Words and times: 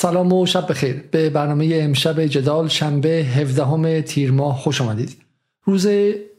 سلام 0.00 0.32
و 0.32 0.46
شب 0.46 0.70
بخیر. 0.70 1.04
به 1.10 1.30
برنامه 1.30 1.70
امشب 1.72 2.26
جدال 2.26 2.68
شنبه 2.68 3.08
17 3.08 4.02
تیر 4.02 4.32
ماه 4.32 4.56
خوش 4.56 4.80
آمدید. 4.80 5.16
روز 5.64 5.88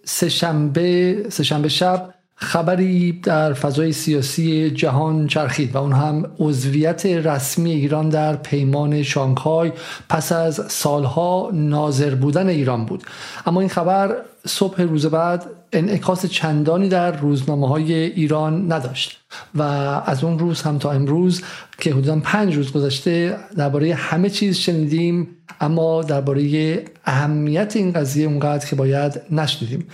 سهشنبه 0.06 1.18
سهشنبه 1.30 1.70
شب 1.70 2.14
خبری 2.36 3.12
در 3.12 3.54
فضای 3.54 3.92
سیاسی 3.92 4.72
جهان 4.72 5.28
چرخید 5.28 5.76
و 5.76 5.78
اون 5.78 5.92
هم 5.92 6.32
عضویت 6.40 7.06
رسمی 7.06 7.72
ایران 7.72 8.10
در 8.10 8.36
پیمان 8.36 9.04
شانگهای 9.04 9.72
پس 10.10 10.32
از 10.32 10.62
سالها 10.68 11.50
ناظر 11.54 12.16
بودن 12.16 12.48
ایران 12.48 12.86
بود. 12.86 13.04
اما 13.46 13.60
این 13.60 13.70
خبر 13.70 14.16
صبح 14.48 14.82
روز 14.82 15.06
بعد 15.06 15.46
انعکاس 15.74 16.26
چندانی 16.26 16.90
در 16.90 17.12
روزنامه 17.12 17.68
های 17.68 17.94
ایران 17.94 18.72
نداشت 18.72 19.20
و 19.56 19.62
از 20.06 20.24
اون 20.24 20.40
روز 20.40 20.62
هم 20.62 20.78
تا 20.78 20.92
امروز 20.92 21.42
که 21.78 21.92
حدودا 21.92 22.20
پنج 22.24 22.56
روز 22.56 22.72
گذشته 22.72 23.38
درباره 23.58 23.94
همه 23.94 24.30
چیز 24.30 24.58
شنیدیم 24.58 25.28
اما 25.62 26.04
درباره 26.04 26.84
اهمیت 27.06 27.76
این 27.76 27.92
قضیه 27.92 28.28
اونقدر 28.28 28.66
که 28.66 28.76
باید 28.76 29.22
نشنیدیم. 29.32 29.88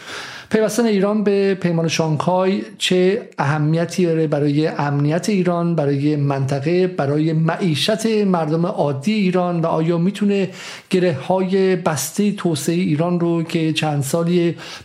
پیوستن 0.49 0.85
ایران 0.85 1.23
به 1.23 1.55
پیمان 1.55 1.87
شانگهای 1.87 2.61
چه 2.77 3.29
اهمیتی 3.37 4.05
داره 4.05 4.27
برای 4.27 4.67
امنیت 4.67 5.29
ایران 5.29 5.75
برای 5.75 6.15
منطقه 6.15 6.87
برای 6.87 7.33
معیشت 7.33 8.05
مردم 8.05 8.65
عادی 8.65 9.13
ایران 9.13 9.61
و 9.61 9.65
آیا 9.65 9.97
می‌تونه 9.97 10.49
گره 10.89 11.13
های 11.13 11.75
بسته 11.75 12.31
توسعه 12.31 12.75
ایران 12.75 13.19
رو 13.19 13.43
که 13.43 13.73
چند 13.73 14.03
سالی 14.03 14.34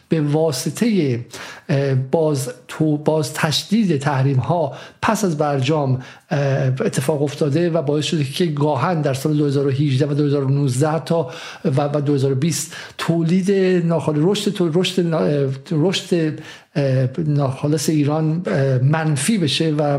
به 0.09 0.21
واسطه 0.21 1.21
باز 2.11 2.51
تو 2.69 2.97
باز 2.97 3.35
تشدید 3.35 3.99
تحریم 3.99 4.37
ها 4.37 4.73
پس 5.03 5.25
از 5.25 5.39
برجام 5.39 6.03
اتفاق 6.81 7.23
افتاده 7.23 7.71
و 7.71 7.83
باعث 7.83 8.05
شده 8.05 8.25
که 8.25 8.47
گاهن 8.47 9.03
در 9.03 9.15
سال 9.15 9.37
2018 9.37 10.07
و 10.07 10.15
2019 10.15 10.99
تا 10.99 11.31
و 11.65 12.01
2020 12.01 12.77
تولید 12.99 13.51
ناخالص 13.87 14.19
رشد 14.23 14.57
رشد 14.75 15.25
رشد 15.73 16.39
ناخالص 17.19 17.89
ایران 17.89 18.43
منفی 18.83 19.39
بشه 19.39 19.75
و 19.79 19.99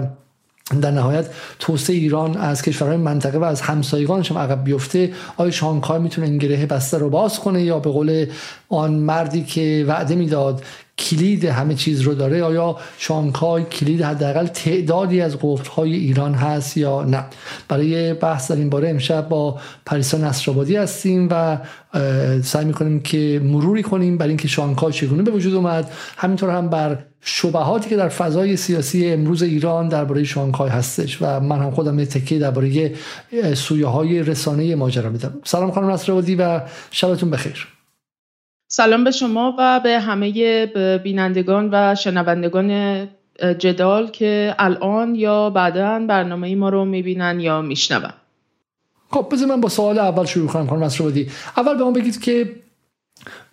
در 0.80 0.92
نهایت 0.92 1.30
توسعه 1.60 1.96
ایران 1.96 2.38
از 2.38 2.62
کشورهای 2.62 2.98
منطقه 2.98 3.38
و 3.38 3.44
از 3.44 3.62
همسایگانش 3.62 4.32
هم 4.32 4.38
عقب 4.38 4.64
بیفته. 4.64 5.14
آیا 5.38 5.52
شانگهای 5.52 6.00
می‌تونه 6.00 6.28
این 6.28 6.38
گره 6.38 6.66
بسته 6.66 6.98
رو 6.98 7.10
باز 7.10 7.40
کنه 7.40 7.64
یا 7.64 7.80
به 7.80 7.90
قول 7.90 8.26
آن 8.70 8.94
مردی 8.94 9.44
که 9.44 9.86
وعده 9.88 10.16
می‌داد 10.16 10.64
کلید 11.02 11.46
همه 11.46 11.76
چیز 11.76 12.02
رو 12.02 12.14
داره 12.14 12.44
آیا 12.44 12.78
شانگهای 12.98 13.64
کلید 13.64 14.02
حداقل 14.02 14.48
تعدادی 14.48 15.22
از 15.22 15.38
قفلهای 15.42 15.94
ایران 15.94 16.34
هست 16.34 16.78
یا 16.78 17.04
نه. 17.04 17.26
برای 17.68 18.14
بحث 18.14 18.52
در 18.52 18.58
این 18.58 18.70
باره 18.70 18.90
امشب 18.90 19.30
با 19.30 19.60
پریسا 19.86 20.18
نصرآبادی 20.18 20.76
هستیم 20.76 21.28
و 21.32 21.58
سعی 22.44 22.66
می‌کنیم 22.66 23.00
که 23.00 23.42
مروری 23.44 23.84
کنیم 23.84 24.18
برای 24.18 24.30
اینکه 24.30 24.48
شانگهای 24.48 24.94
چگونه 24.94 25.24
به 25.24 25.32
وجود 25.32 25.54
اومد. 25.54 25.92
همینطور 26.18 26.50
هم 26.50 26.70
بر 26.70 26.98
شبهاتی 27.24 27.90
که 27.90 27.98
در 27.98 28.10
فضای 28.10 28.58
سیاسی 28.58 29.08
امروز 29.08 29.44
ایران 29.44 29.88
درباره 29.88 30.24
شانگهای 30.24 30.70
هستش 30.70 31.22
و 31.22 31.40
من 31.40 31.60
هم 31.60 31.72
خودم 31.72 32.00
یه 32.00 32.06
تکیه 32.06 32.40
درباره 32.40 32.94
سویه 33.54 33.88
های 33.88 34.24
رسانه 34.24 34.76
ماجرا 34.76 35.10
میدم. 35.10 35.34
سلام 35.44 35.72
خانم 35.72 35.90
نصرآبادی 35.90 36.36
و 36.36 36.62
شبتون 36.92 37.30
بخیر. 37.30 37.68
سلام 38.74 39.04
به 39.04 39.12
شما 39.12 39.56
و 39.58 39.80
به 39.80 40.00
همه 40.00 40.66
بینندگان 41.04 41.70
و 41.72 41.96
شنوندگان 41.96 43.08
جدال 43.58 44.08
که 44.08 44.56
الان 44.60 45.16
یا 45.16 45.50
بعدا 45.50 46.06
برنامه 46.08 46.56
ما 46.56 46.70
رو 46.70 46.86
می‌بینن 46.86 47.40
یا 47.40 47.62
میشنون. 47.62 48.12
خب 49.10 49.28
بذار 49.32 49.48
من 49.48 49.62
با 49.62 49.70
سوال 49.70 50.00
اول 50.00 50.26
شروع 50.26 50.48
کنم 50.48 50.68
خانم 50.68 50.84
نصرآبادی. 50.84 51.30
اول 51.58 51.78
به 51.78 51.84
ما 51.84 51.92
بگید 51.92 52.22
که 52.22 52.50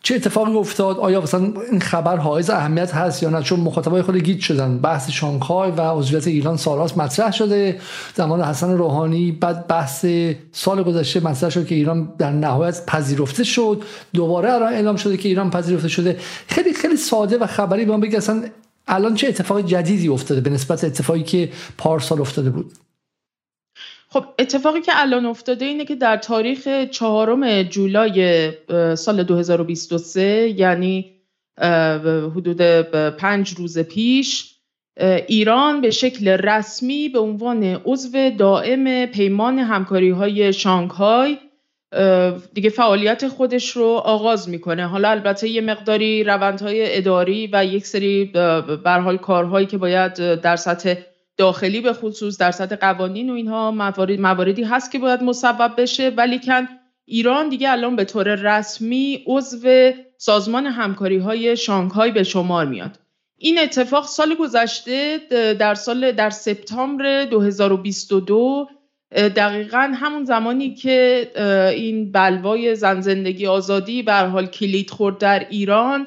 چه 0.02 0.14
اتفاقی 0.14 0.52
افتاد؟ 0.52 0.98
آیا 0.98 1.20
مثلا 1.20 1.52
این 1.70 1.80
خبر 1.80 2.16
حائز 2.16 2.50
اهمیت 2.50 2.94
هست 2.94 3.22
یا 3.22 3.30
نه؟ 3.30 3.42
چون 3.42 3.60
مخاطبای 3.60 4.02
خود 4.02 4.16
گیت 4.16 4.40
شدن. 4.40 4.78
بحث 4.78 5.10
شانگهای 5.10 5.70
و 5.70 5.80
عضویت 5.80 6.26
ایران 6.26 6.56
سالهاست 6.56 6.98
مطرح 6.98 7.32
شده. 7.32 7.80
زمان 8.14 8.40
حسن 8.40 8.76
روحانی 8.76 9.32
بعد 9.32 9.66
بحث 9.66 10.06
سال 10.52 10.82
گذشته 10.82 11.20
مطرح 11.20 11.50
شد 11.50 11.66
که 11.66 11.74
ایران 11.74 12.12
در 12.18 12.30
نهایت 12.30 12.86
پذیرفته 12.86 13.44
شد. 13.44 13.82
دوباره 14.14 14.52
الان 14.52 14.72
اعلام 14.72 14.96
شده 14.96 15.16
که 15.16 15.28
ایران 15.28 15.50
پذیرفته 15.50 15.88
شده. 15.88 16.16
خیلی 16.46 16.72
خیلی 16.72 16.96
ساده 16.96 17.38
و 17.38 17.46
خبری 17.46 17.84
به 17.84 17.92
ما 17.92 17.98
بگید 17.98 18.16
اصلا 18.16 18.42
الان 18.88 19.14
چه 19.14 19.28
اتفاق 19.28 19.60
جدیدی 19.60 20.08
افتاده 20.08 20.40
به 20.40 20.50
نسبت 20.50 20.84
اتفاقی 20.84 21.22
که 21.22 21.48
پارسال 21.78 22.20
افتاده 22.20 22.50
بود؟ 22.50 22.72
خب 24.10 24.24
اتفاقی 24.38 24.80
که 24.80 24.92
الان 24.94 25.26
افتاده 25.26 25.64
اینه 25.64 25.84
که 25.84 25.94
در 25.94 26.16
تاریخ 26.16 26.68
چهارم 26.90 27.62
جولای 27.62 28.52
سال 28.94 29.22
2023 29.22 30.48
یعنی 30.48 31.14
حدود 32.36 32.62
پنج 33.16 33.50
روز 33.50 33.78
پیش 33.78 34.54
ایران 35.26 35.80
به 35.80 35.90
شکل 35.90 36.28
رسمی 36.28 37.08
به 37.08 37.18
عنوان 37.18 37.64
عضو 37.64 38.30
دائم 38.38 39.06
پیمان 39.06 39.58
همکاری 39.58 40.10
های 40.10 40.52
شانگهای 40.52 41.38
دیگه 42.54 42.70
فعالیت 42.70 43.28
خودش 43.28 43.70
رو 43.70 43.86
آغاز 43.86 44.48
می‌کنه. 44.48 44.86
حالا 44.86 45.10
البته 45.10 45.48
یه 45.48 45.60
مقداری 45.60 46.24
روندهای 46.24 46.96
اداری 46.96 47.48
و 47.52 47.64
یک 47.64 47.86
سری 47.86 48.24
برحال 48.84 49.16
کارهایی 49.16 49.66
که 49.66 49.78
باید 49.78 50.40
در 50.40 50.56
سطح 50.56 50.94
داخلی 51.38 51.80
به 51.80 51.92
خصوص 51.92 52.38
در 52.38 52.50
سطح 52.50 52.76
قوانین 52.76 53.30
و 53.30 53.32
اینها 53.32 53.70
موارد 53.70 54.20
مواردی 54.20 54.62
هست 54.62 54.92
که 54.92 54.98
باید 54.98 55.22
مصوب 55.22 55.80
بشه. 55.80 56.08
ولی 56.08 56.40
کن 56.40 56.68
ایران 57.04 57.48
دیگه 57.48 57.70
الان 57.70 57.96
به 57.96 58.04
طور 58.04 58.34
رسمی 58.34 59.24
عضو 59.26 59.92
سازمان 60.16 60.66
همکاری 60.66 61.18
های 61.18 61.56
شانگهای 61.56 62.10
به 62.10 62.22
شمار 62.22 62.66
میاد. 62.66 62.98
این 63.36 63.58
اتفاق 63.58 64.06
سال 64.06 64.34
گذشته 64.34 65.18
در 65.58 65.74
سال 65.74 66.12
در 66.12 66.30
سپتامبر 66.30 67.24
2022 67.24 68.68
دقیقا 69.12 69.92
همون 69.94 70.24
زمانی 70.24 70.74
که 70.74 71.30
این 71.76 72.12
بلوای 72.12 72.74
زن 72.74 73.00
زندگی 73.00 73.46
آزادی 73.46 74.02
به 74.02 74.14
حال 74.14 74.46
کلید 74.46 74.90
خورد 74.90 75.18
در 75.18 75.46
ایران 75.50 76.06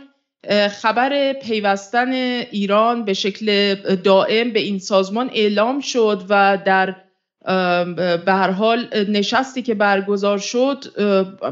خبر 0.69 1.33
پیوستن 1.33 2.13
ایران 2.51 3.05
به 3.05 3.13
شکل 3.13 3.75
دائم 3.95 4.51
به 4.51 4.59
این 4.59 4.79
سازمان 4.79 5.29
اعلام 5.33 5.79
شد 5.79 6.23
و 6.29 6.57
در 6.65 6.95
به 8.25 8.31
هر 8.33 8.51
حال 8.51 9.05
نشستی 9.09 9.61
که 9.61 9.75
برگزار 9.75 10.37
شد 10.37 10.85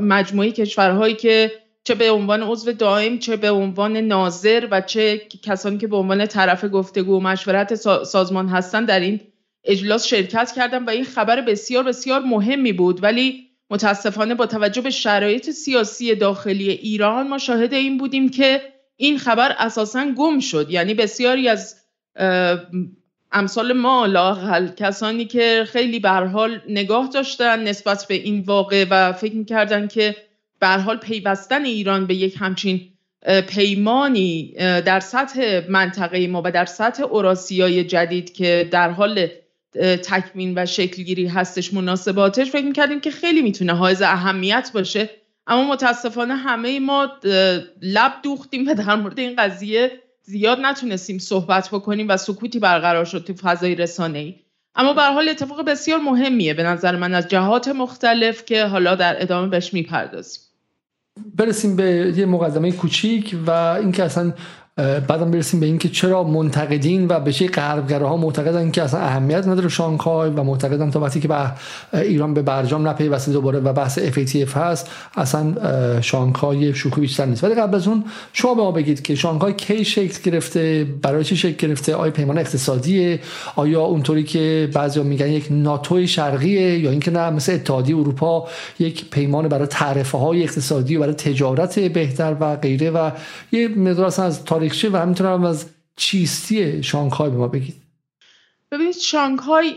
مجموعه 0.01 0.51
کشورهایی 0.51 1.15
که 1.15 1.51
چه 1.83 1.95
به 1.95 2.11
عنوان 2.11 2.43
عضو 2.43 2.71
دائم 2.71 3.19
چه 3.19 3.37
به 3.37 3.51
عنوان 3.51 3.97
ناظر 3.97 4.67
و 4.71 4.81
چه 4.81 5.17
کسانی 5.43 5.77
که 5.77 5.87
به 5.87 5.95
عنوان 5.95 6.25
طرف 6.25 6.65
گفتگو 6.73 7.17
و 7.17 7.19
مشورت 7.19 7.75
سازمان 8.03 8.47
هستند 8.47 8.87
در 8.87 8.99
این 8.99 9.19
اجلاس 9.63 10.07
شرکت 10.07 10.51
کردن 10.55 10.85
و 10.85 10.89
این 10.89 11.03
خبر 11.03 11.41
بسیار 11.41 11.83
بسیار 11.83 12.21
مهمی 12.21 12.73
بود. 12.73 13.03
ولی 13.03 13.49
متاسفانه 13.69 14.35
با 14.35 14.45
توجه 14.45 14.81
به 14.81 14.89
شرایط 14.89 15.49
سیاسی 15.49 16.15
داخلی 16.15 16.69
ایران 16.69 17.27
ما 17.27 17.37
شاهد 17.37 17.73
این 17.73 17.97
بودیم 17.97 18.29
که 18.29 18.61
این 19.01 19.17
خبر 19.17 19.55
اساسا 19.57 20.05
گم 20.17 20.39
شد. 20.39 20.67
یعنی 20.69 20.93
بسیاری 20.93 21.49
از 21.49 21.75
امثال 23.31 23.73
ما 23.73 24.05
لاقل 24.05 24.67
کسانی 24.67 25.25
که 25.25 25.63
خیلی 25.67 25.99
به 25.99 26.09
حال 26.09 26.61
نگاه 26.69 27.09
داشتن 27.13 27.63
نسبت 27.63 28.05
به 28.09 28.15
این 28.15 28.41
واقع 28.41 28.85
و 28.89 29.13
فکر 29.13 29.35
می‌کردن 29.35 29.87
که 29.87 30.15
به 30.59 30.67
حال 30.67 30.97
پیوستن 30.97 31.65
ایران 31.65 32.05
به 32.05 32.15
یک 32.15 32.35
همچین 32.39 32.81
پیمانی 33.47 34.53
در 34.59 34.99
سطح 34.99 35.61
منطقه 35.69 36.27
ما 36.27 36.41
و 36.45 36.51
در 36.51 36.65
سطح 36.65 37.03
اوراسیای 37.03 37.83
جدید 37.83 38.33
که 38.33 38.67
در 38.71 38.89
حال 38.89 39.27
تکمین 40.03 40.53
و 40.57 40.65
شکلگیری 40.65 41.27
هستش 41.27 41.73
مناسباتش 41.73 42.51
فکر 42.51 42.65
می‌کردیم 42.65 43.01
که 43.01 43.11
خیلی 43.11 43.41
می‌تونه 43.41 43.73
حائز 43.73 44.01
اهمیت 44.01 44.71
باشه. 44.73 45.09
اما 45.49 45.63
متاسفانه 45.63 46.35
همه 46.35 46.79
ما 46.79 47.11
لب 47.81 48.13
دوختیم 48.23 48.67
و 48.67 48.73
در 48.73 48.95
مورد 48.95 49.19
این 49.19 49.35
قضیه 49.37 49.91
زیاد 50.23 50.57
نتونستیم 50.61 51.17
صحبت 51.17 51.69
بکنیم 51.69 52.09
و 52.09 52.17
سکوتی 52.17 52.59
برقرار 52.59 53.05
شد 53.05 53.23
تو 53.23 53.33
فضای 53.33 53.75
رسانه 53.75 54.19
ای 54.19 54.35
اما 54.75 54.93
به 54.93 55.01
حال 55.01 55.29
اتفاق 55.29 55.65
بسیار 55.65 55.99
مهمیه 55.99 56.53
به 56.53 56.63
نظر 56.63 56.95
من 56.95 57.13
از 57.13 57.27
جهات 57.27 57.67
مختلف 57.67 58.45
که 58.45 58.65
حالا 58.65 58.95
در 58.95 59.21
ادامه 59.21 59.47
بهش 59.47 59.73
می‌پردازیم. 59.73 60.41
برسیم 61.35 61.75
به 61.75 62.13
یه 62.17 62.25
مقدمه 62.25 62.71
کوچیک 62.71 63.35
و 63.47 63.51
اینکه 63.51 64.03
اصلا 64.03 64.33
بعدم 65.07 65.31
برسیم 65.31 65.59
به 65.59 65.65
اینکه 65.65 65.89
چرا 65.89 66.23
منتقدین 66.23 67.07
و 67.07 67.19
به 67.19 67.31
غربگراها 67.31 68.17
معتقدن 68.17 68.71
که 68.71 68.83
اصلا 68.83 68.99
اهمیت 68.99 69.47
نداره 69.47 69.69
شانگهای 69.69 70.29
و 70.29 70.43
معتقدن 70.43 70.91
تا 70.91 70.99
وقتی 70.99 71.19
که 71.19 71.27
به 71.27 71.51
ایران 71.93 72.33
به 72.33 72.41
برجام 72.41 72.87
نپیوسته 72.87 73.31
دوباره 73.31 73.59
و 73.59 73.73
بحث 73.73 73.99
FATF 73.99 74.57
هست 74.57 74.89
اصلا 75.17 76.01
شانگهای 76.01 76.73
شوخی 76.73 77.01
بیشتر 77.01 77.25
نیست. 77.25 77.43
ولی 77.43 77.55
قبل 77.55 77.75
از 77.75 77.87
اون 77.87 78.03
شما 78.33 78.53
به 78.53 78.61
ما 78.61 78.71
بگید 78.71 79.01
که 79.01 79.15
شانگهای 79.15 79.53
کی 79.53 79.85
شکل 79.85 80.31
گرفته 80.31 80.87
برای 81.01 81.23
چی 81.23 81.37
شکل 81.37 81.67
گرفته؟ 81.67 81.95
آیا 81.95 82.11
پیمان 82.11 82.37
اقتصادیه؟ 82.37 83.19
آیا 83.55 83.81
اونطوری 83.81 84.23
که 84.23 84.69
بعضیا 84.73 85.03
میگن 85.03 85.27
یک 85.27 85.47
ناتوی 85.49 86.07
شرقیه 86.07 86.79
یا 86.79 86.91
اینکه 86.91 87.11
نه 87.11 87.29
مثل 87.29 87.53
اتحادیه 87.53 87.97
اروپا 87.97 88.47
یک 88.79 89.09
پیمان 89.09 89.47
برای 89.47 89.67
تعرفه 89.67 90.17
های 90.17 90.43
اقتصادی 90.43 90.95
و 90.95 90.99
برای 90.99 91.13
تجارت 91.13 91.79
بهتر 91.79 92.35
و 92.39 92.55
غیره 92.55 92.91
و 92.91 93.11
یه 93.51 93.67
مقدار 93.67 94.05
از 94.05 94.45
تاریخچه 94.69 94.89
و 94.89 94.97
همینطور 94.97 95.27
از 95.27 95.65
چیستی 95.95 96.83
شانگهای 96.83 97.29
به 97.29 97.37
ما 97.37 97.47
بگید. 97.47 97.75
ببینید 98.71 98.95
شانگهای 98.95 99.67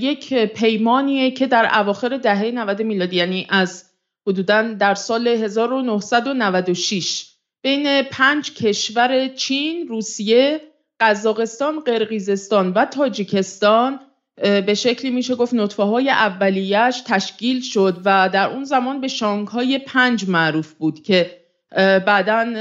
یک 0.00 0.34
پیمانیه 0.34 1.30
که 1.30 1.46
در 1.46 1.78
اواخر 1.80 2.16
دهه 2.16 2.50
90 2.54 2.82
میلادی 2.82 3.16
یعنی 3.16 3.46
از 3.50 3.84
حدودا 4.26 4.62
در 4.62 4.94
سال 4.94 5.28
1996 5.28 7.26
بین 7.62 8.02
پنج 8.02 8.54
کشور 8.54 9.28
چین، 9.28 9.88
روسیه، 9.88 10.60
قزاقستان، 11.00 11.80
قرقیزستان 11.80 12.72
و 12.72 12.84
تاجیکستان 12.84 14.00
به 14.36 14.74
شکلی 14.74 15.10
میشه 15.10 15.34
گفت 15.34 15.54
نطفه 15.54 15.82
های 15.82 16.10
اولیش 16.10 17.02
تشکیل 17.06 17.60
شد 17.60 18.02
و 18.04 18.30
در 18.32 18.50
اون 18.50 18.64
زمان 18.64 19.00
به 19.00 19.08
شانگهای 19.08 19.78
پنج 19.78 20.28
معروف 20.28 20.72
بود 20.72 21.02
که 21.02 21.41
بعدا 21.76 22.54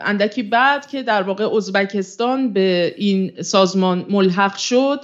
اندکی 0.00 0.42
بعد 0.42 0.86
که 0.86 1.02
در 1.02 1.22
واقع 1.22 1.56
ازبکستان 1.56 2.52
به 2.52 2.94
این 2.96 3.42
سازمان 3.42 4.06
ملحق 4.08 4.56
شد 4.56 5.00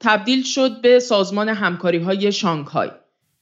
تبدیل 0.00 0.42
شد 0.42 0.80
به 0.80 0.98
سازمان 0.98 1.48
همکاری 1.48 1.98
های 1.98 2.32
شانگهای. 2.32 2.90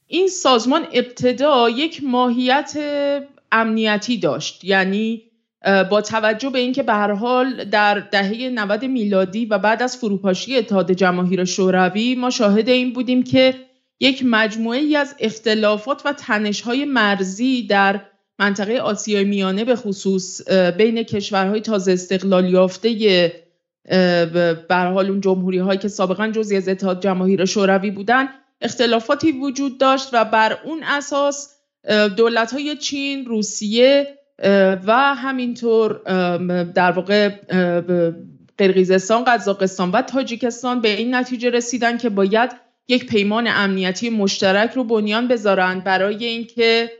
این 0.06 0.28
سازمان 0.28 0.87
ابتدا 0.93 1.70
یک 1.70 2.05
ماهیت 2.05 2.78
امنیتی 3.52 4.19
داشت 4.19 4.64
یعنی 4.64 5.22
با 5.90 6.00
توجه 6.00 6.50
به 6.50 6.58
اینکه 6.58 6.82
به 6.82 6.93
هر 6.93 7.12
حال 7.12 7.64
در 7.64 7.99
دهه 7.99 8.50
90 8.54 8.84
میلادی 8.84 9.46
و 9.46 9.58
بعد 9.58 9.82
از 9.82 9.96
فروپاشی 9.96 10.56
اتحاد 10.56 10.93
جماهیر 10.93 11.44
شوروی 11.44 12.14
ما 12.14 12.31
شاهد 12.31 12.69
این 12.69 12.93
بودیم 12.93 13.22
که 13.22 13.54
یک 14.00 14.22
مجموعه 14.26 14.78
ای 14.78 14.96
از 14.96 15.14
اختلافات 15.19 16.02
و 16.04 16.12
تنش‌های 16.12 16.84
مرزی 16.84 17.66
در 17.66 18.00
منطقه 18.38 18.79
آسیای 18.79 19.25
میانه 19.25 19.64
به 19.64 19.76
خصوص 19.76 20.50
بین 20.50 21.02
کشورهای 21.02 21.61
تازه 21.61 21.93
استقلال 21.93 22.49
یافته 22.50 22.88
به 23.88 24.67
حال 24.70 25.11
اون 25.11 25.20
جمهوری 25.20 25.58
هایی 25.58 25.79
که 25.79 25.88
سابقا 25.88 26.29
جزی 26.29 26.56
از 26.56 26.69
اتحاد 26.69 27.02
جماهیر 27.02 27.44
شوروی 27.44 27.90
بودن 27.90 28.29
اختلافاتی 28.61 29.32
وجود 29.32 29.79
داشت 29.79 30.08
و 30.12 30.25
بر 30.25 30.58
اون 30.64 30.82
اساس 30.82 31.55
دولت 32.17 32.52
های 32.52 32.76
چین، 32.76 33.26
روسیه 33.26 34.19
و 34.87 35.14
همینطور 35.14 36.00
در 36.64 36.90
واقع 36.90 37.29
قرقیزستان، 38.58 39.25
قزاقستان 39.25 39.90
و 39.90 40.02
تاجیکستان 40.02 40.81
به 40.81 40.96
این 40.96 41.14
نتیجه 41.14 41.50
رسیدن 41.50 41.99
که 41.99 42.08
باید 42.08 42.50
یک 42.88 43.06
پیمان 43.06 43.46
امنیتی 43.46 44.11
مشترک 44.11 44.73
رو 44.73 44.85
بنیان 44.85 45.29
بذارن 45.29 45.81
برای 45.81 46.25
اینکه 46.25 46.90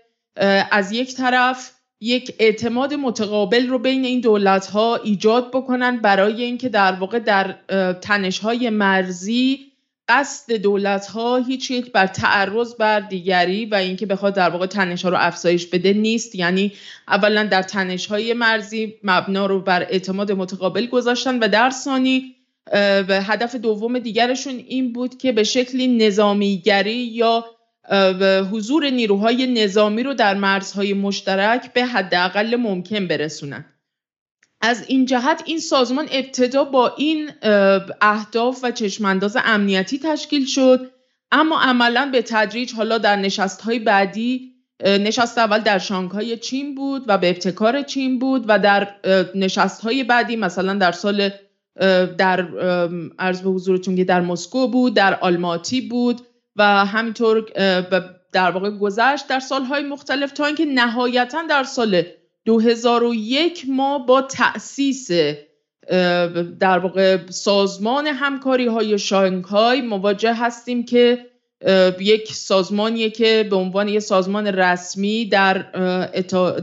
از 0.71 0.93
یک 0.93 1.15
طرف 1.15 1.71
یک 2.01 2.35
اعتماد 2.39 2.95
متقابل 2.95 3.69
رو 3.69 3.79
بین 3.79 4.05
این 4.05 4.21
دولت 4.21 4.67
ها 4.67 4.97
ایجاد 4.97 5.51
بکنن 5.51 5.97
برای 5.97 6.43
اینکه 6.43 6.69
در 6.69 6.93
واقع 6.93 7.19
در 7.19 7.53
تنش 7.93 8.39
های 8.39 8.71
مرزی 8.71 9.69
قصد 10.09 10.53
دولت 10.53 11.07
ها 11.07 11.37
هیچ 11.37 11.71
یک 11.71 11.93
بر 11.93 12.07
تعرض 12.07 12.75
بر 12.75 13.01
دیگری 13.01 13.67
و 13.67 13.75
اینکه 13.75 14.07
بخواد 14.07 14.35
در 14.35 14.51
واقع 14.51 14.67
تنش 14.67 15.03
ها 15.05 15.09
رو 15.09 15.17
افزایش 15.21 15.67
بده 15.67 15.93
نیست. 15.93 16.35
یعنی 16.35 16.73
اولا 17.09 17.45
در 17.45 17.63
تنش 17.63 18.07
های 18.07 18.33
مرزی 18.33 18.95
مبنا 19.03 19.47
رو 19.47 19.61
بر 19.61 19.83
اعتماد 19.83 20.33
متقابل 20.33 20.87
گذاشتن 20.87 21.39
و 21.39 21.49
در 21.49 21.71
ثانی 21.71 22.35
هدف 23.09 23.55
دوم 23.55 23.99
دیگرشون 23.99 24.55
این 24.55 24.93
بود 24.93 25.19
که 25.19 25.33
به 25.33 25.45
شکلی 25.45 26.07
نظامیگری 26.07 26.97
یا 26.97 27.45
حضور 28.53 28.91
نیروهای 28.91 29.47
نظامی 29.47 30.03
رو 30.03 30.15
در 30.15 30.35
مرزهای 30.35 30.95
مشترک 30.95 31.73
به 31.73 31.85
حداقل 31.85 32.57
ممکن 32.57 33.07
برسونن. 33.07 33.65
از 34.61 34.85
این 34.89 35.07
جهت 35.07 35.43
این 35.47 35.59
سازمان 35.59 36.09
ابتدا 36.13 36.65
با 36.65 36.95
این 36.97 37.31
اهداف 38.01 38.61
و 38.63 38.71
چشمانداز 38.71 39.37
امنیتی 39.45 39.99
تشکیل 39.99 40.47
شد 40.47 40.91
اما 41.33 41.61
عملا 41.61 42.11
به 42.13 42.23
تدریج 42.23 42.75
حالا 42.75 42.99
در 42.99 43.17
نشست 43.17 43.61
های 43.61 43.79
بعدی 43.79 44.53
نشست 44.85 45.39
اول 45.39 45.59
در 45.59 45.79
شانگهای 45.79 46.37
چین 46.37 46.75
بود 46.75 47.05
و 47.07 47.19
به 47.19 47.29
ابتکار 47.29 47.83
چین 47.83 48.19
بود 48.19 48.45
و 48.49 48.59
در 48.59 48.95
نشست 49.35 49.81
های 49.81 50.05
بعدی 50.05 50.37
مثلا 50.37 50.75
در 50.75 50.93
سال 50.93 51.31
در 52.19 52.49
عرض 53.19 53.43
به 53.43 53.51
حضورتون 53.51 53.97
که 53.97 54.05
در 54.05 54.21
مسکو 54.21 54.69
بود 54.69 54.95
در 54.95 55.15
آلماتی 55.15 55.81
بود 55.81 56.21
و 56.59 56.87
همینطور 56.87 57.45
در 58.33 58.51
واقع 58.51 58.71
گذشت 58.71 59.29
در 59.29 59.41
سالهای 59.41 59.83
مختلف 59.83 60.33
تا 60.33 60.47
اینکه 60.47 60.65
نهایتا 60.65 61.43
در 61.51 61.65
سال 61.65 62.03
2001 62.45 63.65
ما 63.69 63.99
با 63.99 64.23
تأسیس 64.23 65.11
در 66.61 66.79
واقع 66.79 67.19
سازمان 67.31 68.07
همکاری 68.07 68.67
های 68.67 68.99
شانگهای 68.99 69.81
مواجه 69.81 70.35
هستیم 70.35 70.85
که 70.85 71.27
یک 72.01 72.33
سازمانیه 72.33 73.11
که 73.11 73.47
به 73.51 73.57
عنوان 73.57 73.89
یک 73.89 73.99
سازمان 73.99 74.47
رسمی 74.47 75.25
در 75.25 75.59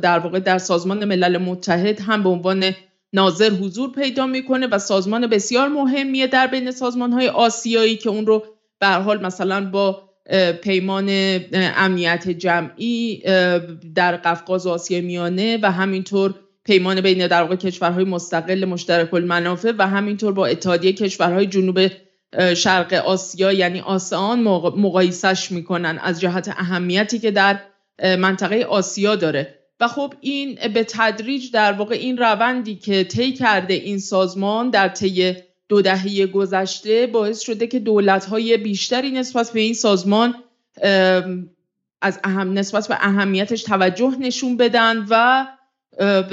در 0.01 0.19
واقع 0.19 0.39
در 0.39 0.57
سازمان 0.57 1.05
ملل 1.05 1.37
متحد 1.37 1.99
هم 1.99 2.23
به 2.23 2.29
عنوان 2.29 2.71
ناظر 3.13 3.49
حضور 3.49 3.91
پیدا 3.91 4.25
می‌کنه 4.25 4.67
و 4.67 4.79
سازمان 4.79 5.27
بسیار 5.27 5.67
مهمیه 5.67 6.27
در 6.27 6.47
بین 6.47 6.71
سازمان 6.71 7.11
های 7.11 7.27
آسیایی 7.27 7.95
که 7.95 8.09
اون 8.09 8.25
رو 8.25 8.43
به 8.79 8.87
حال 8.87 9.25
مثلا 9.25 9.69
با 9.69 10.09
پیمان 10.61 11.09
امنیت 11.53 12.29
جمعی 12.29 13.21
در 13.95 14.15
قفقاز 14.15 14.67
و 14.67 14.69
آسیا 14.69 15.01
میانه 15.01 15.59
و 15.61 15.71
همینطور 15.71 16.35
پیمان 16.65 17.01
بین 17.01 17.27
در 17.27 17.41
واقع 17.41 17.55
کشورهای 17.55 18.03
مستقل 18.03 18.65
مشترک 18.65 19.13
المنافع 19.13 19.73
و 19.77 19.87
همینطور 19.87 20.33
با 20.33 20.45
اتحادیه 20.45 20.93
کشورهای 20.93 21.45
جنوب 21.45 21.91
شرق 22.57 22.93
آسیا 22.93 23.51
یعنی 23.51 23.79
آسان 23.79 24.39
مقایسش 24.41 25.51
می‌کنن 25.51 25.99
از 26.03 26.21
جهت 26.21 26.47
اهمیتی 26.47 27.19
که 27.19 27.31
در 27.31 27.59
منطقه 28.03 28.63
آسیا 28.63 29.15
داره. 29.15 29.59
و 29.79 29.87
خب 29.87 30.13
این 30.21 30.59
به 30.73 30.83
تدریج 30.83 31.51
در 31.51 31.73
واقع 31.73 31.95
این 31.95 32.17
روندی 32.17 32.75
که 32.75 33.03
طی 33.03 33.33
کرده 33.33 33.73
این 33.73 33.99
سازمان 33.99 34.69
در 34.69 34.87
طی 34.87 35.35
دو 35.69 35.81
دهه 35.81 36.27
گذشته 36.27 37.07
باعث 37.07 37.39
شده 37.39 37.67
که 37.67 37.79
دولت‌های 37.79 38.57
بیشتری 38.57 39.11
نسبت 39.11 39.51
به 39.51 39.59
این 39.59 39.73
سازمان 39.73 40.35
از 42.01 42.19
اهم 42.23 42.53
نسبت 42.53 42.87
به 42.87 42.97
اهمیتش 42.99 43.63
توجه 43.63 44.15
نشون 44.19 44.57
بدن 44.57 45.05
و 45.09 45.45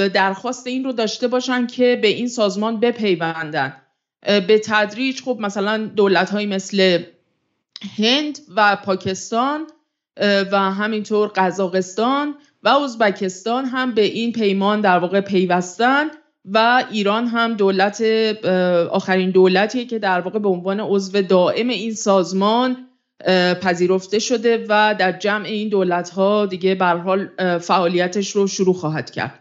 درخواست 0.09 0.67
این 0.67 0.85
رو 0.85 0.93
داشته 0.93 1.29
باشن 1.29 1.67
که 1.67 1.99
به 2.03 2.09
این 2.09 2.29
سازمان 2.29 2.81
بپیوندن. 2.81 3.77
به 4.27 4.61
تدریج 4.65 5.21
خب 5.23 5.39
مثلا 5.41 5.87
دولت 5.87 6.35
مثل 6.35 7.03
هند 7.99 8.39
و 8.57 8.77
پاکستان 8.77 9.67
و 10.53 10.57
همینطور 10.71 11.31
قزاقستان 11.37 12.35
و 12.63 12.69
ازبکستان 12.69 13.65
هم 13.65 13.95
به 13.95 14.03
این 14.03 14.33
پیمان 14.33 14.81
در 14.81 14.99
واقع 14.99 15.21
پیوستن. 15.21 16.11
و 16.45 16.85
ایران 16.91 17.27
هم 17.27 17.55
دولت 17.55 18.03
آخرین 18.91 19.31
دولتیه 19.31 19.85
که 19.85 19.99
در 19.99 20.21
واقع 20.21 20.39
به 20.39 20.49
عنوان 20.49 20.81
عضو 20.81 21.23
دائم 21.23 21.69
این 21.69 21.95
سازمان 21.95 22.77
پذیرفته 23.63 24.19
شده 24.19 24.67
و 24.69 24.95
در 24.99 25.13
جمع 25.13 25.47
این 25.47 25.69
دولت 25.69 26.11
ها 26.11 26.47
دیگه 26.47 26.75
به 26.75 26.87
حال 26.87 27.29
فعالیتش 27.59 28.31
رو 28.31 28.47
شروع 28.47 28.75
خواهد 28.75 29.11
کرد. 29.11 29.39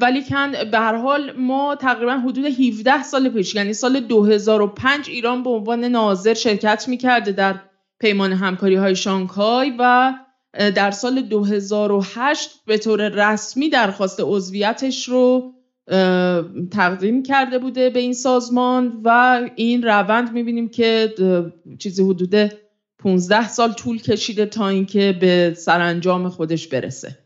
ولی 0.00 0.24
کن 0.24 0.52
به 0.70 0.78
هر 0.78 0.96
حال 0.96 1.32
ما 1.32 1.76
تقریبا 1.76 2.12
حدود 2.12 2.44
17 2.44 3.02
سال 3.02 3.28
پیش 3.28 3.54
یعنی 3.54 3.72
سال 3.72 4.00
2005 4.00 5.08
ایران 5.08 5.42
به 5.42 5.50
عنوان 5.50 5.84
ناظر 5.84 6.34
شرکت 6.34 6.88
می‌کرده 6.88 7.32
در 7.32 7.54
پیمان 8.00 8.32
همکاری 8.32 8.74
های 8.74 8.96
شانگهای 8.96 9.72
و 9.78 10.12
در 10.74 10.90
سال 10.90 11.22
2008 11.22 12.50
به 12.66 12.78
طور 12.78 13.08
رسمی 13.08 13.68
درخواست 13.68 14.20
عضویتش 14.20 15.08
رو 15.08 15.52
تقدیم 16.70 17.22
کرده 17.22 17.58
بوده 17.58 17.90
به 17.90 18.00
این 18.00 18.12
سازمان 18.12 19.00
و 19.04 19.40
این 19.56 19.82
روند 19.82 20.32
می‌بینیم 20.32 20.68
که 20.68 21.14
چیزی 21.78 22.02
حدود 22.02 22.52
15 22.98 23.48
سال 23.48 23.72
طول 23.72 24.02
کشیده 24.02 24.46
تا 24.46 24.68
اینکه 24.68 25.16
به 25.20 25.54
سرانجام 25.56 26.28
خودش 26.28 26.68
برسه. 26.68 27.18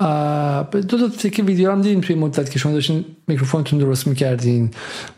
دو 0.00 0.98
تا 0.98 1.08
تیک 1.18 1.42
ویدیو 1.46 1.70
هم 1.70 1.82
دیدیم 1.82 2.00
توی 2.00 2.16
مدت 2.16 2.50
که 2.50 2.58
شما 2.58 2.72
داشتین 2.72 3.04
میکروفونتون 3.28 3.78
درست 3.78 4.06
می‌کردین. 4.06 4.70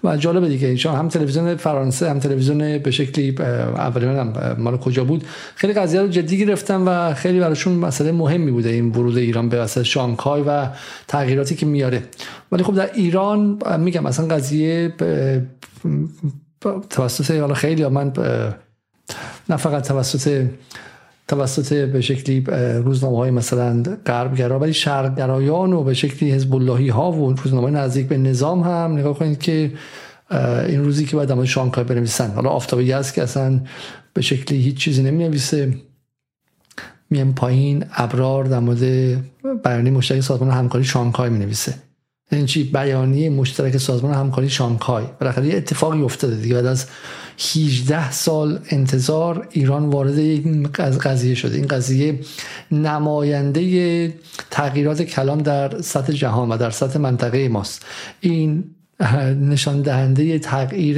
و 0.04 0.16
جالبه 0.16 0.48
دیگه 0.48 0.76
شما 0.76 0.92
هم 0.92 1.08
تلویزیون 1.08 1.56
فرانسه 1.56 2.10
هم 2.10 2.18
تلویزیون 2.18 2.78
به 2.78 2.90
شکلی 2.90 3.34
اولی 3.38 4.06
هم 4.06 4.56
مال 4.58 4.76
کجا 4.76 5.04
بود؟ 5.04 5.24
خیلی 5.54 5.72
قضیه 5.72 6.00
رو 6.00 6.08
جدی 6.08 6.38
گرفتن 6.38 6.76
و 6.76 7.14
خیلی 7.14 7.40
براشون 7.40 7.72
مسئله 7.72 8.12
مهمی 8.12 8.50
بوده 8.50 8.68
این 8.68 8.88
ورود 8.88 9.16
ایران 9.16 9.48
به 9.48 9.60
وسط 9.60 9.82
شانگهای 9.82 10.42
و 10.46 10.66
تغییراتی 11.08 11.54
که 11.54 11.66
میاره. 11.66 12.02
ولی 12.52 12.62
خب 12.62 12.74
در 12.74 12.90
ایران 12.94 13.58
میگم 13.78 14.02
مثلا 14.02 14.26
قضیه 14.26 14.94
توسط 16.90 17.30
حالا 17.30 17.54
خیلی 17.54 17.86
من 17.86 18.12
نه 19.48 19.56
فقط 19.56 19.88
توسط 19.88 20.46
توسط 21.28 21.74
به 21.74 22.00
شکلی 22.00 22.40
روزنامه 22.84 23.16
های 23.16 23.30
مثلا 23.30 23.82
غربگرا 24.06 24.58
ولی 24.58 24.72
شرقگرایان 24.72 25.72
و 25.72 25.84
به 25.84 25.94
شکلی 25.94 26.32
حزب 26.32 26.54
اللهی 26.54 26.88
ها 26.88 27.12
و 27.12 27.32
روزنامه 27.32 27.70
نزدیک 27.70 28.08
به 28.08 28.16
نظام 28.16 28.60
هم 28.60 28.98
نگاه 28.98 29.18
کنید 29.18 29.38
که 29.38 29.72
این 30.68 30.84
روزی 30.84 31.04
که 31.04 31.16
باید 31.16 31.28
در 31.28 31.44
شانگهای 31.44 31.84
بنویسن. 31.84 32.30
حالا 32.30 32.50
آفتابی 32.50 32.92
هست 32.92 33.14
که 33.14 33.22
اصلا 33.22 33.60
به 34.14 34.22
شکلی 34.22 34.58
هیچ 34.58 34.76
چیزی 34.76 35.02
نمی 35.02 35.24
نویسه 35.24 35.74
میم 37.10 37.34
پایین 37.34 37.84
ابرار 37.96 38.44
در 38.44 38.58
مورد 38.58 38.80
بیانیه 39.64 39.92
مشترک 39.92 40.20
سازمان 40.20 40.50
همکاری 40.50 40.84
شانگهای 40.84 41.30
می 41.30 41.38
نویسه 41.38 41.74
این 42.32 42.46
چی؟ 42.46 42.64
بیانیه 42.64 43.30
مشترک 43.30 43.76
سازمان 43.76 44.14
همکاری 44.14 44.50
شانگهای. 44.50 45.04
بالاخره 45.20 45.46
یه 45.46 45.56
اتفاقی 45.56 46.02
افتاده 46.02 46.36
دیگه. 46.36 46.54
بعد 46.54 46.66
از 46.66 46.86
18 47.54 48.12
سال 48.12 48.58
انتظار 48.70 49.48
ایران 49.50 49.88
وارد 49.88 50.18
این 50.18 50.68
قضیه 50.72 51.34
شده. 51.34 51.56
این 51.56 51.66
قضیه 51.66 52.20
نماینده 52.72 54.14
تغییرات 54.50 55.02
کلام 55.02 55.42
در 55.42 55.80
سطح 55.80 56.12
جهان 56.12 56.48
و 56.48 56.56
در 56.56 56.70
سطح 56.70 56.98
منطقه 56.98 57.48
ماست. 57.48 57.86
این 58.20 58.64
نشان 59.40 59.82
دهنده 59.82 60.38
تغییر 60.38 60.96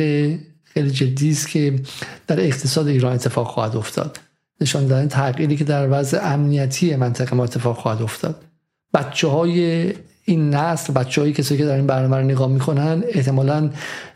خیلی 0.65 0.91
جدی 0.91 1.31
است 1.31 1.49
که 1.49 1.81
در 2.27 2.41
اقتصاد 2.41 2.89
ایران 2.89 3.13
اتفاق 3.13 3.47
خواهد 3.47 3.77
افتاد. 3.77 4.21
نشان 4.61 4.87
دهنده 4.87 5.15
تغییری 5.15 5.57
که 5.57 5.65
در 5.65 5.89
وضع 5.91 6.19
امنیتی 6.23 6.97
منطقه 6.97 7.37
ما 7.37 7.45
اتفاق 7.45 7.77
خواهد 7.77 8.03
افتاد. 8.03 8.45
بچه 8.95 9.29
های 9.29 9.93
این 10.29 10.55
نسل 10.55 10.93
بچه 10.93 11.33
کسی 11.33 11.57
که 11.57 11.65
در 11.65 11.75
این 11.75 11.87
برنامه 11.87 12.17
رو 12.17 12.23
نگاه 12.23 12.49
می‌کنن 12.49 13.05
احتمالا 13.09 13.71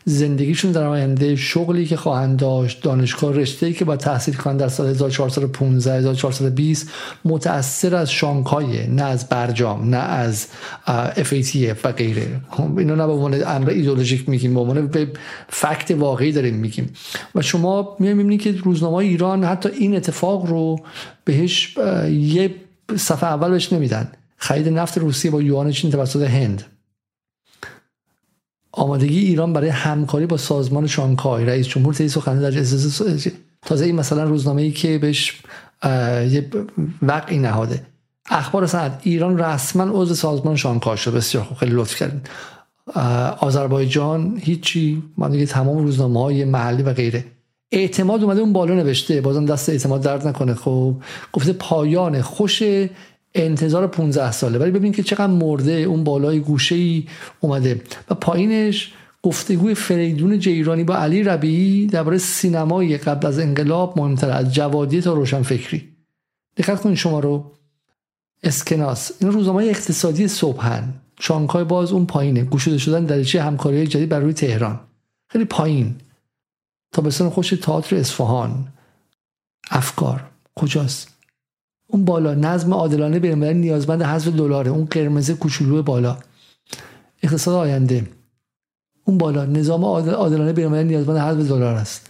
زندگیشون 0.05 0.71
در 0.71 0.83
آینده 0.83 1.35
شغلی 1.35 1.85
که 1.85 1.97
خواهند 1.97 2.39
داشت 2.39 2.83
دانشگاه 2.83 3.33
رشته 3.33 3.73
که 3.73 3.85
با 3.85 3.97
تحصیل 3.97 4.33
کنند 4.33 4.59
در 4.59 4.67
سال 4.67 4.87
1415 4.87 5.93
1420 5.93 6.89
متأثر 7.25 7.95
از 7.95 8.11
شانگهای 8.11 8.87
نه 8.87 9.03
از 9.03 9.29
برجام 9.29 9.89
نه 9.89 9.97
از 9.97 10.47
FATF 11.17 11.77
و 11.83 11.91
غیره. 11.91 12.27
خب، 12.49 12.77
اینو 12.77 12.95
نه 12.95 13.07
به 13.07 13.13
عنوان 13.13 13.43
امر 13.47 13.69
ایدولوژیک 13.69 14.29
میگیم 14.29 14.53
به 14.53 14.59
عنوان 14.59 14.87
به 14.87 15.07
فکت 15.49 15.91
واقعی 15.91 16.31
داریم 16.31 16.55
میگیم. 16.55 16.93
و 17.35 17.41
شما 17.41 17.97
می‌بینید 17.99 18.41
که 18.41 18.55
روزنامه 18.63 18.95
ایران 18.95 19.43
حتی 19.43 19.69
این 19.69 19.95
اتفاق 19.95 20.45
رو 20.45 20.79
بهش 21.25 21.77
یه 22.09 22.55
صفحه 22.95 23.29
اول 23.29 23.49
بهش 23.49 23.73
نمیدن. 23.73 24.11
خرید 24.43 24.69
نفت 24.69 24.97
روسیه 24.97 25.31
با 25.31 25.41
یوان 25.41 25.71
چین 25.71 25.91
توسط 25.91 26.21
هند. 26.21 26.63
آمادگی 28.71 29.19
ایران 29.19 29.53
برای 29.53 29.69
همکاری 29.69 30.25
با 30.25 30.37
سازمان 30.37 30.87
شانگهای 30.87 31.45
رئیس 31.45 31.67
جمهور 31.67 31.93
طی 31.93 32.09
سخنرانی 32.09 32.55
در 32.55 33.31
تازه 33.61 33.85
این 33.85 33.95
مثلا 33.95 34.23
روزنامه 34.23 34.61
ای 34.61 34.71
که 34.71 34.97
بهش 34.97 35.41
یه 36.29 36.49
وقعی 37.01 37.39
نهاده. 37.39 37.85
اخبار 38.29 38.67
سند 38.67 38.99
ایران 39.03 39.37
رسما 39.37 39.83
عضو 39.83 40.15
سازمان 40.15 40.55
شانگهای 40.55 40.97
شد. 40.97 41.13
بسیار 41.13 41.43
خوب 41.43 41.57
خیلی 41.57 41.71
لطف 41.71 41.95
کردین. 41.95 42.21
آذربایجان 43.39 44.39
هیچی 44.43 45.03
ما 45.17 45.27
دیگه 45.27 45.45
تمام 45.45 45.77
روزنامه 45.77 46.19
های 46.19 46.45
محلی 46.45 46.83
و 46.83 46.93
غیره. 46.93 47.25
اعتماد 47.71 48.23
اومده 48.23 48.39
اون 48.41 48.53
بالا 48.53 48.73
نوشته. 48.73 49.21
بازم 49.21 49.45
دست 49.45 49.69
اعتماد 49.69 50.01
درد 50.01 50.27
نکنه. 50.27 50.53
خب 50.53 50.95
گفته 51.33 51.53
پایان 51.53 52.21
خوش 52.21 52.63
انتظار 53.35 53.87
15 53.87 54.31
ساله. 54.31 54.59
ولی 54.59 54.71
ببین 54.71 54.91
که 54.91 55.03
چقدر 55.03 55.27
مرده 55.27 55.71
اون 55.71 56.03
بالای 56.03 56.39
گوشه 56.39 56.75
ای 56.75 57.07
اومده. 57.39 57.81
و 58.09 58.15
پایینش 58.15 58.93
گفتگوی 59.23 59.75
فریدون 59.75 60.39
جیرانی 60.39 60.83
با 60.83 60.95
علی 60.95 61.23
ربیعی 61.23 61.87
درباره 61.87 62.17
سینمای 62.17 62.97
قبل 62.97 63.27
از 63.27 63.39
انقلاب 63.39 63.99
مهمتر 63.99 64.29
از 64.29 64.53
جوادی 64.53 65.01
تا 65.01 65.13
روشن 65.13 65.41
فکری 65.41 65.89
دقت 66.57 66.81
کنید 66.81 66.97
شما 66.97 67.19
رو. 67.19 67.51
اسکناس. 68.43 69.11
این 69.19 69.31
روزنامه 69.31 69.63
اقتصادی 69.63 70.27
صبحن. 70.27 70.93
شانگهای 71.19 71.63
باز 71.63 71.91
اون 71.91 72.05
پایینه. 72.05 72.43
گوشوده 72.43 72.77
شدن 72.77 73.05
دریچه 73.05 73.43
همکاری 73.43 73.87
جدید 73.87 74.09
بر 74.09 74.19
روی 74.19 74.33
تهران. 74.33 74.79
خیلی 75.29 75.45
پایین. 75.45 75.95
تابستان 76.91 77.29
خوش 77.29 77.49
تئاتر 77.49 77.95
اصفهان. 77.95 78.67
افکار. 79.71 80.29
کجاست؟ 80.55 81.10
اون 81.91 82.05
بالا 82.05 82.33
نظم 82.33 82.73
عادلانه 82.73 83.19
بین 83.19 83.43
نیازمند 83.43 84.01
حذف 84.01 84.27
دلاره 84.27 84.71
اون 84.71 84.85
قرمز 84.85 85.31
کوچولو 85.31 85.83
بالا. 85.83 86.17
اقتصاد 87.23 87.55
آینده. 87.55 88.07
اون 89.05 89.17
بالا 89.17 89.45
نظام 89.45 89.85
عادلانه 89.85 90.53
بین 90.53 90.73
نیازمند 90.73 91.17
حذف 91.17 91.49
دلار 91.49 91.75
است. 91.75 92.09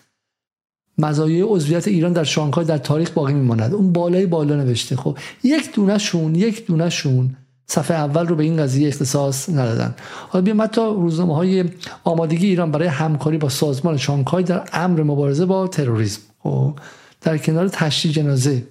مزایای 0.97 1.41
عضویت 1.41 1.87
ایران 1.87 2.13
در 2.13 2.23
شانگهای 2.23 2.65
در 2.65 2.77
تاریخ 2.77 3.11
باقی 3.11 3.33
میماند. 3.33 3.73
اون 3.73 3.93
بالای 3.93 4.25
بالا 4.25 4.55
نوشته. 4.55 4.95
خب 4.95 5.17
یک 5.43 5.73
دونهشون 5.73 6.35
یک 6.35 6.65
دونهشون 6.65 7.35
صفحه 7.67 7.97
اول 7.97 8.27
رو 8.27 8.35
به 8.35 8.43
این 8.43 8.57
قضیه 8.57 8.87
اختصاص 8.87 9.49
ندادن. 9.49 9.95
حالا 10.29 10.45
بیام 10.45 10.61
حتی 10.61 10.81
روزنامه 10.81 11.35
های 11.35 11.65
آمادگی 12.03 12.47
ایران 12.47 12.71
برای 12.71 12.87
همکاری 12.87 13.37
با 13.37 13.49
سازمان 13.49 13.97
شانگهای 13.97 14.43
در 14.43 14.63
امر 14.73 15.03
مبارزه 15.03 15.45
با 15.45 15.67
تروریسم. 15.67 16.21
خب 16.39 16.79
در 17.21 17.37
کنار 17.37 17.67
تشییع 17.67 18.13
جنازه 18.13 18.63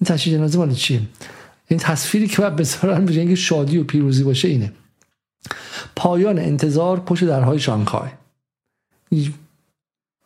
این 0.00 0.06
تشییع 0.06 0.36
جنازه 0.36 0.58
مال 0.58 0.74
چیه؟ 0.74 1.00
این 1.68 1.80
تصویری 1.80 2.28
که 2.28 2.36
باید 2.36 2.56
بذارن 2.56 3.04
به 3.04 3.12
اینکه 3.12 3.34
شادی 3.34 3.78
و 3.78 3.84
پیروزی 3.84 4.24
باشه 4.24 4.48
اینه. 4.48 4.72
پایان 5.96 6.38
انتظار 6.38 7.00
پشت 7.00 7.24
درهای 7.24 7.58
شانگهای. 7.58 8.10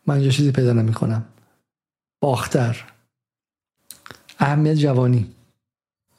من 0.07 0.15
اینجا 0.15 0.29
چیزی 0.29 0.51
پیدا 0.51 0.73
نمی 0.73 0.93
کنم 0.93 1.25
باختر. 2.21 2.83
اهمیت 4.39 4.75
جوانی. 4.75 5.27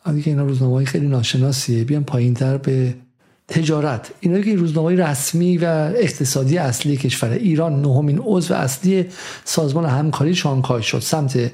که 0.04 0.30
اینا 0.30 0.44
روزنامه 0.44 0.84
خیلی 0.84 1.06
ناشناسیه. 1.06 1.84
بیان 1.84 2.04
پایین 2.04 2.34
تر 2.34 2.58
به 2.58 2.94
تجارت. 3.48 4.12
اینا 4.20 4.40
که 4.40 4.56
روزنامه 4.56 4.94
رسمی 4.94 5.58
و 5.58 5.64
اقتصادی 5.96 6.58
اصلی 6.58 6.96
کشور 6.96 7.30
ایران 7.30 7.82
نهمین 7.82 8.18
عضو 8.24 8.54
اصلی 8.54 9.06
سازمان 9.44 9.86
همکاری 9.86 10.34
شانگهای 10.34 10.82
شد. 10.82 10.98
سمت 10.98 11.52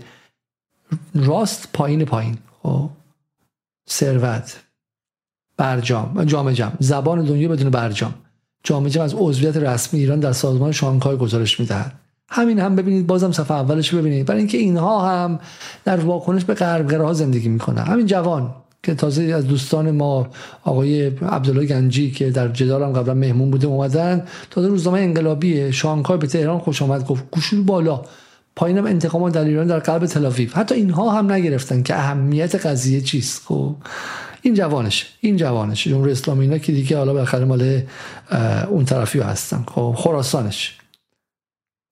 راست 1.14 1.68
پایین 1.72 2.04
پایین. 2.04 2.38
خب. 2.62 2.90
ثروت. 3.90 4.60
برجام. 5.56 6.24
جام 6.24 6.52
جم. 6.52 6.72
زبان 6.78 7.24
دنیا 7.24 7.48
بدون 7.48 7.70
برجام. 7.70 8.14
جام 8.64 8.88
جم 8.88 9.00
از 9.00 9.14
عضویت 9.14 9.56
رسمی 9.56 10.00
ایران 10.00 10.20
در 10.20 10.32
سازمان 10.32 10.72
شانگهای 10.72 11.16
گزارش 11.16 11.60
می‌دهد. 11.60 11.92
همین 12.28 12.58
هم 12.58 12.76
ببینید 12.76 13.06
بازم 13.06 13.32
صفحه 13.32 13.56
اولش 13.56 13.94
ببینید. 13.94 14.26
برای 14.26 14.38
اینکه 14.38 14.58
اینها 14.58 15.08
هم 15.08 15.38
در 15.84 16.00
واکنش 16.00 16.44
به 16.44 16.54
غربگراها 16.54 17.12
زندگی 17.12 17.48
می‌کنن. 17.48 17.82
همین 17.82 18.06
جوان 18.06 18.54
که 18.82 18.94
تازه 18.94 19.22
از 19.22 19.46
دوستان 19.46 19.90
ما 19.90 20.28
آقای 20.64 21.06
عبدالله 21.06 21.66
گنجی 21.66 22.10
که 22.10 22.30
در 22.30 22.48
جدال 22.48 22.82
هم 22.82 22.92
قبلا 22.92 23.14
مهمون 23.14 23.50
بوده 23.50 23.66
اومدن. 23.66 24.26
تازه 24.50 24.68
روزنامه 24.68 25.00
انقلابی 25.00 25.72
شانگهای 25.72 26.18
به 26.18 26.26
تهران 26.26 26.58
خوش 26.58 26.82
آمد 26.82 27.06
گفت 27.06 27.24
گوشور 27.30 27.62
بالا. 27.62 28.02
پایینم 28.56 28.86
انتقام 28.86 29.28
در 29.28 29.44
ایران 29.44 29.66
در 29.66 29.78
قلب 29.78 30.06
تلاویو 30.06 30.50
حتی 30.52 30.74
اینها 30.74 31.10
هم 31.10 31.32
نگرفتن 31.32 31.82
که 31.82 31.94
اهمیت 31.94 32.66
قضیه 32.66 33.00
چیست. 33.00 33.42
خب 33.44 33.76
این 34.42 34.54
جوانش 34.54 35.06
این 35.20 35.36
جوانش 35.36 35.88
جمهوری 35.88 36.12
اسلامی 36.12 36.40
اینا 36.40 36.58
که 36.58 36.72
دیگه 36.72 36.96
حالا 36.96 37.12
بالاخره 37.12 37.44
مال 37.44 37.82
اون 38.68 38.84
طرفی 38.84 39.20
هستن. 39.20 39.64
خب 39.68 39.94
خراسانش. 39.98 40.78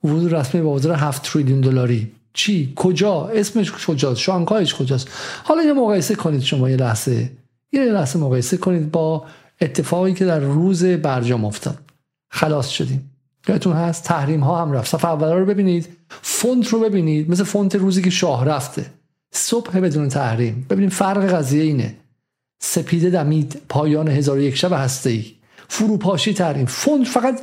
ورود 0.04 0.34
رسمی 0.34 0.60
با 0.60 0.70
بازار 0.70 0.94
7 0.94 1.22
تریلیون 1.22 1.60
دلاری. 1.60 2.12
چی؟ 2.32 2.72
کجا؟ 2.76 3.28
اسمش 3.28 3.72
کجاست؟ 3.86 4.20
شانگهایش 4.20 4.74
کجاست؟ 4.74 5.08
حالا 5.44 5.62
یه 5.62 5.72
مقایسه 5.72 6.14
کنید 6.14 6.42
شما 6.42 6.70
یه 6.70 6.76
لحظه. 6.76 7.30
یه 7.72 7.84
لحظه 7.84 8.18
مقایسه 8.18 8.56
کنید 8.56 8.90
با 8.90 9.26
اتفاقی 9.60 10.14
که 10.14 10.24
در 10.24 10.38
روز 10.38 10.84
برجام 10.84 11.44
افتاد. 11.44 11.78
خلاص 12.30 12.68
شدیم. 12.68 13.10
یادتون 13.48 13.72
هست؟ 13.72 14.04
تحریم 14.04 14.40
ها 14.40 14.62
هم 14.62 14.72
رفت. 14.72 14.90
صفحه 14.90 15.10
اول 15.10 15.32
رو 15.32 15.46
ببینید. 15.46 15.88
فونت 16.22 16.68
رو 16.68 16.80
ببینید 16.80 17.30
مثل 17.30 17.44
فونت 17.44 17.74
روزی 17.74 18.02
که 18.02 18.10
شاه 18.10 18.44
رفته. 18.44 18.86
صبح 19.32 19.80
بدون 19.80 20.08
تحریم. 20.08 20.66
ببینید 20.70 20.92
فرق 20.92 21.34
قضیه 21.34 21.62
اینه. 21.62 21.94
سپیده 22.60 23.10
دمید 23.10 23.60
پایان 23.68 24.08
هزار 24.08 24.40
یک 24.40 24.56
شب 24.56 24.72
هسته 24.72 25.10
ای 25.10 25.24
فروپاشی 25.68 26.34
تحریم. 26.34 26.66
فونت 26.66 27.06
فقط 27.06 27.40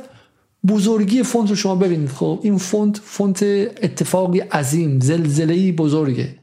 بزرگی 0.68 1.22
فونت 1.22 1.50
رو 1.50 1.56
شما 1.56 1.74
ببینید. 1.74 2.08
خب 2.08 2.40
این 2.42 2.58
فونت 2.58 3.00
فونت 3.04 3.42
اتفاقی 3.42 4.38
عظیم 4.40 5.00
زلزله 5.00 5.72
بزرگه. 5.72 6.34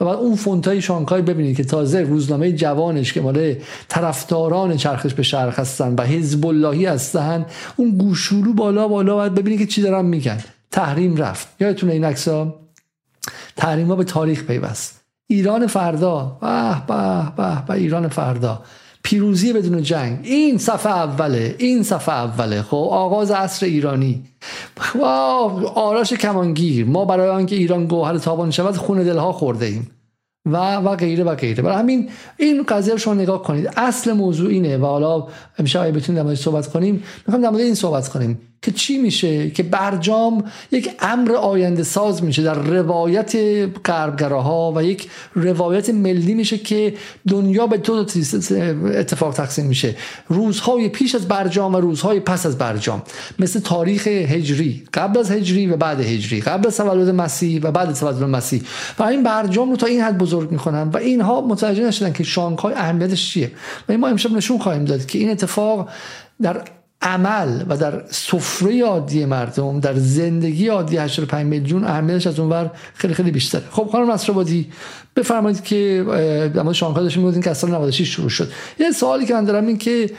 و 0.00 0.04
بعد 0.04 0.18
اون 0.18 0.36
فونتای 0.36 0.82
شانگهای 0.82 1.22
ببینید 1.22 1.56
که 1.56 1.64
تازه 1.64 2.00
روزنامه 2.00 2.52
جوانش 2.52 3.12
که 3.12 3.20
مال 3.20 3.54
طرفداران 3.88 4.76
چرخش 4.76 5.14
به 5.14 5.22
شرق 5.22 5.58
هستن 5.58 5.94
و 5.94 6.02
حزب 6.02 6.46
اللهی 6.46 6.86
هستن 6.86 7.46
اون 7.76 7.90
گوشولو 7.90 8.52
بالا 8.52 8.88
بالا 8.88 9.14
باید 9.14 9.34
ببینید 9.34 9.58
که 9.58 9.66
چی 9.66 9.82
دارن 9.82 10.04
میگن. 10.04 10.38
تحریم 10.74 11.16
رفت. 11.16 11.48
یادتونه 11.60 11.92
این 11.92 12.04
عکسا 12.04 12.54
تحریم 13.56 13.88
ها 13.88 13.96
به 13.96 14.04
تاریخ 14.04 14.44
پیوست. 14.44 15.04
ایران 15.26 15.66
فردا. 15.66 16.38
به 16.40 16.82
به 16.88 17.32
به 17.36 17.62
به 17.66 17.74
ایران 17.74 18.08
فردا. 18.08 18.62
پیروزی 19.02 19.52
بدون 19.52 19.82
جنگ. 19.82 20.18
این 20.22 20.58
صفحه 20.58 20.92
اوله 20.92 21.54
این 21.58 21.82
صفحه 21.82 22.14
اوله. 22.14 22.62
خب 22.62 22.88
آغاز 22.90 23.30
عصر 23.30 23.66
ایرانی. 23.66 24.24
آراش 25.74 26.12
کمانگیر. 26.12 26.86
ما 26.86 27.04
برای 27.04 27.28
آنکه 27.28 27.56
ایران 27.56 27.86
گوهر 27.86 28.18
تابان 28.18 28.50
شود 28.50 28.76
خون 28.76 29.02
دلها 29.02 29.32
خورده 29.32 29.66
ایم. 29.66 29.90
و 30.46 30.76
و 30.76 30.96
غیره 30.96 31.24
و 31.24 31.34
غیره. 31.34 31.62
برای 31.62 31.78
همین 31.78 32.10
این 32.36 32.62
قضیه 32.62 32.92
رو 32.92 32.98
شما 32.98 33.14
نگاه 33.14 33.42
کنید. 33.42 33.70
اصل 33.76 34.12
موضوع 34.12 34.50
اینه. 34.50 34.76
و 34.76 34.86
حالا 34.86 35.26
امشب 35.58 35.82
اگه 35.82 35.92
بتونیم 35.92 36.28
در 36.28 36.34
صحبت 36.34 36.66
کنیم 36.66 37.02
می‌خوام 37.26 37.42
در 37.42 37.50
مورد 37.50 37.62
این 37.62 37.74
صحبت 37.74 38.08
کنیم. 38.08 38.38
که 38.64 38.72
چی 38.72 38.98
میشه؟ 38.98 39.50
که 39.50 39.62
برجام 39.62 40.44
یک 40.72 40.90
امر 41.00 41.32
آینده 41.32 41.82
ساز 41.82 42.24
میشه 42.24 42.42
در 42.42 42.54
روایت 42.54 43.36
غربگراها 43.84 44.72
و 44.76 44.82
یک 44.82 45.08
روایت 45.34 45.90
ملی 45.90 46.34
میشه 46.34 46.58
که 46.58 46.94
دنیا 47.28 47.66
به 47.66 47.76
دو 47.76 48.06
اتفاق 48.86 49.34
تقسیم 49.34 49.66
میشه. 49.66 49.96
روزهای 50.28 50.88
پیش 50.88 51.14
از 51.14 51.28
برجام 51.28 51.74
و 51.74 51.80
روزهای 51.80 52.20
پس 52.20 52.46
از 52.46 52.58
برجام. 52.58 53.02
مثل 53.38 53.60
تاریخ 53.60 54.06
هجری. 54.06 54.84
قبل 54.94 55.18
از 55.18 55.30
هجری 55.30 55.66
و 55.66 55.76
بعد 55.76 56.00
هجری. 56.00 56.40
قبل 56.40 56.66
از 56.66 56.76
تولد 56.76 57.08
مسیح 57.08 57.60
و 57.62 57.72
بعد 57.72 57.94
تولد 57.94 58.22
مسیح. 58.22 58.62
و 58.98 59.02
این 59.02 59.22
برجام 59.22 59.70
رو 59.70 59.76
تا 59.76 59.86
این 59.86 60.00
حد 60.00 60.18
بزرگ 60.18 60.50
می‌کنن 60.50 60.88
و 60.88 60.96
اینها 60.96 61.40
متوجه 61.40 61.86
نشدن 61.86 62.12
که 62.12 62.24
شانگهای 62.24 62.74
اهمیتش 62.74 63.30
چیه. 63.30 63.50
و 63.88 63.98
ما 63.98 64.08
امشب 64.08 64.32
نشون 64.32 64.58
خواهیم 64.58 64.84
داد 64.84 65.06
که 65.06 65.18
این 65.18 65.30
اتفاق 65.30 65.88
در 66.42 66.62
عمل 67.04 67.64
و 67.68 67.76
در 67.76 68.04
سفره 68.10 68.84
عادی 68.84 69.24
مردم 69.24 69.80
در 69.80 69.94
زندگی 69.94 70.68
عادی 70.68 70.96
85 70.96 71.46
میلیون 71.46 71.84
اهمیتش 71.84 72.26
از 72.26 72.40
اونور 72.40 72.70
خیلی 72.94 73.14
خیلی 73.14 73.30
بیشتره. 73.30 73.62
خب 73.70 73.88
خانم 73.92 74.10
نصرآبادی 74.10 74.72
بفرمایید 75.16 75.64
که 75.64 76.04
مورد 76.54 76.72
شانگهای 76.72 77.04
داشتیم 77.04 77.22
می‌گفتین 77.22 77.42
که 77.42 77.50
اصلا 77.50 77.70
96 77.70 78.08
شروع 78.08 78.28
شد. 78.28 78.52
یه 78.78 78.90
سوالی 78.90 79.26
که 79.26 79.34
من 79.34 79.44
دارم 79.44 79.66
این 79.66 79.78
که 79.78 80.10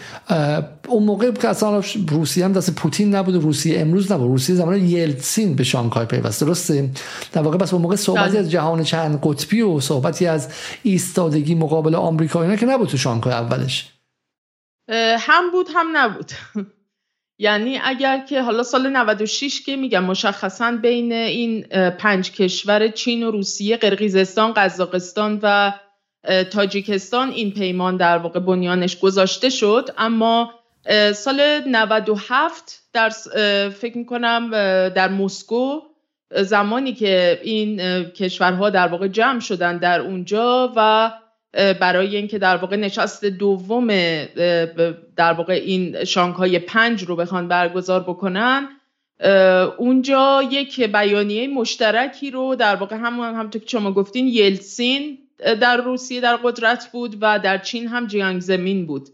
اون 0.88 1.04
موقع 1.04 1.32
که 1.32 1.48
اصلا 1.48 1.82
روسیه 2.10 2.46
هم 2.46 2.54
دست 2.54 2.76
پوتین 2.76 3.16
نبود 3.16 3.36
روسیه 3.36 3.80
امروز 3.80 4.12
نبود. 4.12 4.28
روسیه 4.28 4.56
زمان 4.56 4.86
یلتسین 4.86 5.56
به 5.56 5.64
شانگهای 5.64 6.06
پیوسته 6.06 6.46
درسته؟ 6.46 6.90
در 7.32 7.42
واقع 7.42 7.58
بس 7.58 7.74
اون 7.74 7.82
موقع 7.82 7.96
صحبتی 7.96 8.30
بله. 8.30 8.40
از 8.40 8.52
جهان 8.52 8.84
چند 8.84 9.20
قطبی 9.24 9.62
و 9.62 9.80
صحبتی 9.80 10.28
از 10.28 10.50
ایستادگی 10.84 11.56
مقابل 11.56 11.96
آمریکا 11.96 12.42
اینا 12.42 12.56
که 12.56 12.66
نبود 12.66 12.90
تو 12.90 12.98
شانگهای 12.98 13.34
اولش. 13.34 13.92
هم 15.20 15.52
بود 15.52 15.68
هم 15.76 15.88
نبود. 15.94 16.32
یعنی 17.38 17.80
اگر 17.84 18.26
که 18.30 18.42
حالا 18.42 18.64
سال 18.64 18.90
96 18.90 19.62
که 19.62 19.76
میگم 19.76 20.04
مشخصا 20.04 20.72
بین 20.82 21.12
این 21.12 21.62
پنج 21.90 22.32
کشور 22.32 22.88
چین 22.88 23.24
و 23.24 23.32
روسیه 23.32 23.78
قرقیزستان 23.78 24.54
قزاقستان 24.54 25.40
و 25.44 25.74
تاجیکستان 26.52 27.30
این 27.30 27.52
پیمان 27.52 27.98
در 27.98 28.18
واقع 28.18 28.40
بنیانش 28.40 29.00
گذاشته 29.00 29.50
شد. 29.50 29.90
اما 29.98 30.54
سال 31.14 31.62
97 31.68 32.82
در 32.94 33.10
فکر 33.70 33.98
می‌کنم 33.98 34.50
در 34.90 35.08
مسکو 35.08 35.80
زمانی 36.32 36.94
که 36.94 37.40
این 37.44 38.04
کشورها 38.04 38.70
در 38.70 38.88
واقع 38.88 39.08
جمع 39.08 39.40
شدن 39.40 39.78
در 39.78 40.00
اونجا 40.00 40.74
و 40.76 41.12
برای 41.56 42.16
اینکه 42.16 42.40
در 42.40 42.58
واقع 42.58 42.76
نشست 42.76 43.26
دوم 43.26 43.88
در 45.16 45.34
واقع 45.34 45.54
این 45.54 46.04
شانگهای 46.04 46.60
پنج 46.60 47.04
رو 47.04 47.16
بخوان 47.16 47.48
برگزار 47.48 48.00
بکنن 48.04 48.70
اونجا 49.78 50.44
یک 50.52 50.82
بیانیه 50.84 51.48
مشترکی 51.48 52.32
رو 52.32 52.56
در 52.56 52.76
واقع 52.76 52.96
هم 52.96 53.20
همونطور 53.20 53.62
که 53.62 53.70
شما 53.70 53.92
گفتین 53.92 54.28
یلسین 54.28 55.18
در 55.38 55.78
روسیه 55.78 56.22
در 56.22 56.36
قدرت 56.36 56.90
بود 56.92 57.18
و 57.22 57.40
در 57.40 57.58
چین 57.58 57.88
هم 57.88 58.08
جیانگ 58.08 58.42
زمین 58.42 58.86
بود 58.86 59.10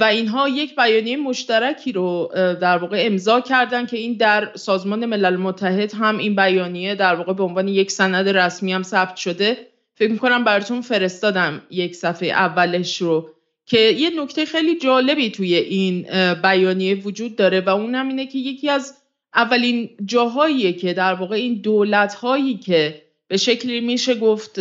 و 0.00 0.04
اینها 0.04 0.48
یک 0.48 0.76
بیانیه 0.76 1.16
مشترکی 1.16 1.92
رو 1.92 2.30
در 2.34 2.78
واقع 2.78 3.02
امضا 3.06 3.40
کردن 3.40 3.86
که 3.86 3.96
این 3.96 4.16
در 4.16 4.50
سازمان 4.54 5.06
ملل 5.06 5.36
متحد 5.36 5.94
هم 5.94 6.18
این 6.18 6.36
بیانیه 6.36 6.94
در 6.94 7.14
واقع 7.14 7.32
به 7.32 7.42
عنوان 7.42 7.68
یک 7.68 7.90
سند 7.90 8.28
رسمی 8.28 8.72
هم 8.72 8.82
ثبت 8.82 9.16
شده. 9.16 9.71
فکر 9.94 10.12
می‌کنم 10.12 10.44
براتون 10.44 10.80
فرستادم 10.80 11.62
یک 11.70 11.94
صفحه 11.94 12.28
اولش 12.28 13.02
رو 13.02 13.30
که 13.66 13.78
یه 13.78 14.22
نکته 14.22 14.44
خیلی 14.44 14.78
جالبی 14.78 15.30
توی 15.30 15.54
این 15.54 16.06
بیانیه 16.32 16.94
وجود 16.94 17.36
داره 17.36 17.60
و 17.60 17.68
اونم 17.68 18.08
اینه 18.08 18.26
که 18.26 18.38
یکی 18.38 18.68
از 18.68 18.94
اولین 19.34 19.90
جاهاییه 20.04 20.72
که 20.72 20.92
در 20.92 21.14
واقع 21.14 21.36
این 21.36 21.60
دولت 21.60 22.14
هایی 22.14 22.56
که 22.56 23.02
به 23.28 23.36
شکلی 23.36 23.80
میشه 23.80 24.14
گفت 24.14 24.60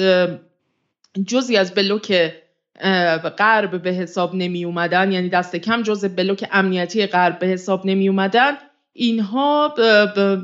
جزی 1.27 1.57
از 1.57 1.73
بلوک 1.73 2.31
غرب 3.37 3.81
به 3.81 3.91
حساب 3.91 4.35
نمی 4.35 4.65
اومدن 4.65 5.11
یعنی 5.11 5.29
دست 5.29 5.55
کم 5.55 5.83
جز 5.83 6.05
بلوک 6.05 6.47
امنیتی 6.51 7.05
غرب 7.05 7.39
به 7.39 7.47
حساب 7.47 7.85
نمی 7.85 8.09
اومدن 8.09 8.57
اینها 8.93 9.73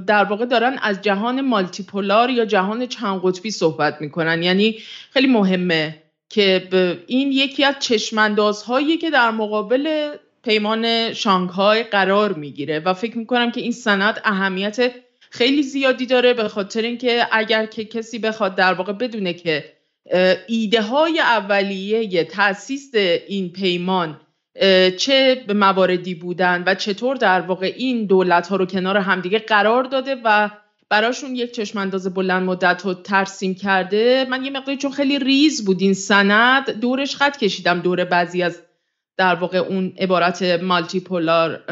در 0.07 0.23
واقع 0.23 0.45
دارن 0.45 0.77
از 0.81 1.01
جهان 1.01 1.41
مالتیپولار 1.41 2.29
یا 2.29 2.45
جهان 2.45 2.86
چند 2.86 3.21
قطبی 3.23 3.51
صحبت 3.51 4.01
می‌کنن. 4.01 4.43
یعنی 4.43 4.77
خیلی 5.12 5.27
مهمه 5.27 6.03
که 6.29 6.67
این 7.07 7.31
یکی 7.31 7.63
از 7.63 7.75
چشماندازهایی 7.79 8.97
که 8.97 9.10
در 9.10 9.31
مقابل 9.31 10.10
پیمان 10.43 11.13
شانگهای 11.13 11.83
قرار 11.83 12.33
می‌گیره 12.33 12.79
و 12.79 12.93
فکر 12.93 13.17
می‌کنم 13.17 13.51
که 13.51 13.62
این 13.62 13.71
سند 13.71 14.21
اهمیت 14.25 14.91
خیلی 15.29 15.63
زیادی 15.63 16.05
داره 16.05 16.33
به 16.33 16.47
خاطر 16.47 16.81
اینکه 16.81 17.27
اگر 17.31 17.65
که 17.65 17.86
کسی 17.86 18.19
بخواد 18.19 18.55
در 18.55 18.73
واقع 18.73 18.93
بدونه 18.93 19.33
که 19.33 19.73
ایده 20.47 20.81
های 20.81 21.19
اولیه 21.19 22.23
تاسیس 22.23 22.91
این 23.27 23.51
پیمان 23.51 24.19
چه 24.97 25.45
مواردی 25.55 26.15
بودن 26.15 26.63
و 26.67 26.75
چطور 26.75 27.15
در 27.15 27.41
واقع 27.41 27.73
این 27.77 28.05
دولت 28.05 28.47
ها 28.47 28.55
رو 28.55 28.65
کنار 28.65 28.97
همدیگه 28.97 29.39
قرار 29.39 29.83
داده 29.83 30.15
و 30.23 30.49
براشون 30.89 31.35
یک 31.35 31.51
چشمانداز 31.51 32.13
بلند 32.13 32.43
مدت 32.43 32.81
رو 32.85 32.93
ترسیم 32.93 33.55
کرده. 33.55 34.27
من 34.29 34.45
یه 34.45 34.51
مقداری 34.51 34.77
چون 34.77 34.91
خیلی 34.91 35.19
ریز 35.19 35.65
بود 35.65 35.81
این 35.81 35.93
سند 35.93 36.79
دورش 36.79 37.15
خط 37.15 37.37
کشیدم 37.37 37.79
دور 37.79 38.05
بعضی 38.05 38.43
از 38.43 38.61
در 39.17 39.35
واقع 39.35 39.57
اون 39.57 39.93
عبارت 39.99 40.43
مالتی 40.43 40.99
پولار 40.99 41.63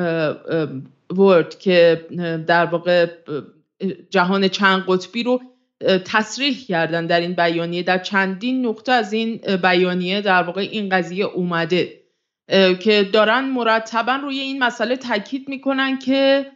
ورد 1.18 1.60
که 1.60 2.06
در 2.48 2.66
واقع 2.66 3.08
جهان 4.10 4.48
چند 4.48 4.84
قطبی 4.88 5.24
رو 5.24 5.42
تصریح 6.06 6.66
کردن 6.68 7.06
در 7.06 7.20
این 7.20 7.34
بیانیه. 7.34 7.84
در 7.84 7.98
چندین 7.98 8.66
نقطه 8.66 8.92
از 8.92 9.14
این 9.14 9.38
بیانیه 9.62 10.22
در 10.22 10.44
واقع 10.44 10.62
این 10.62 10.90
قضیه 10.90 11.26
اومده. 11.26 12.05
که 12.82 13.10
دارن 13.14 13.46
مرتبا 13.46 14.16
روی 14.16 14.40
این 14.40 14.64
مسئله 14.64 14.96
تاکید 14.96 15.50
می‌کنن 15.50 16.00
که 16.00 16.52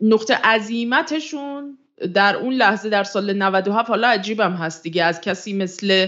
نقطه 0.00 0.34
عظیمتشون 0.34 1.78
در 2.14 2.36
اون 2.36 2.54
لحظه 2.54 2.88
در 2.88 3.04
سال 3.04 3.32
97 3.32 3.88
حالا 3.88 4.08
عجیبم 4.08 4.52
هست 4.52 4.82
دیگه 4.82 5.04
از 5.04 5.20
کسی 5.20 5.52
مثل 5.52 6.06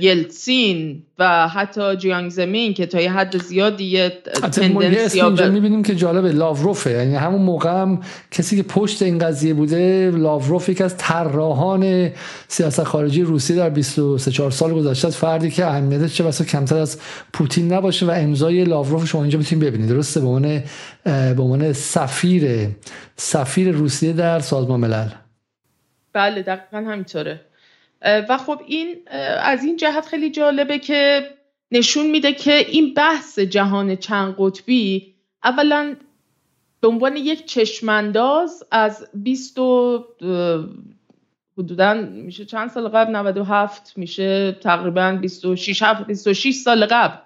یلتسین 0.00 1.02
و 1.18 1.48
حتی 1.48 1.96
جیانگ 1.96 2.30
زمین 2.30 2.74
که 2.74 2.86
تا 2.86 3.00
یه 3.00 3.12
حد 3.12 3.38
زیادی 3.38 3.84
یه 3.84 4.12
تندنسی 4.52 5.20
اینجا 5.20 5.50
می‌بینیم 5.50 5.82
که 5.82 5.94
جالبه 5.94 6.32
لاوروفه. 6.32 6.90
یعنی 6.90 7.14
همون 7.14 7.42
موقع 7.42 7.70
هم 7.70 8.00
کسی 8.30 8.56
که 8.56 8.62
پشت 8.62 9.02
این 9.02 9.18
قضیه 9.18 9.54
بوده 9.54 10.10
لاوروف 10.10 10.68
یکی 10.68 10.84
از 10.84 10.96
طراحان 10.96 12.10
سیاست 12.48 12.84
خارجی 12.84 13.22
روسیه 13.22 13.56
در 13.56 13.70
23 13.70 14.30
4 14.30 14.50
سال 14.50 14.74
گذشته 14.74 15.10
فردی 15.10 15.50
که 15.50 15.66
اهمیتش 15.66 16.14
چه 16.14 16.24
بسا 16.24 16.44
کمتر 16.44 16.76
از 16.76 16.98
پوتین 17.32 17.72
نباشه 17.72 18.06
و 18.06 18.10
امضای 18.10 18.64
لاوروف 18.64 19.06
شما 19.06 19.22
اینجا 19.22 19.38
می‌تونید 19.38 19.64
ببینید 19.64 19.88
درسته؟ 19.88 20.20
به 20.20 20.26
عنوان 20.26 20.62
به 21.04 21.42
عنوان 21.42 21.72
سفیر 21.72 22.68
سفیر 23.16 23.70
روسیه 23.70 24.12
در 24.12 24.40
سازمان 24.40 24.80
ملل. 24.80 25.08
بله 26.12 26.42
دقیقا 26.42 26.78
همینطوره. 26.90 27.40
و 28.04 28.38
خب 28.38 28.62
این 28.66 28.96
از 29.42 29.64
این 29.64 29.76
جهت 29.76 30.06
خیلی 30.06 30.30
جالبه 30.30 30.78
که 30.78 31.30
نشون 31.70 32.06
میده 32.06 32.32
که 32.32 32.54
این 32.54 32.94
بحث 32.94 33.38
جهان 33.38 33.96
چند 33.96 34.34
قطبی 34.38 35.14
اولا 35.44 35.96
به 36.80 36.88
عنوان 36.88 37.16
یک 37.16 37.46
چشمانداز 37.46 38.64
از 38.70 39.08
20 39.14 39.58
حدودا 41.58 41.94
میشه 41.94 42.44
چند 42.44 42.70
سال 42.70 42.88
قبل؟ 42.88 43.12
97 43.12 43.92
میشه 43.96 44.52
تقریبا 44.52 45.18
26 45.20 45.82
26 46.06 46.54
سال 46.54 46.86
قبل. 46.86 47.16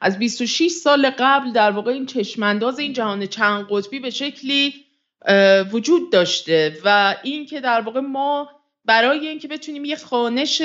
از 0.00 0.18
26 0.18 0.70
سال 0.70 1.10
قبل 1.18 1.52
در 1.52 1.70
واقع 1.70 1.92
این 1.92 2.06
چشمانداز 2.06 2.78
این 2.78 2.92
جهان 2.92 3.26
چند 3.26 3.66
قطبی 3.70 3.98
به 3.98 4.10
شکلی 4.10 4.74
وجود 5.72 6.12
داشته 6.12 6.78
و 6.84 7.16
این 7.22 7.46
که 7.46 7.60
در 7.60 7.80
واقع 7.80 8.00
ما 8.00 8.50
برای 8.88 9.28
اینکه 9.28 9.48
بتونیم 9.48 9.84
یه 9.84 9.96
خانش 9.96 10.62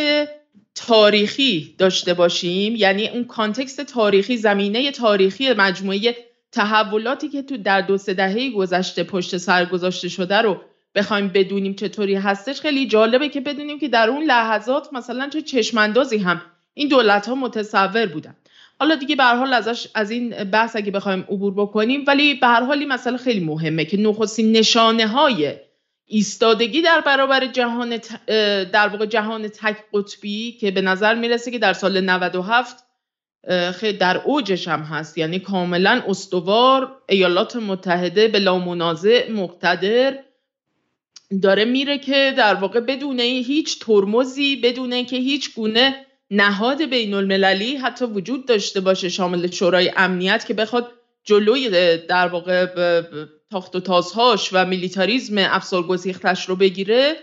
تاریخی 0.76 1.76
داشته 1.78 2.14
باشیم 2.14 2.76
یعنی 2.76 3.08
اون 3.08 3.24
کانتکست 3.24 3.82
تاریخی 3.82 4.38
زمینه 4.38 4.92
تاریخی 4.92 5.54
مجموعه 5.54 6.16
تحولاتی 6.52 7.30
که 7.30 7.42
تو 7.42 7.58
در 7.58 7.82
دو 7.82 7.98
سه 7.98 8.14
دهه 8.14 8.50
گذشته 8.50 9.04
پشت 9.04 9.38
سر 9.38 9.66
گذاشته 9.66 10.10
شده 10.10 10.38
رو 10.38 10.62
بخوایم 10.96 11.28
بدونیم 11.28 11.74
چطوری 11.74 12.16
هستش 12.16 12.62
خیلی 12.62 12.88
جالبه 12.88 13.30
که 13.30 13.42
بدونیم 13.42 13.80
که 13.80 13.88
در 13.88 14.10
اون 14.10 14.24
لحظات 14.24 14.94
مثلا 14.94 15.30
چه 15.30 15.42
چشماندازی 15.42 16.18
هم 16.18 16.42
این 16.74 16.88
دولت 16.88 17.28
ها 17.28 17.36
متصور 17.36 18.06
بودن. 18.06 18.36
حالا 18.80 18.96
دیگه 18.96 19.16
به 19.16 19.24
حال 19.24 19.54
ازش 19.54 19.88
از 19.96 20.12
این 20.12 20.30
بحث 20.44 20.76
اگه 20.76 20.92
بخوایم 20.92 21.26
عبور 21.30 21.54
بکنیم 21.54 22.04
ولی 22.08 22.34
به 22.34 22.48
هر 22.48 22.64
حال 22.64 22.80
این 22.80 22.88
مسئله 22.88 23.18
خیلی 23.18 23.40
مهمه 23.40 23.86
که 23.86 23.98
نخستین 23.98 24.52
نشانه 24.52 25.08
های 25.08 25.54
ایستادگی 26.06 26.82
در 26.82 27.02
برابر 27.02 27.46
جهان 27.46 28.00
در 28.74 28.88
واقع 28.88 29.06
جهان 29.06 29.48
تک 29.48 29.78
قطبی 29.94 30.52
که 30.52 30.72
به 30.72 30.82
نظر 30.82 31.16
می‌رسه 31.16 31.52
که 31.52 31.60
در 31.60 31.74
سال 31.74 32.02
97 32.02 32.84
خیلی 33.74 33.98
در 33.98 34.18
اوجش 34.18 34.68
هم 34.68 34.80
هست. 34.82 35.18
یعنی 35.18 35.40
کاملا 35.40 36.04
استوار 36.08 36.96
ایالات 37.10 37.56
متحده 37.56 38.28
بلا 38.28 38.58
منازع 38.60 39.32
مقتدر 39.32 40.20
داره 41.42 41.66
میره 41.66 41.98
که 41.98 42.34
در 42.38 42.56
واقع 42.56 42.80
بدون 42.80 43.20
هیچ 43.20 43.80
ترمزی 43.80 44.56
بدون 44.56 45.06
که 45.06 45.16
هیچ 45.18 45.56
گونه 45.56 46.06
نهاد 46.32 46.82
بین 46.86 47.14
المللی 47.14 47.76
حتی 47.76 48.06
وجود 48.06 48.46
داشته 48.46 48.82
باشه 48.82 49.10
شامل 49.10 49.52
شورای 49.52 49.92
امنیت 49.98 50.46
که 50.46 50.54
بخواد 50.54 50.92
جلوی 51.24 51.70
در 51.98 52.28
واقع 52.28 52.66
تاخت 53.54 53.76
و 53.76 53.80
تازهاش 53.80 54.50
و 54.54 54.66
میلیتاریزم 54.66 55.38
افسار 55.38 55.84
گسیختش 55.84 56.50
رو 56.50 56.56
بگیره 56.56 57.16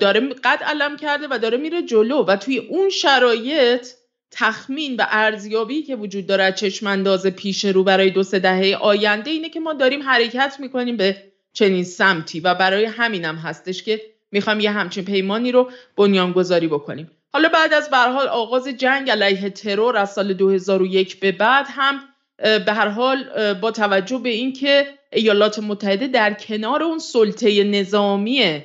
داره 0.00 0.20
قد 0.44 0.62
علم 0.62 0.96
کرده 0.96 1.26
و 1.30 1.38
داره 1.38 1.58
میره 1.58 1.82
جلو 1.82 2.24
و 2.24 2.36
توی 2.36 2.58
اون 2.58 2.90
شرایط 2.90 3.86
تخمین 4.30 4.96
و 4.96 5.06
ارزیابی 5.08 5.82
که 5.82 5.96
وجود 5.96 6.26
داره 6.26 6.52
چشم 6.52 6.86
انداز 6.86 7.26
پیش 7.26 7.64
رو 7.64 7.84
برای 7.84 8.10
دو 8.10 8.22
سه 8.22 8.38
دهه 8.38 8.76
آینده 8.80 9.30
اینه 9.30 9.48
که 9.48 9.60
ما 9.60 9.72
داریم 9.72 10.02
حرکت 10.02 10.56
می‌کنیم 10.58 10.96
به 10.96 11.22
چنین 11.52 11.84
سمتی 11.84 12.40
و 12.40 12.54
برای 12.54 12.84
همینم 12.84 13.36
هستش 13.36 13.82
که 13.82 14.00
می‌خوایم 14.32 14.60
یه 14.60 14.70
همچین 14.70 15.04
پیمانی 15.04 15.52
رو 15.52 15.70
بنیانگذاری 15.96 16.68
بکنیم. 16.68 17.10
حالا 17.32 17.48
بعد 17.48 17.72
از 17.72 17.88
حال 17.92 18.28
آغاز 18.28 18.68
جنگ 18.68 19.10
علیه 19.10 19.50
ترور 19.50 19.96
از 19.96 20.12
سال 20.12 20.32
2001 20.32 21.20
به 21.20 21.32
بعد 21.32 21.66
هم 21.68 22.00
به 22.38 22.72
هر 22.72 22.88
حال 22.88 23.24
با 23.54 23.70
توجه 23.70 24.18
به 24.18 24.28
اینکه 24.28 24.97
ایالات 25.12 25.58
متحده 25.58 26.06
در 26.06 26.34
کنار 26.34 26.82
اون 26.82 26.98
سلطه 26.98 27.64
نظامی 27.64 28.62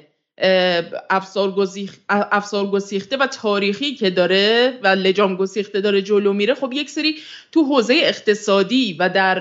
افسار 1.09 2.71
گسیخته 2.71 3.17
و 3.17 3.27
تاریخی 3.27 3.95
که 3.95 4.09
داره 4.09 4.79
و 4.83 4.87
لجام 4.87 5.35
گسیخته 5.35 5.81
داره 5.81 6.01
جلو 6.01 6.33
میره 6.33 6.53
خب 6.53 6.73
یک 6.73 6.89
سری 6.89 7.15
تو 7.51 7.63
حوزه 7.63 7.93
اقتصادی 8.03 8.93
و 8.99 9.09
در 9.09 9.39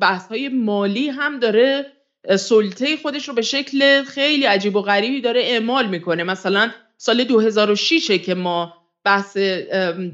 بحث 0.00 0.28
های 0.28 0.48
مالی 0.48 1.08
هم 1.08 1.38
داره 1.38 1.86
سلطه 2.38 2.96
خودش 2.96 3.28
رو 3.28 3.34
به 3.34 3.42
شکل 3.42 4.02
خیلی 4.02 4.44
عجیب 4.44 4.76
و 4.76 4.82
غریبی 4.82 5.20
داره 5.20 5.40
اعمال 5.40 5.88
می‌کنه. 5.88 6.24
مثلا 6.24 6.70
سال 6.96 7.24
2006 7.24 8.10
که 8.10 8.34
ما 8.34 8.74
بحث 9.04 9.36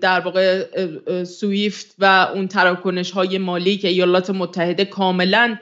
در 0.01 0.21
واقع 0.21 0.65
سویفت 1.25 1.95
و 1.99 2.29
اون 2.35 2.49
تراکنش 2.49 3.11
های 3.11 3.39
مالی 3.39 3.77
که 3.77 3.89
ایالات 3.89 4.31
متحده 4.31 4.85
کاملا 4.85 5.59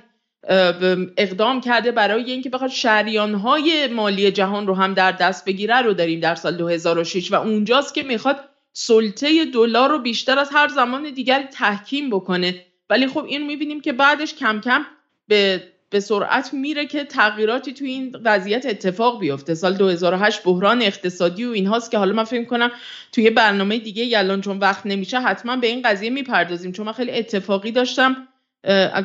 اقدام 1.17 1.61
کرده 1.61 1.93
برای 1.93 2.31
اینکه 2.31 2.51
بخواد 2.51 2.71
شریان 2.71 3.35
های 3.35 3.87
مالی 3.87 4.31
جهان 4.31 4.67
رو 4.67 4.75
هم 4.75 4.95
در 4.95 5.13
دست 5.13 5.45
بگیره 5.45 5.83
رو 5.83 5.93
داریم 5.93 6.21
در 6.21 6.35
سال 6.35 6.57
2006 6.57 7.33
و 7.33 7.35
اونجاست 7.35 7.95
که 7.95 8.03
می‌خواد 8.03 8.37
سلطه 8.73 9.45
دلار 9.45 9.91
رو 9.91 9.99
بیشتر 9.99 10.39
از 10.39 10.51
هر 10.53 10.69
زمان 10.69 11.11
دیگر 11.11 11.43
تحکیم 11.43 12.11
بکنه. 12.11 12.67
ولی 12.91 13.07
خب 13.07 13.25
این 13.25 13.47
می‌بینیم 13.47 13.81
که 13.81 13.93
بعدش 13.93 14.35
کم 14.35 14.61
کم 14.61 14.87
به 15.29 15.63
به 15.91 16.01
سرعت 16.01 16.55
میره 16.55 16.87
که 16.87 17.05
تغییراتی 17.05 17.73
توی 17.73 17.91
این 17.91 18.17
وضعیت 18.25 18.67
اتفاق 18.67 19.21
بیفته. 19.21 19.55
سال 19.55 19.75
2008 19.75 20.43
بحران 20.43 20.83
اقتصادی 20.83 21.45
و 21.45 21.51
اینهاست 21.51 21.91
که 21.91 21.99
حالا 21.99 22.13
من 22.13 22.25
فکر 22.25 22.45
کنم 22.45 22.71
توی 23.13 23.31
برنامه 23.31 23.79
دیگه 23.79 24.05
یلان 24.05 24.41
چون 24.41 24.59
وقت 24.59 24.87
نمیشه 24.87 25.21
حتما 25.21 25.57
به 25.57 25.67
این 25.67 25.83
قضیه 25.83 26.11
می‌پردازیم. 26.11 26.73
چون 26.73 26.87
من 26.87 26.93
خیلی 26.93 27.11
اتفاقی 27.11 27.73
داشتم 27.73 28.29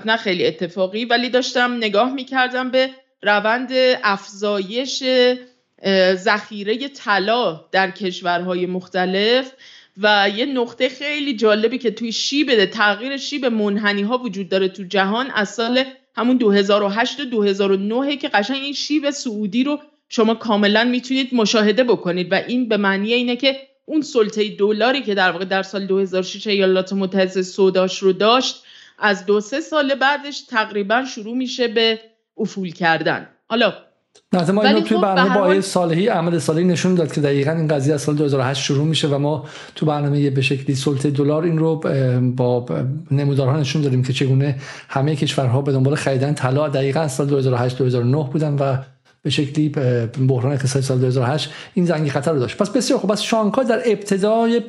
نه 0.06 0.18
خیلی 0.18 0.48
اتفاقی 0.48 1.06
ولی 1.06 1.30
داشتم 1.30 1.74
نگاه 1.78 2.14
می‌کردم 2.14 2.72
به 2.72 2.90
روند 3.22 3.70
افزایش 4.04 5.04
ذخیره 6.14 6.88
طلا 6.88 7.66
در 7.72 7.92
کشورهای 7.92 8.66
مختلف 8.66 9.52
و 9.98 10.30
یه 10.36 10.46
نقطه 10.46 10.90
خیلی 10.90 11.36
جالبی 11.36 11.78
که 11.78 11.92
توی 11.92 12.12
شیب 12.12 12.66
تغییر 12.66 13.18
شیب 13.18 13.46
منحنی 13.46 14.02
ها 14.02 14.18
وجود 14.18 14.50
داره 14.50 14.68
تو 14.68 14.84
جهان 14.84 15.32
از 15.32 15.50
سال 15.50 15.84
همون 16.16 16.38
2008 16.38 17.20
و 17.20 17.26
2009 17.26 18.18
که 18.18 18.28
قشنگ 18.28 18.58
این 18.58 18.74
شیب 18.74 19.10
سعودی 19.10 19.64
رو 19.64 19.80
شما 20.10 20.36
کاملا 20.36 20.84
می‌تونید 20.84 21.34
مشاهده 21.34 21.84
بکنید 21.84 22.32
و 22.32 22.36
این 22.36 22.70
به 22.70 22.78
معنی 22.78 23.14
اینه 23.14 23.36
که 23.36 23.58
اون 23.86 24.02
سلطه 24.02 24.50
دلاری 24.50 25.02
که 25.02 25.16
در 25.16 25.32
واقع 25.32 25.46
در 25.46 25.64
سال 25.64 25.86
2006 25.86 26.48
ایالات 26.48 26.94
متحده 26.94 27.42
سوداش 27.42 28.00
رو 28.00 28.14
داشت 28.14 28.65
از 29.00 29.26
دو 29.26 29.42
سه 29.42 29.60
سال 29.60 29.96
بعدش 29.96 30.42
تقریبا 30.42 31.06
شروع 31.06 31.38
میشه 31.38 31.68
به 31.68 32.00
افول 32.38 32.72
کردن. 32.72 33.28
حالا 33.48 33.74
نه 34.34 34.52
ما 34.52 34.64
اینو 34.64 34.80
توی 34.80 34.98
خب 34.98 35.04
برنامه 35.04 35.36
با 35.36 35.42
آقای 35.42 35.62
صالحی 35.62 36.10
احمد 36.10 36.38
صالحی 36.38 36.64
نشون 36.64 36.96
داد 36.96 37.14
که 37.14 37.22
دقیقا 37.22 37.52
این 37.52 37.68
قضیه 37.68 37.94
از 37.94 38.02
سال 38.02 38.16
2008 38.16 38.64
شروع 38.64 38.86
میشه 38.86 39.08
و 39.08 39.18
ما 39.18 39.46
تو 39.76 39.86
برنامه 39.86 40.30
به 40.30 40.42
شکلی 40.42 40.76
سلطه 40.76 41.10
دلار 41.10 41.44
این 41.44 41.58
رو 41.58 41.76
با 42.36 42.66
نمودارها 43.12 43.60
نشون 43.60 43.82
دادیم 43.82 44.04
که 44.04 44.14
چگونه 44.14 44.56
همه 44.90 45.16
کشورها 45.16 45.62
به 45.62 45.72
دنبال 45.72 45.96
خریدن 45.96 46.34
طلا 46.34 46.70
دقیقا 46.70 47.00
از 47.00 47.14
سال 47.14 47.28
2008 47.28 47.78
2009 47.78 48.30
بودن 48.32 48.54
و 48.54 48.78
به 49.26 49.32
شکلی 49.32 49.70
بحران 50.28 50.52
اقتصادی 50.52 50.86
سال 50.86 50.98
2008 50.98 51.54
این 51.74 51.86
زنگی 51.86 52.10
خطر 52.10 52.32
رو 52.32 52.40
داشت. 52.40 52.58
پس 52.58 52.70
بسیار 52.70 53.00
خوب. 53.00 53.12
پس 53.12 53.22
شانگهای 53.22 53.68
در 53.68 53.82
ابتدای 53.86 54.60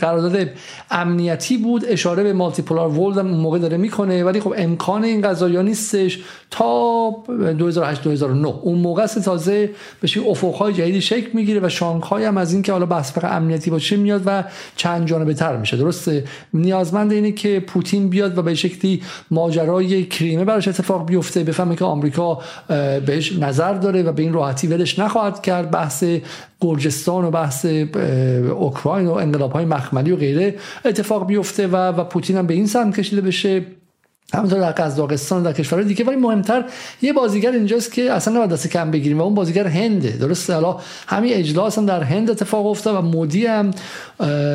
قرارداد 0.00 0.48
امنیتی 0.90 1.58
بود. 1.58 1.84
اشاره 1.88 2.22
به 2.22 2.32
مالتی 2.32 2.62
پولار 2.62 2.88
ورلد 2.88 3.18
هم 3.18 3.26
موقع 3.26 3.58
داره 3.58 3.76
می‌کنه. 3.76 4.24
ولی 4.24 4.40
خب 4.40 4.54
امکان 4.56 5.04
این 5.04 5.20
قضایا 5.20 5.62
نیستش 5.62 6.18
تا 6.50 7.10
2008 7.58 8.02
2009 8.02 8.48
اون 8.48 8.78
موقع 8.78 9.02
است 9.02 9.18
تازه 9.18 9.70
به 10.00 10.06
شکلی 10.06 10.28
افقهای 10.28 10.72
جدیدی 10.72 11.00
شکل 11.00 11.28
می‌گیره 11.34 11.60
و 11.62 11.68
شانگهای 11.68 12.24
هم 12.24 12.36
از 12.36 12.52
اینکه 12.52 12.72
حالا 12.72 12.86
بحث 12.86 13.12
فقط 13.12 13.32
امنیتی 13.32 13.70
باشه 13.70 13.96
میاد 13.96 14.22
و 14.26 14.44
چند 14.76 15.06
جانبه 15.06 15.34
تر 15.34 15.56
میشه. 15.56 15.76
درسته؟ 15.76 16.24
نیازمند 16.54 17.12
اینه 17.12 17.32
که 17.32 17.60
پوتین 17.60 18.08
بیاد 18.08 18.38
و 18.38 18.42
به 18.42 18.54
شکلی 18.54 19.02
ماجرای 19.30 20.04
کریمه 20.04 20.44
براش 20.44 20.68
اتفاق 20.68 21.06
بیفته. 21.06 21.44
بفهمه 21.44 21.76
که 21.76 21.84
آمریکا 21.84 22.40
بهش 23.06 23.32
نظر 23.32 23.65
داره 23.74 24.02
و 24.02 24.12
به 24.12 24.22
این 24.22 24.32
راحتی 24.32 24.66
ولش 24.66 24.98
نخواهد 24.98 25.42
کرد 25.42 25.70
بحث 25.70 26.04
گرجستان 26.60 27.24
و 27.24 27.30
بحث 27.30 27.64
اوکراین 27.64 29.06
و 29.06 29.12
انقلاب 29.12 29.52
های 29.52 29.64
مخملی 29.64 30.12
و 30.12 30.16
غیره. 30.16 30.54
اتفاق 30.84 31.26
بیفته 31.26 31.66
و, 31.66 31.76
و 31.76 32.04
پوتین 32.04 32.36
هم 32.36 32.46
به 32.46 32.54
این 32.54 32.66
سمت 32.66 32.96
کشیده 32.96 33.20
بشه. 33.20 33.64
همونطور 34.34 34.60
در 34.60 34.72
قزاقستان 34.72 35.42
در 35.42 35.52
کشورهای 35.52 35.88
دیگه. 35.88 36.04
ولی 36.04 36.16
مهمتر 36.16 36.64
یه 37.02 37.12
بازیگر 37.12 37.50
اینجاست 37.50 37.92
که 37.92 38.12
اصلا 38.12 38.34
نباید 38.34 38.50
دست 38.50 38.68
کم 38.68 38.90
بگیریم 38.90 39.18
و 39.18 39.22
اون 39.22 39.34
بازیگر 39.34 39.66
هنده. 39.66 40.10
درسته؟ 40.10 40.54
حالا 40.54 40.76
همین 41.06 41.34
اجلاس 41.34 41.78
هم 41.78 41.86
در 41.86 42.02
هند 42.02 42.30
اتفاق 42.30 42.66
افتاد 42.66 42.96
و 42.96 43.00
مودی 43.00 43.46
هم 43.46 43.70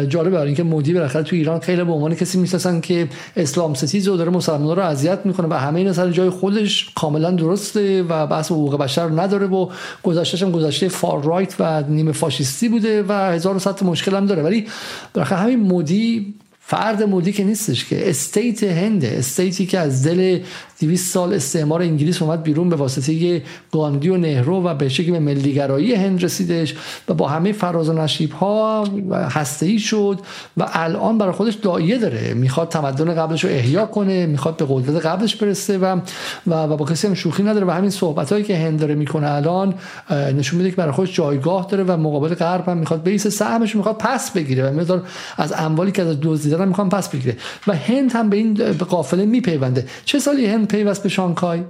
جالب 0.08 0.30
برای 0.30 0.48
اینکه 0.48 0.64
مودی 0.64 0.94
بالاخره 0.94 1.24
تو 1.24 1.36
ایران 1.36 1.60
خیلی 1.60 1.84
به 1.84 1.92
عنوان 1.92 2.16
کسی 2.16 2.38
می‌سازن 2.38 2.82
که 2.82 3.08
اسلام 3.36 3.74
ستیز 3.74 4.08
و 4.08 4.18
داره 4.18 4.30
مسلمان‌ها 4.30 4.74
رو 4.74 4.82
اذیت 4.82 5.20
می‌کنه 5.26 5.48
و 5.48 5.54
همه 5.54 5.80
اینا 5.80 5.94
سر 5.94 6.12
جای 6.12 6.30
خودش 6.30 6.90
کاملا 6.96 7.32
درسته 7.32 8.04
و 8.04 8.28
بحث 8.28 8.52
حقوق 8.52 8.78
بشر 8.78 9.22
نداره 9.22 9.48
و 9.48 9.70
گذشتهش 10.04 10.44
هم 10.44 10.52
گذشته 10.52 10.88
far 10.88 11.24
right 11.24 11.56
و 11.60 11.84
نیمه 11.90 12.12
فاشیستی 12.12 12.70
بوده 12.70 13.04
و 13.04 13.14
هزار 13.14 13.56
و 13.82 13.86
مشکل 13.86 14.16
هم 14.16 14.26
داره. 14.26 14.44
ولی 14.44 14.68
بالاخره 15.14 15.40
همین 15.40 15.60
مودی 15.60 16.34
فرد 16.64 17.04
مودی 17.04 17.32
که 17.32 17.44
نیستش 17.44 17.86
که. 17.86 18.10
state 18.10 18.64
هنده 18.64 19.16
state 19.18 19.58
ی 19.58 19.66
که 19.66 19.80
از 19.80 20.08
دل 20.08 20.40
200 20.82 21.14
سال 21.14 21.34
استعمار 21.34 21.82
انگلیس 21.82 22.22
اومد 22.22 22.44
بیرون 22.44 22.70
به 22.70 22.76
واسطه 22.76 23.44
گاندی 23.72 24.10
و 24.10 24.18
نهرو 24.18 24.64
و 24.64 24.74
به 24.74 24.90
شکل 24.90 25.20
ملیگرایی 25.20 25.96
هند 25.96 26.24
رسیدش 26.24 26.76
و 27.10 27.14
با 27.14 27.28
همه 27.28 27.52
فراز 27.52 27.90
و 27.90 27.94
نشیب 27.94 28.32
ها 28.32 28.84
هسته 29.12 29.66
ای 29.66 29.80
شد 29.80 30.20
و 30.58 30.70
الان 30.74 31.18
برای 31.18 31.32
خودش 31.32 31.54
دایه 31.54 31.98
داره. 31.98 32.34
می‌خواد 32.34 32.70
تمدن 32.70 33.16
قبلش 33.16 33.44
رو 33.44 33.50
احیا 33.50 33.86
کنه 33.86 34.26
می‌خواد 34.26 34.58
به 34.58 34.66
قدرت 34.70 35.06
قبلش 35.06 35.36
برسه 35.36 35.78
و 35.78 36.00
و, 36.48 36.68
با 36.78 36.86
کسی 36.86 37.08
هم 37.08 37.14
شوخی 37.14 37.44
نداره 37.44 37.66
و 37.66 37.70
همین 37.70 37.90
صحبت 37.90 38.32
هایی 38.32 38.44
که 38.44 38.58
هند 38.58 38.80
داره 38.80 38.96
می‌کنه 38.96 39.32
الان 39.32 39.74
نشون 40.10 40.58
میده 40.58 40.70
که 40.70 40.76
برای 40.76 40.92
خودش 40.92 41.16
جایگاه 41.16 41.68
داره 41.70 41.84
و 41.84 41.98
مقابل 41.98 42.34
غرب 42.34 42.70
هم 42.70 42.78
می‌خواد 42.78 43.04
بیس 43.04 43.28
سهمش 43.28 43.76
می‌خواد 43.76 43.98
پس 43.98 44.32
بگیره 44.32 44.70
و 44.70 44.74
میذار 44.74 45.04
از 45.38 45.54
اموالی 45.58 45.92
که 45.92 46.02
از 46.02 46.18
دزدیدن 46.22 46.68
می‌خواد 46.68 46.90
پس 46.90 47.10
بگیره. 47.10 47.38
و 47.68 47.76
هند 47.76 48.12
هم 48.12 48.30
به 48.30 48.38
این 48.38 48.54
قافله 48.90 49.26
میپیونده. 49.26 49.86
چه 50.06 50.20
سالی 50.20 50.46
هند 50.46 50.68
پیوست 50.72 51.04
به 51.04 51.10
شانگهای 51.10 51.64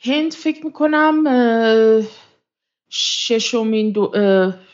هند 0.00 0.32
فکر 0.32 0.66
می‌کنم 0.66 1.24
ششمین, 2.90 3.90
دو... 3.90 4.12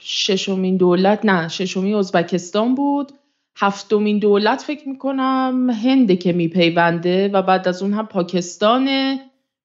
ششمین 0.01 0.77
دولت 0.77 1.25
نه 1.25 1.49
ششمین 1.49 1.95
ازبکستان 1.95 2.75
بود. 2.75 3.13
هفتمین 3.57 4.19
دولت 4.19 4.63
فکر 4.63 4.89
می‌کنم 4.89 5.71
هنده 5.71 6.17
که 6.17 6.33
میپیونده 6.33 7.29
و 7.29 7.43
بعد 7.43 7.69
از 7.69 7.83
اون 7.83 7.93
هم 7.93 8.07
پاکستانه 8.07 9.21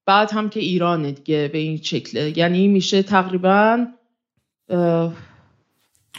بعد 0.05 0.31
هم 0.31 0.49
که 0.49 0.59
ایرانه 0.59 1.11
دیگه 1.11 1.49
به 1.53 1.57
این 1.57 1.77
شکله. 1.77 2.37
یعنی 2.37 2.67
میشه 2.67 3.03
تقریبا 3.03 3.87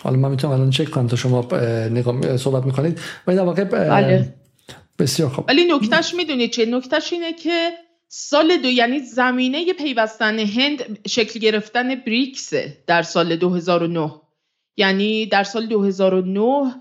حالا 0.03 0.17
من 0.17 0.31
می‌تونم 0.31 0.53
الان 0.53 0.71
چک 0.71 0.91
کنم 0.91 1.07
تا 1.07 1.17
شما 1.17 1.49
نگاه 1.91 2.37
صحبت 2.37 2.67
می‌کنید. 2.67 3.01
ولی 3.27 3.37
در 3.37 3.45
واقع 3.45 3.65
بله. 3.65 4.35
بسیار 4.99 5.29
خوب. 5.29 5.45
ولی 5.49 5.65
نکتهش 5.65 6.15
می‌دونید 6.15 6.51
چه 6.51 6.67
نکتهش 6.67 7.13
اینه 7.13 7.33
که 7.33 7.73
سال 8.09 8.57
دو 8.57 8.69
یعنی 8.69 8.99
زمینه 8.99 9.73
پیوستن 9.73 10.39
هند 10.39 10.99
شکل 11.09 11.41
گرفتن 11.41 11.95
بریکس 11.95 12.55
در 12.87 13.03
سال 13.03 13.37
2009 13.37 14.11
یعنی 14.77 15.27
در 15.27 15.45
سال 15.45 15.67
2009 15.67 16.75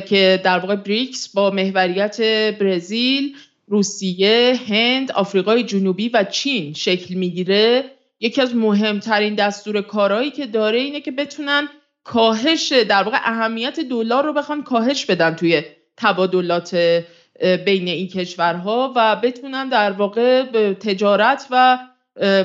که 0.00 0.40
در 0.44 0.58
واقع 0.58 0.76
بریکس 0.76 1.28
با 1.28 1.50
محوریت 1.50 2.20
برزیل 2.60 3.36
روسیه، 3.68 4.60
هند، 4.68 5.12
آفریقای 5.12 5.62
جنوبی 5.62 6.08
و 6.08 6.24
چین 6.24 6.72
شکل 6.72 7.14
می‌گیره. 7.14 7.84
یکی 8.20 8.40
از 8.40 8.56
مهمترین 8.56 9.34
دستور 9.34 9.82
کارهایی 9.82 10.30
که 10.30 10.46
داره 10.46 10.78
اینه 10.78 11.00
که 11.00 11.10
بتونن 11.10 11.68
کاهش 12.04 12.72
در 12.72 13.02
واقع 13.02 13.18
اهمیت 13.22 13.80
دلار 13.80 14.24
رو 14.24 14.32
بخوان 14.32 14.62
کاهش 14.62 15.04
بدن 15.04 15.34
توی 15.34 15.62
تبادلات 15.96 17.02
بین 17.40 17.88
این 17.88 18.08
کشورها 18.08 18.92
و 18.96 19.16
بتونن 19.16 19.68
در 19.68 19.92
واقع 19.92 20.42
تجارت 20.72 21.46
و 21.50 21.78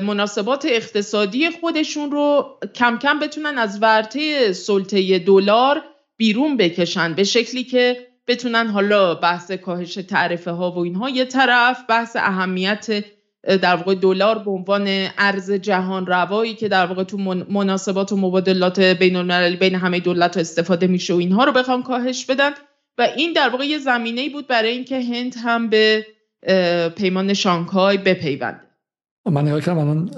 مناسبات 0.02 0.66
اقتصادی 0.68 1.50
خودشون 1.50 2.10
رو 2.10 2.58
کم 2.74 2.98
کم 2.98 3.18
بتونن 3.18 3.58
از 3.58 3.82
ورطه 3.82 4.52
سلطه 4.52 5.18
دلار 5.18 5.82
بیرون 6.16 6.56
بکشن. 6.56 7.14
به 7.14 7.24
شکلی 7.24 7.64
که 7.64 8.06
بتونن 8.26 8.66
حالا 8.66 9.14
بحث 9.14 9.50
کاهش 9.50 9.94
تعرفه 9.94 10.50
ها 10.50 10.70
و 10.70 10.78
اینها 10.78 11.10
یه 11.10 11.24
طرف 11.24 11.78
بحث 11.88 12.16
اهمیت 12.16 13.04
در 13.62 13.76
واقع 13.76 13.94
دلار 13.94 14.38
به 14.38 14.50
عنوان 14.50 15.08
ارز 15.18 15.52
جهان 15.52 16.06
روایی 16.06 16.54
که 16.54 16.68
در 16.68 16.86
واقع 16.86 17.04
تو 17.04 17.18
مناسبات 17.48 18.12
و 18.12 18.16
مبادلات 18.16 18.80
بین 18.80 19.16
المللی 19.16 19.56
بین 19.56 19.74
همه 19.74 20.00
دولت 20.00 20.36
استفاده 20.36 20.86
میشه 20.86 21.14
و 21.14 21.16
اینها 21.16 21.44
رو 21.44 21.52
بخوان 21.52 21.82
کاهش 21.82 22.24
بدن. 22.24 22.50
و 22.98 23.02
این 23.16 23.32
در 23.32 23.48
واقع 23.48 23.64
یه 23.64 23.78
زمینه 23.78 24.28
بود 24.28 24.46
برای 24.46 24.70
اینکه 24.70 25.02
هند 25.02 25.34
هم 25.42 25.68
به 25.68 26.06
پیمان 26.96 27.34
شانگهای 27.34 27.98
بپیونده. 27.98 28.60
من 29.26 29.42
نگاه 29.48 29.60
کردم 29.60 29.78
الان 29.78 30.10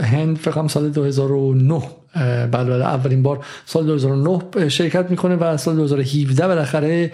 هند 0.00 0.36
فکر 0.36 0.66
سال 0.66 0.90
2009 0.90 1.82
بله 2.52 2.64
بله 2.64 2.84
اولین 2.84 3.22
بار 3.22 3.44
سال 3.66 3.86
2009 3.86 4.68
شرکت 4.68 5.10
می‌کنه 5.10 5.36
و 5.36 5.56
سال 5.56 5.76
2017 5.76 6.48
بالاخره 6.48 7.12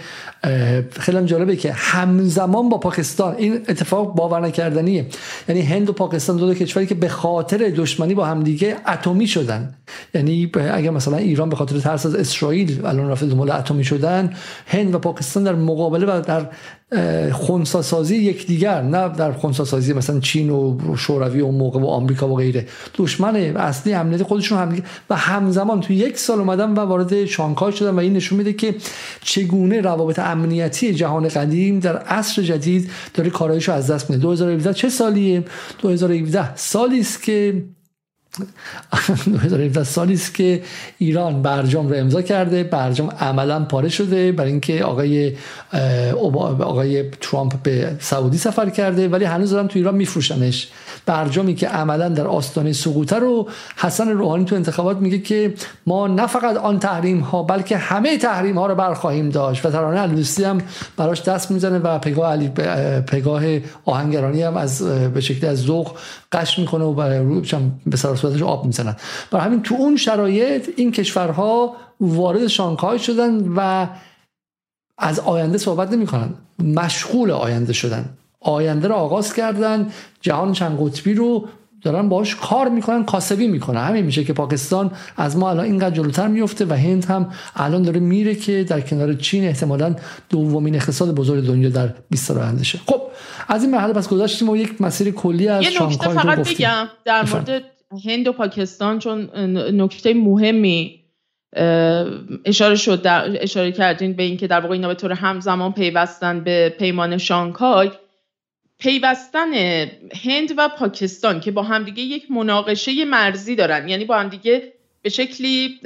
خیلی 0.90 1.18
هم 1.18 1.24
جالبه 1.24 1.56
که 1.56 1.72
همزمان 1.72 2.68
با 2.68 2.78
پاکستان. 2.78 3.34
این 3.38 3.54
اتفاق 3.68 4.14
باور 4.14 4.40
نکردنیه. 4.40 5.06
یعنی 5.48 5.62
هند 5.62 5.90
و 5.90 5.92
پاکستان 5.92 6.36
دو, 6.36 6.46
دو 6.46 6.54
کشوری 6.54 6.86
که 6.86 6.94
به 6.94 7.08
خاطر 7.08 7.72
دشمنی 7.76 8.14
با 8.14 8.24
همدیگه 8.24 8.76
اتمی 8.88 9.26
شدن. 9.26 9.74
یعنی 10.14 10.50
اگر 10.72 10.90
مثلا 10.90 11.16
ایران 11.16 11.48
به 11.48 11.56
خاطر 11.56 11.78
ترس 11.78 12.06
از 12.06 12.14
اسرائیل 12.14 12.86
الان 12.86 13.10
رفته 13.10 13.26
دنبال 13.26 13.50
اتمی 13.50 13.84
شدن 13.84 14.32
هند 14.66 14.94
و 14.94 14.98
پاکستان 14.98 15.44
در 15.44 15.54
مقابله 15.54 16.06
و 16.06 16.20
در 16.20 16.46
خونسا 17.32 17.82
سازی 17.82 18.16
یکدیگر 18.16 18.82
نه 18.82 19.08
در 19.08 19.32
خونسا 19.32 19.64
سازی 19.64 19.92
مثلا 19.92 20.20
چین 20.20 20.50
و 20.50 20.78
شوروی 20.96 21.40
و 21.40 21.50
موقع 21.50 21.80
و 21.80 21.86
آمریکا 21.86 22.28
و 22.28 22.36
غیره. 22.36 22.66
دشمن 22.98 23.36
اصلی 23.36 23.94
امنیت 23.94 24.22
خودشون 24.22 24.58
هم 24.58 24.82
و 25.10 25.16
همزمان 25.16 25.80
تو 25.80 25.92
یک 25.92 26.18
سال 26.18 26.38
اومدن 26.38 26.70
و 26.70 26.80
وارد 26.80 27.24
شانگهای 27.24 27.72
شدن 27.72 27.90
و 27.90 27.98
این 27.98 28.12
نشون 28.12 28.38
میده 28.38 28.52
که 28.52 28.74
چگونه 29.20 29.80
روابط 29.80 30.18
امنیتی 30.18 30.94
جهان 30.94 31.28
قدیم 31.28 31.78
در 31.78 31.96
عصر 31.96 32.42
جدید 32.42 32.90
داره 33.14 33.30
کارایشو 33.30 33.72
از 33.72 33.90
دست 33.90 34.10
میده. 34.10 34.22
2017 34.22 34.74
چه 34.74 34.88
سالیه؟ 34.88 35.44
2017 35.78 36.56
سالی 36.56 37.00
است 37.00 37.22
که 37.22 37.64
2017 39.26 39.84
سالی 39.84 40.14
است 40.14 40.34
که 40.34 40.62
ایران 40.98 41.42
برجام 41.42 41.88
رو 41.88 41.94
امضا 41.96 42.22
کرده. 42.22 42.64
برجام 42.64 43.10
عملا 43.10 43.64
پاره 43.64 43.88
شده 43.88 44.32
برای 44.32 44.50
اینکه 44.50 44.84
آقای 44.84 45.32
آقای 46.60 47.10
ترامپ 47.10 47.62
به 47.62 47.96
سعودی 48.00 48.38
سفر 48.38 48.70
کرده 48.70 49.08
ولی 49.08 49.24
هنوز 49.24 49.50
دارن 49.50 49.68
تو 49.68 49.78
ایران 49.78 49.94
میفروشنش. 49.94 50.68
برجامی 51.06 51.54
که 51.54 51.68
عملا 51.68 52.08
در 52.08 52.26
آستانه 52.26 52.72
سقوطه 52.72 53.18
رو 53.18 53.48
حسن 53.76 54.08
روحانی 54.08 54.44
تو 54.44 54.54
انتخابات 54.54 54.96
میگه 54.96 55.18
که 55.18 55.54
ما 55.86 56.06
نه 56.06 56.26
فقط 56.26 56.56
آن 56.56 56.78
تحریم 56.78 57.20
ها 57.20 57.42
بلکه 57.42 57.76
همه 57.76 58.18
تحریم 58.18 58.58
ها 58.58 58.66
رو 58.66 58.74
برخواهیم 58.74 59.30
داشت 59.30 59.66
و 59.66 59.70
ترانه 59.70 60.00
علیدوستی 60.00 60.44
هم 60.44 60.58
براش 60.96 61.22
دست 61.22 61.50
می‌زنه 61.50 61.78
و 61.78 61.98
پگاه 61.98 62.32
علی 62.32 62.48
پگاه 63.00 63.42
آهنگرانی 63.84 64.42
هم 64.42 64.56
از 64.56 64.82
به 65.12 65.20
شکلی 65.20 65.46
از 65.46 65.62
ذوق 65.62 65.96
قش 66.32 66.58
می‌کنه 66.58 66.84
و 66.84 67.40
به 67.86 67.96
سر 67.96 68.14
صورتش 68.14 68.42
آب 68.42 68.66
می‌زنن. 68.66 68.96
برای 69.30 69.44
همین 69.44 69.62
تو 69.62 69.74
اون 69.74 69.96
شرایط 69.96 70.68
این 70.76 70.92
کشورها 70.92 71.76
وارد 72.00 72.46
شانگهای 72.46 72.98
شدن 72.98 73.48
و 73.56 73.86
از 74.98 75.20
آینده 75.20 75.58
صحبت 75.58 75.92
نمی‌کنن. 75.92 76.28
مشغول 76.58 77.30
آینده 77.30 77.72
شدن. 77.72 78.08
آینده 78.44 78.88
رو 78.88 78.94
آغاز 78.94 79.34
کردن 79.34 79.88
جهان 80.20 80.52
چند 80.52 80.78
قطبی 80.80 81.14
رو 81.14 81.48
دارن 81.82 82.08
باش 82.08 82.36
کار 82.36 82.68
می‌کنن 82.68 83.04
کاسبی 83.04 83.48
می‌کنن. 83.48 83.80
همین 83.80 84.04
میشه 84.04 84.24
که 84.24 84.32
پاکستان 84.32 84.90
از 85.16 85.36
ما 85.36 85.50
الان 85.50 85.64
اینقدر 85.64 85.94
جلوتر 85.94 86.28
میفته 86.28 86.64
و 86.64 86.72
هند 86.72 87.04
هم 87.04 87.32
الان 87.56 87.82
داره 87.82 88.00
میره 88.00 88.34
که 88.34 88.64
در 88.64 88.80
کنار 88.80 89.14
چین 89.14 89.44
احتمالا 89.44 89.96
دومین 90.28 90.74
اقتصاد 90.74 91.14
بزرگ 91.14 91.46
دنیا 91.46 91.68
در 91.68 91.88
20 92.10 92.24
سال 92.26 92.38
آینده 92.38 92.64
شه. 92.64 92.78
خب 92.86 93.02
از 93.48 93.62
این 93.62 93.70
مرحله 93.72 93.92
پس 93.92 94.08
گذاشتیم 94.08 94.48
و 94.48 94.56
یک 94.56 94.80
مسیر 94.80 95.10
کلی 95.10 95.48
از 95.48 95.62
یه 95.62 95.82
نکته 95.82 96.08
فقط 96.08 96.54
بگم 96.54 96.88
در 97.04 97.24
مورد 97.32 97.62
هند 98.04 98.28
و 98.28 98.32
پاکستان 98.32 98.98
چون 98.98 99.30
نکته 99.80 100.14
مهمی 100.14 101.00
اشاره 102.44 102.74
شد 102.74 103.02
در 103.02 103.42
اشاره 103.42 103.72
کردین 103.72 104.12
به 104.12 104.22
اینکه 104.22 104.46
در 104.46 104.60
واقع 104.60 104.72
اینا 104.72 104.88
به 104.88 104.94
طور 104.94 105.12
همزمان 105.12 105.72
پیوستن 105.72 106.44
به 106.44 106.74
پیمان 106.78 107.18
شانگهای. 107.18 107.90
پیوستن 108.78 109.54
هند 110.24 110.54
و 110.56 110.68
پاکستان 110.68 111.40
که 111.40 111.50
با 111.50 111.62
همدیگه 111.62 112.02
یک 112.02 112.30
مناقشه 112.30 113.04
مرزی 113.04 113.56
دارن. 113.56 113.88
یعنی 113.88 114.04
با 114.04 114.18
همدیگه 114.18 114.72
به 115.02 115.10
شکلی 115.10 115.80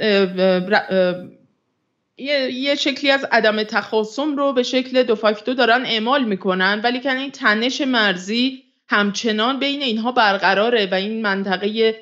یه 2.53 2.75
شکلی 2.75 3.11
از 3.11 3.25
عدم 3.31 3.63
تخاصم 3.63 4.35
رو 4.35 4.53
به 4.53 4.63
شکل 4.63 5.03
دو 5.03 5.15
فاکتو 5.15 5.53
دارن 5.53 5.85
اعمال 5.85 6.23
می‌کنن. 6.23 6.81
ولی 6.83 6.99
که 6.99 7.13
این 7.13 7.31
تنش 7.31 7.81
مرزی 7.81 8.63
همچنان 8.87 9.59
بین 9.59 9.81
اینها 9.81 10.11
برقراره 10.11 10.87
و 10.91 10.95
این 10.95 11.21
منطقه 11.21 11.95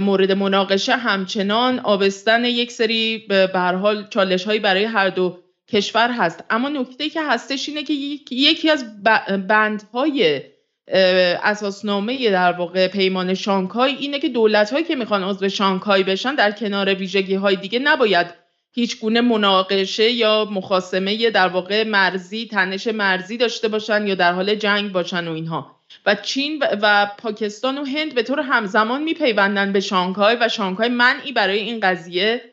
مورد 0.00 0.32
مناقشه 0.32 0.96
همچنان 0.96 1.78
آبستن 1.78 2.44
یک 2.44 2.72
سری 2.72 3.18
به 3.28 3.50
حال 3.54 4.06
چالش 4.10 4.44
هایی 4.44 4.60
برای 4.60 4.84
هر 4.84 5.08
دو 5.08 5.38
کشور 5.72 6.10
هست. 6.10 6.44
اما 6.50 6.68
نکته 6.68 7.08
که 7.08 7.22
هستش 7.22 7.68
اینه 7.68 7.82
که 7.82 7.94
یکی 8.30 8.70
از 8.70 9.02
بندهای 9.48 10.42
اساسنامه 11.42 12.30
در 12.30 12.52
واقع 12.52 12.88
پیمان 12.88 13.34
شانگهای 13.34 13.94
اینه 13.94 14.18
که 14.18 14.28
دولت 14.28 14.70
هایی 14.72 14.84
که 14.84 14.96
می‌خوان 14.96 15.24
عضو 15.24 15.48
شانگهای 15.48 16.02
بشن 16.02 16.34
در 16.34 16.50
کنار 16.50 16.94
ویژگی 16.94 17.34
های 17.34 17.56
دیگه 17.56 17.78
نباید 17.78 18.26
هیچ 18.72 19.00
گونه 19.00 19.20
مناقشه 19.20 20.10
یا 20.10 20.48
مخاسمه 20.50 21.30
در 21.30 21.48
واقع 21.48 21.84
مرزی 21.84 22.46
تنش 22.46 22.86
مرزی 22.86 23.36
داشته 23.36 23.68
باشن 23.68 24.06
یا 24.06 24.14
در 24.14 24.32
حال 24.32 24.54
جنگ 24.54 24.92
باشن 24.92 25.28
و 25.28 25.32
اینها. 25.32 25.76
و 26.06 26.14
چین 26.14 26.62
و 26.82 27.10
پاکستان 27.18 27.78
و 27.78 27.84
هند 27.84 28.14
به 28.14 28.22
طور 28.22 28.40
همزمان 28.40 29.02
میپیوندن 29.02 29.72
به 29.72 29.80
شانگهای 29.80 30.36
و 30.40 30.48
شانگهای 30.48 30.88
منعی 30.88 31.32
برای 31.32 31.58
این 31.58 31.80
قضیه 31.80 32.49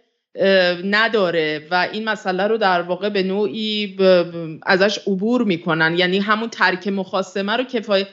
نداره 0.84 1.68
و 1.72 1.88
این 1.92 2.10
مسئله 2.10 2.48
رو 2.48 2.58
در 2.58 2.82
واقع 2.82 3.10
به 3.10 3.24
نوعی 3.24 3.98
ازش 4.64 5.00
عبور 5.08 5.44
می‌کنن. 5.44 5.98
یعنی 5.98 6.20
همون 6.20 6.50
ترک 6.50 6.88
مخاسمه 6.88 7.54
رو 7.58 7.64
کفای 7.64 8.06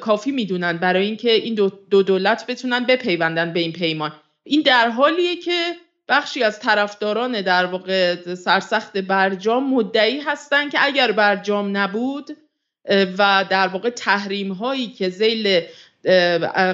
کافی 0.00 0.30
می‌دونن 0.30 0.76
برای 0.76 1.06
اینکه 1.06 1.32
این 1.32 1.54
دو, 1.54 1.72
دو 1.90 2.02
دولت 2.02 2.46
بتونن 2.46 2.86
بپیوندن 2.86 3.52
به 3.52 3.60
این 3.60 3.72
پیمان. 3.72 4.12
این 4.44 4.62
در 4.62 4.88
حالیه 4.88 5.36
که 5.36 5.72
بخشی 6.08 6.42
از 6.42 6.60
طرفداران 6.60 7.40
در 7.40 7.66
واقع 7.66 8.14
سرسخت 8.34 8.98
برجام 8.98 9.74
مدعی 9.74 10.20
هستن 10.20 10.68
که 10.68 10.78
اگر 10.80 11.12
برجام 11.12 11.76
نبود 11.76 12.36
و 13.18 13.44
در 13.50 13.68
واقع 13.68 13.90
تحریم 13.90 14.52
هایی 14.52 14.86
که 14.86 15.08
زیل 15.08 15.60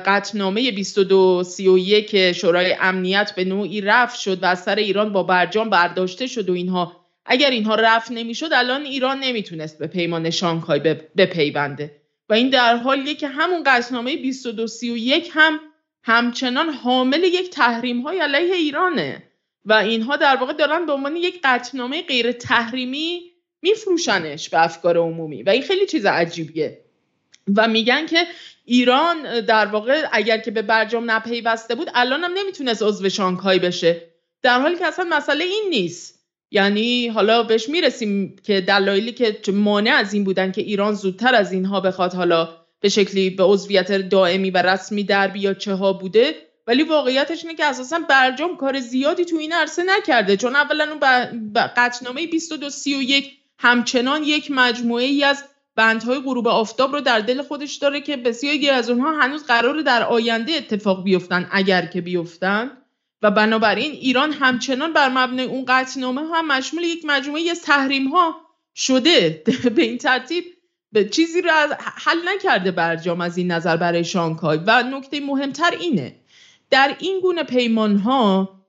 قطنامه 0.07 0.71
2231 0.71 2.33
شورای 2.33 2.77
امنیت 2.81 3.33
به 3.37 3.45
نوعی 3.45 3.81
رفت 3.81 4.21
شد 4.21 4.43
و 4.43 4.47
از 4.47 4.63
سر 4.63 4.75
ایران 4.75 5.13
با 5.13 5.23
برجام 5.23 5.71
برداشته 5.71 6.27
شد 6.27 6.51
و 6.51 6.53
اینها. 6.53 7.07
اگر 7.27 7.51
اینها 7.51 7.75
رفت 7.75 8.13
نمی‌شد 8.13 8.49
الان 8.53 8.83
ایران 8.83 9.21
نمی‌تونست 9.21 9.79
به 9.79 9.87
پیمان 9.87 10.31
شانگهای 10.31 10.81
بپیونده. 11.17 11.97
و 12.29 12.35
این 12.35 12.51
در 12.51 12.77
حالیه 12.77 13.15
که 13.15 13.29
همون 13.29 13.63
قطعنامه 13.67 14.17
2231 14.17 15.31
هم 15.33 15.61
همچنان 16.03 16.69
حامل 16.69 17.25
یک 17.25 17.51
تحریم 17.51 18.01
های 18.01 18.19
علیه 18.19 18.55
ایرانه. 18.55 19.23
و 19.65 19.73
اینها 19.73 20.17
در 20.17 20.37
واقع 20.37 20.53
دارن 20.53 20.87
به 20.87 20.93
عنوان 20.93 21.17
یک 21.17 21.41
قطعنامه 21.45 22.03
غیر 22.03 22.33
تحریمی 22.33 23.23
میفروشنش 23.63 24.49
به 24.49 24.65
افکار 24.65 24.99
عمومی. 24.99 25.43
و 25.43 25.51
این 25.51 25.63
خیلی 25.63 25.87
چیز 25.87 26.07
عجیبیه. 26.07 26.79
و 27.57 27.69
میگن 27.69 28.07
که 28.07 28.27
ایران 28.65 29.41
در 29.41 29.67
واقع 29.67 30.09
اگر 30.13 30.39
که 30.39 30.51
به 30.51 30.63
برجام 30.63 31.11
نپیوسته 31.11 31.75
بود 31.75 31.91
الان 31.95 32.25
هم 32.25 32.33
نمی‌تونست 32.39 32.83
عضو 32.83 33.09
شانگهای 33.09 33.59
بشه. 33.59 34.03
در 34.43 34.61
حالی 34.61 34.77
که 34.77 34.87
اصلا 34.87 35.07
مسئله 35.11 35.45
این 35.45 35.65
نیست. 35.71 36.23
یعنی 36.51 37.09
حالا 37.09 37.43
بهش 37.43 37.69
می‌رسیم 37.69 38.37
که 38.43 38.61
دلایلی 38.61 39.13
که 39.13 39.53
مانع 39.53 39.95
از 39.95 40.15
این 40.15 40.25
بودن 40.25 40.53
که 40.53 40.61
ایران 40.61 40.95
زودتر 40.95 41.35
از 41.35 41.53
اینها 41.53 41.81
بخواد 41.81 42.15
حالا 42.15 42.49
به 42.81 42.89
شکلی 42.89 43.31
به 43.31 43.43
عضویت 43.43 43.93
دائمی 43.93 44.51
و 44.51 44.59
رسمی 44.63 45.05
در 45.05 45.29
بیا 45.29 45.55
چه 45.55 45.75
ها 45.75 45.93
بوده. 45.93 46.35
ولی 46.67 46.83
واقعیتش 46.83 47.45
اینه 47.45 47.57
که 47.57 47.65
اساسا 47.65 47.99
برجام 48.09 48.57
کار 48.57 48.81
زیادی 48.81 49.25
تو 49.25 49.37
این 49.37 49.53
عرصه 49.53 49.83
نکرده. 49.87 50.37
چون 50.37 50.57
اولا 50.57 50.89
اون 50.91 51.01
قطعنامه 51.77 52.27
2231 52.27 53.33
همچنان 53.59 54.23
یک 54.23 54.51
مجموعه 54.51 55.05
ای 55.05 55.25
از 55.25 55.45
بندهای 55.77 56.19
غروب 56.21 56.49
آفتاب 56.49 56.93
رو 56.93 57.01
در 57.01 57.21
دل 57.21 57.43
خودش 57.43 57.75
داره 57.75 58.01
که 58.01 58.17
بسیاری 58.17 58.71
از 58.71 58.91
اونها 58.91 59.13
هنوز 59.13 59.45
قرار 59.45 59.83
در 59.83 60.03
آینده 60.03 60.53
اتفاق 60.53 61.05
بیفتن 61.05 61.49
اگر 61.53 61.87
که 61.87 62.01
بیفتن. 62.01 62.71
و 63.23 63.31
بنابراین 63.31 63.93
ایران 63.93 64.33
همچنان 64.33 64.93
بر 64.93 65.09
مبنای 65.09 65.47
اون 65.47 65.65
قطعنامه 65.69 66.21
هم 66.35 66.47
مشمول 66.47 66.83
یک 66.83 67.05
مجموعه 67.05 67.51
از 67.51 67.63
تحریم 67.63 68.09
ها 68.09 68.37
شده. 68.75 69.43
به 69.77 69.83
این 69.83 69.99
ترتیب 69.99 70.45
به 70.93 71.09
چیزی 71.09 71.43
رو 71.43 71.51
حل 71.79 72.29
نکرده 72.29 72.71
برجام 72.71 73.21
از 73.21 73.39
این 73.39 73.51
نظر 73.51 73.77
برای 73.77 74.05
شانگهای. 74.05 74.59
و 74.67 74.83
نکته 74.83 75.21
مهمتر 75.21 75.71
اینه 75.81 76.17
در 76.71 76.97
این 76.99 77.21
گونه 77.21 77.43
پیمان 77.43 77.97
ها 77.97 78.62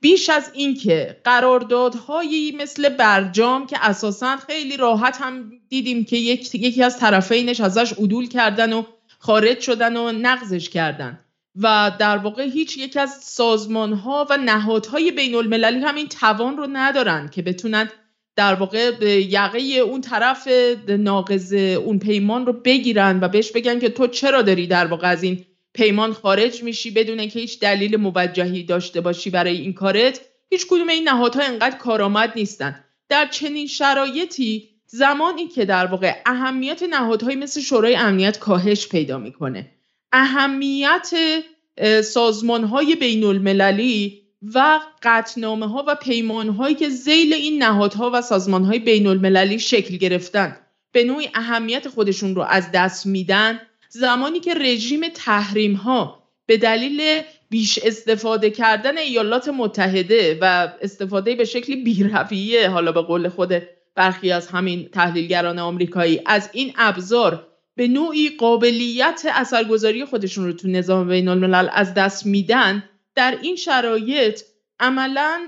بیش 0.00 0.30
از 0.30 0.50
اینکه 0.54 1.20
قراردادهایی 1.24 2.52
مثل 2.52 2.88
برجام 2.88 3.66
که 3.66 3.76
اساسا 3.80 4.36
خیلی 4.36 4.76
راحت 4.76 5.18
هم 5.20 5.52
دیدیم 5.68 6.04
که 6.04 6.16
یک، 6.16 6.54
یکی 6.54 6.82
از 6.82 6.98
طرفینش 6.98 7.60
ازش 7.60 7.92
عدول 7.92 8.28
کردن 8.28 8.72
و 8.72 8.82
خارج 9.18 9.60
شدن 9.60 9.96
و 9.96 10.12
نقضش 10.12 10.70
کردن. 10.70 11.20
و 11.62 11.92
در 11.98 12.18
واقع 12.18 12.42
هیچ 12.42 12.76
یک 12.76 12.96
از 12.96 13.10
سازمان 13.10 13.92
ها 13.92 14.26
و 14.30 14.36
نهادهای 14.36 15.10
بین 15.10 15.34
المللی 15.34 15.78
هم 15.78 15.94
این 15.94 16.08
توان 16.08 16.56
رو 16.56 16.66
ندارن 16.72 17.28
که 17.28 17.42
بتونن 17.42 17.88
در 18.36 18.54
واقع 18.54 18.92
یقه 19.28 19.58
اون 19.58 20.00
طرف 20.00 20.48
ناقض 20.88 21.52
اون 21.52 21.98
پیمان 21.98 22.46
رو 22.46 22.52
بگیرن 22.52 23.20
و 23.20 23.28
بهش 23.28 23.52
بگن 23.52 23.78
که 23.78 23.88
تو 23.88 24.06
چرا 24.06 24.42
داری 24.42 24.66
در 24.66 24.86
واقع 24.86 25.08
از 25.08 25.22
این 25.22 25.44
پیمان 25.78 26.12
خارج 26.12 26.62
میشی 26.62 26.90
بدون 26.90 27.28
که 27.28 27.40
هیچ 27.40 27.60
دلیل 27.60 27.96
موجهی 27.96 28.62
داشته 28.62 29.00
باشی 29.00 29.30
برای 29.30 29.56
این 29.56 29.72
کارت 29.72 30.20
هیچ 30.50 30.66
کدوم 30.70 30.88
این 30.88 31.08
نهادها 31.08 31.42
انقدر 31.42 31.76
کارآمد 31.76 32.32
نیستن. 32.36 32.84
در 33.08 33.26
چنین 33.26 33.66
شرایطی 33.66 34.68
زمانی 34.86 35.48
که 35.48 35.64
در 35.64 35.86
واقع 35.86 36.14
اهمیت 36.26 36.82
نهادهایی 36.82 37.36
مثل 37.36 37.60
شورای 37.60 37.96
امنیت 37.96 38.38
کاهش 38.38 38.88
پیدا 38.88 39.18
می‌کنه. 39.18 39.70
اهمیت 40.12 41.10
سازمان 42.04 42.64
های 42.64 42.96
بین 42.96 43.24
المللی 43.24 44.22
و 44.54 44.80
قطنامه 45.02 45.68
ها 45.68 45.84
و 45.88 45.94
پیمان 45.94 46.48
هایی 46.48 46.74
که 46.74 46.88
زیل 46.88 47.34
این 47.34 47.62
نهادها 47.62 48.10
و 48.14 48.22
سازمان 48.22 48.64
های 48.64 48.78
بین 48.78 49.06
المللی 49.06 49.58
شکل 49.58 49.96
گرفتن 49.96 50.56
به 50.92 51.04
نوعی 51.04 51.28
اهمیت 51.34 51.88
خودشون 51.88 52.34
رو 52.34 52.42
از 52.42 52.72
دست 52.72 53.06
میدن. 53.06 53.60
زمانی 53.88 54.40
که 54.40 54.54
رژیم 54.54 55.08
تحریم 55.08 55.74
ها 55.74 56.28
به 56.46 56.56
دلیل 56.56 57.22
بیش 57.50 57.78
استفاده 57.82 58.50
کردن 58.50 58.98
ایالات 58.98 59.48
متحده 59.48 60.38
و 60.40 60.68
استفاده 60.82 61.34
به 61.34 61.44
شکلی 61.44 61.76
بیرویه 61.76 62.68
حالا 62.68 62.92
به 62.92 63.02
قول 63.02 63.28
خود 63.28 63.62
برخی 63.94 64.32
از 64.32 64.48
همین 64.48 64.88
تحلیلگران 64.88 65.58
آمریکایی 65.58 66.20
از 66.26 66.50
این 66.52 66.72
ابزار 66.76 67.46
به 67.76 67.88
نوعی 67.88 68.28
قابلیت 68.28 69.26
اثرگذاری 69.34 70.04
خودشون 70.04 70.44
رو 70.44 70.52
تو 70.52 70.68
نظام 70.68 71.08
بین 71.08 71.28
الملل 71.28 71.68
از 71.72 71.94
دست 71.94 72.26
میدن 72.26 72.84
در 73.14 73.38
این 73.42 73.56
شرایط 73.56 74.42
عملا 74.80 75.40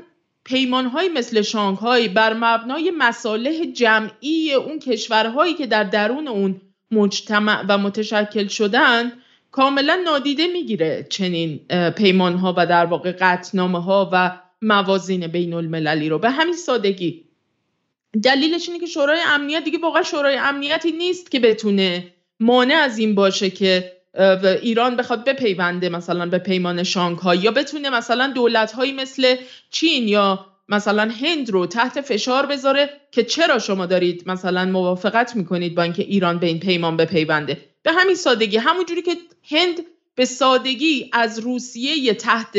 پیمانهایی 0.44 1.08
مثل 1.08 1.42
شانگهای 1.42 2.08
بر 2.08 2.34
مبنای 2.34 2.92
مصالح 2.98 3.64
جمعی 3.64 4.52
اون 4.52 4.78
کشورهایی 4.78 5.54
که 5.54 5.66
در 5.66 5.84
درون 5.84 6.28
اون 6.28 6.60
مجتمع 6.90 7.64
و 7.68 7.78
متشکل 7.78 8.48
شدن 8.48 9.12
کاملا 9.50 10.00
نادیده 10.04 10.46
می‌گیره 10.46 11.06
چنین 11.10 11.60
پیمان 11.96 12.34
ها 12.34 12.54
و 12.56 12.66
در 12.66 12.86
واقع 12.86 13.12
قطنامه 13.12 13.82
ها 13.82 14.10
و 14.12 14.40
موازین 14.62 15.26
بین 15.26 15.54
المللی 15.54 16.08
رو. 16.08 16.18
به 16.18 16.30
همین 16.30 16.54
سادگی. 16.54 17.24
دلیلش 18.22 18.68
اینه 18.68 18.80
که 18.80 18.86
شورای 18.86 19.20
امنیت 19.26 19.64
دیگه 19.64 19.78
واقعا 19.78 20.02
شورای 20.02 20.36
امنیتی 20.36 20.92
نیست 20.92 21.30
که 21.30 21.40
بتونه 21.40 22.06
مانع 22.40 22.74
از 22.74 22.98
این 22.98 23.14
باشه 23.14 23.50
که 23.50 23.92
ایران 24.62 24.96
بخواد 24.96 25.24
بپیونده 25.24 25.88
مثلا 25.88 26.26
به 26.26 26.38
پیمان 26.38 26.82
شانگهای 26.82 27.38
یا 27.38 27.50
بتونه 27.50 27.90
مثلا 27.90 28.32
دولت 28.34 28.78
مثل 28.78 29.36
چین 29.70 30.08
یا 30.08 30.46
مثلا 30.70 31.12
هند 31.22 31.50
رو 31.50 31.66
تحت 31.66 32.00
فشار 32.00 32.46
بذاره 32.46 32.90
که 33.12 33.24
چرا 33.24 33.58
شما 33.58 33.86
دارید 33.86 34.22
مثلا 34.26 34.64
موافقت 34.64 35.36
می‌کنید 35.36 35.74
با 35.74 35.82
اینکه 35.82 36.02
ایران 36.02 36.38
به 36.38 36.46
این 36.46 36.60
پیمان 36.60 36.96
بپیونده. 36.96 37.58
به 37.82 37.92
همین 37.92 38.14
سادگی 38.14 38.56
همونجوری 38.56 39.02
که 39.02 39.16
هند 39.50 39.80
به 40.14 40.24
سادگی 40.24 41.10
از 41.12 41.38
روسیه 41.38 42.14
تحت 42.14 42.58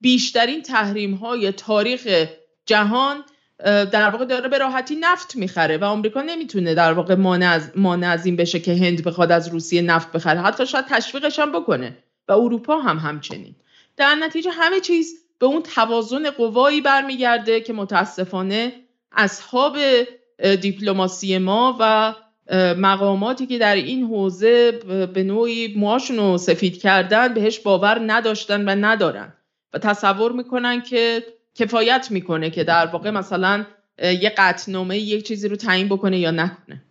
بیشترین 0.00 0.62
تحریم 0.62 1.14
های 1.14 1.52
تاریخ 1.52 2.26
جهان 2.66 3.24
در 3.64 4.10
واقع 4.10 4.24
داره 4.24 4.48
به 4.48 4.58
راحتی 4.58 4.96
نفت 4.96 5.36
می‌خره 5.36 5.78
و 5.78 5.84
آمریکا 5.84 6.22
نمی‌تونه 6.22 6.74
در 6.74 6.92
واقع 6.92 7.14
مانع 7.14 7.60
مانع 7.76 8.08
از 8.08 8.26
این 8.26 8.36
بشه 8.36 8.60
که 8.60 8.74
هند 8.74 9.04
بخواد 9.04 9.32
از 9.32 9.48
روسیه 9.48 9.82
نفت 9.82 10.12
بخره. 10.12 10.40
حتی 10.40 10.66
شاید 10.66 10.86
تشویقش 10.86 11.38
هم 11.38 11.52
بکنه 11.52 11.96
و 12.28 12.32
اروپا 12.32 12.78
هم 12.78 12.98
همچنین. 12.98 13.54
در 13.96 14.14
نتیجه 14.14 14.50
همه 14.50 14.80
چیز 14.80 15.23
به 15.44 15.48
اون 15.48 15.62
توازن 15.62 16.30
قوایی 16.30 16.80
برمیگرده 16.80 17.60
که 17.60 17.72
متاسفانه 17.72 18.72
اصحاب 19.12 19.76
دیپلماسی 20.60 21.38
ما 21.38 21.76
و 21.80 22.14
مقاماتی 22.78 23.46
که 23.46 23.58
در 23.58 23.74
این 23.74 24.04
حوزه 24.04 24.72
به 25.14 25.22
نوعی 25.22 25.74
موهاشون 25.76 26.16
رو 26.16 26.38
سفید 26.38 26.80
کردن 26.80 27.34
بهش 27.34 27.58
باور 27.58 28.02
نداشتن 28.06 28.68
و 28.68 28.74
ندارن. 28.80 29.32
و 29.74 29.78
تصور 29.78 30.32
می‌کنن 30.32 30.82
که 30.82 31.22
کفایت 31.54 32.06
می‌کنه 32.10 32.50
که 32.50 32.64
در 32.64 32.86
واقع 32.86 33.10
مثلا 33.10 33.64
یه 34.02 34.32
قطنامه 34.38 34.98
یک 34.98 35.26
چیزی 35.26 35.48
رو 35.48 35.56
تعیین 35.56 35.88
بکنه 35.88 36.18
یا 36.18 36.30
نکنه. 36.30 36.82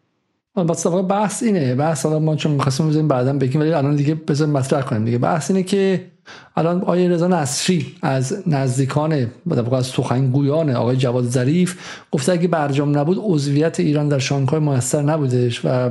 بس 0.69 0.87
بحث 0.87 1.43
اینه. 1.43 1.75
بحث 1.75 2.05
حالا 2.05 2.19
ما 2.19 2.35
چون 2.35 2.51
می‌خواستیم 2.51 2.89
بزنیم 2.89 3.07
بعدا 3.07 3.33
بگیم 3.33 3.61
ولی 3.61 3.73
الان 3.73 3.95
دیگه 3.95 4.15
بزن 4.15 4.49
مطرح 4.49 4.81
کنیم. 4.81 5.05
دیگه 5.05 5.17
بحث 5.17 5.51
اینه 5.51 5.63
که 5.63 6.12
الان 6.55 6.81
آیه 6.81 7.09
رضا 7.09 7.27
نصری 7.27 7.95
از 8.01 8.43
نزدیکان 8.47 9.27
و 9.45 9.75
از 9.75 9.86
سخنگویان 9.86 10.69
آقای 10.69 10.97
جواد 10.97 11.23
ظریف 11.23 11.75
گفته 12.12 12.31
اگه 12.31 12.47
برجام 12.47 12.97
نبود 12.97 13.17
عضویت 13.21 13.79
ایران 13.79 14.07
در 14.07 14.19
شانگهای 14.19 14.59
موثر 14.59 15.01
نبودش 15.01 15.62
و 15.65 15.89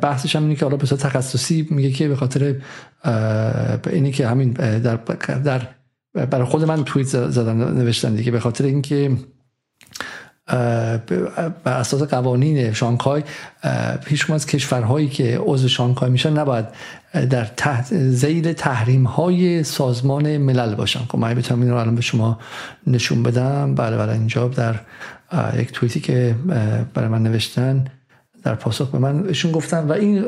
بحثش 0.00 0.36
هم 0.36 0.42
اینه 0.42 0.54
که 0.54 0.64
حالا 0.64 0.76
به 0.76 0.86
تخصصی 0.86 1.68
میگه 1.70 1.90
که 1.90 2.08
به 2.08 2.16
خاطر 2.16 2.54
اینی 3.90 4.12
که 4.12 4.26
همین 4.26 4.50
در, 4.52 4.96
در 5.44 5.68
برای 6.14 6.44
خود 6.44 6.64
من 6.64 6.84
توییت 6.84 7.08
زدن 7.08 7.56
نوشتن 7.56 8.14
دیگه 8.14 8.30
به 8.30 8.40
خاطر 8.40 8.64
اینکه 8.64 9.16
بر 10.46 11.78
اساس 11.78 12.02
قوانین 12.02 12.72
شانگهای 12.72 13.22
هیچ 14.06 14.30
از 14.30 14.46
کشورهایی 14.46 15.08
که 15.08 15.38
عضو 15.44 15.68
شانگهای 15.68 16.10
میشن 16.10 16.32
نباید 16.38 16.64
در 17.30 17.44
تحت 17.44 17.94
زیل 17.94 18.52
تحریم 18.52 19.04
های 19.04 19.64
سازمان 19.64 20.36
ملل 20.36 20.74
باشن. 20.74 21.00
خب 21.00 21.18
من 21.18 21.34
بتونم 21.34 21.60
این 21.62 21.70
رو 21.70 21.76
الان 21.76 21.94
به 21.94 22.02
شما 22.02 22.38
نشون 22.86 23.22
بدم 23.22 23.74
بله 23.74 23.96
بله 23.96 24.12
اینجا 24.12 24.48
در 24.48 24.80
یک 25.58 25.72
توییتی 25.72 26.00
که 26.00 26.34
برای 26.94 27.08
من 27.08 27.22
نوشتن. 27.22 27.84
در 28.44 28.54
پاسخ 28.54 28.90
به 28.90 28.98
من 28.98 29.26
ایشون 29.28 29.52
گفتن 29.52 29.88
و 29.88 29.92
این 29.92 30.22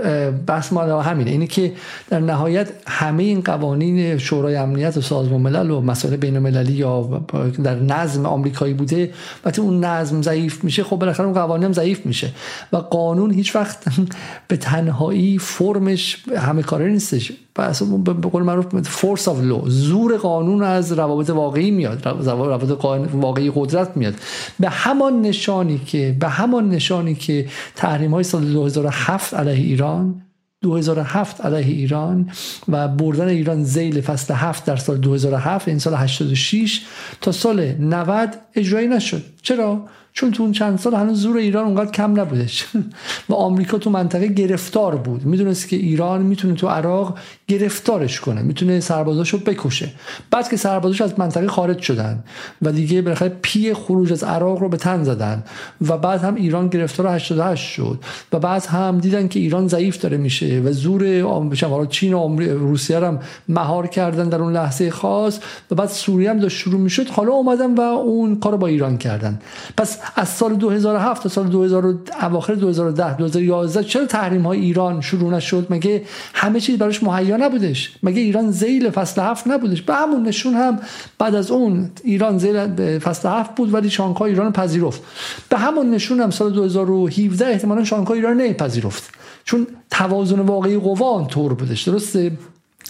بحث 0.46 0.72
ما 0.72 1.03
همینه. 1.03 1.31
اینه 1.31 1.46
که 1.46 1.72
در 2.11 2.20
نهایت 2.20 2.68
همه 2.87 3.22
این 3.22 3.40
قوانین 3.40 4.18
شورای 4.18 4.57
امنیت 4.57 4.96
و 4.96 5.00
سازمان 5.00 5.40
ملل 5.40 5.70
و 5.70 5.81
مسائل 5.81 6.16
بین 6.16 6.37
المللی 6.37 6.72
یا 6.72 7.24
در 7.64 7.74
نظم 7.74 8.27
آمریکایی 8.27 8.74
بوده 8.74 9.12
وقتی 9.44 9.61
اون 9.61 9.85
نظم 9.85 10.22
ضعیف 10.22 10.64
میشه 10.64 10.85
خب 10.85 10.96
بالاخره 10.96 11.27
اون 11.27 11.35
قوانین 11.35 11.64
هم 11.64 11.72
ضعیف 11.72 12.07
میشه. 12.07 12.31
و 12.72 12.77
قانون 12.77 13.31
هیچ 13.31 13.57
وقت 13.57 13.85
به 14.49 14.57
تنهایی 14.57 15.38
فرمش 15.38 16.24
همه 16.36 16.62
کاره 16.62 16.88
نیستش. 16.88 17.32
به 17.55 18.28
قول 18.28 18.42
معروف 18.42 18.66
force 18.88 19.28
of 19.28 19.40
law 19.40 19.62
زور 19.66 20.16
قانون 20.16 20.62
از 20.62 20.92
روابط 20.92 21.30
واقعی 21.30 21.70
میاد 21.70 22.09
روابط 22.09 22.84
واقعی 23.14 23.52
قدرت 23.55 23.96
میاد. 23.96 24.14
به 24.61 24.68
همان 24.68 25.22
نشانی 25.22 25.78
که 25.78 26.16
به 26.20 26.28
همان 26.28 26.68
نشانی 26.68 27.14
که 27.14 27.48
تحریم 27.76 28.11
های 28.14 28.24
سال 28.24 28.44
2007 28.44 29.34
علیه 29.34 29.64
ایران 29.64 30.22
2007 30.62 31.40
علیه 31.40 31.74
ایران 31.74 32.30
و 32.68 32.88
بردن 32.88 33.28
ایران 33.28 33.64
زیل 33.64 34.00
فصل 34.00 34.34
7 34.34 34.64
در 34.64 34.76
سال 34.76 34.96
2007 34.96 35.68
این 35.68 35.78
سال 35.78 35.94
86 35.94 36.80
تا 37.20 37.32
سال 37.32 37.72
90 37.72 38.38
اجرایی 38.55 38.88
نشد. 38.88 39.22
چرا؟ 39.42 39.84
چون 40.16 40.30
تو 40.30 40.42
اون 40.42 40.52
چند 40.52 40.78
سال 40.78 40.94
هنوز 40.94 41.20
زور 41.20 41.36
ایران 41.36 41.64
اونقدر 41.64 41.90
کم 41.90 42.20
نبودش. 42.20 42.66
و 43.28 43.34
آمریکا 43.34 43.78
تو 43.78 43.90
منطقه 43.90 44.26
گرفتار 44.26 44.96
بود. 44.96 45.24
می‌دونست 45.24 45.68
که 45.68 45.76
ایران 45.76 46.22
می‌تونه 46.22 46.54
تو 46.54 46.68
عراق 46.68 47.18
گرفتارش 47.48 48.20
کنه. 48.20 48.42
می‌تونه 48.42 48.80
سربازاشو 48.80 49.38
بکشه. 49.38 49.88
بعد 50.30 50.48
که 50.48 50.56
سربازاش 50.56 51.00
از 51.00 51.18
منطقه 51.18 51.48
خارج 51.48 51.80
شدن 51.80 52.24
و 52.62 52.72
دیگه 52.72 53.02
بالاخره 53.02 53.28
پی 53.42 53.74
خروج 53.74 54.12
از 54.12 54.24
عراق 54.24 54.58
رو 54.58 54.68
به 54.68 54.76
تن 54.76 55.04
زدن 55.04 55.44
و 55.88 55.98
بعد 55.98 56.20
هم 56.20 56.34
ایران 56.34 56.68
گرفتار 56.68 57.08
88 57.08 57.72
شد 57.72 57.98
و 58.32 58.38
بعد 58.38 58.66
هم 58.66 58.98
دیدن 58.98 59.28
که 59.28 59.40
ایران 59.40 59.68
ضعیف 59.68 59.98
داره 59.98 60.16
میشه 60.16 60.62
و 60.64 60.72
زور 60.72 61.86
چین 61.90 62.14
و 62.14 62.36
روسیه 62.38 62.98
هم 62.98 63.20
مهار 63.48 63.86
کردن 63.86 64.28
در 64.28 64.38
اون 64.38 64.52
لحظه 64.52 64.90
خاص 64.90 65.38
و 65.70 65.74
بعد 65.74 65.88
سوریه 65.88 66.30
هم 66.30 66.38
داشت 66.38 66.58
شروع 66.58 66.80
می‌شد. 66.80 67.08
حالا 67.08 67.32
اومدن 67.32 67.74
و 67.74 67.80
اون 67.80 68.36
کارو 68.36 68.56
با 68.56 68.66
ایران 68.66 68.98
کردن. 68.98 69.38
پس 69.76 70.03
از 70.16 70.28
سال 70.28 70.55
2007 70.55 71.22
تا 71.22 71.28
سال 71.28 71.46
2000 71.46 71.94
اواخر 72.22 72.55
2010 72.55 73.16
2011 73.16 73.84
چرا 73.84 74.07
تحریم 74.07 74.46
های 74.46 74.61
ایران 74.61 75.00
شروع 75.00 75.32
نشد؟ 75.32 75.66
مگه 75.70 76.02
همه 76.34 76.61
چیز 76.61 76.78
براش 76.78 77.02
مهیا 77.02 77.36
نبودش؟ 77.36 77.96
مگه 78.02 78.20
ایران 78.20 78.50
زیل 78.50 78.90
فصل 78.90 79.22
هفت 79.22 79.46
نبودش؟ 79.46 79.82
به 79.82 79.94
همون 79.94 80.22
نشون 80.22 80.55
هم 80.55 80.80
بعد 81.18 81.34
از 81.34 81.50
اون 81.50 81.90
ایران 82.05 82.38
زیل 82.38 82.98
فصل 82.98 83.28
هفت 83.28 83.55
بود 83.55 83.74
ولی 83.74 83.90
شانگهای 83.90 84.30
ایران 84.30 84.52
پذیرفت. 84.52 85.02
به 85.48 85.59
همون 85.59 85.90
نشون 85.90 86.20
هم 86.20 86.30
سال 86.30 86.52
2017 86.52 87.46
احتمالا 87.46 87.84
شانگهای 87.84 88.18
ایران 88.18 88.40
نپذیرفت. 88.40 89.11
چون 89.44 89.66
توازن 89.90 90.40
واقعی 90.40 90.78
قوا 90.78 91.24
طور 91.24 91.55
بودش. 91.55 91.82
درسته؟ 91.82 92.32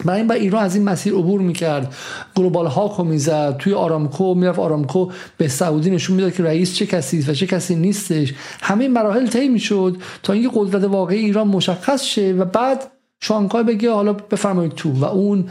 برای 0.04 0.18
این 0.18 0.28
با 0.28 0.34
ایران 0.34 0.64
از 0.64 0.74
این 0.74 0.84
مسیر 0.84 1.12
عبور 1.12 1.40
می‌کرد. 1.40 1.94
گلوبال 2.34 2.66
هاکو 2.66 3.04
می‌زد. 3.04 3.56
توی 3.56 3.74
آرامکو 3.74 4.34
می‌رفت. 4.34 4.58
آرامکو 4.58 5.10
به 5.36 5.48
سعودی 5.48 5.90
نشون 5.90 6.16
می‌داد 6.16 6.34
که 6.34 6.42
رئیس 6.42 6.74
چه 6.74 6.86
کسی 6.86 7.20
و 7.20 7.34
چه 7.34 7.46
کسی 7.46 7.74
نیستش. 7.74 8.34
همه 8.62 8.88
مراحل 8.88 9.26
طی 9.26 9.48
می‌شد 9.48 9.96
تا 10.22 10.32
اینکه 10.32 10.50
قدرت 10.54 10.84
واقعی 10.84 11.18
ایران 11.18 11.48
مشخص 11.48 12.02
شه 12.02 12.32
و 12.32 12.44
بعد 12.44 12.90
شانگهای 13.24 13.64
بگه 13.64 13.90
حالا 13.90 14.12
بفرمایید 14.12 14.72
تو 14.72 14.92
و 14.92 15.04
اون 15.04 15.44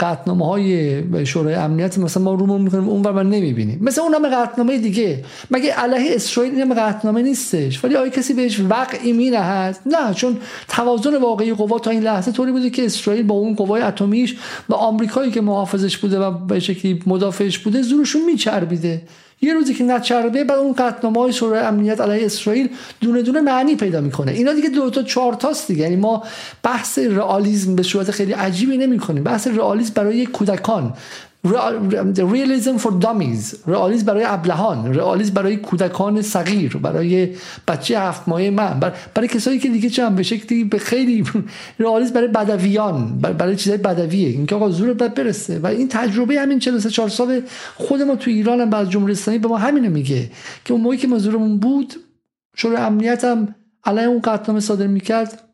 قطنامه 0.00 0.46
های 0.46 1.26
شورای 1.26 1.54
امنیت 1.54 1.98
مثلا 1.98 2.22
ما 2.22 2.34
رومون 2.34 2.60
می‌کنیم 2.60 2.88
اون 2.88 3.02
و 3.02 3.22
نمی‌بینیم. 3.22 3.78
مثل 3.82 4.00
اون 4.00 4.14
همه 4.14 4.28
قطنامه 4.28 4.78
دیگه. 4.78 5.24
مگه 5.50 5.72
علیه 5.72 6.14
اسرائیل 6.14 6.52
این 6.52 6.62
همه 6.62 6.74
قطنامه 6.74 7.22
نیستش؟ 7.22 7.84
ولی 7.84 7.96
آیا 7.96 8.08
کسی 8.08 8.34
بهش 8.34 8.60
وقعی 8.60 9.12
می 9.12 9.30
نه 9.30 10.14
چون 10.14 10.36
توازن 10.68 11.16
واقعی 11.16 11.54
قوا 11.54 11.78
تا 11.78 11.90
این 11.90 12.02
لحظه 12.02 12.32
طوری 12.32 12.52
بوده 12.52 12.70
که 12.70 12.84
اسرائیل 12.84 13.22
با 13.26 13.34
اون 13.34 13.54
قوای 13.54 13.82
اتمیش 13.82 14.36
و 14.68 14.74
آمریکایی 14.74 15.30
که 15.30 15.40
محافظش 15.40 15.98
بوده 15.98 16.18
و 16.18 16.30
به 16.30 16.60
شکلی 16.60 17.02
مدافعش 17.06 17.58
بوده 17.58 17.82
زورشون 17.82 18.24
میچربیده. 18.24 19.02
یه 19.40 19.54
روزی 19.54 19.74
که 19.74 19.84
نچربه 19.84 20.44
بعد 20.44 20.58
اون 20.58 20.72
قطعنامه 20.72 21.20
های 21.20 21.32
شورای 21.32 21.60
امنیت 21.60 22.00
علیه 22.00 22.26
اسرائیل 22.26 22.68
دونه 23.00 23.22
دونه 23.22 23.40
معنی 23.40 23.76
پیدا 23.76 24.00
می‌کنه. 24.00 24.32
اینا 24.32 24.52
دیگه 24.52 24.68
دو 24.68 24.90
تا 24.90 25.02
چهار 25.02 25.34
تاست 25.34 25.68
دیگه. 25.68 25.82
یعنی 25.82 25.96
ما 25.96 26.24
بحث 26.62 26.98
رئالیسم 26.98 27.76
به 27.76 27.82
صورت 27.82 28.10
خیلی 28.10 28.32
عجیبی 28.32 28.76
نمی 28.76 28.98
کنیم 28.98 29.24
بحث 29.24 29.46
رئالیسم 29.46 29.92
برای 29.94 30.26
کودکان. 30.26 30.92
ریالیزم 31.44 32.76
فور 32.76 32.92
دامیز 32.92 33.54
رئالیسم 33.66 34.06
برای 34.06 34.24
ابلهان. 34.26 34.94
رئالیسم 34.94 35.34
برای 35.34 35.56
کودکان 35.56 36.22
صغیر. 36.22 36.76
برای 36.76 37.28
بچه 37.68 38.00
هفت 38.00 38.28
ماهه 38.28 38.50
من. 38.50 38.80
برای, 39.14 39.28
کسایی 39.28 39.58
که 39.58 39.68
دیگه 39.68 39.90
چند 39.90 40.16
به 40.16 40.22
شکلی 40.22 40.64
به 40.64 40.78
خیلی 40.78 41.24
رئالیسم 41.78 42.14
برای 42.14 42.28
بدویان. 42.28 43.18
برای 43.18 43.56
چیزای 43.56 43.78
بدویه. 43.78 44.28
اینکه 44.28 44.54
آقا 44.54 44.70
زور 44.70 44.92
باید 44.92 45.14
برسه. 45.14 45.58
و 45.58 45.66
این 45.66 45.88
تجربه 45.88 46.40
همین 46.40 46.58
43 46.58 46.90
4 46.90 47.08
سال 47.08 47.42
خود 47.76 48.02
ما 48.02 48.16
تو 48.16 48.30
ایران 48.30 48.60
هم 48.60 48.70
بعد 48.70 48.88
جمهوری 48.88 49.12
اسلامی 49.12 49.38
به 49.38 49.48
ما 49.48 49.56
همینو 49.56 49.90
میگه. 49.90 50.30
که 50.64 50.72
اون 50.72 50.82
موقعی 50.82 50.98
که 50.98 51.08
ما 51.08 51.18
زورمون 51.18 51.58
بود 51.58 51.94
شورای 52.56 52.76
امنیت 52.76 53.24
هم 53.24 53.54
علیه 53.84 54.04
اون 54.04 54.20
قطعنامه 54.20 54.60
صادر 54.60 54.86
می‌کرد. 54.86 55.47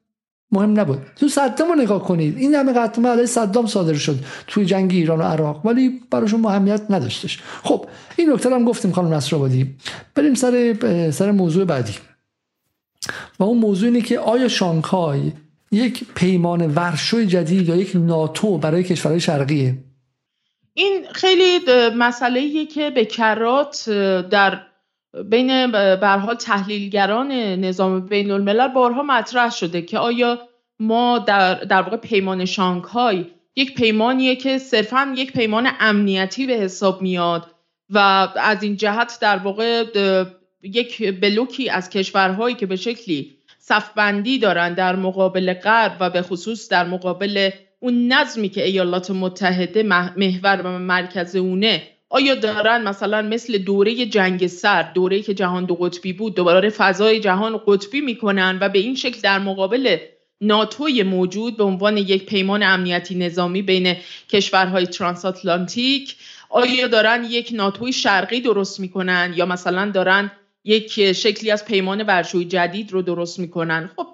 مهم 0.54 0.80
نبود. 0.80 0.98
تو 1.16 1.28
صدام 1.28 1.68
رو 1.68 1.74
نگاه 1.74 2.04
کنید. 2.04 2.38
این 2.38 2.54
همه 2.54 2.72
قطعه 2.72 3.06
علیه 3.06 3.26
صدام 3.26 3.66
صادر 3.66 3.94
شد 3.94 4.18
توی 4.46 4.64
جنگ 4.64 4.92
ایران 4.92 5.18
و 5.18 5.22
عراق 5.22 5.66
ولی 5.66 6.00
براشون 6.10 6.40
مهمیت 6.40 6.82
نداشتش. 6.90 7.42
خب 7.62 7.86
این 8.16 8.32
نکته 8.32 8.50
هم 8.50 8.64
گفتیم 8.64 8.92
خانم 8.92 9.14
نصرآبادی. 9.14 9.74
بریم 10.14 10.34
سر 10.34 10.74
سر 11.10 11.30
موضوع 11.30 11.64
بعدی. 11.64 11.94
و 13.38 13.44
اون 13.44 13.58
موضوع 13.58 13.88
اینه 13.88 14.00
که 14.00 14.18
آیا 14.18 14.48
شانگهای 14.48 15.32
یک 15.72 16.04
پیمان 16.14 16.74
ورشوی 16.74 17.26
جدید 17.26 17.68
یا 17.68 17.76
یک 17.76 17.92
ناتو 17.94 18.58
برای 18.58 18.84
کشورهای 18.84 19.20
شرقیه؟ 19.20 19.78
این 20.74 21.04
خیلی 21.12 21.60
مسئله 21.96 22.66
که 22.66 22.90
به 22.90 23.04
کرات 23.04 23.90
در 24.30 24.60
بین 25.22 25.70
برحال 25.70 26.34
تحلیلگران 26.34 27.32
نظام 27.32 28.06
بین 28.06 28.30
الملل 28.30 28.68
بارها 28.68 29.02
مطرح 29.02 29.50
شده 29.50 29.82
که 29.82 29.98
آیا 29.98 30.38
ما 30.80 31.18
در, 31.18 31.54
در 31.54 31.82
واقع 31.82 31.96
پیمان 31.96 32.44
شانگهای 32.44 33.24
یک 33.56 33.74
پیمانیه 33.74 34.36
که 34.36 34.58
صرفا 34.58 35.14
یک 35.16 35.32
پیمان 35.32 35.68
امنیتی 35.80 36.46
به 36.46 36.52
حساب 36.52 37.02
میاد 37.02 37.46
و 37.90 37.98
از 38.36 38.62
این 38.62 38.76
جهت 38.76 39.18
در 39.20 39.36
واقع 39.36 39.84
یک 40.62 41.20
بلوکی 41.20 41.70
از 41.70 41.90
کشورهایی 41.90 42.54
که 42.54 42.66
به 42.66 42.76
شکلی 42.76 43.38
صفبندی 43.58 44.38
دارن 44.38 44.74
در 44.74 44.96
مقابل 44.96 45.52
غرب 45.54 45.96
و 46.00 46.10
به 46.10 46.22
خصوص 46.22 46.68
در 46.68 46.84
مقابل 46.84 47.50
اون 47.80 48.12
نظمی 48.12 48.48
که 48.48 48.64
ایالات 48.64 49.10
متحده 49.10 49.82
محور 50.16 50.60
و 50.64 50.78
مرکز 50.78 51.36
اونه 51.36 51.82
آیا 52.14 52.34
دارن 52.34 52.82
مثلا 52.82 53.22
مثل 53.22 53.58
دوره 53.58 54.06
جنگ 54.06 54.46
سرد 54.46 54.92
دوره 54.92 55.22
که 55.22 55.34
جهان 55.34 55.64
دو 55.64 55.74
قطبی 55.74 56.12
بود 56.12 56.34
دوباره 56.34 56.70
فضای 56.70 57.20
جهان 57.20 57.60
قطبی 57.66 58.00
می‌کنن 58.00 58.58
و 58.60 58.68
به 58.68 58.78
این 58.78 58.94
شکل 58.94 59.20
در 59.20 59.38
مقابل 59.38 59.96
ناتوی 60.40 61.02
موجود 61.02 61.56
به 61.56 61.64
عنوان 61.64 61.96
یک 61.96 62.26
پیمان 62.26 62.62
امنیتی 62.62 63.14
نظامی 63.14 63.62
بین 63.62 63.96
کشورهای 64.28 64.86
ترانساتلانتیک 64.86 66.16
آیا 66.50 66.86
دارن 66.86 67.24
یک 67.24 67.50
ناتوی 67.52 67.92
شرقی 67.92 68.40
درست 68.40 68.80
می‌کنن 68.80 69.34
یا 69.36 69.46
مثلا 69.46 69.90
دارن 69.90 70.30
یک 70.64 71.12
شکلی 71.12 71.50
از 71.50 71.64
پیمان 71.64 72.02
ورشوی 72.02 72.44
جدید 72.44 72.92
رو 72.92 73.02
درست 73.02 73.38
می‌کنن؟ 73.38 73.90
خب 73.96 74.06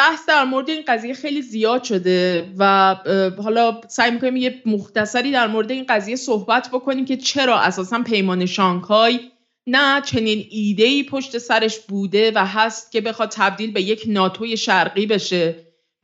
بحث 0.00 0.26
در 0.28 0.44
مورد 0.44 0.70
این 0.70 0.82
قضیه 0.88 1.14
خیلی 1.14 1.42
زیاد 1.42 1.84
شده 1.84 2.48
و 2.58 2.96
حالا 3.42 3.80
سعی 3.88 4.10
می‌کنیم 4.10 4.36
یه 4.36 4.62
مختصری 4.66 5.32
در 5.32 5.46
مورد 5.46 5.70
این 5.70 5.84
قضیه 5.88 6.16
صحبت 6.16 6.68
بکنیم 6.68 7.04
که 7.04 7.16
چرا 7.16 7.58
اساسا 7.58 8.02
پیمان 8.02 8.46
شانگهای 8.46 9.20
نه 9.66 10.00
چنین 10.00 10.46
ایده 10.50 10.84
ای 10.84 11.02
پشت 11.02 11.38
سرش 11.38 11.78
بوده 11.78 12.32
و 12.34 12.46
هست 12.46 12.92
که 12.92 13.00
بخواد 13.00 13.28
تبدیل 13.28 13.72
به 13.72 13.82
یک 13.82 14.02
ناتوی 14.06 14.56
شرقی 14.56 15.06
بشه 15.06 15.54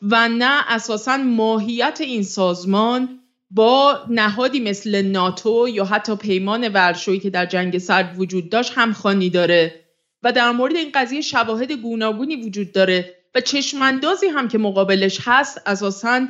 و 0.02 0.28
نه 0.28 0.64
اساسا 0.68 1.16
ماهیت 1.16 1.98
این 2.00 2.22
سازمان 2.22 3.18
با 3.50 4.00
نهادی 4.10 4.60
مثل 4.60 5.02
ناتو 5.02 5.68
یا 5.68 5.84
حتی 5.84 6.16
پیمان 6.16 6.68
ورشویی 6.68 7.20
که 7.20 7.30
در 7.30 7.46
جنگ 7.46 7.78
سرد 7.78 8.18
وجود 8.18 8.50
داشت 8.50 8.72
همخوانی 8.74 9.30
داره. 9.30 9.74
و 10.22 10.32
در 10.32 10.50
مورد 10.50 10.76
این 10.76 10.90
قضیه 10.94 11.20
شواهد 11.20 11.72
گوناگونی 11.72 12.36
وجود 12.36 12.72
داره. 12.72 13.15
و 13.36 13.40
چشماندازی 13.40 14.26
هم 14.26 14.48
که 14.48 14.58
مقابلش 14.58 15.18
هست 15.24 15.62
اساسا 15.66 16.26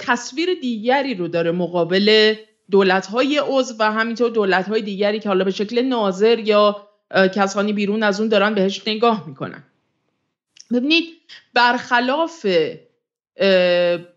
تصویر 0.00 0.54
دیگری 0.62 1.14
رو 1.14 1.28
داره 1.28 1.50
مقابل 1.50 2.34
دولت 2.70 3.06
های 3.06 3.40
عضو 3.48 3.74
و 3.78 3.92
همینطور 3.92 4.30
دولت 4.30 4.68
های 4.68 4.82
دیگری 4.82 5.20
که 5.20 5.28
حالا 5.28 5.44
به 5.44 5.50
شکل 5.50 5.82
ناظر 5.82 6.38
یا 6.38 6.88
کسانی 7.34 7.72
بیرون 7.72 8.02
از 8.02 8.20
اون 8.20 8.28
دارن 8.28 8.54
بهش 8.54 8.82
نگاه 8.86 9.28
می‌کنن. 9.28 9.64
ببینید 10.72 11.04
برخلاف 11.54 12.46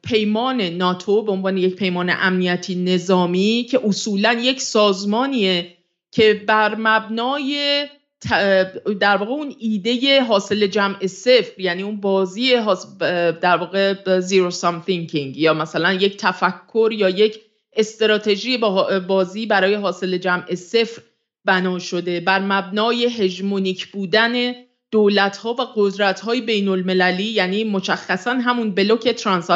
پیمان 0.04 0.62
ناتو 0.62 1.22
به 1.22 1.32
عنوان 1.32 1.58
یک 1.58 1.76
پیمان 1.76 2.10
امنیتی 2.10 2.76
نظامی 2.76 3.68
که 3.72 3.80
اصولا 3.84 4.34
یک 4.34 4.62
سازمانیه 4.62 5.78
که 6.12 6.34
بر 6.48 6.76
مبنای 6.76 7.86
در 9.00 9.18
واقع 9.18 9.32
اون 9.32 9.56
ایده 9.60 10.24
حاصل 10.24 10.68
جمع 10.68 11.08
صفر 11.08 11.60
یعنی 11.62 11.84
اون 11.84 12.02
بازی 12.02 12.56
در 13.42 13.58
واقع 13.58 14.20
زیرو 14.20 14.52
سام 14.52 14.82
تینکینگ 14.82 15.38
یا 15.38 15.54
مثلا 15.54 15.94
یک 15.94 16.18
تفکر 16.18 16.90
یا 16.92 17.10
یک 17.10 17.40
استراتژی 17.74 18.58
بازی 19.08 19.46
برای 19.46 19.74
حاصل 19.74 20.18
جمع 20.18 20.56
صفر 20.56 21.02
بنا 21.46 21.80
شده. 21.80 22.20
بر 22.20 22.40
مبنای 22.40 23.06
هژمونیک 23.06 23.88
بودن 23.88 24.54
دولت 24.92 25.38
ها 25.38 25.54
و 25.54 25.62
قدرت 25.76 26.20
های 26.20 26.42
بین 26.42 26.68
المللی 26.68 27.24
یعنی 27.24 27.64
مشخصا 27.64 28.34
همون 28.34 28.76
بلوک 28.76 29.10
ترانس 29.10 29.50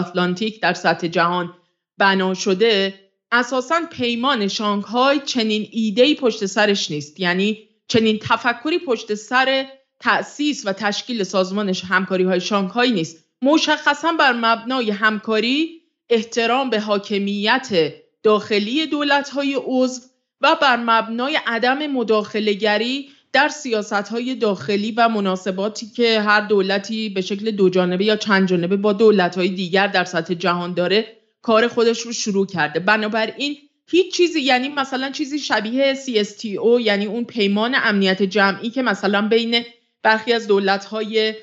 در 0.62 0.74
سطح 0.74 1.08
جهان 1.08 1.54
بنا 1.98 2.34
شده 2.34 2.94
اساسا 3.32 3.82
پیمان 3.92 4.48
شانگهای 4.48 5.20
چنین 5.26 5.68
ایده 5.72 6.16
پشت 6.16 6.46
سرش 6.46 6.92
نیست. 6.92 7.20
یعنی 7.20 7.68
چنین 7.92 8.20
تفکری 8.22 8.80
پشت 8.80 9.14
سر 9.14 9.66
تأسیس 10.00 10.66
و 10.66 10.74
تشکیل 10.74 11.24
سازمان 11.24 11.70
همکاری 11.70 12.24
های 12.24 12.42
شانگهای 12.42 12.92
نیست. 12.92 13.26
مشخصا 13.42 14.12
بر 14.12 14.34
مبنای 14.34 14.92
همکاری 14.92 15.82
احترام 16.10 16.70
به 16.70 16.80
حاکمیت 16.80 17.94
داخلی 18.24 18.86
دولت 18.86 19.30
های 19.30 19.60
عضو 19.66 20.02
و 20.42 20.56
بر 20.62 20.78
مبنای 20.78 21.40
عدم 21.48 21.88
مداخلگری 21.88 23.10
در 23.34 23.50
سیاست 23.50 23.94
های 23.94 24.36
داخلی 24.36 24.92
و 24.92 25.10
مناسباتی 25.10 25.88
که 25.88 26.22
هر 26.22 26.42
دولتی 26.42 27.10
به 27.10 27.22
شکل 27.22 27.52
دو 27.52 27.70
جانبه 27.70 28.06
یا 28.06 28.16
چند 28.16 28.48
جانبه 28.48 28.78
با 28.78 28.94
دولت 28.94 29.38
های 29.38 29.50
دیگر 29.50 29.88
در 29.88 30.04
سطح 30.04 30.34
جهان 30.34 30.74
داره 30.74 31.18
کار 31.42 31.68
خودش 31.68 32.02
رو 32.02 32.12
شروع 32.12 32.46
کرده. 32.46 32.80
بنابراین 32.80 33.58
هیچ 33.92 34.14
چیزی 34.14 34.42
یعنی 34.42 34.70
مثلا 34.70 35.10
چیزی 35.12 35.40
شبیه 35.40 35.96
CSTO 35.96 36.82
یعنی 36.82 37.06
اون 37.06 37.24
پیمان 37.24 37.76
امنیت 37.76 38.24
جمعی 38.24 38.70
که 38.70 38.82
مثلا 38.82 39.28
بین 39.28 39.64
برخی 40.04 40.34
از 40.34 40.48
دولت 40.48 40.86
های 40.86 41.34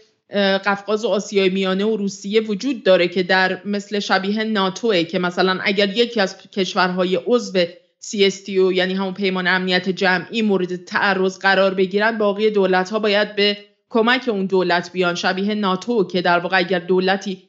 قفقاز 0.64 1.05
و 1.05 1.09
آسیای 1.09 1.49
میانه 1.49 1.84
و 1.84 1.96
روسیه 1.96 2.40
وجود 2.40 2.82
داره 2.82 3.09
که 3.09 3.22
در 3.22 3.61
مثل 3.64 3.99
شبیه 3.99 4.44
ناتوه 4.44 5.05
که 5.05 5.18
مثلا 5.18 5.59
اگر 5.62 5.96
یکی 5.96 6.20
از 6.20 6.36
کشورهای 6.51 7.16
عضو 7.26 7.64
CSTO 8.03 8.49
یعنی 8.49 8.94
همون 8.94 9.14
پیمان 9.14 9.46
امنیت 9.46 9.88
جمعی 9.88 10.42
مورد 10.42 10.84
تعرض 10.84 11.38
قرار 11.38 11.74
بگیرن 11.74 12.18
باقی 12.18 12.51
دولت 12.51 12.90
ها 12.90 12.99
باید 12.99 13.36
به 13.36 13.57
کمک 13.90 14.28
اون 14.28 14.46
دولت 14.46 14.92
بیان. 14.92 15.14
شبیه 15.14 15.55
ناتو 15.55 16.05
که 16.05 16.22
در 16.22 16.38
واقع 16.38 16.59
اگر 16.59 16.78
دولتی 16.78 17.47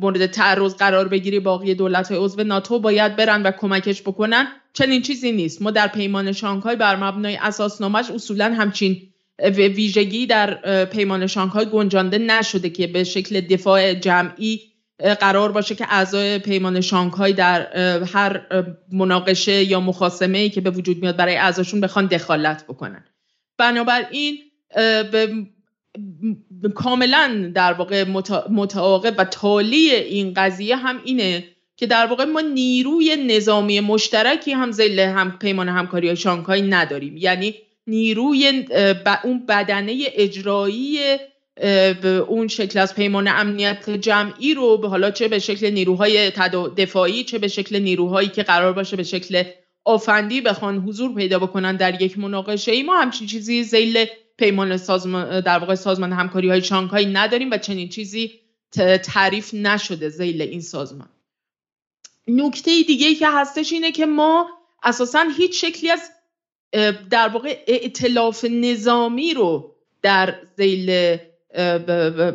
مورد 0.00 0.26
تعرض 0.26 0.74
قرار 0.74 1.08
بگیری 1.08 1.40
باقی 1.40 1.74
دولت 1.74 2.08
های 2.08 2.24
عضو 2.24 2.44
ناتو 2.44 2.78
باید 2.78 3.16
برن 3.16 3.42
و 3.42 3.50
کمکش 3.50 4.02
بکنن. 4.02 4.46
چنین 4.72 5.02
چیزی 5.02 5.32
نیست. 5.32 5.62
ما 5.62 5.70
در 5.70 5.86
پیمان 5.86 6.32
شانگهای 6.32 6.76
بر 6.76 6.96
مبنای 6.96 7.36
اساسنامهش 7.36 8.10
اصولا 8.10 8.54
همچین 8.54 9.02
ویژگی 9.56 10.26
در 10.26 10.84
پیمان 10.84 11.26
شانگهای 11.26 11.66
گنجانده 11.66 12.18
نشده 12.18 12.70
که 12.70 12.86
به 12.86 13.04
شکل 13.04 13.40
دفاع 13.40 13.94
جمعی 13.94 14.60
قرار 15.20 15.52
باشه 15.52 15.74
که 15.74 15.86
اعضای 15.88 16.38
پیمان 16.38 16.80
شانگهای 16.80 17.32
در 17.32 17.74
هر 18.02 18.46
مناقشه 18.92 19.64
یا 19.64 19.80
مخاسمه 19.80 20.38
ای 20.38 20.50
که 20.50 20.60
به 20.60 20.70
وجود 20.70 20.98
میاد 21.02 21.16
برای 21.16 21.36
اعضاشون 21.36 21.80
بخوان 21.80 22.06
دخالت 22.06 22.64
بکنن. 22.64 23.04
بنابراین 23.58 24.38
کاملا 26.74 27.52
در 27.54 27.72
واقع 27.72 28.04
متعاقب 28.50 29.14
و 29.18 29.24
تالی 29.24 29.90
این 29.90 30.34
قضیه 30.36 30.76
هم 30.76 31.00
اینه 31.04 31.44
که 31.76 31.86
در 31.86 32.06
واقع 32.06 32.24
ما 32.24 32.40
نیروی 32.40 33.16
نظامی 33.16 33.80
مشترکی 33.80 34.52
هم 34.52 34.72
زیل 34.72 35.00
هم 35.00 35.38
پیمان 35.38 35.68
همکاری 35.68 36.16
شانگهای 36.16 36.62
نداریم. 36.62 37.16
یعنی 37.16 37.54
نیروی 37.86 38.64
اون 39.24 39.46
بدنه 39.46 40.04
اجرایی 40.14 40.98
اون 42.28 42.48
شکل 42.48 42.78
از 42.78 42.94
پیمان 42.94 43.28
امنیت 43.28 43.90
جمعی 43.90 44.54
رو 44.54 44.78
به 44.78 44.88
حالا 44.88 45.10
چه 45.10 45.28
به 45.28 45.38
شکل 45.38 45.70
نیروهای 45.70 46.30
دفاعی 46.76 47.24
چه 47.24 47.38
به 47.38 47.48
شکل 47.48 47.78
نیروهایی 47.78 48.28
که 48.28 48.42
قرار 48.42 48.72
باشه 48.72 48.96
به 48.96 49.02
شکل 49.02 49.42
آفندی 49.84 50.40
بخوان 50.40 50.78
حضور 50.78 51.14
پیدا 51.14 51.38
بکنن 51.38 51.76
در 51.76 52.02
یک 52.02 52.18
مناقشه 52.18 52.72
ای 52.72 52.82
ما 52.82 52.96
همچین 52.96 53.26
چیزی 53.26 53.64
زیل 53.64 54.06
پیمان 54.38 54.76
سازمان 54.76 55.40
در 55.40 55.58
واقع 55.58 55.74
سازمان 55.74 56.12
همکاری 56.12 56.48
های 56.48 56.62
شانگهای 56.62 57.06
نداریم 57.06 57.50
و 57.50 57.58
چنین 57.58 57.88
چیزی 57.88 58.40
تعریف 59.04 59.54
نشده 59.54 60.08
زیل 60.08 60.42
این 60.42 60.60
سازمان. 60.60 61.08
نکته 62.28 62.82
دیگه 62.82 63.14
که 63.14 63.28
هستش 63.30 63.72
اینه 63.72 63.92
که 63.92 64.06
ما 64.06 64.48
اساسا 64.82 65.24
هیچ 65.36 65.64
شکلی 65.64 65.90
از 65.90 66.10
در 67.10 67.28
واقع 67.28 67.64
ائتلاف 67.66 68.44
نظامی 68.50 69.34
رو 69.34 69.74
در 70.02 70.34
زیل 70.56 71.18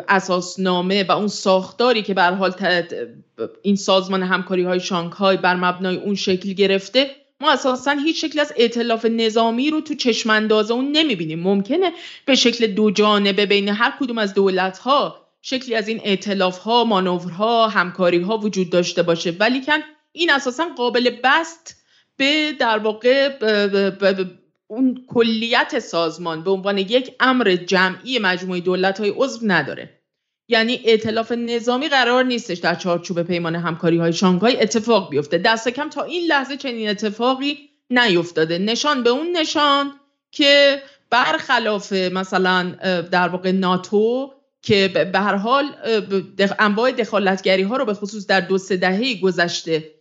اساسنامه 0.09 1.03
و 1.03 1.11
اون 1.11 1.27
ساختاری 1.27 2.01
که 2.01 2.13
به 2.13 2.21
حال 2.21 2.53
این 3.61 3.75
سازمان 3.75 4.23
همکاری 4.23 4.63
های 4.63 4.79
شانگهای 4.79 5.37
بر 5.37 5.55
مبنای 5.55 5.95
اون 5.95 6.15
شکل 6.15 6.53
گرفته 6.53 7.15
ما 7.41 7.51
اساسا 7.51 7.91
هیچ 7.91 8.21
شکل 8.21 8.39
از 8.39 8.53
ائتلاف 8.57 9.05
نظامی 9.05 9.69
رو 9.69 9.81
تو 9.81 9.95
چشمانداز 9.95 10.71
اون 10.71 10.91
نمی‌بینیم. 10.91 11.39
ممکنه 11.39 11.93
به 12.25 12.35
شکل 12.35 12.67
دو 12.67 12.91
جانبه 12.91 13.45
بین 13.45 13.69
هر 13.69 13.93
کدوم 13.99 14.17
از 14.17 14.33
دولت 14.33 14.77
ها 14.77 15.27
شکلی 15.41 15.75
از 15.75 15.87
این 15.87 16.01
ائتلاف 16.03 16.57
ها 16.57 16.83
مانورها 16.83 17.67
همکاری 17.67 18.21
ها 18.21 18.37
وجود 18.37 18.69
داشته 18.69 19.03
باشه. 19.03 19.31
ولی 19.39 19.65
کن 19.65 19.79
این 20.11 20.31
اساسا 20.31 20.69
قابل 20.77 21.09
بست 21.23 21.83
به 22.17 22.51
در 22.59 22.77
واقع 22.77 23.29
اون 24.67 25.05
کلیت 25.07 25.79
سازمان 25.79 26.43
به 26.43 26.51
عنوان 26.51 26.77
یک 26.77 27.15
امر 27.19 27.55
جمعی 27.55 28.19
مجموعه 28.19 28.59
دولت 28.59 28.99
های 28.99 29.13
عضو 29.15 29.39
نداره. 29.43 29.98
یعنی 30.49 30.79
ائتلاف 30.85 31.31
نظامی 31.31 31.89
قرار 31.89 32.23
نیستش 32.23 32.57
در 32.57 32.75
چارچوب 32.75 33.23
پیمان 33.23 33.55
همکاری 33.55 33.97
های 33.97 34.13
شانگهای 34.13 34.61
اتفاق 34.61 35.09
بیفته. 35.09 35.37
دست 35.37 35.69
کم 35.69 35.89
تا 35.89 36.03
این 36.03 36.27
لحظه 36.27 36.57
چنین 36.57 36.89
اتفاقی 36.89 37.57
نیفتاده. 37.89 38.57
نشان 38.57 39.03
به 39.03 39.09
اون 39.09 39.37
نشان 39.37 39.91
که 40.31 40.81
برخلاف 41.09 41.93
مثلا 41.93 42.75
در 43.11 43.27
واقع 43.27 43.51
ناتو 43.51 44.33
که 44.61 44.87
به 45.13 45.19
هر 45.19 45.35
حال 45.35 45.65
انواع 46.59 46.91
دخالتگری 46.91 47.63
ها 47.63 47.77
رو 47.77 47.85
به 47.85 47.93
خصوص 47.93 48.27
در 48.27 48.39
دو 48.39 48.57
سه 48.57 48.77
دهه 48.77 49.15
گذشته 49.21 49.91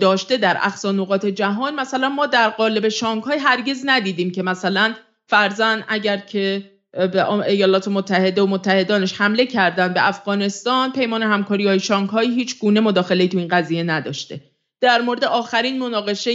داشته 0.00 0.36
در 0.36 0.56
اقصا 0.62 0.92
نقاط 0.92 1.26
جهان 1.26 1.74
مثلا 1.74 2.08
ما 2.08 2.26
در 2.26 2.48
قالب 2.48 2.88
شانگهای 2.88 3.38
هرگز 3.38 3.82
ندیدیم 3.84 4.30
که 4.30 4.42
مثلا 4.42 4.94
فرزن 5.26 5.84
اگر 5.88 6.16
که 6.16 6.70
ایالات 7.46 7.88
متحده 7.88 8.42
و 8.42 8.46
متحدانش 8.46 9.20
حمله 9.20 9.46
کردن 9.46 9.94
به 9.94 10.08
افغانستان 10.08 10.92
پیمان 10.92 11.22
همکاری 11.22 11.66
های 11.66 11.80
شانگهای 11.80 12.34
هیچ 12.34 12.58
گونه 12.58 12.80
مداخله 12.80 13.28
تو 13.28 13.38
این 13.38 13.48
قضیه 13.48 13.82
نداشته. 13.82 14.40
در 14.80 15.00
مورد 15.00 15.24
آخرین 15.24 15.78
مناقشه 15.78 16.34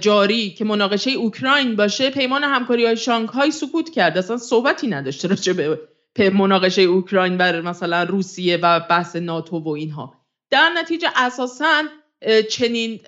جاری 0.00 0.50
که 0.50 0.64
مناقشه 0.64 1.10
اوکراین 1.10 1.76
باشه 1.76 2.10
پیمان 2.10 2.44
همکاری 2.44 2.86
های 2.86 2.96
شانگهای 2.96 3.50
سکوت 3.50 3.90
کرد. 3.90 4.18
اصلا 4.18 4.36
صحبتی 4.36 4.88
نداشته 4.88 5.28
راجع 5.28 5.52
به 5.52 5.78
مناقشه 6.30 6.82
اوکراین 6.82 7.36
بر 7.36 7.60
مثلا 7.60 8.02
روسیه 8.02 8.56
و 8.56 8.80
بحث 8.80 9.16
ناتو 9.16 9.58
و 9.58 9.68
اینها. 9.68 10.14
در 10.50 10.70
نتیجه 10.78 11.08
اساسا 11.16 11.82
چنین 12.50 13.00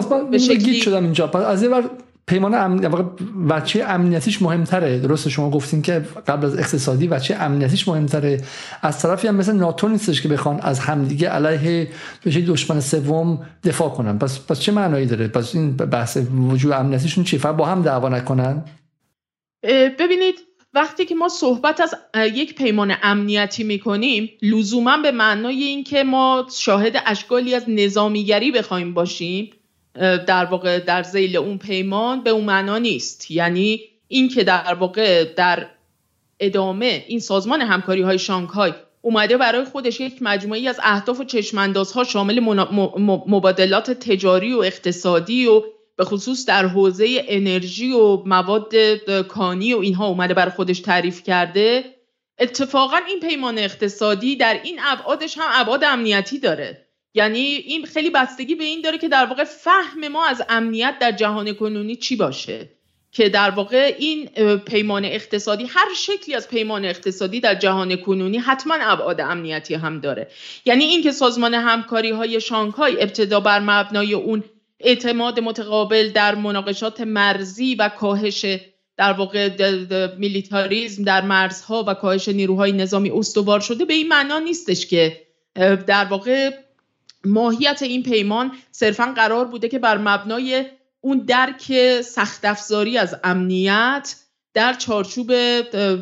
خب، 0.00 0.30
به 0.30 0.38
شکلی 0.38 0.80
شدم 0.80 1.04
اینجا. 1.04 1.28
از 1.28 1.62
این 1.62 1.84
پیمان 2.26 2.54
امن... 2.54 3.08
وچه 3.48 3.84
امنیتیش 3.84 4.42
مهمتره. 4.42 4.98
درست 4.98 5.28
شما 5.28 5.50
گفتین 5.50 5.82
که 5.82 6.04
قبل 6.26 6.46
از 6.46 6.58
اقتصادی 6.58 7.06
وچه 7.06 7.34
امنیتیش 7.34 7.88
مهمتره. 7.88 8.40
از 8.82 9.02
طرفی 9.02 9.28
هم 9.28 9.34
مثل 9.34 9.52
ناتو 9.52 9.88
نیستش 9.88 10.22
که 10.22 10.28
بخوان 10.28 10.60
از 10.60 10.78
همدیگه 10.78 11.28
علیه 11.28 11.88
بشه 12.26 12.40
دشمن 12.40 12.80
سوم 12.80 13.46
دفاع 13.64 13.88
کنن. 13.88 14.18
پس 14.18 14.40
پس 14.46 14.60
چه 14.60 14.72
معنایی 14.72 15.06
داره؟ 15.06 15.28
پس 15.28 15.54
این 15.54 15.76
بحث 15.76 16.18
وجود 16.50 16.72
امنیتیشون 16.72 17.24
چی 17.24 17.38
با 17.38 17.66
هم 17.66 17.82
دعوا 17.82 18.08
نکنن؟ 18.08 18.64
ببینید 19.98 20.34
وقتی 20.74 21.04
که 21.04 21.14
ما 21.14 21.28
صحبت 21.28 21.80
از 21.80 21.94
یک 22.14 22.54
پیمان 22.54 22.94
امنیتی 23.02 23.64
می‌کنیم 23.64 24.30
لزوما 24.42 24.96
به 24.96 25.10
معنای 25.12 25.62
اینکه 25.62 26.04
ما 26.04 26.46
شاهد 26.58 27.02
اشکالی 27.06 27.54
از 27.54 27.64
نظامیگری 27.68 28.52
بخوایم 28.52 28.94
باشیم 28.94 29.50
در 30.26 30.44
واقع 30.44 30.78
در 30.78 31.02
زیل 31.02 31.36
اون 31.36 31.58
پیمان 31.58 32.22
به 32.22 32.30
اون 32.30 32.44
معنا 32.44 32.78
نیست. 32.78 33.30
یعنی 33.30 33.80
اینکه 34.08 34.44
در 34.44 34.74
واقع 34.74 35.24
در 35.24 35.66
ادامه 36.40 37.04
این 37.08 37.20
سازمان 37.20 37.60
همکاری 37.60 38.02
های 38.02 38.18
شانگهای 38.18 38.72
اومده 39.02 39.36
برای 39.36 39.64
خودش 39.64 40.00
یک 40.00 40.18
مجموعی 40.20 40.68
از 40.68 40.80
اهداف 40.82 41.20
و 41.20 41.24
چشماندازها 41.24 42.04
شامل 42.04 42.40
مبادلات 43.26 43.90
تجاری 43.90 44.52
و 44.52 44.58
اقتصادی 44.58 45.46
و 45.46 45.62
به 45.96 46.04
خصوص 46.04 46.46
در 46.46 46.66
حوزه 46.66 47.24
انرژی 47.28 47.92
و 47.92 48.16
مواد 48.16 48.74
کانی 49.28 49.74
و 49.74 49.78
اینها 49.78 50.06
اومده 50.06 50.34
بر 50.34 50.48
خودش 50.48 50.80
تعریف 50.80 51.22
کرده 51.22 51.84
اتفاقا 52.38 52.96
این 53.08 53.20
پیمان 53.20 53.58
اقتصادی 53.58 54.36
در 54.36 54.60
این 54.64 54.80
ابعادش 54.84 55.38
هم 55.38 55.48
ابعاد 55.52 55.84
امنیتی 55.84 56.38
داره. 56.38 56.81
یعنی 57.14 57.38
این 57.38 57.86
خیلی 57.86 58.10
بستگی 58.10 58.54
به 58.54 58.64
این 58.64 58.80
داره 58.80 58.98
که 58.98 59.08
در 59.08 59.26
واقع 59.26 59.44
فهم 59.44 60.08
ما 60.08 60.26
از 60.26 60.42
امنیت 60.48 60.94
در 61.00 61.12
جهان 61.12 61.52
کنونی 61.52 61.96
چی 61.96 62.16
باشه؟ 62.16 62.68
که 63.12 63.28
در 63.28 63.50
واقع 63.50 63.94
این 63.98 64.26
پیمان 64.56 65.04
اقتصادی 65.04 65.64
هر 65.64 65.94
شکلی 65.96 66.34
از 66.34 66.48
پیمان 66.48 66.84
اقتصادی 66.84 67.40
در 67.40 67.54
جهان 67.54 67.96
کنونی 67.96 68.38
حتما 68.38 68.74
ابعاد 68.80 69.20
امنیتی 69.20 69.74
هم 69.74 70.00
داره. 70.00 70.28
یعنی 70.64 70.84
اینکه 70.84 71.12
سازمان 71.12 71.54
همکاری 71.54 72.10
های 72.10 72.40
شانگهای 72.40 73.02
ابتدا 73.02 73.40
بر 73.40 73.60
مبنای 73.60 74.14
اون 74.14 74.44
اعتماد 74.80 75.40
متقابل 75.40 76.10
در 76.10 76.34
مناقشات 76.34 77.00
مرزی 77.00 77.74
و 77.74 77.88
کاهش 77.88 78.46
در 78.96 79.12
واقع 79.12 79.48
میلیتاریزم 80.18 81.04
در 81.04 81.20
مرزها 81.20 81.84
و 81.88 81.94
کاهش 81.94 82.28
نیروهای 82.28 82.72
نظامی 82.72 83.10
استوار 83.10 83.60
شده 83.60 83.84
به 83.84 83.94
این 83.94 84.08
معنا 84.08 84.38
نیستش 84.38 84.86
که 84.86 85.20
در 85.86 86.04
واقع 86.04 86.50
ماهیت 87.24 87.82
این 87.82 88.02
پیمان 88.02 88.52
صرفا 88.70 89.12
قرار 89.16 89.44
بوده 89.44 89.68
که 89.68 89.78
بر 89.78 89.98
مبنای 89.98 90.64
اون 91.00 91.18
درک 91.18 92.00
سخت 92.00 92.44
افزاری 92.44 92.98
از 92.98 93.16
امنیت 93.24 94.16
در 94.54 94.72
چارچوب 94.72 95.32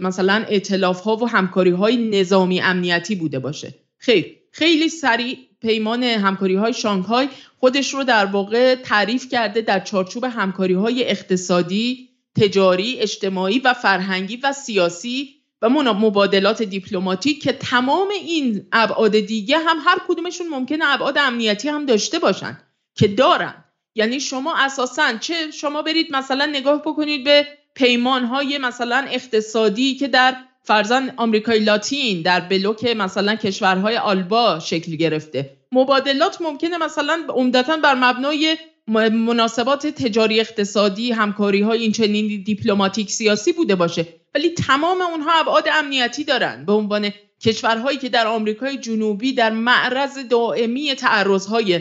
مثلا 0.02 0.44
اعتلاف 0.48 1.00
ها 1.00 1.16
و 1.16 1.28
همکاری 1.28 1.70
های 1.70 1.96
نظامی 2.10 2.60
امنیتی 2.60 3.14
بوده 3.14 3.38
باشه. 3.38 3.74
خیر 3.98 4.36
خیلی 4.52 4.88
سریع 4.88 5.38
پیمان 5.60 6.02
همکاری 6.02 6.54
های 6.54 6.72
شانگهای 6.72 7.28
خودش 7.58 7.94
رو 7.94 8.04
در 8.04 8.26
واقع 8.26 8.74
تعریف 8.74 9.28
کرده 9.28 9.60
در 9.60 9.80
چارچوب 9.80 10.24
همکاری 10.24 10.74
های 10.74 11.08
اقتصادی 11.08 12.08
تجاری 12.36 12.98
اجتماعی 12.98 13.58
و 13.58 13.74
فرهنگی 13.74 14.36
و 14.36 14.52
سیاسی 14.52 15.39
و 15.62 15.68
مبادلات 15.68 16.62
دیپلماتیک 16.62 17.42
که 17.42 17.52
تمام 17.52 18.08
این 18.08 18.66
ابعاد 18.72 19.20
دیگه 19.20 19.58
هم 19.58 19.76
هر 19.84 19.98
کدومشون 20.08 20.48
ممکنه 20.48 20.84
ابعاد 20.94 21.18
امنیتی 21.18 21.68
هم 21.68 21.86
داشته 21.86 22.18
باشن 22.18 22.58
که 22.94 23.08
دارن. 23.08 23.64
یعنی 23.94 24.20
شما 24.20 24.54
اساسا 24.56 25.18
چه 25.20 25.50
شما 25.50 25.82
برید 25.82 26.16
مثلا 26.16 26.46
نگاه 26.46 26.82
بکنید 26.82 27.24
به 27.24 27.46
پیمان 27.74 28.24
های 28.24 28.58
مثلا 28.58 29.06
اقتصادی 29.11 29.94
که 29.94 30.08
در 30.08 30.36
فرزن 30.62 31.14
آمریکای 31.16 31.58
لاتین 31.58 32.22
در 32.22 32.40
بلوک 32.40 32.84
مثلا 32.84 33.34
کشورهای 33.34 33.96
آلبا 33.96 34.58
شکل 34.58 34.96
گرفته. 34.96 35.56
مبادلات 35.72 36.40
ممکنه 36.40 36.78
مثلا 36.78 37.22
عمدتا 37.28 37.76
بر 37.76 37.94
مبنای 37.94 38.56
مناسبات 38.91 39.86
تجاری 39.86 40.41
اقتصادی 40.41 41.12
همکاری 41.12 41.61
های 41.61 41.82
این 41.82 41.93
چنین 41.93 42.43
دیپلماتیک 42.43 43.11
سیاسی 43.11 43.53
بوده 43.53 43.74
باشه. 43.74 44.07
ولی 44.34 44.51
تمام 44.51 45.01
اونها 45.01 45.41
ابعاد 45.41 45.64
امنیتی 45.72 46.24
دارن. 46.24 46.64
به 46.64 46.72
عنوان 46.72 47.11
کشورهایی 47.41 47.99
که 47.99 48.09
در 48.09 48.26
آمریکای 48.26 48.78
جنوبی 48.78 49.32
در 49.32 49.51
معرض 49.51 50.18
دائمی 50.18 50.95
تعرضهای 50.95 51.80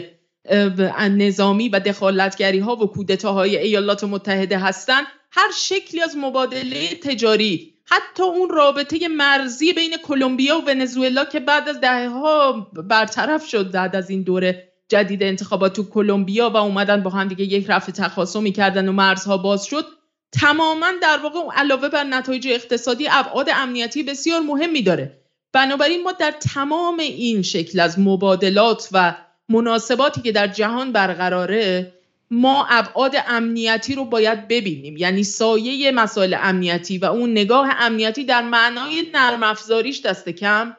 نظامی 0.98 1.68
و 1.68 1.80
دخالتگری 1.80 2.58
ها 2.58 2.76
و 2.76 2.86
کودتاهای 2.86 3.56
ایالات 3.56 4.04
متحده 4.04 4.58
هستند 4.58 5.06
هر 5.30 5.50
شکلی 5.56 6.00
از 6.00 6.16
مبادله 6.16 6.88
تجاری 7.02 7.74
حتی 7.84 8.22
اون 8.22 8.48
رابطه 8.48 9.08
مرزی 9.08 9.72
بین 9.72 9.96
کلمبیا 9.96 10.58
و 10.58 10.64
ونزوئلا 10.66 11.24
که 11.24 11.40
بعد 11.40 11.68
از 11.68 11.80
دهه 11.80 12.08
ها 12.08 12.52
برطرف 12.88 13.46
شد 13.46 13.70
بعد 13.70 13.96
از 13.96 14.10
این 14.10 14.22
دوره 14.22 14.69
جدید 14.90 15.22
انتخابات 15.22 15.76
تو 15.76 15.90
کلمبیا 15.90 16.50
و 16.50 16.56
اومدن 16.56 17.02
با 17.02 17.10
هم 17.10 17.28
دیگه 17.28 17.44
یک 17.44 17.66
رفع 17.68 17.92
تخاصمی 17.92 18.52
کردن 18.52 18.88
و 18.88 18.92
مرزها 18.92 19.36
باز 19.36 19.64
شد 19.64 19.84
تماما 20.32 20.86
در 21.02 21.18
واقع 21.22 21.38
علاوه 21.54 21.88
بر 21.88 22.04
نتایج 22.04 22.48
اقتصادی 22.48 23.08
ابعاد 23.10 23.48
امنیتی 23.54 24.02
بسیار 24.02 24.40
مهمی 24.40 24.82
داره. 24.82 25.16
بنابراین 25.52 26.02
ما 26.02 26.12
در 26.12 26.30
تمام 26.30 26.98
این 26.98 27.42
شکل 27.42 27.80
از 27.80 27.98
مبادلات 27.98 28.88
و 28.92 29.16
مناسباتی 29.48 30.20
که 30.20 30.32
در 30.32 30.46
جهان 30.46 30.92
برقراره 30.92 31.92
ما 32.30 32.66
ابعاد 32.70 33.14
امنیتی 33.28 33.94
رو 33.94 34.04
باید 34.04 34.48
ببینیم. 34.48 34.96
یعنی 34.96 35.24
سایه 35.24 35.92
مسائل 35.92 36.36
امنیتی 36.40 36.98
و 36.98 37.04
اون 37.04 37.30
نگاه 37.30 37.70
امنیتی 37.78 38.24
در 38.24 38.42
معنای 38.42 39.02
نرم 39.14 39.42
افزاریش 39.42 40.00
دست 40.00 40.28
کم 40.28 40.76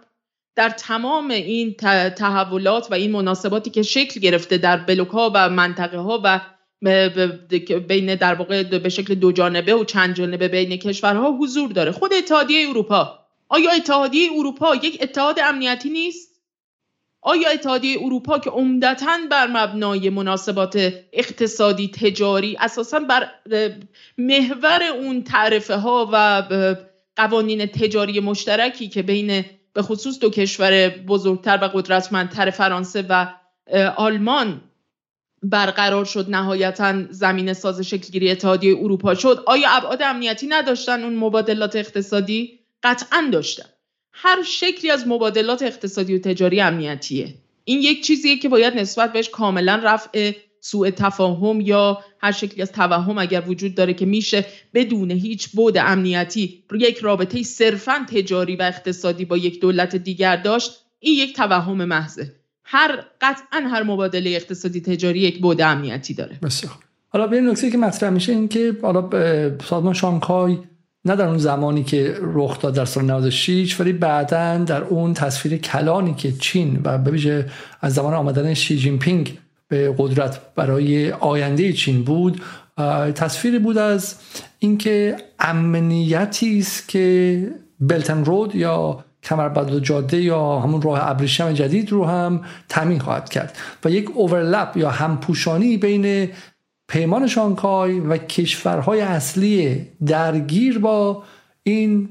در 0.56 0.70
تمام 0.70 1.32
این 1.32 1.74
تحولات 2.18 2.91
و 2.91 2.93
این 2.93 3.12
مناسباتی 3.12 3.70
که 3.70 3.82
شکل 3.82 4.20
گرفته 4.20 4.58
در 4.58 4.78
بلوک 4.78 5.08
ها 5.08 5.32
و 5.36 5.49
منطقه 5.49 5.97
ها 5.97 6.22
و 6.24 6.41
بین 7.88 8.16
در 8.16 8.34
واقع 8.34 8.64
به 8.64 8.89
شکل 8.89 9.16
دو 9.16 9.32
جانبه 9.32 9.76
و 9.76 9.84
چند 9.84 10.16
جانبه 10.16 10.47
بین 10.47 10.78
کشورها 10.78 11.38
حضور 11.41 11.72
داره. 11.72 11.91
خود 11.91 12.14
اتحادیه 12.14 12.70
اروپا. 12.70 13.20
آیا 13.49 13.72
اتحادیه 13.72 14.30
اروپا 14.38 14.76
یک 14.76 14.97
اتحاد 15.02 15.39
امنیتی 15.39 15.89
نیست؟ 15.89 16.32
آیا 17.22 17.49
اتحادیه 17.49 17.97
اروپا 18.02 18.39
که 18.39 18.49
عمدتا 18.49 19.18
بر 19.32 19.47
مبنای 19.47 20.10
مناسبات 20.10 20.93
اقتصادی 21.14 21.88
تجاری 21.88 22.58
اساسا 22.60 22.99
بر 22.99 23.30
محور 24.18 24.84
اون 24.84 25.24
تعرفه 25.24 25.76
ها 25.76 26.10
و 26.14 26.43
قوانین 27.16 27.66
تجاری 27.66 28.20
مشترکی 28.20 28.88
که 28.89 29.02
بین 29.02 29.45
به 29.74 29.82
خصوص 29.82 30.20
دو 30.20 30.30
کشور 30.30 30.90
بزرگتر 30.90 31.60
و 31.62 31.68
قدرتمندتر 31.68 32.50
فرانسه 32.50 33.06
و 33.10 33.28
آلمان 33.96 34.62
برقرار 35.44 36.06
شد 36.06 36.30
نهایتا 36.30 37.04
زمین 37.10 37.54
ساز 37.54 37.82
شکلگیری 37.82 38.32
اتحادیه 38.32 38.78
اروپا 38.78 39.16
شد. 39.16 39.44
آیا 39.46 39.70
ابعاد 39.70 40.02
امنیتی 40.02 40.48
نداشتن 40.48 41.04
اون 41.04 41.16
مبادلات 41.16 41.76
اقتصادی؟ 41.76 42.60
قطعا 42.84 43.30
داشتن. 43.32 43.70
هر 44.14 44.44
شکلی 44.44 44.92
از 44.92 45.08
مبادلات 45.08 45.64
اقتصادی 45.64 46.16
و 46.16 46.20
تجاری 46.20 46.62
امنیتیه. 46.62 47.34
این 47.64 47.82
یک 47.82 48.04
چیزیه 48.04 48.38
که 48.38 48.50
باید 48.50 48.74
نسبت 48.76 49.14
بهش 49.14 49.30
کاملا 49.30 49.82
رفع 49.84 50.32
سوء 50.62 50.89
تفاهم 50.89 51.62
یا 51.62 51.99
هر 52.20 52.32
شکلی 52.32 52.62
از 52.62 52.72
توهم 52.72 53.18
اگر 53.18 53.43
وجود 53.47 53.76
داره 53.76 53.93
که 53.93 54.05
میشه 54.05 54.45
بدون 54.74 55.12
هیچ 55.12 55.49
بود 55.49 55.78
امنیتی 55.78 56.64
یک 56.80 56.97
رابطه 56.97 57.43
صرفا 57.43 58.05
تجاری 58.07 58.55
و 58.55 58.62
اقتصادی 58.62 59.26
با 59.26 59.38
یک 59.38 59.62
دولت 59.62 59.95
دیگر 59.95 60.36
داشت 60.36 60.72
این 60.99 61.14
یک 61.18 61.36
توهم 61.36 61.86
محضه. 61.86 62.36
هر 62.64 63.05
قطعا 63.22 63.59
هر 63.59 63.84
مبادله 63.84 64.30
اقتصادی 64.30 64.82
تجاری 64.82 65.20
یک 65.20 65.41
بود 65.41 65.62
امنیتی 65.62 66.14
داره. 66.14 66.39
بسیار. 66.43 66.74
حالا 67.09 67.28
به 67.28 67.41
نکته 67.41 67.72
که 67.72 67.78
مطرح 67.78 68.09
میشه 68.09 68.32
این 68.32 68.47
که 68.47 68.78
حالا 68.82 69.09
سازمان 69.59 69.93
شانگهای 69.93 70.57
نه 71.05 71.16
در 71.16 71.28
اون 71.28 71.38
زمانی 71.38 71.84
که 71.84 72.18
رخ 72.22 72.62
داد 72.62 72.76
در 72.76 72.86
سال 72.86 73.05
96 73.05 73.80
ولی 73.80 73.93
بعدا 73.93 74.57
در 74.57 74.84
اون 74.84 75.14
تصویر 75.14 75.57
کلانی 75.57 76.14
که 76.14 76.32
چین 76.32 76.82
و 76.84 76.97
به 76.97 77.45
از 77.82 77.93
زمان 77.93 78.14
آمدن 78.14 78.53
شی 78.53 78.78
جین 78.78 78.99
پینگ 78.99 79.38
به 79.72 79.96
قدرت 79.98 80.40
برای 80.56 81.12
آینده 81.12 81.74
چین 81.74 82.04
بود 82.04 82.42
تصویری 83.16 83.60
بود 83.60 83.78
از 83.78 84.16
اینکه 84.60 85.16
امنیتی 85.40 86.60
است 86.60 86.88
که 86.90 87.48
بلتن 87.80 88.26
رود 88.26 88.56
یا 88.56 89.06
کمربند 89.24 89.80
جاده 89.80 90.22
یا 90.22 90.60
همون 90.60 90.82
راه 90.82 91.10
ابریشم 91.10 91.52
جدید 91.52 91.92
رو 91.92 92.06
هم 92.06 92.42
تامین 92.70 93.00
خواهد 93.00 93.30
کرد 93.30 93.58
و 93.86 93.90
یک 93.90 94.10
اوورلپ 94.14 94.78
یا 94.78 94.90
همپوشانی 94.90 95.78
بین 95.78 96.30
پیمان 96.88 97.28
شانگهای 97.28 98.00
و 98.00 98.18
کشورهای 98.18 99.02
اصلی 99.02 99.88
درگیر 100.06 100.80
با 100.80 101.24
این 101.64 102.10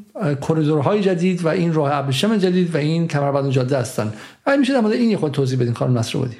کریدورهای 0.48 1.02
جدید 1.02 1.44
و 1.44 1.48
این 1.48 1.72
راه 1.72 1.94
ابریشم 1.94 2.36
جدید 2.36 2.74
و 2.74 2.78
این 2.78 3.08
کمربند 3.08 3.50
جاده 3.50 3.78
هستن 3.78 4.12
و 4.46 4.56
میشه 4.56 4.72
در 4.72 4.80
مورد 4.80 4.92
این 4.92 5.16
خود 5.16 5.32
توضیح 5.32 5.58
بدین 5.58 5.74
خانم 5.74 5.98
نصر 5.98 6.18
بودی 6.18 6.36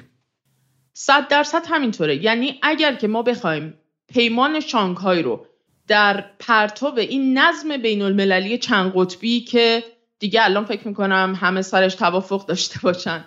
صد 0.93 1.27
درصد 1.27 1.65
همینطوره. 1.67 2.23
یعنی 2.23 2.59
اگر 2.61 2.95
که 2.95 3.07
ما 3.07 3.21
بخوایم 3.21 3.73
پیمان 4.13 4.59
شانگهای 4.59 5.21
رو 5.21 5.45
در 5.87 6.25
پرتو 6.39 6.93
این 6.97 7.37
نظم 7.37 7.77
بین 7.77 8.01
المللی 8.01 8.57
چند 8.57 8.93
قطبی 8.95 9.41
که 9.41 9.83
دیگه 10.19 10.43
الان 10.43 10.65
فکر 10.65 10.87
می‌کنم 10.87 11.37
همه 11.41 11.61
سرش 11.61 11.95
توافق 11.95 12.45
داشته 12.45 12.79
باشن 12.83 13.25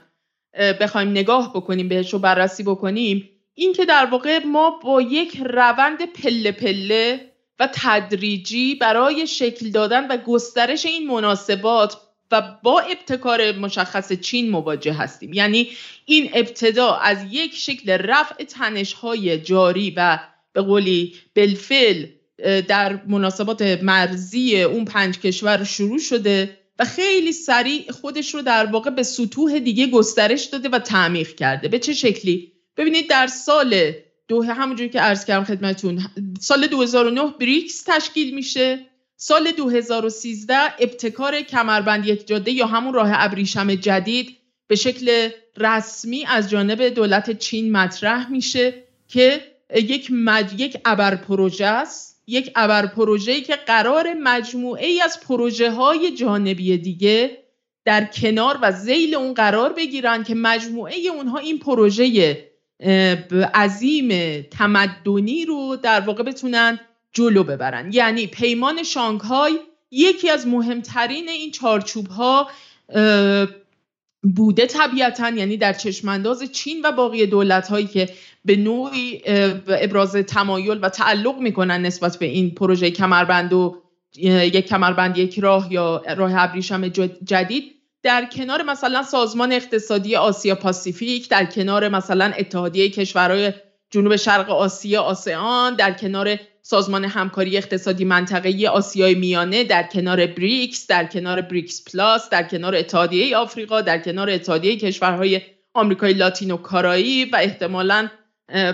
بخوایم 0.81 1.11
نگاه 1.11 1.53
بکنیم 1.55 1.89
بهش 1.89 2.12
رو 2.12 2.19
بررسی 2.19 2.62
بکنیم 2.62 3.31
این 3.55 3.73
که 3.73 3.85
در 3.85 4.07
واقع 4.07 4.45
ما 4.45 4.71
با 4.71 5.03
یک 5.03 5.43
روند 5.45 6.12
پله 6.12 6.53
پله 6.53 7.31
و 7.59 7.69
تدریجی 7.75 8.75
برای 8.75 9.27
شکل 9.27 9.71
دادن 9.71 10.07
و 10.07 10.17
گسترش 10.17 10.87
این 10.87 11.09
مناسبات 11.09 11.97
و 12.31 12.43
با 12.62 12.81
ابتکار 12.81 13.53
مشخص 13.53 14.12
چین 14.12 14.51
مواجه 14.51 14.93
هستیم. 14.93 15.33
یعنی 15.33 15.68
این 16.05 16.31
ابتدا 16.35 16.95
از 16.95 17.18
یک 17.31 17.55
شکل 17.55 17.91
رفع 17.91 18.45
تنشهای 18.45 19.39
جاری 19.39 19.95
و 19.97 20.18
به 20.53 20.62
قولی 20.62 21.14
بالفعل 21.37 22.07
در 22.68 23.01
مناسبات 23.07 23.62
مرزی 23.62 24.62
اون 24.62 24.85
پنج 24.85 25.18
کشور 25.18 25.64
شروع 25.64 25.99
شده 25.99 26.59
و 26.79 26.85
خیلی 26.85 27.33
سریع 27.33 27.93
خودش 27.93 28.35
رو 28.35 28.43
در 28.43 28.66
واقع 28.66 28.91
به 28.91 29.03
سطوح 29.03 29.59
دیگه 29.59 29.87
گسترش 29.87 30.45
داده 30.45 30.68
و 30.68 30.79
تعمیق 30.79 31.35
کرده. 31.35 31.68
به 31.68 31.79
چه 31.79 31.93
شکلی؟ 31.93 32.53
ببینید 32.77 33.11
در 33.11 33.27
سال 33.27 33.93
دو 34.29 34.43
همونجوری 34.43 34.91
که 34.91 35.01
عرض 35.01 35.25
کردم 35.25 35.45
خدمتون 35.45 36.03
سال 36.41 36.66
2009 36.66 37.35
بریکس 37.41 37.83
تشکیل 37.87 38.35
میشه. 38.35 38.87
سال 39.27 39.51
2013 39.51 40.55
ابتکار 40.79 41.41
کمربند 41.41 42.07
یک 42.07 42.27
جاده 42.27 42.51
یا 42.51 42.66
همون 42.66 42.95
راه 42.95 43.09
ابریشم 43.12 43.75
جدید 43.75 44.37
به 44.66 44.77
شکل 44.77 45.29
رسمی 45.57 46.25
از 46.25 46.51
جانب 46.51 46.83
دولت 46.83 47.39
چین 47.39 47.72
مطرح 47.72 48.31
میشه 48.31 48.75
که 49.09 49.41
یک 49.75 50.09
مج... 50.12 50.61
یک 50.61 50.79
ابر 50.85 51.16
پروژه 51.16 51.66
است. 51.66 52.22
یک 52.27 52.53
ابر 52.57 52.87
پروژه‌ای 52.87 53.41
که 53.41 53.57
قرار 53.57 54.14
مجموعه 54.22 54.87
ای 54.87 55.01
از 55.01 55.20
پروژه 55.20 55.70
های 55.70 56.11
جانبی 56.11 56.79
دیگه 56.79 57.39
در 57.85 58.05
کنار 58.05 58.59
و 58.62 58.72
زیل 58.72 59.14
اون 59.14 59.35
قرار 59.35 59.72
بگیرن 59.72 60.25
که 60.25 60.35
مجموعه 60.35 60.95
اونها 61.14 61.39
این 61.39 61.59
پروژه 61.59 62.37
عظیم 63.55 64.43
تمدنی 64.43 65.45
رو 65.45 65.77
در 65.83 66.01
واقع 66.01 66.22
بتونن 66.22 66.81
جلو 67.15 67.45
ببرن. 67.45 67.91
یعنی 67.93 68.27
پیمان 68.27 68.83
شانگهای 68.83 69.59
یکی 69.91 70.31
از 70.31 70.47
مهمترین 70.47 71.29
این 71.29 71.51
چارچوب 71.51 72.07
ها 72.07 72.49
بوده 74.23 74.67
طبیعتا 74.67 75.31
یعنی 75.31 75.57
در 75.57 75.73
چشمانداز 75.73 76.53
چین 76.53 76.81
و 76.85 76.93
باقی 76.93 77.27
دولت 77.27 77.69
هایی 77.69 77.87
که 77.87 78.09
به 78.45 78.57
نوعی 78.57 79.23
ابراز 79.69 80.17
تمایل 80.17 80.79
و 80.83 80.89
تعلق 80.89 81.39
می‌کنن 81.39 81.83
نسبت 81.83 82.17
به 82.17 82.27
این 82.27 82.51
پروژه 82.51 82.91
کمربند 82.91 83.53
و 83.53 83.83
یک 84.17 84.67
کمربند 84.67 85.19
یک 85.19 85.39
راه 85.39 85.73
یا 85.73 86.03
راه 86.17 86.33
ابریشم 86.35 86.89
جدید 87.25 87.75
در 88.03 88.25
کنار 88.33 88.62
مثلا 88.62 89.03
سازمان 89.03 89.53
اقتصادی 89.53 90.17
آسیا 90.17 90.55
پاسیفیک 90.55 91.29
در 91.29 91.45
کنار 91.45 91.89
مثلا 91.89 92.33
اتحادیه 92.39 92.91
کشورهای 92.91 93.53
جنوب 93.91 94.17
شرق 94.17 94.51
آسیا 94.51 95.03
آسیان 95.03 95.75
در 95.75 95.93
کنار 95.93 96.39
سازمان 96.67 97.05
همکاری 97.05 97.57
اقتصادی 97.57 98.05
منطقه‌ای 98.05 98.67
آسیای 98.67 99.15
میانه 99.15 99.65
در 99.65 99.83
کنار 99.83 100.27
بریکس 100.27 100.87
در 100.87 101.05
کنار 101.07 101.41
بریکس 101.41 101.85
پلاس 101.85 102.31
در 102.31 102.43
کنار 102.43 102.75
اتحادیه 102.75 103.37
آفریقا 103.37 103.81
در 103.81 103.99
کنار 103.99 104.31
اتحادیه 104.31 104.77
کشورهای 104.77 105.41
آمریکای 105.75 106.12
لاتین 106.12 106.51
و 106.51 106.57
کارایی 106.57 107.25
و 107.25 107.37
احتمالا 107.37 108.09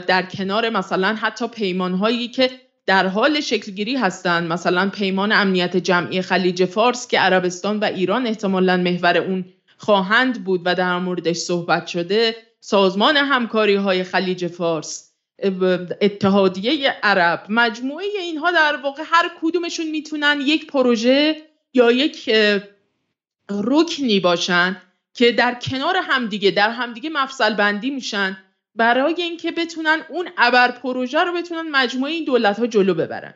در 0.06 0.22
کنار 0.22 0.70
مثلا 0.70 1.14
حتی 1.14 1.48
پیمانهایی 1.48 2.28
که 2.28 2.50
در 2.86 3.06
حال 3.06 3.40
شکلگیری 3.40 3.96
هستند. 3.96 4.52
مثلا 4.52 4.90
پیمان 4.90 5.32
امنیت 5.32 5.76
جمعی 5.76 6.22
خلیج 6.22 6.64
فارس 6.64 7.08
که 7.08 7.18
عربستان 7.18 7.78
و 7.78 7.84
ایران 7.84 8.26
احتمالا 8.26 8.76
محور 8.76 9.16
اون 9.16 9.44
خواهند 9.76 10.44
بود 10.44 10.62
و 10.64 10.74
در 10.74 10.98
موردش 10.98 11.36
صحبت 11.36 11.86
شده. 11.86 12.36
سازمان 12.60 13.16
همکاری 13.16 13.74
های 13.74 14.04
خلیج 14.04 14.46
فارس 14.46 15.09
اتحادیه 16.00 16.96
عرب. 17.02 17.46
مجموعه 17.48 18.06
اینها 18.20 18.50
در 18.50 18.76
واقع 18.76 19.02
هر 19.06 19.30
کدومشون 19.42 19.86
می‌تونن 19.86 20.40
یک 20.40 20.66
پروژه 20.66 21.36
یا 21.74 21.90
یک 21.90 22.30
رکنی 23.50 24.20
باشن 24.20 24.82
که 25.14 25.32
در 25.32 25.54
کنار 25.54 25.96
همدیگه 26.02 26.50
در 26.50 26.70
همدیگه 26.70 27.10
مفصل 27.10 27.54
بندی 27.54 27.90
میشن 27.90 28.36
برای 28.74 29.14
اینکه 29.22 29.50
بتونن 29.50 30.00
اون 30.08 30.28
ابر 30.38 30.70
پروژه 30.70 31.18
رو 31.18 31.32
بتونن 31.32 31.70
مجموعه 31.70 32.12
این 32.12 32.24
دولت 32.24 32.58
ها 32.58 32.66
جلو 32.66 32.94
ببرن. 32.94 33.34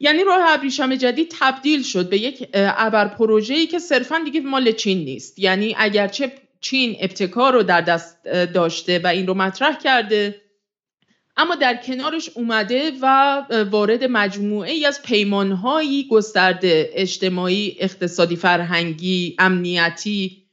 یعنی 0.00 0.24
راه 0.24 0.52
ابریشم 0.52 0.94
جدید 0.94 1.34
تبدیل 1.40 1.82
شد 1.82 2.08
به 2.08 2.18
یک 2.18 2.48
ابر 2.54 3.08
پروژه‌ای 3.08 3.66
که 3.66 3.78
صرفا 3.78 4.18
دیگه 4.24 4.40
مال 4.40 4.72
چین 4.72 4.98
نیست. 4.98 5.38
یعنی 5.38 5.74
اگرچه 5.78 6.32
چین 6.60 6.96
ابتکار 7.00 7.52
رو 7.52 7.62
در 7.62 7.80
دست 7.80 8.24
داشته 8.24 8.98
و 8.98 9.06
این 9.06 9.26
رو 9.26 9.34
مطرح 9.34 9.78
کرده 9.78 10.42
اما 11.36 11.54
در 11.54 11.76
کنارش 11.76 12.30
اومده 12.34 12.92
و 13.02 13.44
وارد 13.70 14.04
مجموعه 14.04 14.72
ای 14.72 14.86
از 14.86 15.02
پیمانهایی 15.02 16.08
گسترده 16.08 16.90
اجتماعی، 16.92 17.76
اقتصادی، 17.78 18.36
فرهنگی، 18.36 19.36
امنیتی 19.38 20.46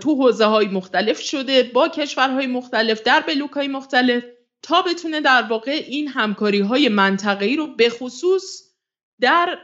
تو 0.00 0.14
حوزه 0.14 0.44
های 0.44 0.66
مختلف 0.66 1.20
شده 1.20 1.62
با 1.62 1.88
کشورهای 1.88 2.46
مختلف 2.46 3.02
در 3.02 3.20
بلوک 3.20 3.50
های 3.50 3.68
مختلف 3.68 4.24
تا 4.62 4.82
بتونه 4.82 5.20
در 5.20 5.42
واقع 5.42 5.84
این 5.88 6.08
همکاری 6.08 6.60
های 6.60 6.88
منطقه‌ای 6.88 7.56
رو 7.56 7.66
به 7.66 7.88
خصوص 7.88 8.62
در 9.20 9.58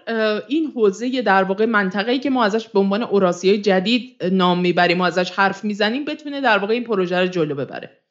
این 0.49 0.73
حوزه 0.75 1.23
در 1.23 1.43
واقع 1.43 1.67
منطقه‌ای 1.67 2.19
که 2.19 2.31
ما 2.31 2.45
ازش 2.45 2.69
به 2.69 2.79
عنوان 2.79 3.03
اوراسیای 3.03 3.59
جدید 3.59 4.25
نام 4.25 4.61
می‌بریم 4.61 4.97
ما 4.97 5.07
ازش 5.07 5.31
حرف 5.31 5.65
می‌زنیم 5.65 6.05
بتونه 6.05 6.41
در 6.41 6.59
واقع 6.59 6.75
این 6.75 6.85
پروژه 6.85 7.21
رو 7.21 7.27
جلو 7.27 7.55
ببره. 7.55 8.03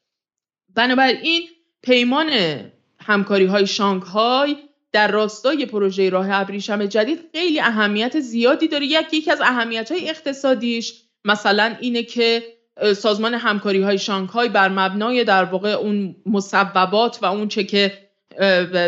بنابراین 0.75 1.43
پیمان 1.82 2.30
همکاری 2.99 3.45
های 3.45 3.67
شانگهای 3.67 4.55
در 4.91 5.11
راستای 5.11 5.65
پروژه 5.65 6.09
راه 6.09 6.28
ابریشم 6.32 6.86
جدید 6.86 7.19
خیلی 7.34 7.59
اهمیت 7.59 8.19
زیادی 8.19 8.67
داره. 8.67 8.86
یک 8.86 9.13
یکی 9.13 9.32
از 9.32 9.41
اهمیت 9.41 9.91
های 9.91 10.09
اقتصادیش 10.09 10.93
مثلا 11.25 11.75
اینه 11.80 12.03
که 12.03 12.43
سازمان 12.97 13.34
همکاری 13.34 13.82
های 13.82 13.97
شانگهای 13.97 14.49
بر 14.49 14.69
مبنای 14.69 15.23
در 15.23 15.43
واقع 15.43 15.69
اون 15.69 16.15
مصوبات 16.25 17.19
و 17.21 17.25
اون 17.25 17.47
چه 17.47 17.63
که 17.63 17.93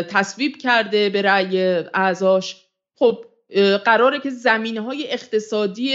تصویب 0.08 0.56
کرده 0.56 1.08
به 1.08 1.22
رأی 1.22 1.62
اعضاش. 1.94 2.56
خب 2.94 3.24
قراره 3.84 4.20
که 4.20 4.30
زمینه 4.30 4.80
های 4.80 5.12
اقتصادی 5.12 5.92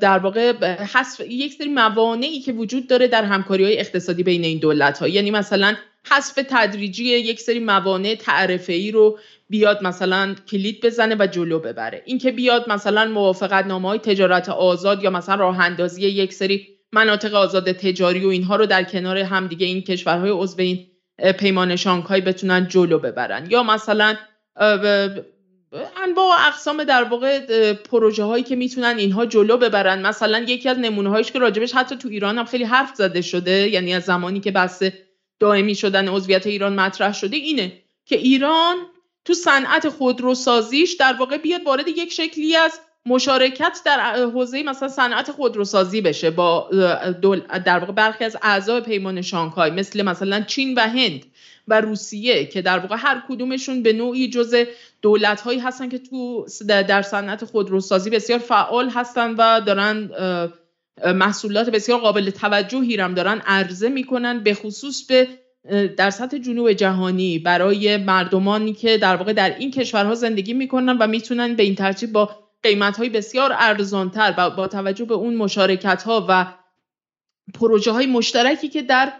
در 0.00 0.18
واقع 0.18 0.52
حذف 0.84 1.20
یک 1.20 1.52
سری 1.52 1.68
موانعی 1.68 2.40
که 2.40 2.52
وجود 2.52 2.86
داره 2.86 3.08
در 3.08 3.24
همکاری 3.24 3.64
های 3.64 3.78
اقتصادی 3.78 4.22
بین 4.22 4.44
این 4.44 4.58
دولت 4.58 4.98
ها 4.98 5.08
یعنی 5.08 5.30
مثلا 5.30 5.74
حذف 6.10 6.34
تدریجی 6.48 7.04
یک 7.04 7.40
سری 7.40 7.58
موانع 7.58 8.14
تعرفه 8.14 8.72
ای 8.72 8.90
رو 8.90 9.18
بیاد 9.48 9.82
مثلا 9.82 10.34
کلید 10.50 10.86
بزنه 10.86 11.16
و 11.18 11.26
جلو 11.26 11.58
ببره. 11.58 12.02
اینکه 12.04 12.32
بیاد 12.32 12.70
مثلا 12.70 13.04
موافقت 13.04 13.66
نامه 13.66 13.88
های 13.88 13.98
تجارت 13.98 14.48
آزاد 14.48 15.02
یا 15.02 15.10
مثلا 15.10 15.34
راه 15.34 15.60
اندازی 15.60 16.02
یک 16.02 16.32
سری 16.32 16.68
مناطق 16.92 17.34
آزاد 17.34 17.72
تجاری 17.72 18.24
و 18.24 18.28
اینها 18.28 18.56
رو 18.56 18.66
در 18.66 18.82
کنار 18.82 19.18
همدیگه 19.18 19.66
این 19.66 19.82
کشورهای 19.82 20.30
عضو 20.30 20.60
این 20.60 20.86
پیمان 21.38 21.76
شانگهای 21.76 22.20
بتونن 22.20 22.68
جلو 22.68 22.98
ببرن. 22.98 23.46
یا 23.50 23.62
مثلا 23.62 24.14
انواع 26.04 26.26
و 26.28 26.48
اقسام 26.48 26.84
در 26.84 27.04
واقع 27.04 27.72
پروژه 27.72 28.24
هایی 28.24 28.44
که 28.44 28.56
می‌تونن 28.56 28.98
اینها 28.98 29.26
جلو 29.26 29.56
ببرن. 29.56 30.06
مثلا 30.06 30.38
یکی 30.38 30.68
از 30.68 30.78
نمونه 30.78 31.08
هایش 31.08 31.32
که 31.32 31.38
راجبش 31.38 31.74
حتی 31.74 31.96
تو 31.96 32.08
ایران 32.08 32.38
هم 32.38 32.44
خیلی 32.44 32.64
حرف 32.64 32.94
زده 32.94 33.22
شده 33.22 33.68
یعنی 33.68 33.94
از 33.94 34.02
زمانی 34.02 34.40
که 34.40 34.50
بحث 34.50 34.84
دائمی 35.40 35.74
شدن 35.74 36.08
عضویت 36.08 36.46
ایران 36.46 36.74
مطرح 36.74 37.12
شده 37.12 37.36
اینه 37.36 37.82
که 38.04 38.16
ایران 38.16 38.76
تو 39.24 39.34
صنعت 39.34 39.88
خودروسازیش 39.88 40.92
در 40.92 41.12
واقع 41.18 41.36
بیاد 41.36 41.62
وارد 41.66 41.88
یک 41.88 42.12
شکلی 42.12 42.56
از 42.56 42.80
مشارکت 43.06 43.78
در 43.84 44.00
حوزه 44.16 44.62
مثلا 44.62 44.88
صنعت 44.88 45.30
خودروسازی 45.30 46.00
بشه 46.00 46.30
با 46.30 46.70
در 47.64 47.78
واقع 47.78 47.92
برخی 47.92 48.24
از 48.24 48.36
اعضای 48.42 48.80
پیمان 48.80 49.22
شانگهای 49.22 49.70
مثل 49.70 50.02
مثلا 50.02 50.40
چین 50.40 50.74
و 50.74 50.80
هند 50.80 51.26
و 51.68 51.80
روسیه 51.80 52.46
که 52.46 52.62
در 52.62 52.78
واقع 52.78 52.96
هر 52.98 53.22
کدومشون 53.28 53.82
به 53.82 53.92
نوعی 53.92 54.30
جز 54.30 54.54
دولت 55.02 55.40
هایی 55.40 55.58
هستن 55.58 55.88
که 55.88 55.98
تو 55.98 56.46
در 56.68 57.02
صنعت 57.02 57.44
خودروسازی 57.44 58.10
بسیار 58.10 58.38
فعال 58.38 58.88
هستن 58.88 59.34
و 59.38 59.60
دارن 59.60 60.10
محصولات 61.04 61.70
بسیار 61.70 62.00
قابل 62.00 62.30
توجهی 62.30 62.96
هم 62.96 63.14
دارن 63.14 63.42
عرضه 63.46 63.88
می‌کنن 63.88 64.42
به 64.42 64.54
خصوص 64.54 65.06
به 65.06 65.28
در 65.96 66.10
سطح 66.10 66.38
جنوب 66.38 66.72
جهانی. 66.72 67.38
برای 67.38 67.96
مردمانی 67.96 68.72
که 68.72 68.98
در 68.98 69.16
واقع 69.16 69.32
در 69.32 69.58
این 69.58 69.70
کشورها 69.70 70.14
زندگی 70.14 70.54
می‌کنن 70.54 70.98
و 70.98 71.06
می‌تونن 71.06 71.54
به 71.54 71.62
این 71.62 71.74
ترتیب 71.74 72.12
با 72.12 72.30
قیمت 72.62 72.96
های 72.96 73.08
بسیار 73.08 73.50
ارزانتر 73.58 74.34
و 74.38 74.50
با 74.50 74.68
توجه 74.68 75.04
به 75.04 75.14
اون 75.14 75.34
مشارکت 75.34 76.02
ها 76.02 76.26
و 76.28 76.46
پروژه 77.54 77.90
های 77.90 78.06
مشترکی 78.06 78.68
که 78.68 78.82
در 78.82 79.12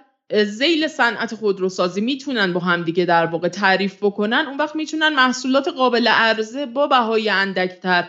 زیل 0.44 0.88
صنعت 0.88 1.34
خودروسازی 1.34 2.00
می‌تونن 2.00 2.52
با 2.52 2.60
هم 2.60 2.82
دیگه 2.82 3.04
در 3.04 3.26
واقع 3.26 3.48
تعریف 3.48 3.96
بکنن 4.02 4.44
اون 4.48 4.56
وقت 4.56 4.76
می‌تونن 4.76 5.08
محصولات 5.08 5.68
قابل 5.68 6.08
عرضه 6.08 6.66
با 6.66 6.86
بهای 6.86 7.28
اندکتر 7.28 8.08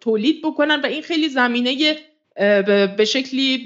تولید 0.00 0.42
بکنن 0.44 0.80
و 0.80 0.86
این 0.86 1.02
خیلی 1.02 1.28
زمینه 1.28 1.96
به 2.96 3.04
شکلی 3.04 3.64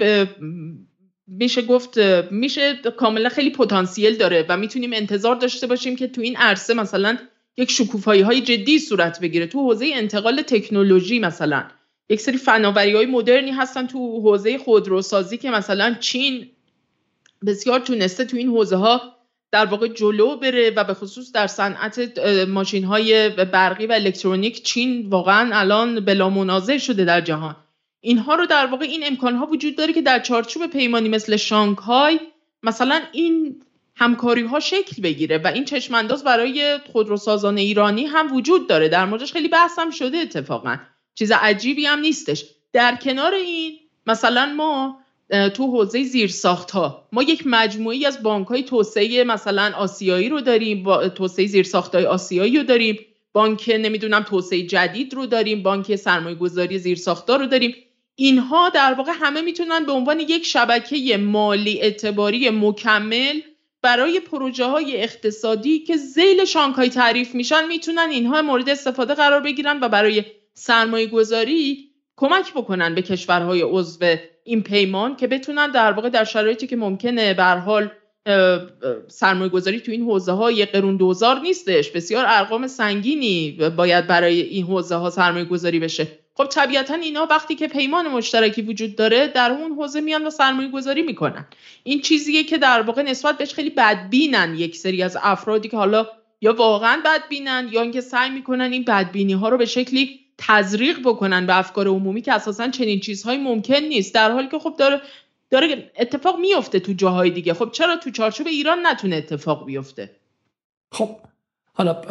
میشه 1.27 1.61
گفت 1.61 1.97
میشه 2.31 2.75
کاملا 2.97 3.29
خیلی 3.29 3.49
پتانسیل 3.49 4.17
داره 4.17 4.45
و 4.49 4.57
می‌تونیم 4.57 4.93
انتظار 4.93 5.35
داشته 5.35 5.67
باشیم 5.67 5.95
که 5.95 6.07
تو 6.07 6.21
این 6.21 6.37
عرصه 6.37 6.73
مثلا 6.73 7.17
یک 7.57 7.71
شکوفایی 7.71 8.21
های 8.21 8.41
جدی 8.41 8.79
صورت 8.79 9.19
بگیره. 9.19 9.47
تو 9.47 9.59
حوزه 9.59 9.91
انتقال 9.93 10.41
تکنولوژی 10.41 11.19
مثلا 11.19 11.63
یک 12.09 12.19
سری 12.21 12.37
فناوری 12.37 12.93
های 12.93 13.05
مدرنی 13.05 13.51
هستن 13.51 13.87
تو 13.87 14.21
حوزه 14.21 14.57
خودروسازی 14.57 15.37
که 15.37 15.51
مثلا 15.51 15.95
چین 15.99 16.49
بسیار 17.45 17.79
تونسته 17.79 18.25
تو 18.25 18.37
این 18.37 18.49
حوزه 18.49 18.75
ها 18.75 19.01
در 19.51 19.65
واقع 19.65 19.87
جلو 19.87 20.37
بره 20.37 20.69
و 20.69 20.83
به 20.83 20.93
خصوص 20.93 21.31
در 21.31 21.47
صنعت 21.47 22.19
ماشین 22.47 22.83
های 22.83 23.29
برقی 23.29 23.87
و 23.87 23.91
الکترونیک 23.91 24.63
چین 24.63 25.09
واقعا 25.09 25.59
الان 25.59 25.99
بلا 25.99 26.29
منازع 26.29 26.77
شده 26.77 27.05
در 27.05 27.21
جهان. 27.21 27.55
اینها 28.05 28.35
رو 28.35 28.45
در 28.45 28.65
واقع 28.65 28.85
این 28.85 29.03
امکان 29.05 29.35
ها 29.35 29.45
وجود 29.45 29.75
داره 29.75 29.93
که 29.93 30.01
در 30.01 30.19
چارچوب 30.19 30.67
پیمانی 30.67 31.09
مثل 31.09 31.35
شانگهای 31.35 32.19
مثلا 32.63 33.01
این 33.11 33.61
همکاری 33.95 34.41
ها 34.41 34.59
شکل 34.59 35.01
بگیره 35.01 35.37
و 35.37 35.47
این 35.47 35.65
چشمانداز 35.65 36.23
برای 36.23 36.77
خودروسازان 36.91 37.57
ایرانی 37.57 38.05
هم 38.05 38.35
وجود 38.35 38.69
داره. 38.69 38.89
در 38.89 39.05
موردش 39.05 39.33
خیلی 39.33 39.47
بحث 39.47 39.79
هم 39.79 39.89
شده 39.89 40.17
اتفاقا. 40.17 40.77
چیز 41.15 41.31
عجیبی 41.31 41.85
هم 41.85 41.99
نیستش. 41.99 42.45
در 42.73 42.95
کنار 42.95 43.33
این 43.33 43.79
مثلا 44.07 44.53
ما 44.57 44.99
تو 45.53 45.67
حوزه 45.67 46.03
زیرساخت 46.03 46.71
ها 46.71 47.07
ما 47.11 47.23
یک 47.23 47.43
مجموعی 47.45 48.05
از 48.05 48.23
بانک 48.23 48.47
های 48.47 48.63
توسعه 48.63 49.23
مثلا 49.23 49.71
آسیایی 49.77 50.29
رو 50.29 50.41
داریم 50.41 50.83
با 50.83 51.09
توسعه 51.09 51.47
زیرساخت 51.47 51.95
های 51.95 52.05
آسیایی 52.05 52.57
رو 52.57 52.63
داریم 52.63 52.99
بانک 53.33 53.71
نمی‌دونم 53.79 54.23
توسعه 54.23 54.61
جدید 54.61 55.13
رو 55.13 55.25
داریم 55.25 55.63
بانک 55.63 55.95
سرمایه 55.95 56.35
گذاری 56.35 56.79
زیرساختار 56.79 57.39
رو 57.39 57.45
داریم. 57.45 57.75
اینها 58.15 58.69
در 58.69 58.93
واقع 58.93 59.11
همه 59.15 59.41
می‌تونن 59.41 59.85
به 59.85 59.91
عنوان 59.91 60.19
یک 60.19 60.45
شبکه 60.45 61.17
مالی 61.17 61.81
اعتباری 61.81 62.49
مکمل 62.49 63.41
برای 63.81 64.19
پروژه 64.19 64.65
های 64.65 65.03
اقتصادی 65.03 65.79
که 65.79 65.97
زیل 65.97 66.45
شانگهای 66.45 66.89
تعریف 66.89 67.35
میشن 67.35 67.67
می‌تونن 67.67 68.09
اینها 68.11 68.41
مورد 68.41 68.69
استفاده 68.69 69.13
قرار 69.13 69.39
بگیرن 69.39 69.79
و 69.81 69.89
برای 69.89 70.23
سرمایه 70.53 71.07
گذاری 71.07 71.89
کمک 72.15 72.53
بکنن 72.53 72.95
به 72.95 73.01
کشورهای 73.01 73.61
عضو 73.61 74.15
این 74.43 74.63
پیمان 74.63 75.15
که 75.15 75.27
بتونن 75.27 75.71
در 75.71 75.91
واقع 75.91 76.09
در 76.09 76.23
شرایطی 76.23 76.67
که 76.67 76.75
ممکنه 76.75 77.33
به 77.33 77.43
حال 77.43 77.91
سرمایه 79.07 79.49
گذاری 79.49 79.79
تو 79.79 79.91
این 79.91 80.03
حوزه 80.03 80.31
ها 80.31 80.51
یه 80.51 80.65
قرون 80.65 80.97
دوزار 80.97 81.39
نیستش. 81.39 81.89
بسیار 81.89 82.25
ارقام 82.27 82.67
سنگینی 82.67 83.51
باید 83.77 84.07
برای 84.07 84.41
این 84.41 84.65
حوزه 84.65 84.95
ها 84.95 85.09
سرمایه 85.09 85.45
گذاری 85.45 85.79
بشه. 85.79 86.22
خب 86.35 86.45
طبیعتا 86.45 86.93
اینا 86.93 87.27
وقتی 87.29 87.55
که 87.55 87.67
پیمان 87.67 88.07
مشترکی 88.07 88.61
وجود 88.61 88.95
داره 88.95 89.27
در 89.27 89.51
اون 89.51 89.71
حوزه 89.71 90.01
میان 90.01 90.27
و 90.27 90.29
سرمایه 90.29 90.69
گذاری 90.69 91.01
می‌کنن. 91.01 91.45
این 91.83 92.01
چیزیه 92.01 92.43
که 92.43 92.57
در 92.57 92.81
واقع 92.81 93.01
نسبت 93.01 93.37
بهش 93.37 93.53
خیلی 93.53 93.69
بدبینن 93.69 94.55
یک 94.55 94.75
سری 94.75 95.03
از 95.03 95.17
افرادی 95.21 95.69
که 95.69 95.77
حالا 95.77 96.07
یا 96.41 96.53
واقعا 96.53 97.01
بدبینن 97.05 97.69
یا 97.71 97.81
اینکه 97.81 98.01
سعی 98.01 98.29
می‌کنن 98.29 98.71
این 98.71 98.83
بدبینی 98.83 99.33
ها 99.33 99.49
رو 99.49 99.57
به 99.57 99.65
شکلی 99.65 100.19
تزریق 100.37 100.99
بکنن 100.99 101.45
به 101.45 101.57
افکار 101.57 101.87
عمومی 101.87 102.21
که 102.21 102.33
اساسا 102.33 102.67
چنین 102.67 102.99
چیزهایی 102.99 103.39
ممکن 103.39 103.75
نیست. 103.75 104.13
در 104.13 104.31
حالی 104.31 104.47
که 104.47 104.59
خب 104.59 104.75
داره 104.77 105.01
داره 105.49 105.91
اتفاق 105.99 106.39
میفته 106.39 106.79
تو 106.79 106.93
جاهای 106.93 107.29
دیگه. 107.29 107.53
خب 107.53 107.69
چرا 107.71 107.95
تو 107.95 108.11
چارچوب 108.11 108.47
ایران 108.47 108.87
نتونه 108.87 109.15
اتفاق 109.15 109.65
بیفته؟ 109.65 110.11
خب 110.91 111.09
حالا 111.73 112.01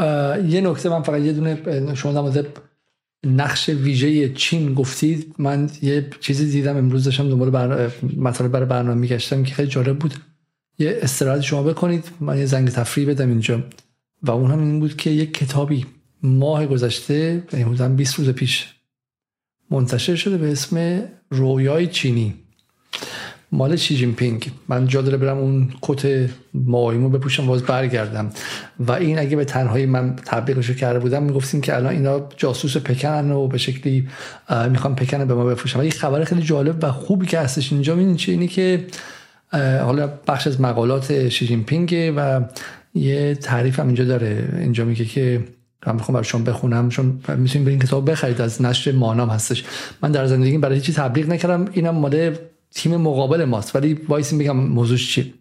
یه 0.48 0.60
نکته 0.60 0.88
من 0.88 1.02
فقط 1.02 1.20
یه 1.20 1.32
دونه 1.32 1.94
شما 1.94 2.30
نقش 3.26 3.68
ویژه 3.68 4.28
چین 4.28 4.74
گفتید. 4.74 5.34
من 5.38 5.70
یه 5.82 6.10
چیزی 6.20 6.50
دیدم 6.50 6.76
امروز 6.76 7.04
داشتم 7.04 7.28
دنبال 7.28 7.50
بر... 7.50 7.90
مطالب 8.16 8.50
برای 8.50 8.66
برنامه 8.66 9.00
میگشتم 9.00 9.42
که 9.42 9.54
خیلی 9.54 9.68
جالب 9.68 9.98
بود. 9.98 10.14
یه 10.78 10.98
استراحت 11.02 11.40
شما 11.40 11.62
بکنید. 11.62 12.04
من 12.20 12.38
یه 12.38 12.46
زنگ 12.46 12.68
تفریح 12.68 13.08
بدم 13.08 13.28
اینجا. 13.28 13.64
و 14.22 14.30
اون 14.30 14.50
هم 14.50 14.58
این 14.58 14.80
بود 14.80 14.96
که 14.96 15.10
یک 15.10 15.34
کتابی 15.34 15.86
ماه 16.22 16.66
گذشته 16.66 17.42
حدودا 17.52 17.88
20 17.88 18.14
روز 18.14 18.28
پیش 18.28 18.66
منتشر 19.70 20.14
شده 20.14 20.38
به 20.38 20.52
اسم 20.52 21.02
رویای 21.30 21.86
چینی. 21.86 22.34
مال 23.52 23.76
شی 23.76 23.96
جین 23.96 24.14
پینگ. 24.14 24.50
من 24.68 24.86
جا 24.86 25.02
داره 25.02 25.16
برم 25.16 25.38
اون 25.38 25.68
کت 25.82 26.30
مایمو 26.54 27.08
بپوشم 27.08 27.46
باز 27.46 27.62
برگردم. 27.62 28.30
و 28.80 28.92
این 28.92 29.18
اگه 29.18 29.36
به 29.36 29.44
تنهایی 29.44 29.86
من 29.86 30.16
تبلیغش 30.16 30.70
کرده 30.70 30.98
بودم 30.98 31.22
می‌گفتیم 31.22 31.60
که 31.60 31.76
الان 31.76 31.92
اینا 31.92 32.28
جاسوس 32.36 32.76
پکن 32.76 33.30
و 33.30 33.48
به 33.48 33.58
شکلی 33.58 34.08
می‌خوام 34.70 34.94
پکن 34.94 35.24
به 35.24 35.34
ما 35.34 35.44
بپوشم 35.44 35.80
و 35.80 35.84
یه 35.84 35.90
خبر 35.90 36.24
خیلی 36.24 36.42
جالب 36.42 36.78
و 36.82 36.92
خوبی 36.92 37.26
که 37.26 37.38
هستش 37.38 37.72
اینجا 37.72 37.96
این 37.96 38.16
چه 38.16 38.32
اینی 38.32 38.48
که 38.48 38.86
حالا 39.84 40.06
بخش 40.06 40.46
از 40.46 40.60
مقالات 40.60 41.28
شی 41.28 41.46
جین 41.46 41.64
پینگ 41.64 42.12
و 42.16 42.40
یه 42.94 43.34
تعریف 43.34 43.80
هم 43.80 43.86
اینجا 43.86 44.04
داره. 44.04 44.48
اینجا 44.58 44.84
میگه 44.84 45.04
که 45.04 45.44
من 45.86 45.94
می‌خوام 45.94 46.22
شما 46.22 46.44
بخونم 46.44 46.88
چون 46.88 47.20
می‌تونید 47.38 47.66
برین 47.66 47.78
کتاب 47.78 48.10
بخرید 48.10 48.40
از 48.40 48.62
نشر 48.62 48.92
مانام 48.92 49.30
هستش. 49.30 49.64
من 50.02 50.12
در 50.12 50.26
زندگی 50.26 50.58
برای 50.58 50.74
هیچی 50.74 50.92
تبلیغ 50.92 51.28
نکردم. 51.28 51.64
اینم 51.72 51.94
مال 51.94 52.36
تیم 52.74 52.96
مقابل 52.96 53.44
ماست. 53.44 53.76
ولی 53.76 53.94
وایسین 53.94 54.38
بگم 54.38 54.56
موضوعش 54.56 55.14
چیه؟ 55.14 55.34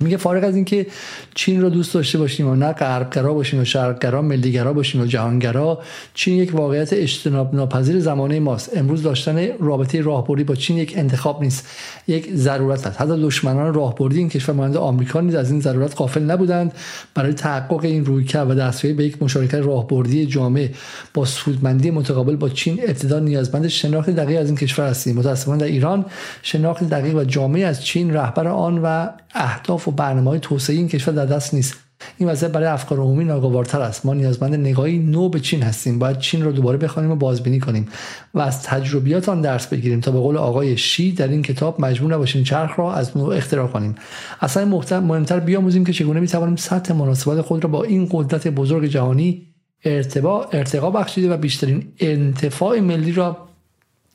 میگه 0.00 0.16
فارغ 0.16 0.44
از 0.44 0.54
اینکه 0.54 0.86
چین 1.34 1.62
رو 1.62 1.70
دوست 1.70 1.94
داشته 1.94 2.18
باشیم 2.18 2.48
و 2.48 2.54
نه 2.54 2.72
غربگرا 2.72 3.34
باشیم 3.34 3.60
و 3.60 3.64
شرقگرا 3.64 4.22
ملیگرا 4.22 4.72
باشیم 4.72 5.00
و 5.00 5.06
جهانگرا 5.06 5.82
چین 6.14 6.34
یک 6.34 6.54
واقعیت 6.54 6.92
اجتناب 6.92 7.54
ناپذیر 7.54 8.00
زمانه 8.00 8.40
ماست. 8.40 8.76
امروز 8.76 9.02
داشتن 9.02 9.48
رابطه 9.60 10.00
راهبردی 10.00 10.44
با 10.44 10.54
چین 10.54 10.78
یک 10.78 10.92
انتخاب 10.96 11.42
نیست 11.42 11.68
یک 12.08 12.34
ضرورت 12.34 12.86
است. 12.86 13.00
حتی 13.00 13.22
دشمنان 13.22 13.74
راهبردی 13.74 14.18
این 14.18 14.28
کشور 14.28 14.54
مانند 14.54 14.76
آمریکا 14.76 15.20
نیز 15.20 15.34
از 15.34 15.50
این 15.50 15.60
ضرورت 15.60 15.94
قافل 15.94 16.22
نبودند. 16.22 16.72
برای 17.14 17.32
تحقق 17.32 17.84
این 17.84 18.04
رویکرد 18.04 18.50
و 18.50 18.54
دستیابی 18.54 18.96
به 18.96 19.04
یک 19.04 19.22
مشارکت 19.22 19.54
راهبردی 19.54 20.26
جامع 20.26 20.68
با 21.14 21.24
سودمندی 21.24 21.90
متقابل 21.90 22.36
با 22.36 22.48
چین 22.48 22.80
ابتدا 22.82 23.18
نیازمند 23.18 23.68
شناخت 23.68 24.10
دقیق 24.10 24.40
از 24.40 24.46
این 24.46 24.56
کشور 24.56 24.88
هستیم. 24.88 25.16
متاسفانه 25.16 25.58
در 25.58 25.66
ایران 25.66 26.04
شناخت 26.42 26.84
دقیق 26.84 27.14
و 27.14 27.24
جامع 27.24 27.60
از 27.60 27.84
چین 27.84 28.14
رهبر 28.14 28.46
آن 28.46 28.78
و 28.78 29.08
اهداف 29.34 29.85
و 29.88 29.90
برنامه 29.90 30.30
های 30.30 30.40
توسعه 30.40 30.76
این 30.76 30.88
کشور 30.88 31.14
در 31.14 31.26
دست 31.26 31.54
نیست. 31.54 31.74
این 32.18 32.28
وضعیت 32.28 32.52
برای 32.52 32.66
افکار 32.66 32.98
عمومی 32.98 33.24
ناگوارتر 33.24 33.80
است. 33.80 34.06
ما 34.06 34.14
نیازمند 34.14 34.54
نگاهی 34.54 34.98
نو 34.98 35.28
به 35.28 35.40
چین 35.40 35.62
هستیم. 35.62 35.98
باید 35.98 36.18
چین 36.18 36.44
رو 36.44 36.52
دوباره 36.52 36.78
بخوانیم 36.78 37.10
و 37.10 37.16
بازبینی 37.16 37.60
کنیم 37.60 37.88
و 38.34 38.40
از 38.40 38.62
تجربیات 38.62 39.28
آن 39.28 39.40
درس 39.40 39.66
بگیریم 39.66 40.00
تا 40.00 40.10
به 40.10 40.20
قول 40.20 40.36
آقای 40.36 40.76
شی 40.76 41.12
در 41.12 41.28
این 41.28 41.42
کتاب 41.42 41.80
مجبور 41.80 42.14
نباشیم 42.14 42.44
چرخ 42.44 42.78
را 42.78 42.94
از 42.94 43.16
نو 43.16 43.24
اختراع 43.24 43.66
کنیم. 43.66 43.94
اصلا 44.40 44.64
مهمتر 45.00 45.40
بیاموزیم 45.40 45.84
که 45.84 45.92
چگونه 45.92 46.20
می‌توانیم 46.20 46.56
سطح 46.56 46.94
مناسبات 46.94 47.40
خود 47.40 47.64
را 47.64 47.70
با 47.70 47.84
این 47.84 48.08
قدرت 48.10 48.48
بزرگ 48.48 48.88
جهانی 48.88 49.46
ارتباع 49.84 50.48
ارتقا 50.52 50.90
بخشیده 50.90 51.34
و 51.34 51.36
بیشترین 51.36 51.92
انتفاع 51.98 52.80
ملی 52.80 53.12
را 53.12 53.48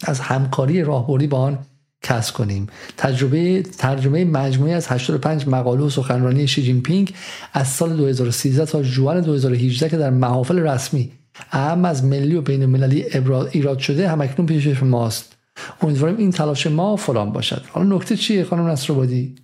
از 0.04 0.20
همکاری 0.20 0.84
راهبردی 0.84 1.28
با 1.28 1.38
آن 1.38 1.58
کسب 2.02 2.34
کنیم. 2.34 2.68
تجربه 2.98 3.62
ترجمه 3.62 4.26
مجموعی 4.26 4.74
از 4.74 4.88
85 4.88 5.48
مقاله 5.48 5.84
و 5.84 5.90
سخنرانی 5.90 6.48
شی 6.48 6.64
جین 6.64 6.82
پینگ 6.82 7.14
از 7.54 7.68
سال 7.68 7.98
2013 7.98 8.66
تا 8.66 8.84
جوان 8.84 9.22
2018 9.22 9.90
که 9.90 9.98
در 9.98 10.10
محافل 10.10 10.60
رسمی 10.60 11.12
اهم 11.52 11.86
از 11.86 12.04
ملی 12.04 12.36
و 12.36 12.42
بین 12.42 12.62
المللی 12.62 13.06
ایراد 13.52 13.80
شده 13.80 14.10
همکنون 14.10 14.46
پیش 14.46 14.84
ماست. 14.84 15.36
امیدواریم 15.82 16.18
این 16.18 16.32
تلاش 16.32 16.68
ما 16.68 16.96
فلان 16.96 17.32
باشد. 17.32 17.64
حالا 17.70 17.96
نکته 17.96 18.18
چیه 18.18 18.44
خانم 18.44 18.68
نصرآبادی؟ 18.68 19.36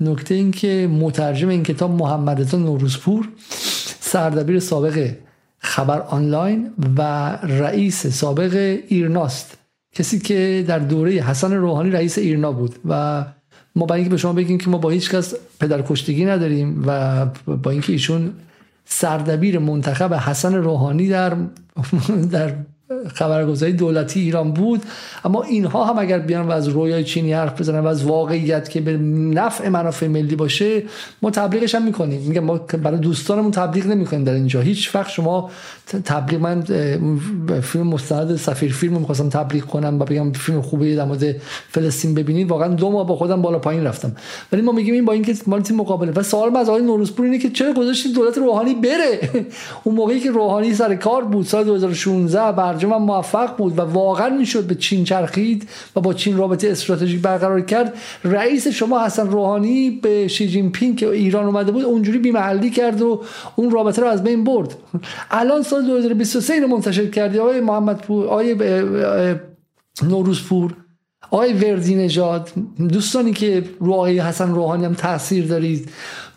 نکته 0.00 0.34
این 0.34 0.50
که 0.50 0.88
مترجم 0.92 1.48
این 1.48 1.62
کتاب 1.62 1.90
محمد 1.90 2.40
رضا 2.40 2.58
نوروزپور 2.58 3.28
سردبیر 4.00 4.58
سابق 4.58 5.10
خبر 5.58 6.00
آنلاین 6.00 6.70
و 6.98 7.30
رئیس 7.36 8.06
سابق 8.06 8.78
ایرناست. 8.88 9.58
کسی 9.92 10.18
که 10.18 10.64
در 10.68 10.78
دوره 10.78 11.12
حسن 11.12 11.52
روحانی 11.52 11.90
رئیس 11.90 12.18
ایرنا 12.18 12.52
بود 12.52 12.74
و 12.88 13.24
ما 13.76 13.86
با 13.86 13.94
اینکه 13.94 14.10
به 14.10 14.16
شما 14.16 14.32
بگیم 14.32 14.58
که 14.58 14.70
ما 14.70 14.78
با 14.78 14.90
هیچ 14.90 15.10
کس 15.10 15.34
پدرکشتگی 15.60 16.24
نداریم 16.24 16.84
و 16.86 17.26
با 17.56 17.70
اینکه 17.70 17.92
ایشون 17.92 18.32
سردبیر 18.84 19.58
منتخب 19.58 20.14
حسن 20.14 20.54
روحانی 20.54 21.08
در 21.08 21.36
در 22.30 22.54
خبرگزاری 23.14 23.72
دولتی 23.72 24.20
ایران 24.20 24.52
بود 24.52 24.82
اما 25.24 25.42
اینها 25.42 25.84
هم 25.84 25.98
اگر 25.98 26.18
بیان 26.18 26.48
و 26.48 26.50
از 26.50 26.68
رویای 26.68 27.04
چینی 27.04 27.32
حرف 27.32 27.60
بزنن 27.60 27.78
و 27.78 27.86
از 27.86 28.04
واقعیت 28.04 28.68
که 28.68 28.80
به 28.80 28.96
نفع 28.96 29.68
منافع 29.68 30.06
ملی 30.06 30.36
باشه 30.36 30.82
ما 31.22 31.30
تبلیغش 31.30 31.74
هم 31.74 31.82
می‌کنیم. 31.82 32.20
میگم 32.20 32.44
ما 32.44 32.56
برای 32.56 32.98
دوستانمون 32.98 33.50
تبلیغ 33.50 33.86
نمی‌کنیم 33.86 34.24
در 34.24 34.32
اینجا. 34.32 34.60
هیچ 34.60 34.94
وقت 34.94 35.10
شما 35.10 35.50
تبلیغ 36.04 36.40
من 36.40 36.62
فیلم 37.60 37.86
مستند 37.86 38.36
سفیر 38.36 38.72
فیلم 38.72 38.98
می‌خواستم 38.98 39.28
تبلیغ 39.28 39.64
کنم 39.64 40.00
و 40.00 40.04
بگم 40.04 40.32
فیلم 40.32 40.62
خوبی 40.62 40.96
در 40.96 41.04
مورد 41.04 41.36
فلسطین 41.68 42.14
ببینید. 42.14 42.48
واقعا 42.48 42.68
دو 42.68 42.90
ماه 42.90 43.06
با 43.06 43.16
خودم 43.16 43.42
بالا 43.42 43.58
پایین 43.58 43.84
رفتم. 43.84 44.12
ولی 44.52 44.62
ما 44.62 44.72
میگیم 44.72 44.94
این 44.94 45.04
با 45.04 45.12
اینکه 45.12 45.34
مال 45.46 45.60
تیم 45.60 45.76
مقابله 45.76 46.12
و 46.12 46.22
سوال 46.22 46.56
از 46.56 46.68
آقای 46.68 46.82
نوروزپور 46.82 47.24
اینه 47.24 47.38
که 47.38 47.50
چرا 47.50 47.72
گذاشتید 47.72 48.14
دولت 48.14 48.38
روحانی 48.38 48.74
بره؟ 48.74 49.30
اون 49.84 49.94
موقعی 49.94 50.20
که 50.20 50.30
روحانی 50.30 50.74
سر 50.74 50.94
کار 50.94 51.24
بود 51.24 51.46
سال 51.46 51.64
2016 51.64 52.52
برجام 52.82 53.02
موفق 53.02 53.56
بود 53.56 53.78
و 53.78 53.82
واقعا 53.82 54.28
می‌شد 54.28 54.66
به 54.66 54.74
چین 54.74 55.04
چرخید 55.04 55.68
و 55.96 56.00
با 56.00 56.14
چین 56.14 56.36
رابطه 56.36 56.70
استراتژیک 56.70 57.22
برقرار 57.22 57.60
کرد. 57.60 57.94
رئیس 58.24 58.68
شما 58.68 59.04
حسن 59.04 59.30
روحانی 59.30 59.90
به 59.90 60.28
شی 60.28 60.48
جین 60.48 60.72
پینگ 60.72 60.98
که 60.98 61.08
ایران 61.08 61.44
اومده 61.44 61.72
بود 61.72 61.84
اونجوری 61.84 62.18
بیمحلی 62.18 62.70
کرد 62.70 63.02
و 63.02 63.22
اون 63.56 63.70
رابطه 63.70 64.02
رو 64.02 64.08
از 64.08 64.24
بین 64.24 64.44
برد. 64.44 64.76
الان 65.30 65.62
سال 65.62 65.86
2023 65.86 66.60
رو 66.60 66.66
منتشر 66.66 67.06
کردی. 67.06 67.38
آقای 67.38 67.60
محمد 67.60 68.02
پور 68.02 68.26
آقای 68.26 68.56
نوروزپور 70.02 70.74
آقای 71.30 71.52
وردی 71.52 71.94
نژاد 71.94 72.50
دوستانی 72.88 73.32
که 73.32 73.64
رو 73.80 73.92
آقای 73.92 74.18
حسن 74.18 74.54
روحانی 74.54 74.84
هم 74.84 74.94
تاثیر 74.94 75.46
دارید 75.46 75.90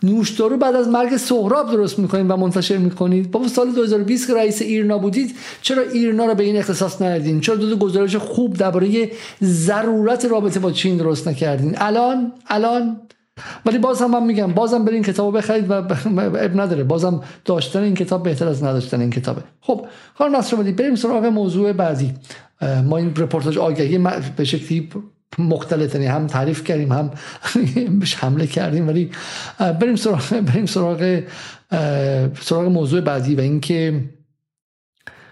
نوشدارو 0.04 0.58
بعد 0.58 0.76
از 0.76 0.88
مرگ 0.88 1.18
سهراب 1.18 1.72
درست 1.72 2.00
می‌کنید 2.00 2.32
و 2.32 2.38
منتشر 2.38 2.78
می‌کنید؟ 2.78 3.32
بابا 3.32 3.48
سال 3.48 3.72
2020 3.72 4.28
که 4.28 4.34
رئیس 4.34 4.62
ایرنا 4.62 4.98
بودید 4.98 5.36
چرا 5.62 5.84
ایرنا 5.84 6.26
رو 6.26 6.36
به 6.36 6.44
این 6.44 6.58
اختصاص 6.58 7.02
ندادین؟ 7.02 7.42
چرا 7.42 7.56
دو 7.56 7.76
گزارش 7.76 8.16
خوب 8.16 8.58
درباره 8.58 9.12
ضرورت 9.44 10.26
رابطه 10.26 10.60
با 10.60 10.72
چین 10.72 10.98
درست 10.98 11.28
نکردین؟ 11.28 11.76
الان؟ 11.78 12.32
الان؟ 12.48 12.98
ولی 13.66 13.78
باز 13.78 14.02
هم 14.02 14.12
من 14.12 14.24
میگم 14.24 14.54
بازم 14.54 14.86
برین 14.86 15.04
کتابو 15.04 15.32
بخرید 15.32 15.70
و 15.70 15.74
اب 15.74 16.62
نداره. 16.62 16.84
بازم 16.84 17.24
داشتن 17.46 17.84
این 17.84 17.94
کتاب 17.94 18.24
بهتر 18.24 18.48
از 18.48 18.64
نداشتن 18.64 19.02
این 19.02 19.10
کتابه. 19.10 19.42
خب 19.62 19.86
خانم 20.14 20.36
نصر 20.36 20.58
بریم 20.58 20.96
سراغ 20.96 21.26
موضوع 21.26 21.74
بعدی. 21.74 22.14
ما 22.62 22.98
این 22.98 23.16
رپورتاج 23.16 23.58
آگهی 23.58 23.98
به 24.38 24.44
شکلی 24.44 24.90
مختلف 25.38 25.94
یعنی 25.96 26.08
هم 26.08 26.28
تعریف 26.28 26.64
کردیم 26.64 26.92
هم 26.92 27.12
بهش 28.00 28.16
حمله 28.16 28.48
کردیم. 28.48 28.88
ولی 28.88 29.12
بریم 29.60 29.96
سراغ 29.96 30.40
بریم 30.54 30.66
سراغ 30.66 31.22
سراغ 32.42 32.66
موضوع 32.66 33.02
بعدی 33.02 33.36
و 33.36 33.40
اینکه 33.40 34.02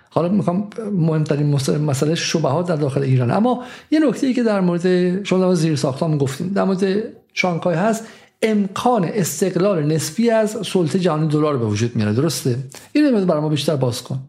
حالا 0.09 0.29
می‌خوام 0.29 0.69
مهمترین 0.93 1.59
مسئله 1.77 2.15
شبهات 2.15 2.67
در 2.67 2.75
داخل 2.75 3.01
ایران. 3.01 3.31
اما 3.31 3.63
یه 3.91 3.99
نکته 4.07 4.27
ای 4.27 4.33
که 4.33 4.43
در 4.43 4.61
مورد 4.61 5.23
شما 5.23 5.55
زیر 5.55 5.75
ساختمان 5.75 6.17
گفتیم. 6.17 6.47
در 6.47 6.63
مورد 6.63 7.03
شانگهای 7.33 7.75
هست 7.75 8.07
امکان 8.41 9.05
استقلال 9.13 9.83
نسبی 9.83 10.29
از 10.29 10.57
سلطه 10.65 10.99
جهانی 10.99 11.27
دلار 11.27 11.57
به 11.57 11.65
وجود 11.65 11.95
میاره. 11.95 12.13
درسته؟ 12.13 12.57
این 12.93 13.25
برای 13.25 13.41
ما 13.41 13.49
بیشتر 13.49 13.75
باز 13.75 14.03
کن. 14.03 14.19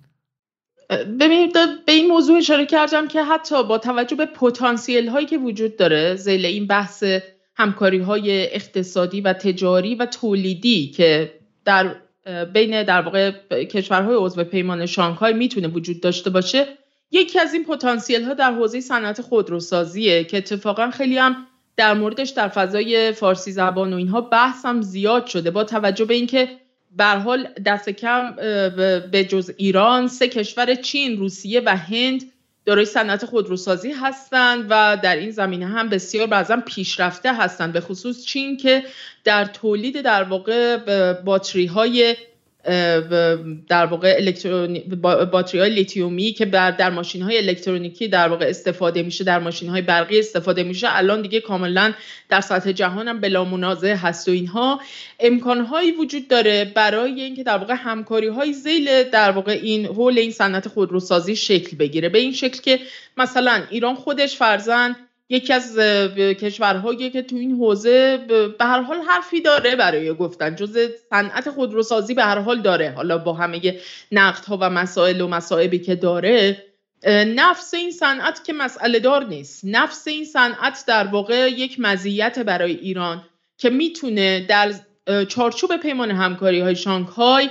ببینید 0.90 1.52
به 1.86 1.92
این 1.92 2.08
موضوع 2.08 2.38
اشاره 2.38 2.66
کردم 2.66 3.08
که 3.08 3.22
حتی 3.22 3.64
با 3.64 3.78
توجه 3.78 4.16
به 4.16 4.26
پتانسیل 4.26 5.08
هایی 5.08 5.26
که 5.26 5.38
وجود 5.38 5.76
داره 5.76 6.16
زیل 6.16 6.46
این 6.46 6.66
بحث 6.66 7.04
همکاری 7.56 7.98
های 7.98 8.54
اقتصادی 8.54 9.20
و 9.20 9.32
تجاری 9.32 9.94
و 9.94 10.06
تولیدی 10.06 10.86
که 10.86 11.32
در 11.64 11.94
بین 12.52 12.82
در 12.82 13.02
واقع 13.02 13.30
کشورهای 13.64 14.16
عضو 14.18 14.44
پیمان 14.44 14.86
شانگهای 14.86 15.32
می‌تونه 15.32 15.68
وجود 15.68 16.00
داشته 16.00 16.30
باشه 16.30 16.66
یکی 17.10 17.40
از 17.40 17.54
این 17.54 17.64
پتانسیل 17.64 18.24
ها 18.24 18.34
در 18.34 18.52
حوزه 18.52 18.80
صنعت 18.80 19.20
خودروسازیه 19.20 20.24
که 20.24 20.36
اتفاقا 20.36 20.90
خیلی 20.90 21.18
هم 21.18 21.46
در 21.76 21.94
موردش 21.94 22.30
در 22.30 22.48
فضای 22.48 23.12
فارسی 23.12 23.52
زبان 23.52 23.92
و 23.92 23.96
اینها 23.96 24.20
بحث 24.20 24.64
هم 24.64 24.82
زیاد 24.82 25.26
شده 25.26 25.50
با 25.50 25.64
توجه 25.64 26.04
به 26.04 26.14
اینکه 26.14 26.48
به 26.96 27.04
حال 27.04 27.48
دست 27.66 27.88
کم 27.88 28.36
به 29.10 29.26
جز 29.28 29.50
ایران 29.56 30.08
سه 30.08 30.28
کشور 30.28 30.74
چین، 30.74 31.18
روسیه 31.18 31.62
و 31.66 31.76
هند 31.76 32.22
دارای 32.64 32.84
صنعت 32.84 33.24
خودروسازی 33.24 33.92
هستند 33.92 34.66
و 34.70 34.98
در 35.02 35.16
این 35.16 35.30
زمینه 35.30 35.66
هم 35.66 35.88
بسیار 35.88 36.26
بعضا 36.26 36.56
پیشرفته 36.56 37.34
هستند 37.34 37.72
به 37.72 37.80
خصوص 37.80 38.24
چین 38.24 38.56
که 38.56 38.84
در 39.24 39.44
تولید 39.44 40.00
در 40.00 40.22
واقع 40.22 40.76
باتری 41.12 41.66
های 41.66 42.16
در 43.68 43.86
واقع 43.86 44.30
باتری 45.24 45.60
های 45.60 45.70
لیتیومی 45.70 46.32
که 46.32 46.44
در 46.44 46.90
ماشین 46.90 47.22
های 47.22 47.38
الکترونیکی 47.38 48.08
در 48.08 48.28
واقع 48.28 48.46
استفاده 48.46 49.02
میشه 49.02 49.24
در 49.24 49.38
ماشین 49.38 49.68
های 49.68 49.82
برقی 49.82 50.18
استفاده 50.18 50.62
میشه. 50.62 50.86
الان 50.90 51.22
دیگه 51.22 51.40
کاملا 51.40 51.92
در 52.28 52.40
سطح 52.40 52.72
جهان 52.72 53.08
هم 53.08 53.20
بلا 53.20 53.44
منازعه 53.44 53.96
هست 53.96 54.28
و 54.28 54.30
اینها. 54.30 54.80
امکان 55.20 55.60
هایی 55.60 55.92
وجود 55.92 56.28
داره 56.28 56.64
برای 56.64 57.20
اینکه 57.20 57.42
در 57.42 57.56
واقع 57.58 57.74
همکاری 57.74 58.28
های 58.28 58.52
زیل 58.52 59.02
در 59.02 59.30
واقع 59.30 59.52
این 59.52 59.86
حول 59.86 60.18
این 60.18 60.30
صنعت 60.30 60.68
خودروسازی 60.68 61.36
شکل 61.36 61.76
بگیره. 61.76 62.08
به 62.08 62.18
این 62.18 62.32
شکل 62.32 62.60
که 62.60 62.78
مثلا 63.16 63.62
ایران 63.70 63.94
خودش 63.94 64.36
فرزن 64.36 64.96
یکی 65.28 65.52
از 65.52 65.78
کشورهایی 66.18 67.10
که 67.10 67.22
تو 67.22 67.36
این 67.36 67.56
حوزه 67.56 68.16
به 68.58 68.64
هر 68.64 68.80
حال 68.80 69.00
حرفی 69.08 69.40
داره 69.40 69.76
برای 69.76 70.14
گفتن 70.14 70.56
جز 70.56 70.78
صنعت 71.10 71.50
خودروسازی 71.50 72.14
به 72.14 72.24
هر 72.24 72.38
حال 72.38 72.62
داره. 72.62 72.90
حالا 72.90 73.18
با 73.18 73.32
همه 73.32 73.80
نقدها 74.12 74.58
و 74.60 74.70
مسائل 74.70 75.20
و 75.20 75.28
مصائبی 75.28 75.78
که 75.78 75.94
داره 75.94 76.64
نفس 77.26 77.74
این 77.74 77.90
صنعت 77.90 78.44
که 78.44 78.52
مسئله 78.52 78.98
دار 79.00 79.24
نیست. 79.24 79.60
نفس 79.64 80.08
این 80.08 80.24
صنعت 80.24 80.84
در 80.86 81.06
واقع 81.06 81.48
یک 81.50 81.80
مزیت 81.80 82.38
برای 82.38 82.72
ایران 82.72 83.22
که 83.58 83.70
می‌تونه 83.70 84.40
در 84.40 84.74
چارچوب 85.28 85.76
پیمان 85.76 86.10
همکاری 86.10 86.60
های 86.60 86.76
شانگهای 86.76 87.50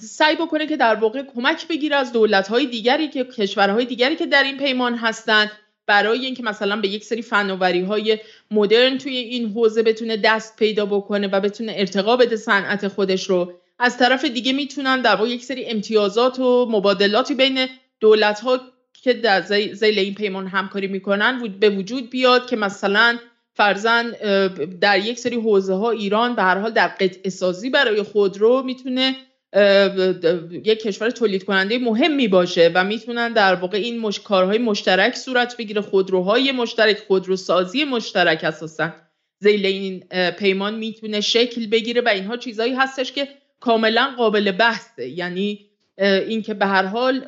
سعی 0.00 0.36
بکنه 0.36 0.66
که 0.66 0.76
در 0.76 0.94
واقع 0.94 1.22
کمک 1.34 1.68
بگیره 1.68 1.96
از 1.96 2.12
دولت 2.12 2.48
های 2.48 2.66
دیگری 2.66 3.08
که 3.08 3.24
کشورهای 3.24 3.84
دیگری 3.84 4.16
که 4.16 4.26
در 4.26 4.42
این 4.42 4.58
پیمان 4.58 4.94
هستند 4.94 5.50
برای 5.86 6.24
اینکه 6.24 6.42
مثلا 6.42 6.80
به 6.80 6.88
یک 6.88 7.04
سری 7.04 7.22
فناوری 7.22 7.80
های 7.80 8.18
مدرن 8.50 8.98
توی 8.98 9.16
این 9.16 9.52
حوزه 9.52 9.82
بتونه 9.82 10.16
دست 10.16 10.56
پیدا 10.56 10.86
بکنه 10.86 11.28
و 11.28 11.40
بتونه 11.40 11.72
ارتقا 11.76 12.16
بده 12.16 12.36
صنعت 12.36 12.88
خودش 12.88 13.30
رو 13.30 13.52
از 13.78 13.98
طرف 13.98 14.24
دیگه 14.24 14.52
می‌تونن 14.52 15.00
در 15.00 15.14
واقع 15.14 15.28
یک 15.28 15.44
سری 15.44 15.64
امتیازات 15.64 16.38
و 16.38 16.66
مبادلاتی 16.70 17.34
بین 17.34 17.66
دولت 18.00 18.40
ها 18.40 18.60
که 19.02 19.12
در 19.12 19.42
زیل 19.72 19.98
این 19.98 20.14
پیمان 20.14 20.46
همکاری 20.46 20.86
می‌کنن 20.86 21.58
به 21.60 21.70
وجود 21.70 22.10
بیاد 22.10 22.46
که 22.50 22.56
مثلا 22.56 23.18
فرزن 23.54 24.10
در 24.80 24.98
یک 24.98 25.18
سری 25.18 25.36
حوزه 25.36 25.74
ها 25.74 25.90
ایران 25.90 26.34
به 26.34 26.42
هر 26.42 26.58
حال 26.58 26.70
در 26.70 26.88
قطع 26.88 27.28
سازی 27.28 27.70
برای 27.70 28.02
خودرو 28.02 28.62
می‌تونه 28.62 29.16
یک 30.64 30.82
کشور 30.82 31.10
تولید 31.10 31.44
کننده 31.44 31.78
مهمی 31.78 32.28
باشه 32.28 32.70
و 32.74 32.84
می‌تونن 32.84 33.32
در 33.32 33.54
واقع 33.54 33.78
این 33.78 34.00
مش... 34.00 34.20
کارهای 34.20 34.58
مشترک 34.58 35.16
صورت 35.16 35.56
بگیره 35.56 35.80
خودروهای 35.80 36.52
مشترک 36.52 36.98
خودروسازی 36.98 37.84
مشترک 37.84 38.44
اساسا. 38.44 38.92
زیل 39.38 39.66
این 39.66 40.04
پیمان 40.38 40.74
می‌تونه 40.74 41.20
شکل 41.20 41.66
بگیره 41.66 42.00
و 42.00 42.08
اینها 42.08 42.36
چیزهایی 42.36 42.74
هستش 42.74 43.12
که 43.12 43.28
کاملا 43.60 44.14
قابل 44.16 44.50
بحثه. 44.50 45.08
یعنی 45.08 45.66
اینکه 45.98 46.54
به 46.54 46.66
هر 46.66 46.84
حال 46.84 47.24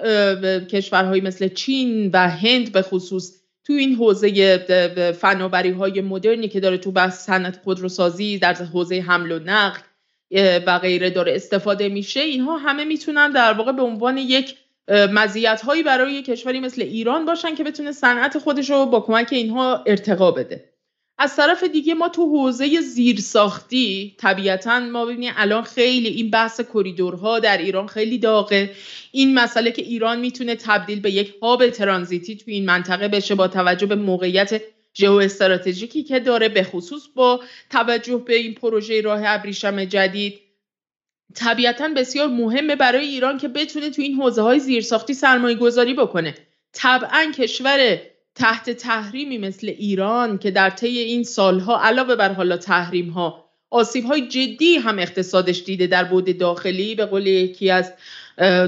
کشورهایی 0.65 1.21
مثل 1.21 1.49
چین 1.49 2.11
و 2.13 2.29
هند 2.29 2.73
به 2.73 2.83
خصوص 2.83 3.41
تو 3.67 3.73
این 3.73 3.95
حوزه 3.95 5.15
فناوری 5.21 5.71
های 5.71 6.01
مدرنی 6.01 6.49
که 6.49 6.61
داره 6.61 6.79
تو 6.79 6.93
بحث 6.93 7.27
صنعت 7.27 7.61
خودروسازی 7.65 8.39
در 8.39 8.55
حوزه 8.55 9.01
حمل 9.01 9.33
و 9.33 9.39
نقل 9.39 9.81
و 10.67 10.79
غیره 10.79 11.11
داره 11.11 11.35
استفاده 11.35 11.89
میشه 11.89 12.21
اینها 12.21 12.59
همه 12.59 12.85
می‌تونن 12.85 13.31
در 13.31 13.53
واقع 13.53 13.73
به 13.73 13.83
عنوان 13.83 14.19
یک 14.19 14.55
مزیت 14.89 15.63
هایی 15.63 15.83
برای 15.83 16.23
کشوری 16.23 16.61
مثل 16.61 16.83
ایران 16.83 17.25
باشن 17.25 17.55
که 17.55 17.65
بتونه 17.65 17.93
صنعت 17.93 18.39
خودش 18.39 18.71
رو 18.71 18.87
با 18.87 19.01
کمک 19.01 19.29
اینها 19.33 19.85
ارتقا 19.87 20.31
بده. 20.31 20.65
از 21.19 21.37
طرف 21.37 21.65
دیگه 21.65 21.95
ما 21.95 22.09
تو 22.09 22.27
حوزه 22.27 22.81
زیرساختی 22.81 24.17
طبیعتا 24.19 24.81
ما 24.81 25.05
ببینیم 25.05 25.33
الان 25.37 25.63
خیلی 25.63 26.09
این 26.09 26.31
بحث 26.31 26.61
کریدورها 26.61 27.39
در 27.39 27.59
ایران 27.59 27.87
خیلی 27.87 28.19
داغه. 28.19 28.71
این 29.13 29.35
مسئله 29.35 29.71
که 29.71 29.83
ایران 29.83 30.21
می‌تونه 30.21 30.55
تبدیل 30.55 31.01
به 31.01 31.11
یک 31.11 31.35
هاب 31.43 31.71
ترانزیتی 31.71 32.37
تو 32.37 32.45
این 32.47 32.65
منطقه 32.65 33.09
بشه 33.09 33.35
با 33.35 33.49
توجه 33.49 33.87
به 33.87 33.95
موقعیت 33.95 34.63
ژئو 34.97 35.13
استراتژیکی 35.13 36.03
که 36.03 36.21
داره 36.21 36.49
به 36.49 36.63
خصوص 36.63 37.03
با 37.15 37.41
توجه 37.71 38.17
به 38.17 38.35
این 38.35 38.55
پروژه 38.55 39.01
راه 39.01 39.21
ابریشم 39.25 39.85
جدید 39.85 40.41
طبیعتا 41.35 41.89
بسیار 41.89 42.29
مهمه 42.29 42.77
برای 42.77 43.07
ایران 43.07 43.39
که 43.39 43.49
بتونه 43.49 43.91
تو 43.91 44.03
این 44.03 44.15
حوزه 44.15 44.43
های 44.43 44.61
زیرساختی 44.61 45.15
سرمایه 45.15 45.57
گذاری 45.57 45.95
بکنه. 45.95 46.35
طبعا 46.73 47.33
کشور 47.39 47.99
تحت 48.35 48.71
تحریمی 48.71 49.39
مثل 49.39 49.69
ایران 49.69 50.39
که 50.39 50.51
در 50.51 50.71
طی 50.71 50.99
این 50.99 51.23
سالها 51.23 51.81
علاوه 51.81 52.17
بر 52.17 52.33
حالا 52.33 52.57
تحریم 52.57 53.11
ها 53.11 53.45
آسیب 53.71 54.05
های 54.05 54.29
جدی 54.29 54.77
هم 54.77 54.99
اقتصادش 54.99 55.63
دیده 55.63 55.87
در 55.87 56.05
بود 56.05 56.39
داخلی 56.39 56.95
به 56.95 57.07
قول 57.07 57.27
یکی 57.27 57.71
از 57.71 57.93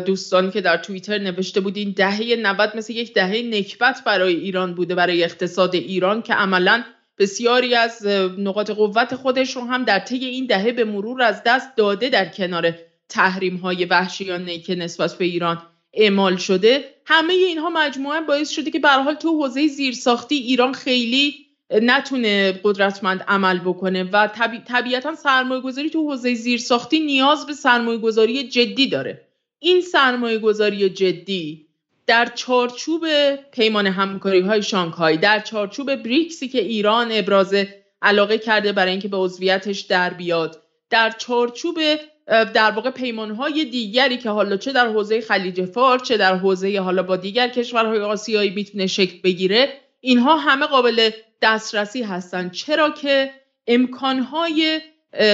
دوستانی 0.07 0.51
که 0.51 0.61
در 0.61 0.77
توییتر 0.77 1.19
نوشته 1.19 1.61
بود 1.61 1.77
این 1.77 1.95
دهه 1.97 2.37
90 2.37 2.77
مثل 2.77 2.93
یک 2.93 3.14
دهه 3.14 3.43
نکبت 3.43 4.03
برای 4.07 4.35
ایران 4.35 4.75
بوده 4.75 4.95
برای 4.95 5.25
اقتصاد 5.25 5.75
ایران 5.75 6.23
که 6.23 6.35
عملا 6.35 6.85
بسیاری 7.19 7.75
از 7.75 8.07
نقاط 8.39 8.71
قوت 8.71 9.14
خودش 9.14 9.57
رو 9.57 9.62
هم 9.62 9.85
در 9.85 9.99
طی 9.99 10.25
این 10.25 10.47
دهه 10.47 10.73
به 10.73 10.85
مرور 10.85 11.23
از 11.23 11.43
دست 11.47 11.77
داده 11.77 12.09
در 12.09 12.29
کنار 12.29 12.75
تحریم 13.09 13.57
های 13.57 13.85
وحشیانه 13.85 14.59
که 14.59 14.75
نسبت 14.75 15.14
به 15.14 15.25
ایران 15.25 15.62
اعمال 15.93 16.37
شده. 16.37 16.85
همه 17.07 17.33
اینها 17.33 17.71
مجموعه 17.71 18.21
باعث 18.21 18.51
شده 18.51 18.71
که 18.71 18.79
به 18.79 18.89
حال 18.89 19.14
تو 19.14 19.29
حوزه 19.29 19.67
زیرساختی 19.69 20.35
ایران 20.35 20.73
خیلی 20.73 21.35
نتونه 21.71 22.61
قدرتمند 22.64 23.25
عمل 23.29 23.59
بکنه 23.59 24.05
و 24.05 24.27
طبی... 24.27 24.59
طبیعتا 24.59 25.14
سرمایه 25.14 25.61
گذاری 25.61 25.91
تو 25.91 26.11
حوزه 26.11 26.35
زیرساختی 26.35 27.01
نیاز 27.01 27.47
به 27.47 27.53
سرمایه 27.53 27.99
گذاری 27.99 28.49
جدی 28.49 28.89
داره. 28.89 29.26
این 29.59 29.80
سرمایه 29.80 30.38
گذاری 30.38 30.90
جدی 30.90 31.66
در 32.07 32.26
چارچوب 32.26 33.07
پیمان 33.52 33.86
همکاری 33.86 34.40
های 34.40 34.62
شانگهای 34.62 35.16
در 35.16 35.40
چارچوب 35.40 35.94
بریکسی 35.94 36.48
که 36.48 36.61
ایران 36.61 37.09
ابراز 37.11 37.54
علاقه 38.02 38.38
کرده 38.38 38.72
برای 38.72 38.90
اینکه 38.90 39.09
به 39.09 39.16
عضویتش 39.16 39.80
در 39.80 40.11
بیاد 40.11 40.62
در 40.90 41.11
چارچوب 41.11 41.78
در 42.26 42.70
واقع 42.70 42.90
پیمان 42.90 43.30
های 43.30 43.64
دیگری 43.64 44.16
که 44.16 44.30
حالا 44.30 44.57
چه 44.57 44.72
در 44.72 44.88
حوزه 44.88 45.20
خلیج 45.20 45.64
فارس 45.64 46.02
چه 46.02 46.16
در 46.16 46.34
حوزه 46.34 46.80
حالا 46.80 47.02
با 47.02 47.16
دیگر 47.16 47.48
کشورهای 47.48 48.00
آسیایی 48.00 48.50
می‌تونه 48.50 48.86
شکل 48.86 49.20
بگیره 49.24 49.68
اینها 50.00 50.36
همه 50.36 50.66
قابل 50.66 51.11
دسترسی 51.42 52.02
هستند 52.02 52.52
چرا 52.52 52.90
که 52.90 53.30
امکانهای 53.66 54.80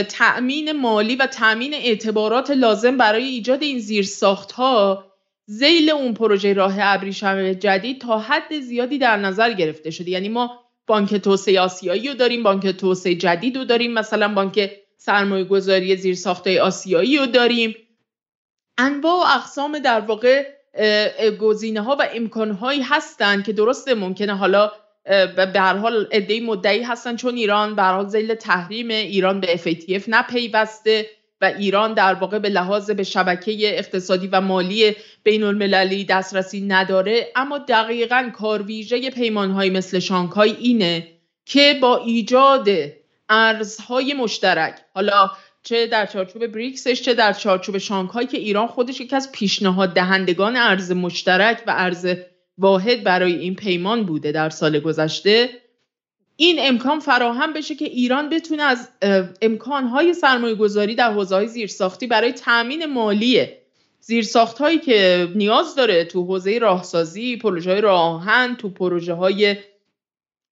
تأمین 0.08 0.72
مالی 0.72 1.16
و 1.16 1.26
تأمین 1.26 1.74
اعتبارات 1.74 2.50
لازم 2.50 2.96
برای 2.96 3.24
ایجاد 3.24 3.62
این 3.62 3.78
زیرساخت 3.78 4.52
ها 4.52 5.04
زیل 5.46 5.90
اون 5.90 6.14
پروژه 6.14 6.52
راه 6.52 6.74
ابریشم 6.78 7.52
جدید 7.52 8.00
تا 8.00 8.18
حد 8.18 8.60
زیادی 8.60 8.98
در 8.98 9.16
نظر 9.16 9.52
گرفته 9.52 9.90
شده. 9.90 10.10
یعنی 10.10 10.28
ما 10.28 10.60
بانک 10.86 11.14
توسعه 11.14 11.60
آسیایی 11.60 12.08
رو 12.08 12.14
داریم 12.14 12.42
بانک 12.42 12.66
توسعه 12.66 13.14
جدید 13.14 13.56
رو 13.56 13.64
داریم 13.64 13.92
مثلا 13.92 14.34
بانک 14.34 14.70
سرمایه 14.96 15.44
گذاری 15.44 15.96
زیرساخت 15.96 16.46
آسیایی 16.46 17.16
رو 17.16 17.26
داریم. 17.26 17.74
انواع 18.78 19.14
و 19.14 19.38
اقسام 19.38 19.78
در 19.78 20.00
واقع 20.00 20.46
گزینه 21.40 21.80
ها 21.80 21.96
و 22.00 22.08
امکان 22.14 22.50
هایی 22.50 22.82
هستند 22.82 23.44
که 23.44 23.52
درسته 23.52 23.94
ممکنه 23.94 24.36
حالا 24.36 24.72
به 25.04 25.52
هر 25.54 25.76
حال 25.76 26.08
ادعی 26.10 26.40
مدعی 26.40 26.82
هستن 26.82 27.16
چون 27.16 27.34
ایران 27.34 27.74
به 27.74 27.82
حال 27.82 28.08
زیل 28.08 28.34
تحریم 28.34 28.90
ایران 28.90 29.40
به 29.40 29.56
FATF 29.56 30.02
نپیوسته 30.08 31.06
و 31.40 31.44
ایران 31.44 31.94
در 31.94 32.14
واقع 32.14 32.38
به 32.38 32.48
لحاظ 32.48 32.90
به 32.90 33.02
شبکه 33.02 33.78
اقتصادی 33.78 34.26
و 34.26 34.40
مالی 34.40 34.96
بین 35.22 35.42
المللی 35.42 36.04
دسترسی 36.04 36.60
نداره. 36.60 37.26
اما 37.36 37.58
دقیقا 37.58 38.30
کارویژه 38.34 39.10
پیمانهایی 39.10 39.70
مثل 39.70 39.98
شانگهای 39.98 40.50
اینه 40.50 41.08
که 41.44 41.78
با 41.82 41.96
ایجاد 41.96 42.68
ارزهای 43.28 44.14
مشترک 44.14 44.74
حالا 44.94 45.30
چه 45.62 45.86
در 45.86 46.06
چارچوب 46.06 46.46
بریکسش 46.46 47.02
چه 47.02 47.14
در 47.14 47.32
چارچوب 47.32 47.78
شانگهای 47.78 48.26
که 48.26 48.38
ایران 48.38 48.66
خودش 48.66 49.00
یکی 49.00 49.16
از 49.16 49.32
پیشنهاد 49.32 49.94
دهندگان 49.94 50.56
ارز 50.56 50.92
مشترک 50.92 51.62
و 51.66 51.74
ارز 51.76 52.06
واحد 52.58 53.04
برای 53.04 53.32
این 53.32 53.54
پیمان 53.54 54.06
بوده 54.06 54.32
در 54.32 54.50
سال 54.50 54.78
گذشته. 54.80 55.50
این 56.36 56.56
امکان 56.58 57.00
فراهم 57.00 57.52
بشه 57.52 57.74
که 57.74 57.84
ایران 57.84 58.28
بتونه 58.28 58.62
از 58.62 58.88
امکانهای 59.42 60.14
سرمایه 60.14 60.54
گذاری 60.54 60.94
در 60.94 61.12
حوزه 61.12 61.34
های 61.34 61.48
زیرساختی 61.48 62.06
برای 62.06 62.32
تأمین 62.32 62.86
مالی 62.86 63.48
زیرساخت 64.00 64.58
هایی 64.58 64.78
که 64.78 65.28
نیاز 65.34 65.74
داره 65.74 66.04
تو 66.04 66.24
حوزه 66.24 66.58
راهسازی 66.58 67.36
پروژه 67.36 67.70
های 67.70 67.80
راهن 67.80 68.56
تو 68.56 68.68
پروژه 68.68 69.12
های 69.12 69.56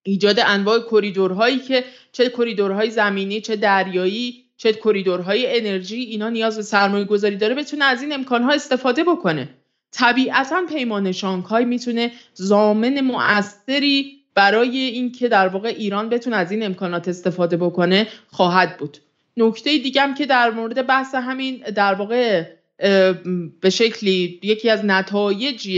ایجاد 0.03 0.41
انواع 0.47 0.81
کریدورهایی 0.81 1.59
که 1.59 1.85
چه 2.13 2.29
کریدورهای 2.29 2.91
زمینی 2.91 3.41
چه 3.41 3.57
دریایی 3.57 4.45
چه 4.57 4.73
کریدورهای 4.73 5.59
انرژی 5.59 5.97
اینا 5.97 6.29
نیاز 6.29 6.57
به 6.57 6.63
سرمایه 6.63 7.05
گذاری 7.05 7.37
داره 7.37 7.55
بتونه 7.55 7.85
از 7.85 8.03
این 8.03 8.13
امکانها 8.13 8.53
استفاده 8.53 9.05
بکنه. 9.05 9.60
طبیعتا 9.93 10.63
پیمان 10.69 11.13
شانگهای 11.13 11.65
می‌تونه 11.65 12.13
زامن 12.35 13.01
مؤثری 13.01 14.21
برای 14.35 14.79
اینکه 14.79 15.29
در 15.29 15.49
واقع 15.49 15.69
ایران 15.69 16.09
بتونه 16.09 16.37
از 16.37 16.51
این 16.51 16.63
امکانات 16.63 17.09
استفاده 17.09 17.57
بکنه 17.57 18.07
خواهد 18.27 18.77
بود. 18.77 18.99
نکته 19.37 19.79
دیگه 19.79 20.03
هم 20.03 20.15
که 20.15 20.27
در 20.27 20.51
مورد 20.51 20.87
بحث 20.87 21.15
همین 21.15 21.57
در 21.57 21.95
واقع 21.95 22.45
به 23.61 23.71
شکلی 23.71 24.41
یکی 24.43 24.71
از 24.71 24.85
نتایج 24.85 25.71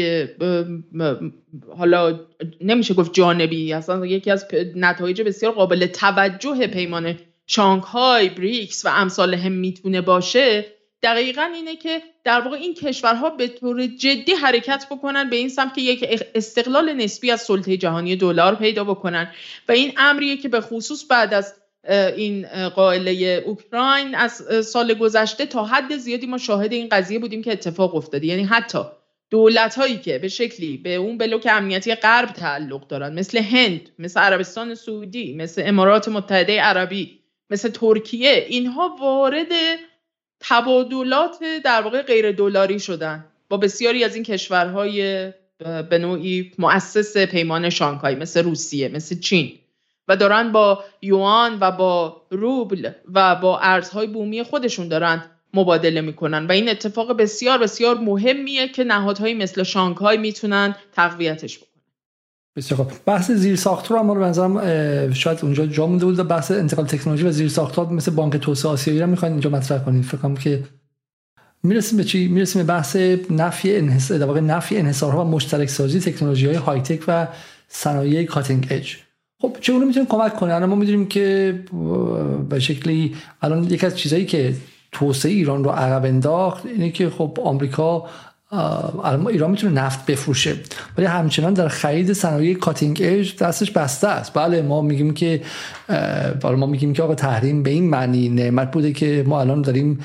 حالا 1.78 2.20
نمیشه 2.60 2.94
گفت 2.94 3.14
جانبی 3.14 3.72
اصلا 3.72 4.06
یکی 4.06 4.30
از 4.30 4.46
نتایج 4.76 5.22
بسیار 5.22 5.52
قابل 5.52 5.86
توجه 5.86 6.66
پیمان 6.66 7.18
شانگهای 7.46 8.28
بریکس 8.28 8.86
و 8.86 8.88
امثال 8.88 9.34
هم 9.34 9.52
می‌تونه 9.52 10.00
باشه. 10.00 10.64
دقیقا 11.02 11.42
اینه 11.42 11.76
که 11.76 12.02
در 12.24 12.40
واقع 12.40 12.56
این 12.56 12.74
کشورها 12.74 13.30
به 13.30 13.48
طور 13.48 13.86
جدی 13.86 14.32
حرکت 14.32 14.86
بکنن 14.90 15.30
به 15.30 15.36
این 15.36 15.48
سمت 15.48 15.74
که 15.74 15.80
یک 15.80 16.22
استقلال 16.34 16.92
نسبی 16.92 17.30
از 17.30 17.40
سلطه 17.40 17.76
جهانی 17.76 18.16
دلار 18.16 18.54
پیدا 18.54 18.84
بکنن. 18.84 19.32
و 19.68 19.72
این 19.72 19.92
امریه 19.96 20.36
که 20.36 20.48
به 20.48 20.60
خصوص 20.60 21.04
بعد 21.10 21.34
از 21.34 21.54
این 22.16 22.68
قائله 22.68 23.42
اوکراین 23.46 24.14
از 24.14 24.32
سال 24.66 24.94
گذشته 24.94 25.46
تا 25.46 25.64
حد 25.64 25.96
زیادی 25.96 26.26
ما 26.26 26.38
شاهد 26.38 26.72
این 26.72 26.88
قضیه 26.88 27.18
بودیم 27.18 27.42
که 27.42 27.52
اتفاق 27.52 27.94
افتاده. 27.94 28.26
یعنی 28.26 28.44
حتی 28.44 28.78
دولت 29.30 29.74
هایی 29.74 29.98
که 29.98 30.18
به 30.18 30.28
شکلی 30.28 30.76
به 30.76 30.94
اون 30.94 31.18
بلوک 31.18 31.48
امنیتی 31.50 31.94
غرب 31.94 32.28
تعلق 32.28 32.86
دارن 32.86 33.14
مثل 33.14 33.38
هند 33.38 33.90
مثل 33.98 34.20
عربستان 34.20 34.74
سعودی 34.74 35.34
مثل 35.34 35.62
امارات 35.66 36.08
متحده 36.08 36.60
عربی 36.60 37.20
مثل 37.50 37.68
ترکیه 37.68 38.46
اینها 38.48 38.96
وارد 39.00 39.46
تبادلات 40.42 41.38
در 41.64 41.82
واقع 41.82 42.02
غیر 42.02 42.32
دلاری 42.32 42.80
شدن 42.80 43.24
با 43.48 43.56
بسیاری 43.56 44.04
از 44.04 44.14
این 44.14 44.24
کشورهای 44.24 45.30
به 45.90 45.98
نوعی 45.98 46.52
مؤسس 46.58 47.16
پیمان 47.16 47.70
شانگهای 47.70 48.14
مثل 48.14 48.42
روسیه 48.42 48.88
مثل 48.88 49.20
چین 49.20 49.58
و 50.08 50.16
دارن 50.16 50.52
با 50.52 50.84
یوان 51.02 51.58
و 51.60 51.70
با 51.70 52.22
روبل 52.30 52.90
و 53.14 53.36
با 53.36 53.58
ارزهای 53.58 54.06
بومی 54.06 54.42
خودشون 54.42 54.88
دارن 54.88 55.24
مبادله 55.54 56.00
می‌کنن 56.00 56.46
و 56.46 56.52
این 56.52 56.68
اتفاق 56.68 57.12
بسیار 57.12 57.58
بسیار 57.58 57.98
مهمیه 57.98 58.68
که 58.68 58.84
نهادهایی 58.84 59.34
مثل 59.34 59.62
شانگهای 59.62 60.16
می‌تونن 60.16 60.76
تقویتش 60.92 61.58
بکنن. 61.58 61.71
بسیار 62.56 62.76
خوب. 62.76 62.92
بحث 63.06 63.30
زیر 63.30 63.56
ساختار 63.56 64.04
رو 64.04 64.14
بنظرم 64.14 65.12
شاید 65.12 65.38
اونجا 65.42 65.66
جا 65.66 65.86
مونده 65.86 66.04
بود 66.04 66.28
بحث 66.28 66.50
انتقال 66.50 66.86
تکنولوژی 66.86 67.26
و 67.26 67.30
زیر 67.30 67.48
ساختار 67.48 67.92
مثل 67.92 68.10
بانک 68.10 68.36
توسعه 68.36 68.72
آسیایی 68.72 69.00
رو 69.00 69.06
می‌خواین 69.06 69.32
اینجا 69.32 69.50
مطرح 69.50 69.84
کنید 69.84 70.04
فکر 70.04 70.16
کنم 70.16 70.36
که 70.36 70.62
می‌رسیم 71.62 71.96
به 71.96 72.04
چی؟ 72.04 72.28
می‌رسیم 72.28 72.62
به 72.62 72.68
بحث 72.68 72.96
نفی 73.30 73.76
انحصار 73.76 74.18
در 74.18 74.26
واقع 74.26 74.40
نفی 74.40 74.76
انحصارها 74.76 75.24
و 75.24 75.28
مشترک 75.28 75.68
سازی 75.68 76.00
تکنولوژی 76.00 76.46
های 76.46 76.56
high 76.56 76.80
tech 76.80 77.04
و 77.08 77.28
صنایع 77.68 78.24
cutting 78.24 78.66
edge 78.70 78.96
خب 79.40 79.56
چگونه 79.60 79.84
می‌تونیم 79.84 80.08
کمک 80.08 80.36
کنه؟ 80.36 80.54
الان 80.54 80.68
ما 80.68 80.74
می‌دونیم 80.74 81.06
که 81.06 81.58
به 82.48 82.60
شکلی 82.60 83.16
الان 83.42 83.64
یکی 83.64 83.86
از 83.86 83.98
چیزایی 83.98 84.26
که 84.26 84.54
توسعه 84.92 85.32
ایران 85.32 85.64
رو 85.64 85.70
عقب 85.70 86.04
انداخت 86.04 86.66
اینه 86.66 86.90
که 86.90 87.10
خب 87.10 87.38
آمریکا 87.44 88.04
ایران 89.28 89.50
می‌تونه 89.50 89.82
نفت 89.82 90.06
بفروشه. 90.06 90.54
ولی 90.98 91.06
همچنان 91.06 91.54
در 91.54 91.68
خرید 91.68 92.12
صنایع 92.12 92.54
cutting 92.54 93.02
edge 93.02 93.36
دستش 93.36 93.70
بسته 93.70 94.08
است. 94.08 94.32
بله 94.34 94.62
ما 94.62 94.82
میگیم 94.82 95.14
که 95.14 95.42
ما 96.44 96.66
میگیم 96.66 96.92
که 96.92 97.02
آقا 97.02 97.14
تحریم 97.14 97.62
به 97.62 97.70
این 97.70 97.90
معنی 97.90 98.28
نعمت 98.28 98.72
بوده 98.72 98.92
که 98.92 99.24
ما 99.26 99.40
الان 99.40 99.62
داریم 99.62 99.98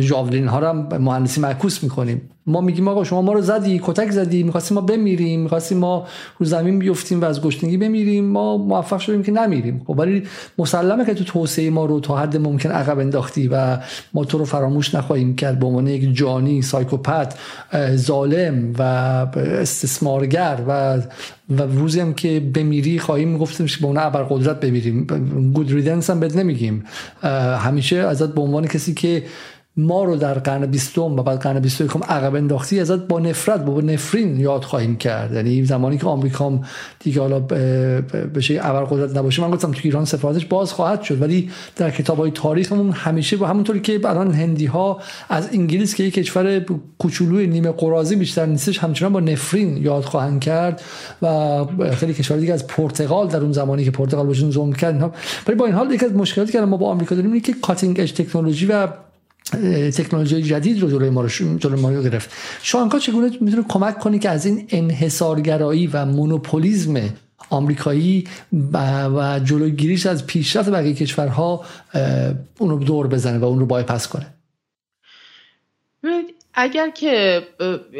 جاولین 0.00 0.48
ها 0.48 0.58
رو 0.58 0.98
مهندسی 0.98 1.40
معکوس 1.40 1.82
می‌کنیم. 1.82 2.30
ما 2.46 2.60
میگیم 2.60 2.88
آقا 2.88 3.04
شما 3.04 3.22
ما 3.22 3.32
رو 3.32 3.40
زدی 3.40 3.80
کتک 3.84 4.10
زدی 4.10 4.42
می‌خواستیم 4.42 4.74
ما 4.74 4.80
بمیریم 4.80 5.40
می‌خواستیم 5.40 5.78
ما 5.78 6.06
رو 6.38 6.46
زمین 6.46 6.78
بیفتیم 6.78 7.20
و 7.20 7.24
از 7.24 7.42
گشنگی 7.42 7.76
بمیریم 7.76 8.24
ما 8.24 8.56
موفق 8.56 8.98
شدیم 8.98 9.22
که 9.22 9.32
نمیریم. 9.32 9.82
خب 9.86 9.98
ولی 9.98 10.22
مسلمه 10.58 11.04
که 11.04 11.14
تو 11.14 11.24
توسعه 11.24 11.70
ما 11.70 11.84
رو 11.84 12.00
تا 12.00 12.16
حد 12.16 12.36
ممکن 12.36 12.70
عقب 12.70 12.98
انداختی 12.98 13.48
و 13.48 13.78
ما 14.14 14.24
تو 14.24 14.38
رو 14.38 14.44
فراموش 14.44 14.94
نخواهیم 14.94 15.36
کرد 15.36 15.58
به 15.58 15.66
عنوان 15.66 15.86
یک 15.86 16.16
جانی 16.16 16.62
سایکوپت 16.62 17.34
ظالم 17.94 18.72
و 18.78 18.82
استثمارگر 19.36 20.58
و 20.68 21.00
و 21.58 21.62
روزی 21.62 22.00
هم 22.00 22.14
که 22.14 22.40
بمیری 22.54 22.98
خواهیم 22.98 23.38
گفتیم 23.38 23.66
که 23.66 23.76
به 23.80 23.86
اون 23.86 24.26
قدرت 24.28 24.60
بمیریم. 24.60 25.04
گود 25.54 25.72
ریدنس 25.72 26.10
هم 26.10 26.20
بد 26.20 26.38
نمیگیم. 26.38 26.84
همیشه 27.58 27.96
ازت 27.96 28.34
به 28.34 28.40
عنوان 28.40 28.66
کسی 28.66 28.94
که 28.94 29.22
ما 29.76 30.04
رو 30.04 30.16
در 30.16 30.34
قرن 30.34 30.66
بیستم 30.66 31.02
و 31.02 31.22
بعد 31.22 31.38
قرن 31.38 31.60
21 31.60 31.90
عقب 32.08 32.34
انداختی 32.34 32.80
ازت 32.80 32.98
با 32.98 33.20
نفرت 33.20 33.64
با 33.64 33.80
نفرین 33.80 34.40
یاد 34.40 34.64
خواهیم 34.64 34.96
کرد. 34.96 35.32
یعنی 35.32 35.64
زمانی 35.64 35.98
که 35.98 36.06
آمریکا 36.06 36.60
دیگه 36.98 37.20
حالا 37.20 37.42
شکل 38.40 38.58
اول 38.58 38.84
قدرت 38.84 39.16
نباشه 39.16 39.42
من 39.42 39.50
گفتم 39.50 39.72
تو 39.72 39.80
ایران 39.84 40.04
سفارتش 40.04 40.46
باز 40.46 40.72
خواهد 40.72 41.02
شد 41.02 41.22
ولی 41.22 41.50
در 41.76 41.90
کتاب 41.90 42.18
های 42.18 42.30
تاریخمون 42.30 42.90
همیشه 42.90 43.36
با 43.36 43.46
همونطوری 43.46 43.80
که 43.80 44.00
الان 44.04 44.32
هندی 44.32 44.66
ها 44.66 45.00
از 45.28 45.48
انگلیس 45.52 45.94
که 45.94 46.04
یک 46.04 46.14
کشور 46.14 46.64
کوچولوی 46.98 47.46
نیمه 47.46 47.70
قرازی 47.70 48.16
بیشتر 48.16 48.46
نیستش 48.46 48.78
همچنان 48.78 49.12
با 49.12 49.20
نفرین 49.20 49.76
یاد 49.76 50.04
خواهند 50.04 50.40
کرد 50.40 50.82
و 51.22 51.64
خیلی 51.92 52.14
کشور 52.14 52.36
دیگه 52.36 52.52
از 52.52 52.66
پرتغال 52.66 53.28
در 53.28 53.40
اون 53.40 53.52
زمانی 53.52 53.84
که 53.84 53.90
پرتغال 53.90 54.26
بهشون 54.26 54.50
ظلم 54.50 54.72
کرد 54.72 55.14
ولی 55.46 55.56
با 55.56 55.66
این 55.66 55.74
حال 55.74 55.92
یک 55.92 56.04
از 56.04 56.12
مشکلاتی 56.12 56.52
که 56.52 56.60
ما 56.60 56.76
با 56.76 56.88
آمریکا 56.90 57.14
داریم 57.14 57.32
اینه 57.32 57.44
که 57.44 57.54
کاتینگ 57.62 58.00
اج 58.00 58.12
تکنولوژی 58.12 58.66
و 58.66 58.88
تکنولوژی 59.96 60.42
جدید 60.42 60.80
رو 60.80 60.90
جلوی 60.90 61.10
ما 61.10 61.22
رو 61.22 61.28
جلوی 61.58 61.80
ما 61.80 61.90
رو 61.90 62.02
گرفت. 62.02 62.30
شانکا 62.62 62.98
چگونه 62.98 63.30
می‌تونه 63.40 63.64
کمک 63.68 63.98
کنی 63.98 64.18
که 64.18 64.30
از 64.30 64.46
این 64.46 64.66
انحصارگرایی 64.70 65.86
و 65.86 66.04
مونوپولیزم 66.04 67.00
آمریکایی 67.50 68.28
و 68.72 69.40
جلوگیریش 69.44 70.06
از 70.06 70.26
پیشرفت 70.26 70.70
بقیه 70.70 70.94
کشورها 70.94 71.64
اون 72.58 72.70
رو 72.70 72.84
دور 72.84 73.06
بزنه 73.06 73.38
و 73.38 73.44
اون 73.44 73.58
رو 73.58 73.66
بایپس 73.66 74.08
کنه؟ 74.08 74.26
اگر 76.54 76.90
که 76.90 77.42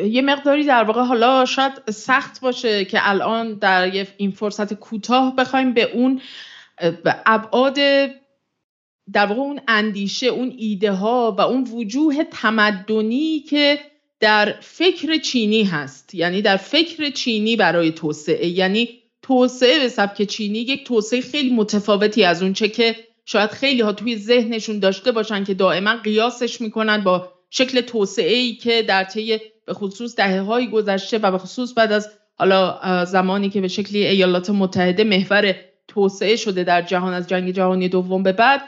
یه 0.04 0.22
مقداری 0.22 0.66
در 0.66 0.84
واقع 0.84 1.02
حالا 1.02 1.44
شاید 1.44 1.72
سخت 1.90 2.40
باشه 2.40 2.84
که 2.84 2.98
الان 3.02 3.54
در 3.54 3.90
این 4.16 4.30
فرصت 4.30 4.74
کوتاه 4.74 5.36
بخوایم 5.36 5.74
به 5.74 5.82
اون 5.82 6.20
ابعاد 7.26 7.78
در 9.12 9.26
واقع 9.26 9.40
اون 9.40 9.60
اندیشه 9.68 10.26
اون 10.26 10.54
ایده 10.58 10.92
ها 10.92 11.34
و 11.38 11.40
اون 11.40 11.64
وجوه 11.64 12.24
تمدنی 12.24 13.40
که 13.40 13.78
در 14.20 14.54
فکر 14.60 15.16
چینی 15.16 15.62
هست. 15.62 16.14
یعنی 16.14 16.42
در 16.42 16.56
فکر 16.56 17.10
چینی 17.10 17.56
برای 17.56 17.92
توسعه. 17.92 18.48
یعنی 18.48 18.88
توسعه 19.22 19.78
به 19.78 19.88
سبک 19.88 20.22
چینی 20.22 20.58
یک 20.58 20.86
توسعه 20.86 21.20
خیلی 21.20 21.50
متفاوتی 21.50 22.24
از 22.24 22.42
اون 22.42 22.52
چه 22.52 22.68
که 22.68 22.96
شاید 23.24 23.50
خیلی 23.50 23.80
ها 23.80 23.92
توی 23.92 24.16
ذهنشون 24.16 24.78
داشته 24.78 25.12
باشن 25.12 25.44
که 25.44 25.54
دائما 25.54 25.96
قیاسش 25.96 26.60
می‌کنن 26.60 27.04
با 27.04 27.32
شکل 27.50 27.80
توسعه 27.80 28.34
ای 28.36 28.54
که 28.54 28.82
در 28.82 29.04
طی 29.04 29.38
به 29.66 29.74
خصوص 29.74 30.16
دهه 30.16 30.40
های 30.40 30.70
گذشته 30.70 31.18
و 31.18 31.30
به 31.30 31.38
خصوص 31.38 31.72
بعد 31.76 31.92
از 31.92 32.08
حالا 32.38 33.04
زمانی 33.04 33.50
که 33.50 33.60
به 33.60 33.68
شکلی 33.68 34.06
ایالات 34.06 34.50
متحده 34.50 35.04
محور 35.04 35.54
توسعه 35.88 36.36
شده 36.36 36.64
در 36.64 36.82
جهان 36.82 37.12
از 37.12 37.26
جنگ 37.26 37.50
جهانی 37.50 37.88
دوم 37.88 38.22
به 38.22 38.32
بعد 38.32 38.60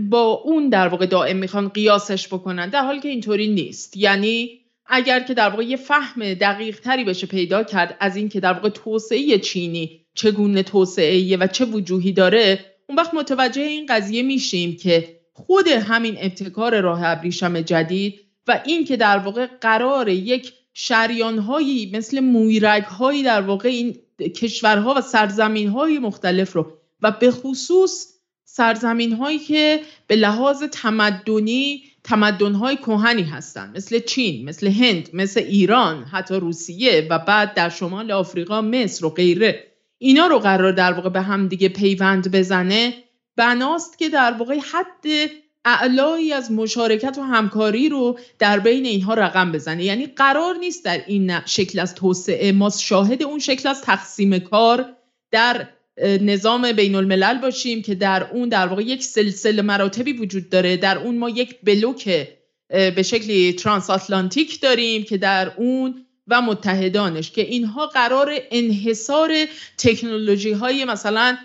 با 0.00 0.30
اون 0.44 0.68
در 0.68 0.88
واقع 0.88 1.06
دائم 1.06 1.36
می‌خوان 1.36 1.68
قیاسش 1.68 2.28
بکنن 2.28 2.68
در 2.68 2.84
حالی 2.84 3.00
که 3.00 3.08
اینطوری 3.08 3.48
نیست. 3.48 3.96
یعنی 3.96 4.62
اگر 4.86 5.20
که 5.20 5.34
در 5.34 5.48
واقع 5.48 5.62
یه 5.64 5.76
فهم 5.76 6.34
دقیق 6.34 6.80
تری 6.80 7.04
بشه 7.04 7.26
پیدا 7.26 7.62
کرد 7.62 7.96
از 8.00 8.16
اینکه 8.16 8.40
در 8.40 8.52
واقع 8.52 8.68
توسعه 8.68 9.38
چینی 9.38 10.06
چگونه 10.14 10.62
توسعه 10.62 11.36
و 11.36 11.46
چه 11.46 11.64
وجوهی 11.64 12.12
داره 12.12 12.64
اون 12.88 12.98
وقت 12.98 13.14
متوجه 13.14 13.62
این 13.62 13.86
قضیه 13.88 14.22
میشیم 14.22 14.76
که 14.76 15.20
خود 15.32 15.68
همین 15.68 16.16
ابتکار 16.18 16.80
راه 16.80 17.00
ابریشم 17.04 17.60
جدید 17.60 18.20
و 18.48 18.62
این 18.66 18.84
که 18.84 18.96
در 18.96 19.18
واقع 19.18 19.46
قرار 19.46 20.08
یک 20.08 20.52
شریانهایی 20.74 21.90
مثل 21.94 22.20
مویرگهایی 22.20 23.22
در 23.22 23.40
واقع 23.40 23.68
این 23.68 23.96
کشورها 24.36 24.94
و 24.96 25.00
سرزمینهای 25.00 25.98
مختلف 25.98 26.52
رو 26.52 26.72
و 27.02 27.10
به 27.10 27.30
خصوص 27.30 28.11
سرزمین 28.54 29.12
هایی 29.12 29.38
که 29.38 29.80
به 30.06 30.16
لحاظ 30.16 30.62
تمدنی 30.62 31.82
تمدن 32.04 32.54
های 32.54 32.76
کوهنی 32.76 33.22
هستند 33.22 33.76
مثل 33.76 33.98
چین 33.98 34.48
مثل 34.48 34.66
هند 34.66 35.08
مثل 35.12 35.40
ایران 35.40 36.04
حتی 36.04 36.34
روسیه 36.34 37.06
و 37.10 37.18
بعد 37.18 37.54
در 37.54 37.68
شمال 37.68 38.12
آفریقا 38.12 38.60
مصر 38.60 39.06
و 39.06 39.10
غیره. 39.10 39.64
اینا 39.98 40.26
رو 40.26 40.38
قرار 40.38 40.72
در 40.72 40.92
واقع 40.92 41.08
به 41.08 41.20
هم 41.20 41.48
دیگه 41.48 41.68
پیوند 41.68 42.30
بزنه. 42.32 42.94
بناست 43.36 43.98
که 43.98 44.08
در 44.08 44.32
واقع 44.32 44.58
حد 44.72 45.30
اعلایی 45.64 46.32
از 46.32 46.52
مشارکت 46.52 47.18
و 47.18 47.22
همکاری 47.22 47.88
رو 47.88 48.18
در 48.38 48.58
بین 48.58 48.86
اینها 48.86 49.14
رقم 49.14 49.52
بزنه. 49.52 49.84
یعنی 49.84 50.06
قرار 50.06 50.56
نیست 50.56 50.84
در 50.84 51.02
این 51.06 51.40
شکل 51.46 51.78
از 51.78 51.94
توسعه. 51.94 52.52
ما 52.52 52.70
شاهد 52.70 53.22
اون 53.22 53.38
شکل 53.38 53.68
از 53.68 53.82
تقسیم 53.82 54.38
کار 54.38 54.96
در 55.30 55.68
نظام 55.98 56.72
بین 56.72 56.94
الملل 56.94 57.38
باشیم 57.38 57.82
که 57.82 57.94
در 57.94 58.26
اون 58.32 58.48
در 58.48 58.66
واقع 58.66 58.82
یک 58.82 59.02
سلسله 59.02 59.62
مراتبی 59.62 60.12
وجود 60.12 60.48
داره. 60.48 60.76
در 60.76 60.98
اون 60.98 61.18
ما 61.18 61.30
یک 61.30 61.58
بلوک 61.62 62.28
به 62.68 63.02
شکلی 63.02 63.52
ترانس 63.52 63.90
آتلانتیک 63.90 64.60
داریم 64.60 65.02
که 65.02 65.16
در 65.16 65.52
اون 65.56 66.06
و 66.28 66.42
متحدانش 66.42 67.30
که 67.30 67.42
اینها 67.42 67.86
قرار 67.86 68.32
انحصار 68.50 69.34
تکنولوژی 69.78 70.52
های 70.52 70.84
مثلا 70.84 71.36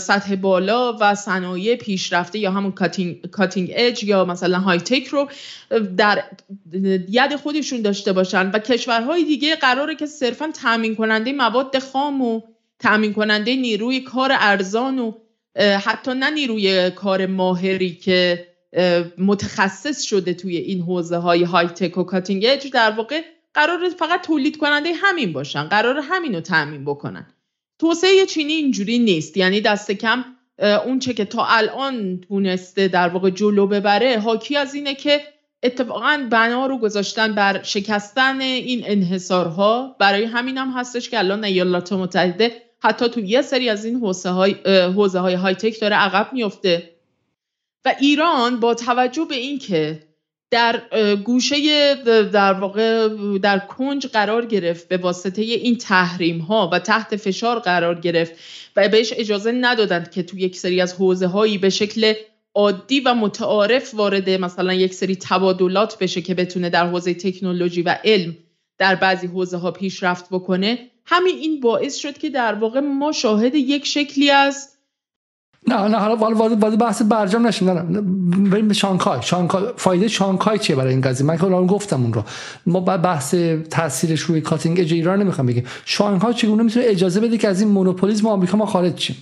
سطح 0.00 0.34
بالا 0.34 0.96
و 1.00 1.14
صنایع 1.14 1.76
پیشرفته 1.76 2.38
یا 2.38 2.50
همون 2.50 2.72
cutting, 2.72 3.30
cutting 3.30 3.74
یا 4.02 4.24
مثلا 4.24 4.58
high 4.58 4.78
tech 4.78 5.06
رو 5.06 5.28
در 5.96 6.24
ید 7.08 7.36
خودشون 7.36 7.82
داشته 7.82 8.12
باشن. 8.12 8.50
و 8.50 8.58
کشورهای 8.58 9.24
دیگه 9.24 9.56
قراره 9.56 9.94
که 9.94 10.06
صرفا 10.06 10.52
تامین 10.62 10.96
کننده 10.96 11.32
مواد 11.32 11.78
خام 11.78 12.22
و 12.22 12.40
تامین 12.84 13.12
کننده 13.12 13.56
نیروی 13.56 14.00
کار 14.00 14.30
ارزان 14.32 14.98
و 14.98 15.12
حتی 15.58 16.14
نه 16.14 16.30
نیروی 16.30 16.90
کار 16.90 17.26
ماهری 17.26 17.94
که 17.94 18.46
متخصص 19.18 20.02
شده 20.02 20.34
توی 20.34 20.56
این 20.56 20.80
حوزه 20.80 21.16
های 21.16 21.42
high 21.42 21.66
tech 21.66 21.98
و 21.98 22.02
cutting 22.02 22.44
edge 22.48 22.70
در 22.70 22.90
واقع 22.90 23.20
قرار 23.54 23.88
فقط 23.98 24.26
تولید 24.26 24.56
کننده 24.56 24.92
همین 24.92 25.32
باشن 25.32 25.62
قرار 25.62 26.00
همین 26.02 26.34
رو 26.34 26.40
تامین 26.40 26.84
بکنن. 26.84 27.26
توسعه 27.78 28.26
چینی 28.26 28.52
اینجوری 28.52 28.98
نیست. 28.98 29.36
یعنی 29.36 29.60
دست 29.60 29.92
کم 29.92 30.24
اون 30.86 30.98
چه 30.98 31.14
که 31.14 31.24
تا 31.24 31.44
الان 31.44 32.20
تونسته 32.28 32.88
در 32.88 33.08
واقع 33.08 33.30
جلو 33.30 33.66
ببره 33.66 34.18
حاکی 34.18 34.56
از 34.56 34.74
اینه 34.74 34.94
که 34.94 35.20
اتفاقا 35.62 36.28
بنا 36.30 36.66
رو 36.66 36.78
گذاشتن 36.78 37.34
بر 37.34 37.62
شکستن 37.62 38.40
این 38.40 38.82
انحصارها. 38.84 39.96
برای 40.00 40.24
همین 40.24 40.58
هم 40.58 40.70
هستش 40.70 41.10
که 41.10 41.18
الان 41.18 41.44
ایالات 41.44 41.92
متحده 41.92 42.63
حتی 42.84 43.08
تو 43.08 43.20
یه 43.20 43.42
سری 43.42 43.68
از 43.68 43.84
این 43.84 43.96
حوزه 43.96 44.30
های, 44.30 44.52
حوزه 44.66 45.18
های 45.18 45.34
های 45.34 45.54
تک 45.54 45.80
داره 45.80 45.96
عقب 45.96 46.32
میفته 46.32 46.90
و 47.84 47.94
ایران 48.00 48.60
با 48.60 48.74
توجه 48.74 49.24
به 49.24 49.34
اینکه 49.34 50.02
در 50.50 50.82
گوشه 51.24 51.94
در 52.32 52.52
واقع 52.52 53.08
در 53.38 53.58
کنج 53.58 54.06
قرار 54.06 54.46
گرفت 54.46 54.88
به 54.88 54.96
واسطه 54.96 55.42
این 55.42 55.78
تحریم 55.78 56.38
ها 56.38 56.70
و 56.72 56.78
تحت 56.78 57.16
فشار 57.16 57.58
قرار 57.58 58.00
گرفت 58.00 58.32
و 58.76 58.88
بهش 58.88 59.12
اجازه 59.16 59.52
ندادند 59.52 60.10
که 60.10 60.22
تو 60.22 60.38
یک 60.38 60.56
سری 60.56 60.80
از 60.80 60.94
حوزه 60.94 61.26
هایی 61.26 61.58
به 61.58 61.70
شکل 61.70 62.12
عادی 62.54 63.00
و 63.00 63.14
متعارف 63.14 63.94
وارد 63.94 64.30
مثلا 64.30 64.74
یک 64.74 64.94
سری 64.94 65.16
تبادلات 65.16 65.98
بشه 65.98 66.22
که 66.22 66.34
بتونه 66.34 66.70
در 66.70 66.86
حوزه 66.86 67.14
تکنولوژی 67.14 67.82
و 67.82 67.98
علم 68.04 68.36
در 68.78 68.94
بعضی 68.94 69.26
حوزه 69.26 69.56
ها 69.56 69.70
پیشرفت 69.70 70.28
بکنه 70.30 70.78
همین 71.06 71.36
این 71.36 71.60
باعث 71.60 71.96
شد 71.96 72.18
که 72.18 72.30
در 72.30 72.54
واقع 72.54 72.80
ما 72.80 73.12
شاهد 73.12 73.54
یک 73.54 73.86
شکلی 73.86 74.30
از 74.30 74.74
نه 75.68 75.88
نه 75.88 75.96
حالا 75.96 76.16
وارد 76.16 76.62
وارد 76.62 76.78
بحث 76.78 77.02
برجام 77.02 77.46
نشیم 77.46 77.70
نه 77.70 78.00
بریم 78.50 78.68
به 78.68 78.74
شانگهای. 78.74 79.22
شانگهای 79.22 79.64
فایده 79.76 80.08
شانگهای 80.08 80.58
چیه 80.58 80.76
برای 80.76 80.92
این 80.92 81.00
قضیه؟ 81.00 81.26
من 81.26 81.36
که 81.36 81.44
گفتم 81.44 82.02
اون 82.02 82.12
رو. 82.12 82.22
ما 82.66 82.80
بحث 82.80 83.34
تاثیرش 83.70 84.20
روی 84.20 84.40
کاتینگ 84.40 84.80
اج 84.80 84.92
ایران 84.92 85.22
نمی‌خوام 85.22 85.46
بگیم. 85.46 85.66
شانگهای 85.84 86.34
چگونه 86.34 86.62
می‌تونه 86.62 86.86
اجازه 86.88 87.20
بده 87.20 87.38
که 87.38 87.48
از 87.48 87.60
این 87.60 87.70
مونوپولیسم 87.70 88.26
آمریکا 88.26 88.56
ما 88.56 88.66
خارج 88.66 89.00
شیم؟ 89.00 89.16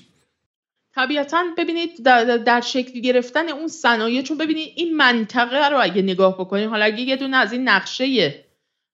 طبیعتا 0.94 1.44
ببینید 1.58 1.90
در, 2.04 2.36
در 2.36 2.60
شکل 2.60 3.00
گرفتن 3.00 3.48
اون 3.48 3.68
صنایع 3.68 4.22
چون 4.22 4.38
ببینید 4.38 4.72
این 4.76 4.96
منطقه 4.96 5.68
رو 5.68 5.78
اگه 5.82 6.02
نگاه 6.02 6.34
بکنید 6.38 6.68
حالا 6.68 6.84
اگه 6.84 7.00
یه 7.00 7.16
دونه 7.16 7.36
از 7.36 7.52
این 7.52 7.68
نقشه 7.68 8.34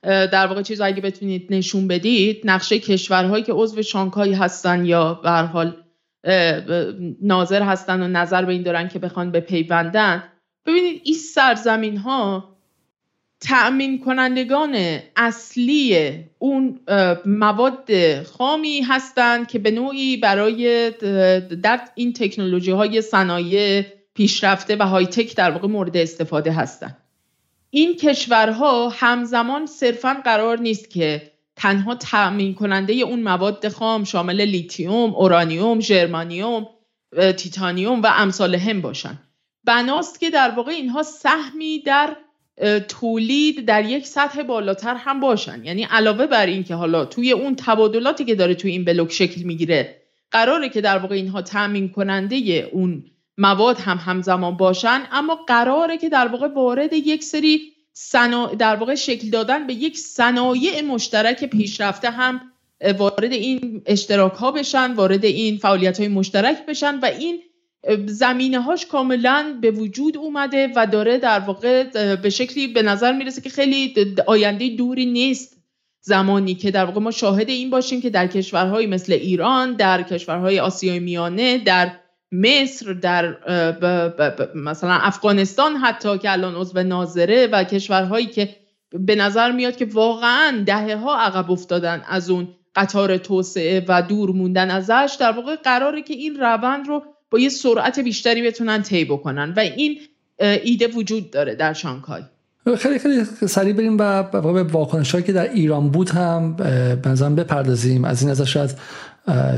در 0.03 0.47
واقع 0.47 0.63
چیز 0.63 0.81
اگه 0.81 1.01
بتونید 1.01 1.47
نشون 1.51 1.89
بدید 1.89 2.41
نقشه 2.45 2.79
کشورهایی 2.79 3.45
که 3.45 3.53
عضو 3.53 3.83
شانگهای 3.83 4.33
هستن 4.33 4.85
یا 4.85 5.15
به 5.15 5.31
حال 5.31 5.77
ناظر 7.23 7.63
هستن 7.63 8.03
و 8.03 8.09
نظر 8.09 8.45
به 8.45 8.53
این 8.53 8.63
دارن 8.63 8.89
که 8.89 8.99
بخوان 8.99 9.31
به 9.31 9.41
پیوندن 9.41 10.23
ببینید 10.67 11.01
این 11.05 11.15
سرزمین 11.15 11.97
ها 11.97 12.59
تأمین 13.41 14.01
کنندگان 14.05 14.99
اصلی 15.17 16.11
اون 16.39 16.81
مواد 17.27 17.89
خامی 18.23 18.81
هستند 18.81 19.49
که 19.49 19.59
به 19.59 19.71
نوعی 19.71 20.17
برای 20.17 20.91
در 21.63 21.81
این 21.95 22.13
تکنولوژی 22.13 22.71
های 22.71 23.03
صنایع 23.03 23.85
پیشرفته 24.15 24.77
و 24.77 24.83
های 24.83 25.07
تک 25.07 25.37
در 25.37 25.51
واقع 25.51 25.69
مورد 25.69 25.97
استفاده 25.97 26.53
هستند 26.53 26.97
این 27.71 27.97
کشورها 27.97 28.89
همزمان 28.89 29.67
صرفا 29.67 30.17
قرار 30.25 30.59
نیست 30.59 30.91
که 30.91 31.33
تنها 31.57 31.95
تأمین 31.95 32.55
کننده 32.55 32.93
اون 32.93 33.23
مواد 33.23 33.69
خام 33.69 34.05
شامل 34.05 34.41
لیتیوم، 34.41 35.15
اورانیوم، 35.15 35.81
ژرمانیوم، 35.81 36.67
تیتانیوم 37.37 38.03
و 38.03 38.07
امثال 38.17 38.55
هم 38.55 38.81
باشن. 38.81 39.19
بناست 39.65 40.21
که 40.21 40.31
در 40.31 40.51
واقع 40.51 40.73
اینها 40.73 41.03
سهمی 41.03 41.79
در 41.79 42.17
تولید 42.89 43.65
در 43.65 43.85
یک 43.85 44.07
سطح 44.07 44.43
بالاتر 44.43 44.95
هم 44.95 45.21
باشن. 45.21 45.65
یعنی 45.65 45.85
علاوه 45.85 46.27
بر 46.27 46.47
این 46.47 46.65
که 46.65 46.75
حالا 46.75 47.05
توی 47.05 47.33
اون 47.33 47.57
تبادلاتی 47.57 48.25
که 48.25 48.35
داره 48.35 48.55
توی 48.55 48.71
این 48.71 48.85
بلوک 48.85 49.13
شکل 49.13 49.43
می‌گیره 49.43 50.03
قراره 50.31 50.69
که 50.69 50.81
در 50.81 50.99
واقع 50.99 51.15
اینها 51.15 51.43
تأمین 51.43 51.89
کننده 51.89 52.37
اون 52.73 53.05
مواد 53.39 53.79
هم 53.79 53.97
همزمان 53.97 54.57
باشن 54.57 55.03
اما 55.13 55.35
قراره 55.35 55.99
که 55.99 56.09
در 56.09 56.29
واقع 56.29 56.47
وارد 56.47 56.93
یک 56.93 57.25
سری 57.25 57.73
سنا... 57.93 58.47
در 58.47 58.77
واقع 58.77 58.95
شکل 58.95 59.31
دادن 59.31 59.67
به 59.67 59.75
یک 59.75 59.99
صنایع 59.99 60.83
مشترک 60.83 61.45
پیشرفته 61.45 62.11
هم 62.11 62.41
وارد 62.99 63.33
این 63.33 63.83
اشتراک 63.87 64.33
ها 64.33 64.51
بشن 64.51 64.95
وارد 64.95 65.25
این 65.25 65.59
فعالیت 65.59 65.99
های 65.99 66.09
مشترک 66.09 66.67
بشن 66.67 66.99
و 66.99 67.05
این 67.05 67.43
زمینه 68.07 68.61
هاش 68.61 68.87
کاملا 68.87 69.59
به 69.61 69.71
وجود 69.71 70.17
اومده 70.17 70.73
و 70.77 70.87
داره 70.87 71.19
در 71.19 71.41
واقع 71.41 71.85
به 72.17 72.31
شکلی 72.31 72.67
به 72.67 72.83
نظر 72.83 73.13
می‌رسه 73.13 73.41
که 73.41 73.49
خیلی 73.51 73.95
آینده 74.27 74.69
دوری 74.69 75.07
نیست 75.07 75.59
زمانی 76.01 76.55
که 76.55 76.71
در 76.71 76.85
واقع 76.85 77.01
ما 77.01 77.11
شاهد 77.11 77.49
این 77.49 77.71
باشیم 77.71 78.01
که 78.01 78.11
در 78.11 78.27
کشورهایی 78.27 78.87
مثل 78.87 79.13
ایران 79.13 79.73
در 79.73 80.03
کشورهای 80.03 80.61
آسیای 80.61 80.99
میانه 80.99 81.59
در 81.59 81.91
مصر 82.33 82.93
در 82.93 83.37
مثلا 84.55 84.93
افغانستان 84.93 85.77
حتی 85.77 86.19
که 86.19 86.33
الان 86.33 86.55
عضو 86.55 86.83
ناظره 86.83 87.47
و 87.47 87.65
کشورهایی 87.65 88.27
که 88.27 88.57
به 88.93 89.15
نظر 89.15 89.53
میاد 89.53 89.77
که 89.77 89.85
واقعا 89.85 90.63
دهه 90.67 90.97
ها 90.97 91.19
عقب 91.19 91.51
افتادن 91.51 92.03
از 92.09 92.31
اون 92.31 92.49
قطار 92.77 93.17
توسعه 93.17 93.85
و 93.89 94.03
دور 94.03 94.31
موندن 94.31 94.71
ازش 94.71 95.17
در 95.21 95.33
واقع 95.33 95.57
قراره 95.57 96.03
که 96.03 96.15
این 96.15 96.37
روند 96.41 96.89
رو 96.89 97.03
با 97.31 97.39
یه 97.39 97.49
سرعت 97.49 97.99
بیشتری 97.99 98.43
بتونن 98.43 98.83
طی 98.83 99.05
بکنن 99.05 99.53
و 99.57 99.61
این 99.61 99.99
ایده 100.39 100.87
وجود 100.87 101.31
داره 101.31 101.55
در 101.55 101.73
شانگهای. 101.73 102.23
خیلی 102.79 102.99
خیلی 102.99 103.25
سریع 103.25 103.73
بریم 103.73 103.97
و 103.99 104.23
به 104.23 104.63
واکنش 104.63 105.15
که 105.15 105.33
در 105.33 105.53
ایران 105.53 105.91
بود 105.91 106.09
هم 106.11 106.57
بنظرم 107.03 107.35
بپردازیم. 107.35 108.05
از 108.05 108.23
این 108.23 108.31
ازش 108.31 108.53
شاید 108.53 108.71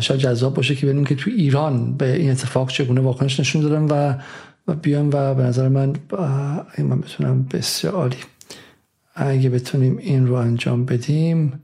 شاید 0.01 0.21
جذاب 0.21 0.55
باشه 0.55 0.75
که 0.75 0.87
ببینیم 0.87 1.05
که 1.05 1.15
تو 1.15 1.31
ایران 1.31 1.97
به 1.97 2.17
این 2.17 2.31
اتفاق 2.31 2.69
چگونه 2.69 3.01
واکنش 3.01 3.41
نشون 3.41 3.63
دادن 3.63 4.19
و 4.69 4.75
بیام 4.75 5.11
و 5.13 5.35
به 5.35 5.43
نظر 5.43 5.69
من 5.69 5.97
من 6.79 7.01
بتونم 7.01 7.43
بسیار 7.43 7.95
عالی. 7.95 8.17
اگه 9.15 9.51
بتونیم 9.51 9.97
این 9.97 10.27
رو 10.27 10.35
انجام 10.35 10.85
بدیم 10.85 11.61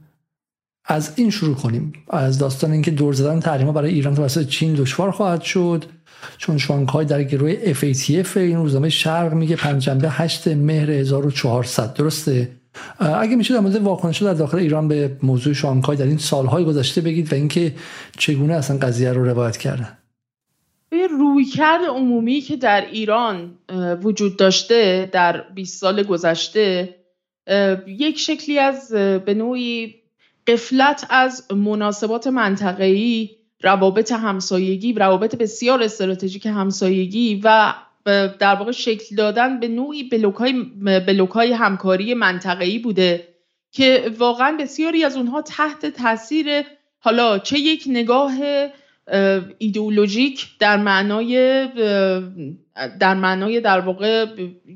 از 0.85 1.13
این 1.17 1.31
شروع 1.31 1.55
کنیم. 1.55 1.93
از 2.11 2.39
داستان 2.39 2.73
اینکه 2.73 2.91
دور 2.91 3.13
زدن 3.13 3.41
تحریم 3.41 3.73
برای 3.73 3.95
ایران 3.95 4.15
توسط 4.15 4.47
چین 4.47 4.75
دشوار 4.75 5.11
خواهد 5.11 5.43
شد 5.43 5.85
چون 6.39 6.59
شانگهای 6.59 7.07
در 7.07 7.25
گروه 7.25 7.73
FATF 7.73 8.37
این 8.37 8.57
روزنامه 8.57 8.89
شرق 8.89 9.33
میگه 9.35 9.57
پنجشنبه 9.57 10.11
8 10.11 10.49
مهر 10.49 10.91
1400 10.91 11.95
درسته؟ 11.95 12.51
اگه 12.99 13.37
میشه 13.37 13.55
در 13.55 13.61
مورد 13.61 13.77
واکنش 13.77 14.23
در 14.23 14.35
داخل 14.35 14.59
ایران 14.59 14.89
به 14.89 15.17
موضوع 15.23 15.55
شانگهای 15.55 15.97
در 15.97 16.07
این 16.07 16.19
سالهای 16.19 16.65
گذشته 16.65 17.01
بگید 17.01 17.33
و 17.33 17.35
اینکه 17.37 17.75
چگونه 18.19 18.55
اصلا 18.55 18.79
قضیه 18.79 19.13
رو 19.13 19.25
روایت 19.25 19.57
کردن. 19.57 19.99
رویکرد 21.19 21.81
عمومی 21.89 22.41
که 22.41 22.57
در 22.57 22.87
ایران 22.93 23.59
وجود 24.03 24.37
داشته 24.37 25.09
در 25.13 25.45
20 25.55 25.81
سال 25.81 26.03
گذشته 26.03 26.95
یک 27.87 28.19
شکلی 28.19 28.59
از 28.59 28.93
به 29.25 29.35
نوعی 29.35 29.95
قفلت 30.47 31.07
از 31.11 31.53
مناسبات 31.53 32.27
منطقه‌ای 32.27 33.31
روابط 33.63 34.13
همسایگی 34.13 34.93
روابط 34.93 35.37
بسیار 35.37 35.83
استراتژیک 35.83 36.47
همسایگی 36.47 37.41
و 37.45 37.75
در 38.39 38.55
واقع 38.55 38.73
شکل 38.73 39.17
دادن 39.17 39.61
به 39.61 39.69
نوعی 39.69 40.03
بلوک 41.07 41.31
های 41.31 41.53
همکاری 41.53 42.15
منطقه‌ای 42.15 42.79
بوده 42.79 43.29
که 43.73 44.13
واقعا 44.19 44.57
بسیاری 44.61 45.05
از 45.05 45.17
اونها 45.17 45.43
تحت 45.43 45.87
تاثیر 45.87 46.47
حالا 46.99 47.39
چه 47.39 47.59
یک 47.59 47.85
نگاه 47.87 48.33
ایدئولوژیک 49.59 50.47
در 50.59 50.77
معنای 50.77 51.67
در 53.01 53.15
معنای 53.15 53.61
در 53.61 53.81
واقع 53.81 54.27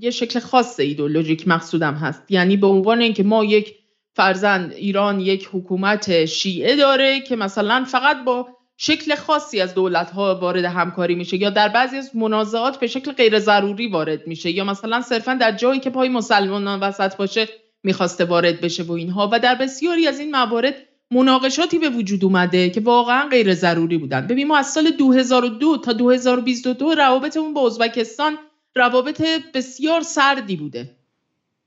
یه 0.01 0.11
شکل 0.11 0.41
خاص 0.41 0.81
ایدئولوژیک 0.81 1.49
مقصودم 1.49 1.95
هست. 1.95 2.23
یعنی 2.31 2.57
به 2.57 2.67
عنوان 2.67 3.01
اینکه 3.01 3.23
ما 3.23 3.45
یک 3.45 3.75
فرزند 4.15 4.73
ایران 4.73 5.21
یک 5.21 5.49
حکومت 5.53 6.25
شیعه 6.25 6.77
داره 6.77 7.21
که 7.21 7.37
مثلا 7.37 7.85
فقط 7.85 8.25
با 8.25 8.49
شکل 8.83 9.15
خاصی 9.15 9.61
از 9.61 9.75
دولت 9.75 10.11
ها 10.11 10.35
وارد 10.35 10.65
همکاری 10.65 11.15
میشه 11.15 11.37
یا 11.37 11.51
در 11.51 11.69
بعضی 11.69 11.97
از 11.97 12.17
منازعات 12.17 12.81
به 12.81 12.87
شکل 12.87 13.13
غیر 13.13 13.39
ضروری 13.39 13.87
وارد 13.87 14.27
میشه 14.27 14.51
یا 14.51 14.65
مثلا 14.65 15.01
صرفا 15.01 15.35
در 15.35 15.53
جایی 15.53 15.81
که 15.81 15.91
پای 15.91 16.09
مسلمانان 16.09 16.81
وسط 16.81 17.17
باشه 17.17 17.49
می‌خواسته 17.83 18.25
وارد 18.25 18.61
بشه 18.61 18.83
و 18.83 18.93
اینها 18.93 19.29
و 19.33 19.39
در 19.39 19.55
بسیاری 19.55 20.07
از 20.07 20.21
این 20.21 20.31
موارد 20.31 20.75
مناقشاتی 21.11 21.79
به 21.79 21.89
وجود 21.89 22.25
اومده 22.25 22.71
که 22.71 22.81
واقعا 22.81 23.29
غیر 23.29 23.55
ضروری 23.55 23.99
بودن. 23.99 24.27
ببین 24.27 24.47
ما 24.47 24.57
از 24.57 24.73
سال 24.73 24.91
2002 24.91 25.77
تا 25.77 25.93
2022 25.93 26.95
روابطمون 26.95 27.55
با 27.55 27.67
ازبکستان 27.67 28.39
روابط 28.77 29.23
بسیار 29.55 30.01
سردی 30.01 30.57
بوده. 30.57 30.97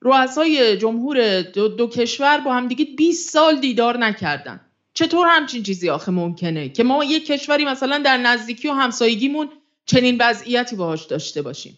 رؤسای 0.02 0.78
جمهور 0.78 1.42
دو, 1.42 1.68
دو 1.68 1.88
کشور 1.88 2.38
با 2.38 2.54
همدیگه 2.54 2.86
20 2.98 3.30
سال 3.30 3.60
دیدار 3.60 3.98
نکردن. 3.98 4.60
چطور 4.94 5.28
همچین 5.28 5.64
چیزی 5.64 5.90
آخه 5.90 6.12
ممکنه 6.12 6.70
که 6.70 6.84
ما 6.84 7.04
یک 7.04 7.26
کشوری 7.26 7.66
مثلا 7.66 7.98
در 7.98 8.18
نزدیکی 8.18 8.68
و 8.68 8.74
همسایگیمون 8.74 9.50
چنین 9.86 10.18
وضعیتی 10.20 10.76
باهاش 10.76 11.06
داشته 11.06 11.42
باشیم؟ 11.42 11.78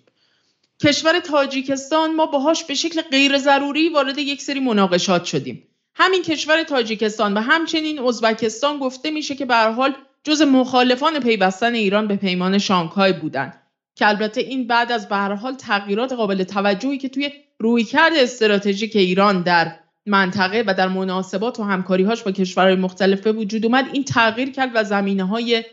کشور 0.84 1.20
تاجیکستان 1.20 2.16
ما 2.16 2.26
باهاش 2.26 2.64
به 2.64 2.74
شکل 2.74 3.02
غیر 3.02 3.38
ضروری 3.38 3.90
وارد 3.90 4.18
یک 4.18 4.42
سری 4.42 4.60
مناقشات 4.60 5.26
شدیم. 5.26 5.68
همین 5.96 6.24
کشور 6.24 6.64
تاجیکستان 6.64 7.34
و 7.34 7.42
همچنین 7.42 8.00
ازبکستان 8.00 8.80
گفته 8.80 9.12
میشه 9.12 9.36
که 9.36 9.46
به 9.46 9.56
حال 9.56 9.96
جز 10.24 10.42
مخالفان 10.42 11.20
پیوستن 11.20 11.74
ایران 11.74 12.08
به 12.08 12.16
پیمان 12.16 12.58
شانگهای 12.58 13.14
بودند 13.14 13.62
که 13.96 14.08
البته 14.08 14.42
این 14.42 14.68
بعد 14.68 14.92
از 14.92 15.10
به 15.10 15.16
حال 15.16 15.54
تغییرات 15.54 16.14
قابل 16.14 16.44
توجهی 16.44 16.98
که 16.98 17.10
توی 17.10 17.32
رویکرد 17.60 18.14
استراتژیک 18.16 18.96
ایران 18.96 19.42
در 19.42 19.76
منطقه 20.06 20.64
و 20.68 20.74
در 20.74 20.88
مناسبات 20.88 21.60
و 21.60 21.64
همکاریهاش 21.64 22.24
با 22.24 22.32
کشورهای 22.32 22.76
مختلف 22.76 23.22
به 23.22 23.32
وجود 23.32 23.66
اومد. 23.66 23.86
این 23.94 24.04
تغییر 24.04 24.52
کرد 24.52 24.72
و 24.74 24.84
زمینه 24.84 25.24
های 25.24 25.64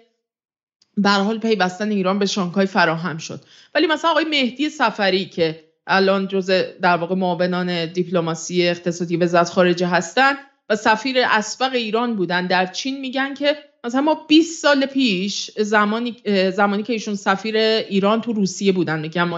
حال 1.04 1.38
پیوستن 1.38 1.90
ایران 1.90 2.18
به 2.18 2.26
شانگهای 2.26 2.66
فراهم 2.66 3.18
شد. 3.18 3.40
ولی 3.74 3.86
مثلا 3.86 4.10
آقای 4.10 4.24
مهدی 4.24 4.68
سفری 4.68 5.24
که 5.24 5.64
الان 5.86 6.28
جز 6.28 6.50
در 6.82 6.96
واقع 6.96 7.14
معاونان 7.14 7.86
دیپلماسی 7.86 8.68
اقتصادی 8.68 9.16
وزارت 9.16 9.50
خارجه 9.50 9.86
هستن 9.86 10.34
و 10.68 10.76
سفیر 10.76 11.16
اسبق 11.18 11.74
ایران 11.74 12.16
بودن 12.16 12.46
در 12.46 12.66
چین 12.66 13.00
میگن 13.00 13.34
که 13.34 13.56
مثلا 13.84 14.00
ما 14.00 14.14
20 14.28 14.62
سال 14.62 14.86
پیش 14.86 15.50
زمانی 15.58 16.16
زمانی 16.54 16.82
که 16.82 16.92
ایشون 16.92 17.14
سفیر 17.14 17.56
ایران 17.56 18.20
تو 18.20 18.32
روسیه 18.32 18.72
بودن 18.72 19.00
میگم 19.00 19.28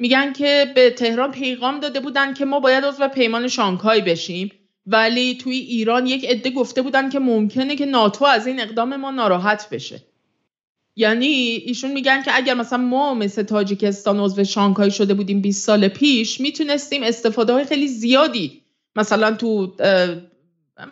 میگن 0.00 0.32
که 0.32 0.72
به 0.74 0.90
تهران 0.90 1.30
پیغام 1.30 1.80
داده 1.80 2.00
بودن 2.00 2.34
که 2.34 2.44
ما 2.44 2.60
باید 2.60 2.84
عضو 2.84 3.08
پیمان 3.08 3.48
شانگهای 3.48 4.00
بشیم. 4.00 4.50
ولی 4.86 5.34
توی 5.34 5.56
ایران 5.56 6.06
یک 6.06 6.24
عده 6.24 6.50
گفته 6.50 6.82
بودن 6.82 7.10
که 7.10 7.18
ممکنه 7.18 7.76
که 7.76 7.86
ناتو 7.86 8.24
از 8.24 8.46
این 8.46 8.60
اقدام 8.60 8.96
ما 8.96 9.10
ناراحت 9.10 9.68
بشه. 9.70 10.02
یعنی 10.96 11.26
ایشون 11.26 11.92
میگن 11.92 12.22
که 12.22 12.30
اگر 12.34 12.54
مثلا 12.54 12.78
ما 12.78 13.14
مثل 13.14 13.42
تاجیکستان 13.42 14.20
عضو 14.20 14.44
شانگهای 14.44 14.90
شده 14.90 15.14
بودیم 15.14 15.40
20 15.40 15.66
سال 15.66 15.88
پیش 15.88 16.40
می‌تونستیم 16.40 17.02
استفاده 17.02 17.52
های 17.52 17.64
خیلی 17.64 17.88
زیادی 17.88 18.62
مثلا 18.96 19.34
تو 19.34 19.76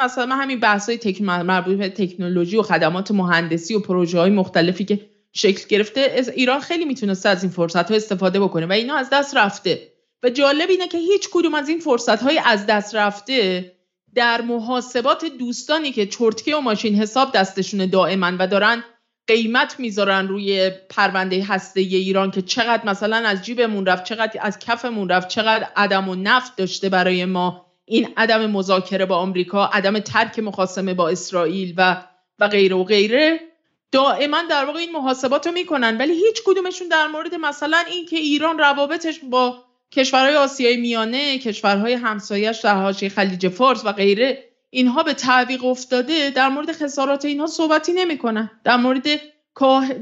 مثلا 0.00 0.34
همین 0.36 0.60
بحث 0.60 0.88
های 0.88 1.20
مربوط 1.20 1.78
به 1.78 1.88
تکنولوژی 1.88 2.56
و 2.56 2.62
خدمات 2.62 3.10
مهندسی 3.10 3.74
و 3.74 3.80
پروژه 3.80 4.18
های 4.18 4.30
مختلفی 4.30 4.84
که 4.84 5.00
شکل 5.38 5.68
گرفته 5.68 6.24
ایران 6.34 6.60
خیلی 6.60 6.84
می‌تونسته 6.84 7.28
از 7.28 7.42
این 7.42 7.52
فرصت 7.52 7.90
ها 7.90 7.96
استفاده 7.96 8.40
بکنه 8.40 8.66
و 8.66 8.72
اینا 8.72 8.96
از 8.96 9.10
دست 9.12 9.36
رفته. 9.36 9.92
و 10.22 10.30
جالب 10.30 10.70
اینه 10.70 10.88
که 10.88 10.98
هیچ 10.98 11.28
کدوم 11.32 11.54
از 11.54 11.68
این 11.68 11.78
فرصت 11.78 12.22
های 12.22 12.40
از 12.44 12.66
دست 12.66 12.94
رفته 12.94 13.72
در 14.14 14.40
محاسبات 14.40 15.24
دوستانی 15.24 15.92
که 15.92 16.06
چرتکه 16.06 16.56
و 16.56 16.60
ماشین 16.60 16.94
حساب 16.94 17.32
دستشون 17.32 17.86
دائما 17.86 18.32
و 18.38 18.46
دارن 18.46 18.84
قیمت 19.26 19.80
می‌ذارن 19.80 20.28
روی 20.28 20.70
پرونده 20.90 21.44
هسته 21.44 21.80
ایران 21.80 22.30
که 22.30 22.42
چقدر 22.42 22.86
مثلا 22.86 23.16
از 23.16 23.44
جیبمون 23.44 23.86
رفت 23.86 24.04
چقدر 24.04 24.40
از 24.42 24.58
کفمون 24.58 25.08
رفت 25.08 25.28
چقدر 25.28 25.68
عدم 25.76 26.08
و 26.08 26.14
نفت 26.14 26.56
داشته 26.56 26.88
برای 26.88 27.24
ما. 27.24 27.66
این 27.84 28.08
عدم 28.16 28.50
مذاکره 28.50 29.06
با 29.06 29.16
آمریکا 29.16 29.64
عدم 29.64 29.98
ترک 29.98 30.38
مخاسمه 30.38 30.94
با 30.94 31.08
اسرائیل 31.08 31.74
و 31.76 32.04
و 32.38 32.48
غیره 32.48 32.76
و 32.76 32.84
غیره. 32.84 33.47
دائما 33.92 34.42
در 34.50 34.64
واقع 34.64 34.78
این 34.78 34.92
محاسبات 34.92 35.46
رو 35.46 35.52
می‌کنن 35.52 35.96
ولی 35.96 36.12
هیچ 36.12 36.42
کدومشون 36.44 36.88
در 36.88 37.06
مورد 37.06 37.34
مثلا 37.34 37.78
این 37.90 38.06
که 38.06 38.16
ایران 38.16 38.58
روابطش 38.58 39.20
با 39.30 39.64
کشورهای 39.92 40.36
آسیای 40.36 40.76
میانه 40.76 41.38
کشورهای 41.38 41.92
همسایش 41.92 42.58
در 42.58 42.74
حاشیه 42.74 43.08
خلیج 43.08 43.48
فارس 43.48 43.84
و 43.84 43.92
غیره 43.92 44.44
اینها 44.70 45.02
به 45.02 45.14
تعویق 45.14 45.64
افتاده 45.64 46.30
در 46.30 46.48
مورد 46.48 46.72
خسارات 46.72 47.24
اینها 47.24 47.46
صحبتی 47.46 47.92
نمی‌کنن. 47.92 48.50
در 48.64 48.76
مورد 48.76 49.06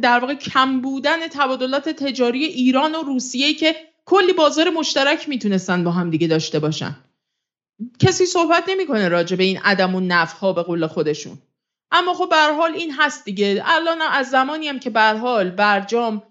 در 0.03 0.19
واقع 0.19 0.35
کم 0.35 0.81
بودن 0.81 1.29
تبادلات 1.29 1.89
تجاری 1.89 2.45
ایران 2.45 2.95
و 2.95 3.03
روسیه 3.03 3.55
که 3.55 3.77
کلی 4.05 4.33
بازار 4.33 4.71
مشترک 4.71 5.29
می‌تونستن 5.29 5.85
با 5.85 5.91
هم 5.91 6.11
دیگه 6.11 6.27
داشته 6.27 6.59
باشن. 6.59 6.97
کسی 7.99 8.27
صحبت 8.27 8.65
نمی‌کنه 8.69 9.09
راجع 9.09 9.37
به 9.37 9.45
این 9.45 9.59
عدم 9.59 9.95
و 9.95 10.01
نفع 10.01 10.39
ها 10.39 10.53
به 10.53 10.63
قول 10.63 10.87
خودشون. 10.87 11.39
اما 11.91 12.15
خب 12.15 12.29
به 12.31 12.37
حال 12.37 12.75
این 12.75 12.93
هست 12.99 13.25
دیگه. 13.25 13.63
الان 13.65 14.03
از 14.03 14.31
زمانی 14.31 14.69
هم 14.69 14.79
که 14.79 14.91
به 14.91 15.01
حال 15.01 15.51
برجام 15.51 16.23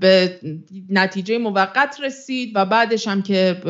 به 0.00 0.40
نتیجه 0.88 1.38
موقت 1.38 2.00
رسید 2.00 2.52
و 2.54 2.64
بعدش 2.64 3.08
هم 3.08 3.22
که 3.22 3.60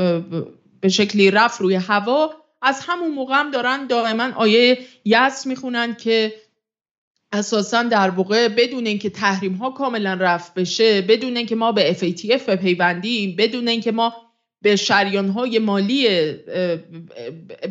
به 0.80 0.88
شکلی 0.88 1.30
رفت 1.30 1.60
روی 1.60 1.74
هوا 1.74 2.34
از 2.62 2.80
همون 2.86 3.10
موقع 3.10 3.34
هم 3.34 3.50
دارن 3.50 3.86
دائما 3.86 4.32
آیه 4.36 4.78
یس 5.04 5.46
می‌خونن 5.46 5.94
که 5.94 6.34
اساسا 7.32 7.82
در 7.82 8.10
واقع 8.10 8.48
بدون 8.48 8.86
اینکه 8.86 9.10
تحریم 9.10 9.52
ها 9.52 9.70
کاملا 9.70 10.14
رفت 10.14 10.54
بشه 10.54 11.02
بدون 11.02 11.36
اینکه 11.36 11.54
ما 11.54 11.72
به 11.72 11.94
FATF 11.94 12.42
بپیوندیم 12.42 13.36
بدون 13.36 13.68
اینکه 13.68 13.92
ما 13.92 14.14
به 14.62 14.76
شریان 14.76 15.28
های 15.28 15.58
مالی 15.58 16.08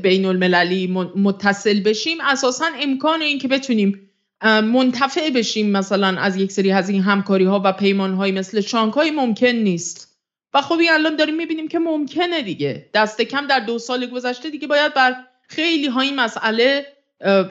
بین 0.01 0.25
المللی 0.25 0.87
متصل 1.15 1.79
بشیم 1.79 2.17
اساسا 2.21 2.65
امکان 2.81 3.21
این 3.21 3.39
که 3.39 3.47
بتونیم 3.47 4.09
منتفع 4.43 5.29
بشیم 5.29 5.71
مثلا 5.71 6.07
از 6.07 6.37
یک 6.37 6.51
سری 6.51 6.71
از 6.71 6.89
این 6.89 7.01
همکاری 7.01 7.45
ها 7.45 7.61
و 7.65 7.71
پیمان 7.71 8.13
های 8.13 8.31
مثل 8.31 8.61
شانگهای 8.61 9.11
ممکن 9.11 9.47
نیست. 9.47 10.09
و 10.53 10.61
خب 10.61 10.77
الان 10.89 11.15
داریم 11.15 11.35
می‌بینیم 11.35 11.67
که 11.67 11.79
ممکنه 11.79 12.41
دیگه. 12.41 12.89
دست 12.93 13.21
کم 13.21 13.47
در 13.47 13.59
دو 13.59 13.79
سال 13.79 14.05
گذشته 14.05 14.49
دیگه 14.49 14.67
باید 14.67 14.93
بر 14.93 15.15
خیلی 15.47 15.87
های 15.87 16.11
مسئله 16.11 16.85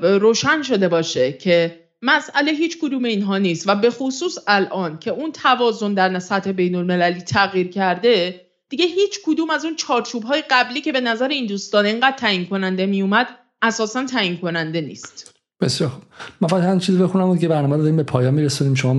روشن 0.03 0.63
شده 0.63 0.89
باشه 0.89 1.33
که 1.33 1.81
مسئله 2.03 2.53
هیچ 2.53 2.79
کدوم 2.79 3.05
اینها 3.05 3.39
نیست. 3.39 3.69
و 3.69 3.75
به 3.75 3.91
خصوص 3.91 4.39
الان 4.47 4.99
که 4.99 5.11
اون 5.11 5.33
توازن 5.33 5.95
در 5.95 6.19
سطح 6.19 6.53
بین 6.53 6.75
المللی 6.75 7.21
تغییر 7.21 7.69
کرده 7.69 8.48
دیگه 8.69 8.85
هیچ 8.87 9.21
کدوم 9.25 9.51
از 9.51 9.65
اون 9.65 9.77
چارچوب 9.77 10.23
های 10.23 10.43
قبلی 10.51 10.81
که 10.81 10.93
به 10.93 11.01
نظر 11.01 11.29
این 11.29 11.47
دوستان 11.47 11.87
اینقدر 11.87 12.17
تعیین 12.17 12.47
کننده 12.47 12.87
میومد 12.87 13.27
اساسا 13.63 14.05
تعیین 14.05 14.37
کننده 14.37 14.81
نیست. 14.81 15.35
بسیار 15.61 15.91
خوب. 15.91 16.03
من 16.41 16.49
فقط 16.49 16.63
همین 16.63 16.79
چیزی 16.79 16.99
بخونم 16.99 17.39
که 17.39 17.49
برنامه 17.49 17.77
رو 17.77 17.83
داریم 17.83 17.97
به 17.97 18.03
پایان 18.03 18.35
میرسونیم. 18.35 18.75
شما 18.75 18.95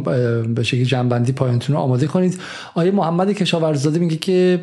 به 0.56 0.64
شکلی 0.64 0.86
جنبندی 0.86 1.32
پایانتون 1.32 1.76
رو 1.76 1.82
آماده 1.82 2.08
کنید. 2.08 2.40
آیه 2.76 2.92
محمد 2.92 3.32
کشاورزاده 3.32 4.00
میگه 4.00 4.16
که 4.16 4.60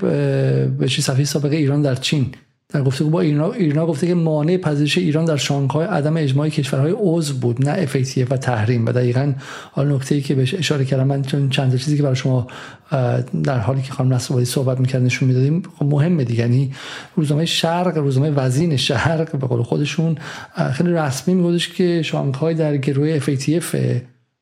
به 0.78 0.89
صفحه 0.89 1.24
سابقه 1.24 1.57
ایران 1.57 1.83
در 1.83 1.95
چین. 1.95 2.35
در 2.77 2.82
گفته 2.82 3.05
با 3.05 3.20
ایرنا, 3.20 3.53
ایرنا 3.53 3.86
گفته 3.86 4.07
که 4.07 4.15
مانع 4.15 4.57
پذیرش 4.57 4.98
ایران 4.98 5.24
در 5.24 5.36
شانگهای 5.36 5.86
عدم 5.86 6.16
اجماع 6.16 6.48
کشورهای 6.48 6.94
عضو 6.98 7.35
بود 7.35 7.69
نه 7.69 7.86
FATF 7.86 8.31
و 8.31 8.36
تحریم. 8.36 8.86
و 8.86 8.93
دقیقا 8.93 9.32
حال 9.73 9.93
نکته 9.93 10.15
ای 10.15 10.20
که 10.20 10.35
بهش 10.35 10.55
اشاره 10.55 10.85
کردم 10.85 11.07
من 11.07 11.23
چون 11.23 11.48
چند 11.48 11.77
چیزی 11.77 11.97
که 11.97 12.03
برای 12.03 12.16
شما 12.16 12.47
در 13.43 13.59
حالی 13.59 13.82
که 13.82 13.93
خانم 13.93 14.12
نصرآبادی 14.12 14.47
صحبت 14.47 14.81
می‌کرد 14.81 15.03
نشون 15.03 15.28
می‌دادیم 15.28 15.62
خب 15.78 15.86
مهمه 15.86 16.24
دیگه. 16.24 16.40
یعنی 16.40 16.73
روزنامه 17.16 17.44
شرق 17.44 17.98
روزنامه 17.98 18.31
وزین 18.31 18.77
شرق 18.77 19.39
به 19.39 19.47
قول 19.47 19.62
خودشون 19.62 20.19
خیلی 20.73 20.93
رسمی 20.93 21.35
میگفتش 21.35 21.69
که 21.69 22.03
شانگهای 22.03 22.55
در 22.55 22.77
گروه 22.77 23.19
FATF 23.19 23.77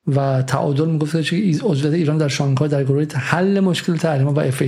و 0.07 0.43
تعادل 0.43 0.89
می‌گفت 0.89 1.23
که 1.23 1.37
عضویت 1.63 1.95
ایران 1.95 2.19
در 2.19 2.29
شانگهای 2.29 2.69
در 2.69 2.85
گروه 2.85 3.05
حل 3.15 3.61
مشکل 3.61 3.97
تحریم 3.97 4.29
و 4.29 4.39
اف 4.39 4.63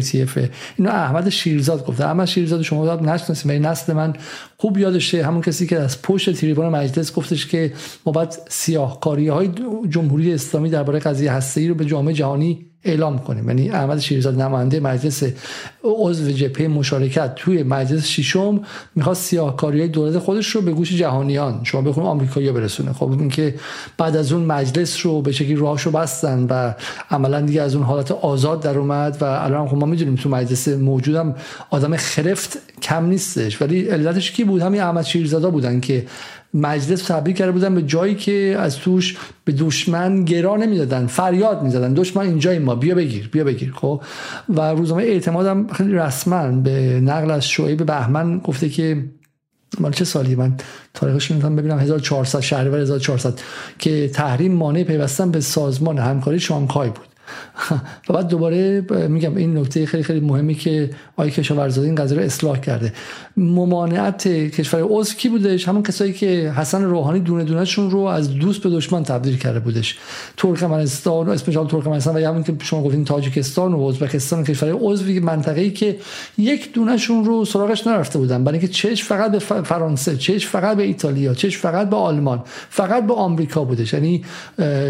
اینو 0.76 0.90
احمد 0.90 1.28
شیرزاد 1.28 1.86
گفته. 1.86 2.06
احمد 2.06 2.26
شیرزاد 2.26 2.62
شما 2.62 2.94
نشناسید 2.94 3.50
ولی 3.50 3.58
نسل 3.58 3.92
من 3.92 4.12
خوب 4.56 4.78
یادشه. 4.78 5.26
همون 5.26 5.40
کسی 5.40 5.66
که 5.66 5.78
از 5.78 6.02
پشت 6.02 6.32
تریبون 6.32 6.68
مجلس 6.68 7.14
گفتش 7.14 7.46
که 7.46 7.72
ما 8.06 8.12
باید 8.12 8.38
سیاهکاری 8.48 9.28
های 9.28 9.50
جمهوری 9.88 10.34
اسلامی 10.34 10.70
درباره 10.70 10.98
قضیه 10.98 11.32
هسته 11.32 11.68
رو 11.68 11.74
به 11.74 11.84
جامعه 11.84 12.14
جهانی 12.14 12.66
اعلام 12.86 13.18
کنیم. 13.18 13.48
یعنی 13.48 13.70
احمد 13.70 13.98
شیرزاد 13.98 14.40
نماینده 14.42 14.80
مجلس 14.80 15.22
عضو 15.84 16.30
جبهه 16.30 16.68
مشارکت 16.68 17.34
توی 17.34 17.62
مجلس 17.62 18.06
ششم 18.06 18.60
می‌خواست 18.94 19.22
سیاهکاری 19.22 19.88
دولت 19.88 20.18
خودش 20.18 20.50
رو 20.50 20.60
به 20.60 20.72
گوش 20.72 20.92
جهانیان 20.92 21.60
شما 21.62 21.80
بخونید 21.80 22.10
آمریکایی‌ها 22.10 22.52
برسونه. 22.52 22.92
خب 22.92 23.10
اینکه 23.10 23.54
بعد 23.98 24.16
از 24.16 24.32
اون 24.32 24.44
مجلس 24.44 25.06
رو 25.06 25.22
به 25.22 25.32
شکلی 25.32 25.54
راهشو 25.54 25.90
بستن 25.90 26.46
و 26.50 26.74
عملا 27.10 27.40
دیگه 27.40 27.62
از 27.62 27.74
اون 27.74 27.84
حالت 27.84 28.10
آزاد 28.10 28.62
در 28.62 28.78
اومد 28.78 29.18
و 29.20 29.24
الان 29.24 29.68
خب 29.68 29.76
ما 29.76 29.86
می‌دونیم 29.86 30.14
تو 30.14 30.28
مجلس 30.28 30.68
موجودم 30.68 31.34
آدم 31.70 31.96
خرفت 31.96 32.58
کم 32.82 33.06
نیستش. 33.06 33.62
ولی 33.62 33.88
علتش 33.88 34.30
کی 34.30 34.44
بود؟ 34.44 34.62
همین 34.62 34.80
احمد 34.80 35.04
شیرزادا 35.04 35.50
بودن 35.50 35.80
که 35.80 36.06
مجلس 36.56 37.02
تبدیل 37.02 37.34
کرده 37.34 37.52
بودن 37.52 37.74
به 37.74 37.82
جایی 37.82 38.14
که 38.14 38.56
از 38.58 38.76
توش 38.76 39.16
به 39.44 39.52
دشمن 39.52 40.24
گرا 40.24 40.56
نمی‌دادن 40.56 41.06
فریاد 41.06 41.62
می‌زدن. 41.62 41.94
دشمن 41.94 42.26
اینجای 42.26 42.58
ما 42.58 42.74
بیا 42.74 42.94
بگیر 42.94 43.28
بیا 43.28 43.44
بگیر 43.44 43.72
خب؟ 43.72 44.02
و 44.48 44.60
روزنامه 44.60 45.02
اعتمادم 45.02 45.66
خیلی 45.66 45.94
رسما 45.94 46.52
به 46.52 47.00
نقل 47.00 47.30
از 47.30 47.48
شعیب 47.48 47.86
بهمن 47.86 48.38
گفته 48.38 48.68
که 48.68 49.04
مال 49.80 49.92
چه 49.92 50.04
سالی؟ 50.04 50.34
من 50.34 50.56
تاریخش 50.94 51.30
می‌تونم 51.30 51.56
ببینم. 51.56 51.78
1400 51.78 52.40
شهریور 52.40 52.78
1400 52.78 53.40
که 53.78 54.08
تحریم 54.08 54.52
مانع 54.52 54.82
پیوستن 54.82 55.30
به 55.30 55.40
سازمان 55.40 55.98
همکاری 55.98 56.40
شانگهای 56.40 56.88
بود. 56.88 57.15
و 58.08 58.12
بعد 58.12 58.28
دوباره 58.28 58.80
میگم 59.08 59.36
این 59.36 59.58
نکته 59.58 59.86
خیلی 59.86 60.02
خیلی 60.02 60.20
مهمی 60.20 60.54
که 60.54 60.90
آقای 61.16 61.30
کشاورزادی 61.30 61.86
این 61.86 61.94
قضیه 61.94 62.18
رو 62.18 62.24
اصلاح 62.24 62.60
کرده. 62.60 62.92
ممانعت 63.36 64.28
کشور 64.28 64.80
عضو 64.82 65.14
کی 65.14 65.28
بودش؟ 65.28 65.68
همون 65.68 65.82
کسایی 65.82 66.12
که 66.12 66.52
حسن 66.56 66.84
روحانی 66.84 67.20
دونه 67.20 67.44
دونهشون 67.44 67.90
رو 67.90 68.00
از 68.00 68.34
دوست 68.34 68.62
به 68.62 68.70
دشمن 68.70 69.02
تبدیل 69.02 69.38
کرده 69.38 69.60
بودش. 69.60 69.98
ترکمنستان 70.36 71.28
اسمش 71.28 71.56
هم 71.56 71.66
ترکمنستان 71.66 72.16
و 72.16 72.26
همون 72.28 72.42
که 72.42 72.56
شما 72.62 72.82
گفتین 72.82 73.04
تاجیکستان 73.04 73.74
و 73.74 73.82
ازبکستان 73.82 74.44
کشور 74.44 74.72
عضوی 74.80 75.20
منطقه‌ای 75.20 75.70
که 75.70 75.96
یک 76.38 76.72
دونهشون 76.72 77.24
رو 77.24 77.44
سراغش 77.44 77.86
نرفته 77.86 78.18
بودن. 78.18 78.44
برای 78.44 78.58
اینکه 78.58 78.72
چش 78.72 79.04
فقط 79.04 79.32
به 79.32 79.38
فرانسه 79.38 80.16
چش 80.16 80.46
فقط 80.46 80.76
به 80.76 80.82
ایتالیا 80.82 81.34
چش 81.34 81.58
فقط 81.58 81.90
به 81.90 81.96
آلمان 81.96 82.42
فقط 82.70 83.06
به 83.06 83.14
آمریکا 83.14 83.64
بودش. 83.64 83.92
یعنی 83.92 84.24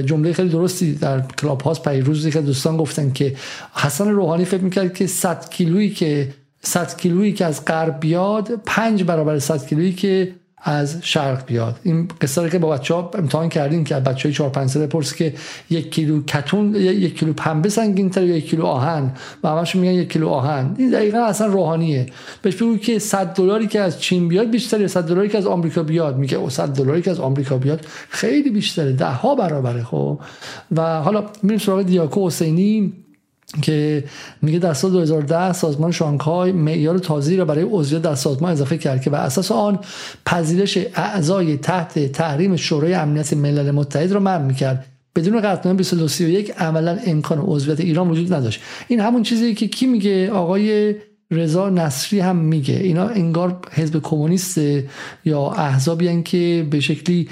جمله 0.04 0.32
خیلی 0.32 0.48
درستی 0.48 0.94
در 0.94 1.20
کلاب 1.20 1.60
هاست 1.60 1.82
پیروز 1.82 2.26
که 2.31 2.40
دوستان 2.40 2.77
گفتن 2.77 3.12
که 3.12 3.36
حسن 3.74 4.09
روحانی 4.09 4.44
فکر 4.44 4.61
می‌کرد 4.61 4.94
که 4.94 5.07
100 5.07 5.51
کیلویی 5.51 5.90
که 5.90 6.35
100 6.62 6.97
کیلویی 6.97 7.32
که 7.32 7.44
از 7.44 7.65
غرب 7.65 8.01
بیاد 8.01 8.61
پنج 8.66 9.03
برابر 9.03 9.39
100 9.39 9.66
کیلویی 9.66 9.93
که 9.93 10.35
از 10.62 10.99
شرق 11.03 11.47
بیاد. 11.47 11.81
این 11.83 12.09
قصه 12.20 12.51
که 12.51 12.59
با 12.59 12.69
بچه 12.69 12.95
ها 12.95 13.11
امتحان 13.15 13.49
کردیم 13.49 13.85
که 13.85 13.95
بچه 13.95 14.28
های 14.28 14.35
4 14.35 14.51
5 14.51 14.69
ساله 14.70 14.87
پرس 14.87 15.15
که 15.15 15.35
یک 15.70 15.91
کیلو 15.91 16.23
کتون 16.23 16.74
یک 16.74 17.19
کیلو 17.19 17.33
پنبه 17.33 17.69
سنگین 17.69 18.11
تر 18.11 18.24
یا 18.24 18.37
یک 18.37 18.51
کیلو 18.51 18.65
آهن؟ 18.65 19.12
و 19.45 19.49
همشون 19.49 19.81
میگن 19.81 19.95
یک 19.95 20.12
کیلو 20.12 20.28
آهن. 20.28 20.74
این 20.78 20.91
دقیقا 20.91 21.19
اصلا 21.19 21.47
روحانیه. 21.47 22.07
بهش 22.43 22.57
بگو 22.57 22.77
که 22.77 22.99
100 22.99 23.35
دلاری 23.35 23.66
که 23.66 23.81
از 23.81 24.01
چین 24.01 24.28
بیاد 24.28 24.51
بیشتر 24.51 24.81
یا 24.81 24.89
100 24.89 25.09
دلاری 25.09 25.28
که 25.28 25.39
از 25.39 25.47
آمریکا 25.47 25.83
بیاد. 25.83 26.16
میگه 26.16 26.37
او 26.37 26.51
100 26.51 26.69
دلاری 26.69 27.03
که 27.03 27.11
از 27.11 27.20
آمریکا 27.20 27.59
بیاد 27.59 27.87
خیلی 28.09 28.51
بیشتره. 28.51 28.93
ده 28.93 29.07
ها 29.07 29.35
برابره 29.35 29.85
خب. 29.85 30.20
و 30.77 31.01
حالا 31.01 31.24
میریم 31.43 31.59
سراغ 31.59 31.83
دیاکو 31.83 32.27
حسینی. 32.27 33.06
که 33.62 34.05
میگه 34.43 34.59
در 34.59 34.74
سال 34.74 34.91
2010 34.91 35.53
سازمان 35.53 35.93
شانگهای 35.93 36.53
معیار 36.53 36.99
تازی 36.99 37.37
را 37.37 37.45
برای 37.45 37.66
عضویت 37.70 38.03
در 38.03 38.15
سازمان 38.15 38.53
اضافه 38.53 38.78
کرد 38.78 39.03
که 39.03 39.11
بر 39.11 39.24
اساس 39.24 39.53
آن 39.53 39.78
پذیرش 40.27 40.78
اعضای 40.95 41.57
تحت 41.57 41.99
تحریم 42.12 42.57
شورای 42.57 42.95
امنیت 42.95 43.33
ملل 43.33 43.70
متحد 43.70 44.12
را 44.12 44.20
منع 44.20 44.45
می‌کرد 44.45 44.87
بدون 45.16 45.41
قطعنامه 45.41 45.77
2231 45.78 46.51
عملا 46.59 46.99
امکان 47.07 47.39
عضویت 47.39 47.81
ایران 47.81 48.11
وجود 48.11 48.35
نداشت. 48.35 48.61
این 48.89 49.01
همون 49.01 49.23
چیزی 49.23 49.55
که 49.55 49.69
کی 49.69 49.87
میگه؟ 49.87 50.31
آقای 50.31 50.95
رضا 51.31 51.70
نصری 51.70 52.20
هم 52.20 52.36
میگه. 52.36 52.74
اینا 52.74 53.09
انگار 53.09 53.59
حزب 53.73 54.03
کمونیست 54.03 54.59
یا 55.24 55.51
احزابی 55.51 56.23
که 56.23 56.66
به 56.70 56.81
شکلی 56.81 57.28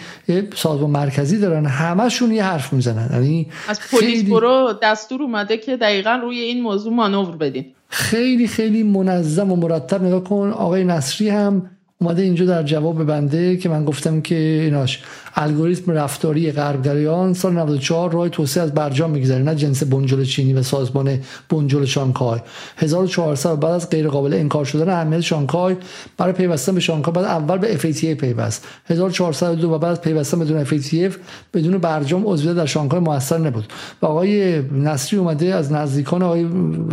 سازمان 0.54 0.90
مرکزی 0.90 1.38
دارن. 1.38 1.66
همشون 1.66 2.32
یه 2.32 2.44
حرف 2.44 2.72
می‌زنن. 2.72 3.08
یعنی 3.12 3.46
از 3.68 3.80
پلیس 3.92 4.24
برو 4.24 4.74
دستور 4.82 5.22
اومده 5.22 5.56
که 5.56 5.76
دقیقا 5.76 6.20
روی 6.22 6.38
این 6.38 6.62
موضوع 6.62 6.92
مانور 6.92 7.36
بدین. 7.36 7.66
خیلی 7.88 8.48
خیلی 8.48 8.82
منظم 8.82 9.52
و 9.52 9.56
مرتب 9.56 10.02
نگاه 10.02 10.24
کن. 10.24 10.50
آقای 10.50 10.84
نصری 10.84 11.28
هم 11.28 11.70
اومده 11.98 12.22
اینجا 12.22 12.44
در 12.44 12.62
جواب 12.62 13.04
بنده 13.04 13.56
که 13.56 13.68
من 13.68 13.84
گفتم 13.84 14.20
که 14.20 14.34
ایناش. 14.34 15.02
الگوریتم 15.36 15.92
رفتاری 15.92 16.52
غربگرایان 16.52 17.34
سال 17.34 17.52
94 17.52 18.12
راه 18.12 18.28
توسعه 18.28 18.62
از 18.62 18.74
برجام 18.74 19.10
میگذره 19.10 19.42
نه 19.42 19.54
جنس 19.54 19.82
بنجل 19.82 20.24
چینی 20.24 20.52
و 20.52 20.62
سازمان 20.62 21.18
بنجل 21.48 21.84
شانگهای 21.84 22.40
1400 22.76 23.60
بعد 23.60 23.72
از 23.72 23.90
غیر 23.90 24.08
قابل 24.08 24.34
انکار 24.34 24.64
شدن 24.64 24.88
اهمیت 24.88 25.20
شانگهای 25.20 25.76
برای 26.18 26.32
پیوستن 26.32 26.74
به 26.74 26.80
شانگهای 26.80 27.14
بعد 27.14 27.24
اول 27.24 27.58
به 27.58 27.78
FATF 27.78 28.04
پیوست. 28.04 28.66
1402 28.86 29.70
و 29.70 29.78
بعد 29.78 29.90
از 29.90 30.00
پیوستن 30.00 30.38
بدون 30.38 30.64
FATF 30.64 31.14
بدون 31.54 31.78
برجام 31.78 32.22
عضویت 32.26 32.56
در 32.56 32.66
شانگهای 32.66 33.00
موثر 33.00 33.38
نبود. 33.38 33.72
و 34.02 34.06
آقای 34.06 34.62
نصری 34.62 35.18
اومده 35.18 35.54
از 35.54 35.72
نزدیکان 35.72 36.22
آقای 36.22 36.46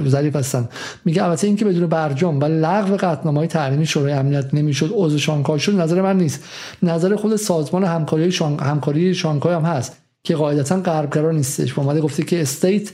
ظریف 0.07 0.35
هستن. 0.35 0.69
میگه 1.05 1.23
البته 1.23 1.47
اینکه 1.47 1.65
بدون 1.65 1.87
برجام 1.87 2.39
و 2.39 2.45
لغو 2.45 2.95
قطعنامه‌های 2.95 3.47
تحریمی 3.47 3.85
شورای 3.85 4.13
امنیت 4.13 4.53
نمی‌شد 4.53 4.91
عضو 4.93 5.17
شانگهای 5.17 5.59
شد 5.59 5.75
نظر 5.81 6.01
من 6.01 6.17
نیست. 6.17 6.43
نظر 6.83 7.15
خود 7.15 7.35
سازمان 7.35 7.83
همکاری 7.83 8.30
شانگ... 8.31 8.59
همکاری 8.59 9.15
شانگهای 9.15 9.55
هم 9.55 9.61
هست 9.61 9.97
که 10.23 10.35
قاعدتا 10.35 10.79
غربگرا 10.79 11.31
نیستش. 11.31 11.79
اومده 11.79 12.01
گفته 12.01 12.23
که 12.23 12.41
state 12.41 12.91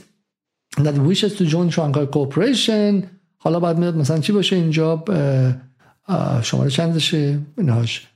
that 0.76 0.98
wishes 1.08 1.32
to 1.38 1.44
join 1.50 1.70
Shanghai 1.70 2.06
Cooperation 2.16 3.04
حالا 3.38 3.60
بعد 3.60 3.78
میاد 3.78 3.96
مثلا 3.96 4.18
چی 4.18 4.32
باشه 4.32 4.56
اینجا؟ 4.56 5.04
شماره 6.42 6.70
چندشه؟ 6.70 7.38
اینهاش. 7.58 8.06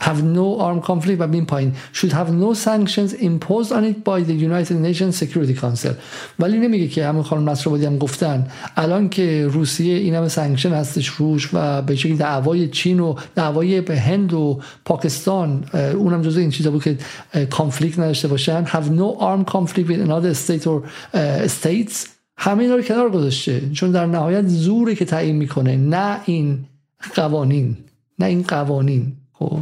Have 0.00 0.22
no 0.22 0.58
armed 0.60 0.82
conflict 0.82 1.16
و 1.18 1.26
بین 1.26 1.46
پایین 1.46 1.72
should 1.94 2.12
have 2.12 2.30
no 2.30 2.54
sanctions 2.54 3.12
imposed 3.12 3.72
on 3.72 3.84
it 3.84 4.04
by 4.04 4.22
the 4.28 4.32
United 4.32 4.76
Nations 4.76 5.16
Security 5.22 5.54
Council. 5.60 5.92
ولی 6.38 6.58
نمیگه 6.58 6.88
که 6.88 7.06
همون 7.06 7.22
خانم 7.22 7.50
نصرآبادی 7.50 7.86
هم 7.86 7.98
گفتن 7.98 8.46
الان 8.76 9.08
که 9.08 9.46
روسیه 9.46 9.94
این 9.94 10.14
همه 10.14 10.28
sanction 10.28 10.72
هستش 10.72 11.06
روش 11.06 11.50
و 11.52 11.82
به 11.82 11.96
شکلی 11.96 12.14
دعوای 12.14 12.68
چین 12.68 13.00
و 13.00 13.14
دعوای 13.34 13.80
به 13.80 14.00
هند 14.00 14.32
و 14.32 14.60
پاکستان 14.84 15.64
اونم 15.74 16.22
جزء 16.22 16.40
این 16.40 16.50
چیزا 16.50 16.70
بود 16.70 16.82
که 16.82 16.98
کانفلیکت 17.50 17.98
نداشته 17.98 18.28
باشن. 18.28 18.64
Have 18.64 18.88
no 18.98 19.20
armed 19.20 19.52
conflict 19.52 19.88
with 19.88 20.00
another 20.08 20.34
state 20.34 20.66
or 20.66 20.82
states. 21.46 22.08
همه 22.36 22.62
اینا 22.62 22.74
رو 22.76 22.82
کنار 22.82 23.10
گذاشته. 23.10 23.70
چون 23.72 23.90
در 23.90 24.06
نهایت 24.06 24.46
زوره 24.46 24.94
که 24.94 25.04
تعیین 25.04 25.36
می‌کنه 25.36 25.76
نه 25.76 26.20
این 26.24 26.58
قوانین. 27.14 27.76
نه 28.18 28.26
این 28.26 28.42
قوانین. 28.42 29.12
خب. 29.32 29.58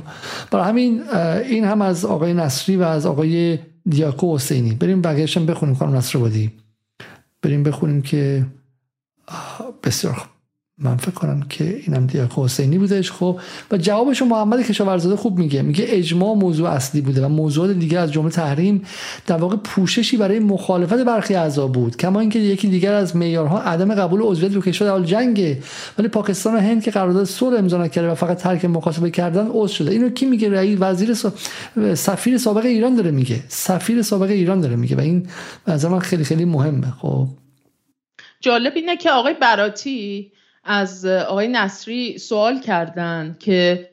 برای 0.51 0.69
همین 0.69 1.03
این 1.49 1.65
هم 1.65 1.83
از 1.83 2.05
آقای 2.05 2.35
نصری 2.35 2.77
و 2.77 2.83
از 2.83 3.07
آقای 3.07 3.59
دیاکو 3.89 4.35
حسینی. 4.35 4.75
بریم 4.75 5.03
بقیهش 5.03 5.37
هم 5.37 5.47
بخونیم 5.47 5.75
خانم 5.75 5.97
نصر 5.97 6.19
بودی 6.19 6.53
بریم 7.43 7.63
بخونیم 7.63 8.03
که 8.03 8.47
بسیار 9.85 10.15
خوب. 10.15 10.40
من 10.83 10.97
فکر 10.97 11.11
کنم 11.11 11.43
که 11.49 11.81
اینم 11.87 12.07
دیاکو 12.07 12.45
حسینی 12.45 12.79
بودش 12.79 13.13
خب. 13.13 13.41
و 13.71 13.77
جوابش 13.77 14.23
محمد 14.23 14.63
کشاورزاده 14.63 15.17
خوب 15.17 15.39
میگه. 15.39 15.63
میگه 15.63 15.85
اجماع 15.89 16.35
موضوع 16.35 16.69
اصلی 16.69 17.01
بوده 17.01 17.25
و 17.25 17.29
موضوع 17.29 17.75
دیگه 17.75 17.99
از 17.99 18.13
جمله 18.13 18.31
تحریم 18.31 18.83
در 19.27 19.37
واقع 19.37 19.57
پوششی 19.57 20.17
برای 20.17 20.39
مخالفت 20.39 20.99
برخی 20.99 21.35
اعضا 21.35 21.67
بود. 21.67 21.97
کما 21.97 22.21
اینکه 22.21 22.39
یکی 22.39 22.69
دیگر 22.69 22.95
از 22.95 23.17
معیارها 23.17 23.61
عدم 23.61 23.95
قبول 23.95 24.21
عضویت 24.21 24.55
رو 24.55 24.61
کشور 24.61 24.91
حال 24.91 25.05
جنگه. 25.05 25.59
ولی 25.99 26.09
پاکستان 26.09 26.55
و 26.55 26.59
هند 26.59 26.83
که 26.83 26.91
قرارداد 26.91 27.25
صلح 27.25 27.59
امضا 27.59 27.79
نکرده 27.79 28.11
و 28.11 28.15
فقط 28.15 28.39
ترک 28.39 28.65
مکاتبه 28.65 29.11
کردن 29.11 29.49
عضو 29.53 29.75
شده. 29.75 29.91
اینو 29.91 30.09
کی 30.09 30.27
میگه؟ 30.27 30.51
رئیس 30.51 30.79
وزیر 30.81 31.15
سفیر 31.95 32.39
سابق 32.39 32.65
ایران 32.65 32.95
داره 32.95 33.11
میگه. 33.11 33.41
سفیر 33.49 34.03
سابق 34.03 34.31
ایران 34.31 34.61
داره 34.61 34.77
میگه 34.77 34.97
و 34.97 35.01
این 35.01 35.27
از 35.67 35.85
من 35.85 35.99
خیلی 35.99 36.25
خیلی 36.25 36.45
مهمه. 36.45 36.93
خب. 37.01 37.27
جالب 38.41 38.73
اینه 38.77 38.97
که 38.97 39.11
آقای 39.11 39.35
براتی 39.41 40.33
از 40.65 41.07
آقای 41.07 41.49
نصری 41.49 42.19
سوال 42.19 42.61
کردن 42.61 43.37
که 43.41 43.91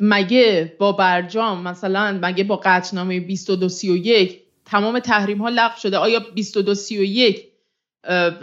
مگه 0.00 0.76
با 0.78 0.92
برجام 0.92 1.62
مثلا 1.62 2.18
مگه 2.22 2.44
با 2.44 2.56
قطعنامه 2.64 3.20
2231 3.20 4.40
تمام 4.64 4.98
تحریم 4.98 5.38
ها 5.38 5.48
لغو 5.48 5.78
شده؟ 5.78 5.96
آیا 5.96 6.18
2231 6.18 7.44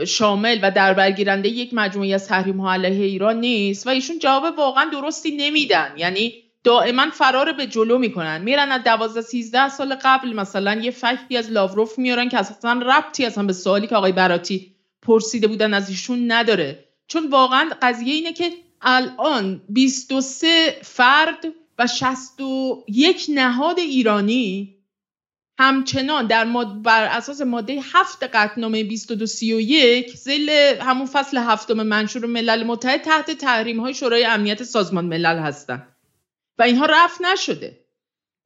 شامل 0.07 0.59
و 0.61 0.71
در 0.71 0.93
برگیرنده 0.93 1.49
یک 1.49 1.73
مجموعی 1.73 2.13
از 2.13 2.27
تحریم 2.27 2.61
ها 2.61 2.73
علیه 2.73 3.05
ایران 3.05 3.39
نیست؟ 3.39 3.87
و 3.87 3.89
ایشون 3.89 4.19
جواب 4.19 4.57
واقعا 4.57 4.89
درستی 4.91 5.37
نمیدن. 5.37 5.93
یعنی 5.97 6.33
دائما 6.63 7.09
فرار 7.09 7.51
به 7.51 7.67
جلو 7.67 7.97
می‌کنن. 7.97 8.41
میرن 8.41 8.71
از 8.71 8.83
12 8.83 9.21
13 9.21 9.69
سال 9.69 9.95
قبل 10.03 10.33
مثلا 10.33 10.73
یه 10.73 10.91
فکتی 10.91 11.37
از 11.37 11.51
لاوروف 11.51 11.99
میارن 11.99 12.29
که 12.29 12.37
اصلا 12.37 12.81
ربطی 12.85 13.25
اصلا 13.25 13.43
به 13.43 13.53
سوالی 13.53 13.87
که 13.87 13.95
آقای 13.95 14.11
براتی 14.11 14.75
پرسیده 15.01 15.47
بودن 15.47 15.73
از 15.73 15.89
ایشون 15.89 16.31
نداره. 16.31 16.85
چون 17.07 17.29
واقعا 17.29 17.69
قضیه 17.81 18.13
اینه 18.13 18.33
که 18.33 18.53
الان 18.81 19.61
23 19.69 20.79
فرد 20.83 21.45
و 21.79 21.87
61 21.87 23.25
نهاد 23.29 23.79
ایرانی 23.79 24.75
همچنان 25.59 26.27
در 26.27 26.43
ماد... 26.43 26.81
بر 26.81 27.03
اساس 27.03 27.41
ماده 27.41 27.81
هفت 27.93 28.23
قطنامه 28.23 28.83
2231 28.83 30.17
زیل 30.17 30.49
همون 30.81 31.05
فصل 31.05 31.37
هفتم 31.37 31.83
منشور 31.83 32.25
ملل 32.25 32.63
متحد 32.63 33.01
تحت 33.01 33.31
تحریم 33.31 33.79
های 33.79 33.93
شورای 33.93 34.25
امنیت 34.25 34.63
سازمان 34.63 35.05
ملل 35.05 35.39
هستند 35.39 35.95
و 36.57 36.63
اینها 36.63 36.85
رفت 36.85 37.21
نشده. 37.21 37.85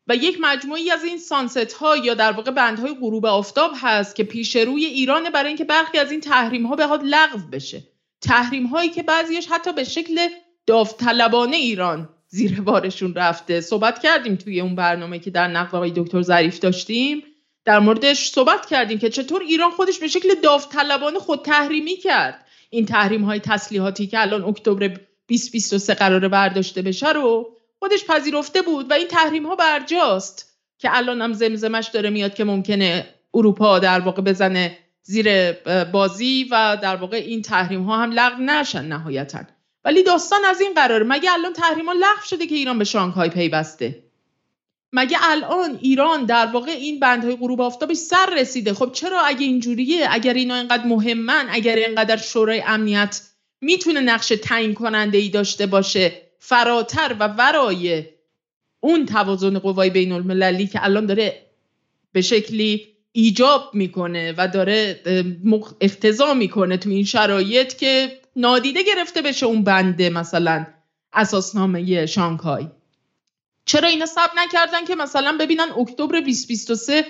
و 0.08 0.16
یک 0.16 0.38
مجموعی 0.42 0.92
از 0.92 1.04
این 1.04 1.18
سانست 1.18 1.74
ها 1.74 1.98
یا 1.98 2.14
در 2.14 2.32
واقع 2.32 2.52
بندهای 2.52 2.94
غروب 2.94 3.26
آفتاب 3.26 3.72
هست 3.82 4.16
که 4.16 4.24
پیش 4.24 4.56
روی 4.56 4.86
ایران 4.86 5.30
برای 5.30 5.48
اینکه 5.48 5.66
برخی 5.66 5.98
از 5.98 6.12
این 6.12 6.22
تحریم 6.22 6.66
ها 6.66 6.76
بخواد 6.76 7.02
لغو 7.04 7.38
بشه. 7.52 7.84
تحریم 8.22 8.66
هایی 8.66 8.90
که 8.90 9.04
بعضیش 9.04 9.48
حتی 9.48 9.74
به 9.74 9.84
شکل 9.84 10.28
داوطلبانه 10.68 11.58
ایران 11.58 12.10
زیر 12.28 12.62
بارشون 12.62 13.14
رفته. 13.14 13.62
صحبت 13.62 14.00
کردیم 14.00 14.36
توی 14.36 14.62
اون 14.62 14.76
برنامه 14.76 15.20
که 15.20 15.32
در 15.32 15.48
نقل 15.48 15.78
آقای 15.78 15.92
دکتر 15.96 16.22
ظریف 16.22 16.60
داشتیم. 16.60 17.24
در 17.66 17.80
موردش 17.80 18.30
صحبت 18.30 18.66
کردیم 18.66 19.00
که 19.00 19.10
چطور 19.10 19.42
ایران 19.42 19.72
خودش 19.72 20.00
به 20.00 20.08
شکل 20.08 20.36
داوطلبانه 20.44 21.20
خود 21.20 21.46
تحریمی 21.46 21.96
کرد. 21.96 22.46
این 22.70 22.86
تحریم 22.86 23.24
های 23.24 23.40
تسلیحاتی 23.40 24.08
که 24.08 24.22
الان 24.22 24.44
اکتبر 24.44 24.88
2023 25.28 25.94
قراره 25.94 26.28
برداشته 26.28 26.82
بشه 26.82 27.10
رو 27.10 27.56
خودش 27.80 28.06
پذیرفته 28.06 28.62
بود 28.62 28.92
و 28.92 28.94
این 28.94 29.08
تحریم 29.08 29.46
ها 29.46 29.56
برجاست 29.56 30.60
که 30.78 30.90
الان 30.98 31.22
هم 31.22 31.34
زمزمش 31.34 31.88
داره 31.88 32.10
میاد 32.10 32.34
که 32.34 32.44
ممکنه 32.44 33.06
اروپا 33.34 33.80
در 33.80 34.00
واقع 34.00 34.22
بزنه 34.22 34.78
زیر 35.10 35.52
بازی 35.84 36.48
و 36.52 36.78
در 36.82 36.96
واقع 36.96 37.18
این 37.18 37.42
تحریم 37.42 37.84
ها 37.84 38.04
هم 38.04 38.12
لغو 38.12 38.42
نشن 38.42 38.86
نهایتا. 38.86 39.40
ولی 39.86 40.04
داستان 40.04 40.46
از 40.46 40.62
این 40.62 40.74
قراره. 40.74 41.06
مگه 41.06 41.34
الان 41.34 41.54
تحریم 41.54 41.86
ها 41.86 41.94
لغو 41.94 42.26
شده 42.30 42.48
که 42.48 42.56
ایران 42.56 42.78
به 42.80 42.84
شانگهای 42.84 43.30
پیوسته؟ 43.30 44.04
مگه 44.94 45.18
الان 45.22 45.80
ایران 45.82 46.26
در 46.26 46.46
واقع 46.46 46.72
این 46.72 47.00
بندهای 47.00 47.36
غروب 47.36 47.62
آفتابش 47.62 47.98
سر 47.98 48.34
رسیده؟ 48.38 48.74
خب 48.74 48.92
چرا 48.94 49.22
اگه 49.22 49.46
اینجوریه؟ 49.46 50.08
اگر 50.10 50.34
اینا 50.34 50.56
اینقدر 50.56 50.86
مهمن 50.86 51.48
اگر 51.50 51.76
اینقدر 51.76 52.18
شورای 52.18 52.64
امنیت 52.68 53.22
می‌تونه 53.62 54.00
نقش 54.00 54.28
تعیین 54.28 54.74
کننده 54.74 55.18
ای 55.18 55.30
داشته 55.30 55.66
باشه 55.66 56.22
فراتر 56.40 57.16
و 57.20 57.28
ورای 57.28 58.06
اون 58.80 59.06
توازن 59.06 59.60
قوای 59.60 59.90
بین 59.90 60.12
المللی 60.12 60.68
که 60.68 60.84
الان 60.84 61.06
داره 61.06 61.46
به 62.12 62.22
شکلی 62.22 62.99
ایجاب 63.12 63.70
می‌کنه 63.74 64.34
و 64.38 64.48
داره 64.48 65.02
اختضا 65.82 66.34
می‌کنه 66.34 66.78
تو 66.78 66.90
این 66.90 67.04
شرایط 67.04 67.74
که 67.74 68.20
نادیده 68.36 68.84
گرفته 68.84 69.22
بشه 69.22 69.46
اون 69.46 69.64
بنده 69.64 70.10
مثلا 70.10 70.68
اساسنامه 71.14 72.06
شانگهای. 72.06 72.68
چرا 73.66 73.88
اینا 73.88 74.06
سب 74.06 74.30
نکردن 74.38 74.86
که 74.86 74.96
مثلا 74.96 75.38
ببینن 75.40 75.68
اکتبر 75.80 76.20
2023 76.20 77.06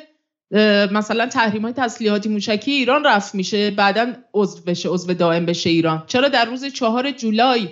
مثلا 0.92 1.26
تحریم 1.26 1.62
های 1.62 1.74
تسلیحاتی 1.74 2.30
موشکی 2.30 2.72
ایران 2.72 3.04
رفت 3.04 3.36
میشه 3.36 3.72
بعدا 3.72 4.14
عضو 4.34 4.62
بشه 4.62 4.90
عضو 4.90 5.14
دائم 5.14 5.46
بشه 5.46 5.70
ایران. 5.70 6.04
چرا 6.08 6.28
در 6.28 6.46
روز 6.46 6.66
چهار 6.66 7.12
جولای 7.12 7.70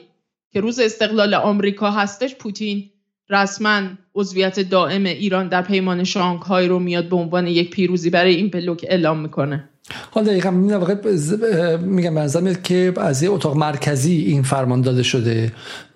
که 0.54 0.60
روز 0.60 0.80
استقلال 0.80 1.34
آمریکا 1.34 1.92
هستش 1.92 2.36
پوتین 2.36 2.90
رسما 3.30 3.82
عضویت 4.16 4.60
دائم 4.60 5.06
ایران 5.06 5.48
در 5.48 5.62
پیمان 5.62 6.04
شانگهای 6.04 6.68
رو 6.68 6.80
میاد 6.80 7.10
به 7.10 7.16
عنوان 7.16 7.48
یک 7.48 7.70
پیروزی 7.70 8.10
برای 8.10 8.36
این 8.36 8.50
بلوک 8.50 8.86
اعلام 8.90 9.20
می‌کنه. 9.20 9.70
حالا 10.12 10.28
دقیقا 10.28 10.52
میگم 10.52 12.16
به 12.16 12.56
که 12.64 12.94
از 12.98 13.24
یه 13.24 13.32
اتاق 13.32 13.58
مرکزی 13.58 14.16
این 14.16 14.44
فرمان 14.44 14.82
داده 14.82 15.04
شده. 15.04 15.52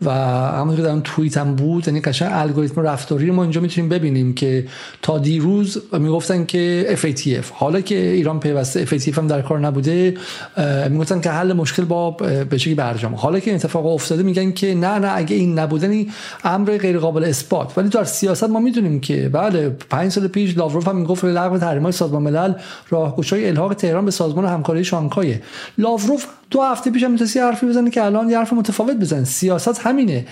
و 0.06 0.11
همون 0.11 0.76
که 0.76 0.82
در 0.82 0.90
اون 0.90 1.02
توییت 1.02 1.38
هم 1.38 1.56
بود 1.56 1.88
یعنی 1.88 2.02
قشنگ 2.02 2.30
الگوریتم 2.34 2.82
رفتاری 2.82 3.28
رو 3.28 3.34
ما 3.34 3.44
اینجا 3.44 3.61
می‌تونیم 3.61 3.90
ببینیم 3.90 4.34
که 4.34 4.65
تا 5.02 5.18
دیروز 5.18 5.82
می‌گفتن 5.94 6.45
که 6.45 6.95
FATF 7.02 7.45
حالا 7.53 7.82
که 7.82 7.95
ایران 7.95 8.40
پیوسته 8.40 8.86
FATF 8.86 9.18
هم 9.18 9.28
در 9.28 9.41
کار 9.41 9.60
نبوده 9.60 10.14
می‌گفتن 10.90 11.22
که 11.22 11.30
حل 11.30 11.53
مشکل 11.53 11.86
با 11.86 12.11
به 12.11 12.76
برجام. 12.78 13.15
حالا 13.15 13.40
که 13.40 13.52
این 13.52 13.56
اتفاق 13.56 13.86
افتاده 13.86 14.23
میگن 14.23 14.52
که 14.52 14.76
نه 14.76 14.99
نه 14.99 15.11
اگه 15.15 15.36
این 15.36 15.60
نبودنی 15.60 16.10
امر 16.44 16.78
غیر 16.78 16.99
قابل 16.99 17.23
اثبات. 17.23 17.78
ولی 17.78 17.90
در 17.90 18.03
سیاست 18.03 18.49
ما 18.49 18.60
می‌دونیم 18.60 18.99
که 18.99 19.30
بله 19.30 19.69
پنج 19.69 20.11
سال 20.11 20.28
پیش 20.28 20.57
لاوروف 20.57 20.88
هم 20.88 20.95
می‌گفت 20.95 21.26
لغو 21.26 21.57
تحریم‌های 21.57 21.91
سازمان 21.91 22.22
ملل 22.23 22.53
راهگشای 22.90 23.49
الحاق 23.49 23.73
تهران 23.73 24.06
به 24.06 24.11
سازمان 24.11 24.45
همکاری 24.45 24.84
شانگهای. 24.84 25.36
لاوروف 25.78 26.26
دو 26.52 26.61
هفته 26.61 26.91
پیش 26.91 27.03
هم 27.03 27.11
می‌تونستی 27.11 27.40
حرفی 27.40 27.65
بزنه 27.65 27.90
که 27.90 28.03
الان 28.03 28.30
یه 28.30 28.38
حرف 28.38 28.53
متفاوت 28.53 28.95
بزنه 28.95 29.23
سیاست 29.23 29.80
همینه. 29.80 30.26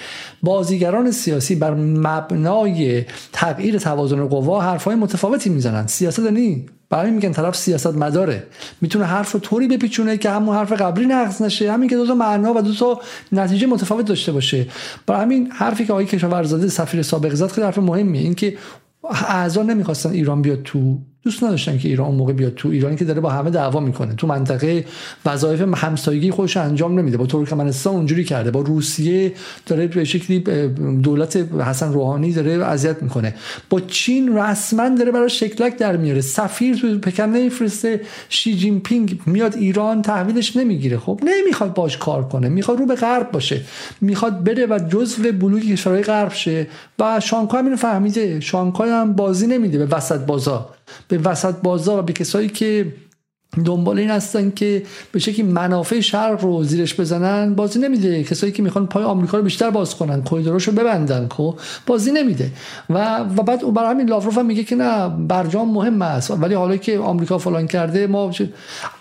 بازیگران 0.43 1.11
سیاسی 1.11 1.55
بر 1.55 1.73
مبنای 1.73 3.05
تغییر 3.33 3.77
توازن 3.77 4.27
قوا 4.27 4.61
حرفهای 4.61 4.95
متفاوتی 4.95 5.49
می‌زنن. 5.49 5.87
سیاست 5.87 6.19
نی 6.19 6.65
برای 6.89 7.11
میگن 7.11 7.31
طرف 7.31 7.55
سیاست 7.55 7.95
مداره. 7.95 8.43
می‌تونه 8.81 9.05
حرف 9.05 9.35
طوری 9.41 9.67
بپیچونه 9.67 10.17
که 10.17 10.29
همون 10.29 10.55
حرف 10.55 10.71
قبلی 10.71 11.05
نقض 11.05 11.41
نشه. 11.41 11.71
همین 11.71 11.89
که 11.89 11.95
دو 11.95 12.07
تا 12.07 12.15
معنا 12.15 12.53
و 12.53 12.61
دو 12.61 12.73
تا 12.73 13.01
نتیجه 13.31 13.67
متفاوت 13.67 14.05
داشته 14.05 14.31
باشه. 14.31 14.67
برای 15.05 15.21
همین 15.21 15.51
حرفی 15.51 15.85
که 15.85 15.93
آقای 15.93 16.05
کشاورزاده 16.05 16.67
سفیر 16.67 17.01
سابق 17.01 17.33
زد 17.33 17.47
خیلی 17.47 17.65
حرف 17.65 17.77
مهمیه. 17.77 18.21
این 18.21 18.35
که 18.35 18.57
اعضا 19.27 19.63
نمی‌خواستن 19.63 20.09
ایران 20.09 20.41
بیاد 20.41 20.63
تو 20.63 20.97
دوست 21.23 21.43
نداشتن 21.43 21.77
که 21.77 21.87
ایران 21.89 22.15
موقع 22.15 22.33
بیاد. 22.33 22.53
تو 22.55 22.69
ایرانی 22.69 22.95
که 22.95 23.05
داره 23.05 23.21
با 23.21 23.29
همه 23.29 23.49
دعوا 23.49 23.79
می‌کنه. 23.79 24.13
تو 24.15 24.27
منطقه 24.27 24.85
وظایف 25.25 25.61
همسایگی 25.75 26.31
خودش 26.31 26.57
انجام 26.57 26.99
نمیده. 26.99 27.17
با 27.17 27.25
ترکمنستان 27.25 27.95
اونجوری 27.95 28.23
کرده. 28.23 28.51
با 28.51 28.61
روسیه 28.61 29.33
داره 29.65 29.87
به 29.87 30.03
شکلی 30.03 30.39
دولت 31.03 31.35
حسن 31.59 31.93
روحانی 31.93 32.33
داره 32.33 32.65
اذیت 32.65 33.03
می‌کنه. 33.03 33.35
با 33.69 33.79
چین 33.79 34.37
رسما 34.37 34.89
داره 34.89 35.11
برای 35.11 35.29
شکلک 35.29 35.77
در 35.77 35.97
میاره. 35.97 36.21
سفیر 36.21 36.75
تو 36.75 36.99
پکن 36.99 37.23
نمیفرسته. 37.23 38.01
شی 38.29 38.55
جین 38.55 38.79
پینگ 38.79 39.19
میاد 39.25 39.55
ایران 39.55 40.01
تحویلش 40.01 40.57
نمی‌گیره. 40.57 40.97
خب 40.97 41.19
نمی‌خواد 41.23 41.73
باش 41.73 41.97
کار 41.97 42.27
کنه. 42.27 42.49
می‌خواد 42.49 42.79
رو 42.79 42.85
به 42.85 42.95
غرب 42.95 43.31
باشه. 43.31 43.61
می‌خواد 44.01 44.43
بره 44.43 44.65
و 44.65 44.79
جزو 44.89 45.31
بلوک 45.31 45.63
کشورهای 45.63 46.03
غرب 46.03 46.33
شه. 46.33 46.67
و 46.99 47.19
شانگهای 47.19 47.63
اینو 47.63 47.75
فهمیده. 47.75 48.39
شانگهای 48.39 48.89
هم 48.89 49.13
بازی 49.13 49.47
نمیده 49.47 49.85
به 49.85 49.95
وسط 49.95 50.19
بازار. 50.19 50.69
به 51.07 51.17
وسط 51.17 51.55
بازار 51.55 51.99
و 51.99 52.01
به 52.01 52.13
کسایی 52.13 52.49
که 52.49 52.93
دنبال 53.65 53.99
این 53.99 54.09
هستن 54.09 54.51
که 54.51 54.83
به 55.11 55.19
شکلی 55.19 55.43
منافع 55.43 55.99
شرق 55.99 56.43
رو 56.43 56.63
زیرش 56.63 56.99
بزنن 56.99 57.55
بازی 57.55 57.79
نمیده. 57.79 58.23
کسایی 58.23 58.51
که 58.51 58.63
می‌خوان 58.63 58.87
پای 58.87 59.03
آمریکا 59.03 59.37
رو 59.37 59.43
بیشتر 59.43 59.69
باز 59.69 59.95
کنن 59.95 60.23
رو 60.31 60.73
ببندن 60.73 61.27
خب؟ 61.31 61.59
بازی 61.85 62.11
نمیده. 62.11 62.51
و 62.89 63.19
و 63.19 63.43
بعد 63.43 63.73
برای 63.73 63.89
همین 63.89 64.09
لاوروف 64.09 64.37
هم 64.37 64.45
میگه 64.45 64.63
که 64.63 64.75
نه 64.75 65.09
برجام 65.27 65.73
مهم 65.73 66.01
است. 66.01 66.31
ولی 66.31 66.53
حالا 66.53 66.77
که 66.77 66.99
آمریکا 66.99 67.37
فلان 67.37 67.67
کرده 67.67 68.07
ما 68.07 68.31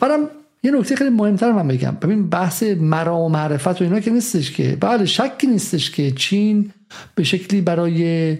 برام 0.01 0.29
یه 0.63 0.71
نکته 0.71 0.97
خیلی 0.97 1.11
مهمتر 1.11 1.53
من 1.53 1.69
بگم. 1.69 1.97
ببین 2.03 2.29
بحث 2.29 2.63
مرا 2.63 3.19
و 3.19 3.29
معرفت 3.29 3.81
و 3.81 3.85
اینا 3.85 4.01
که 4.01 4.11
نیستش 4.11 4.51
که. 4.51 4.77
بله 4.81 5.05
شکی 5.05 5.47
نیستش 5.47 5.91
که 5.91 6.11
چین 6.11 6.71
به 7.15 7.25
شکلی 7.25 7.61
برای 7.61 8.31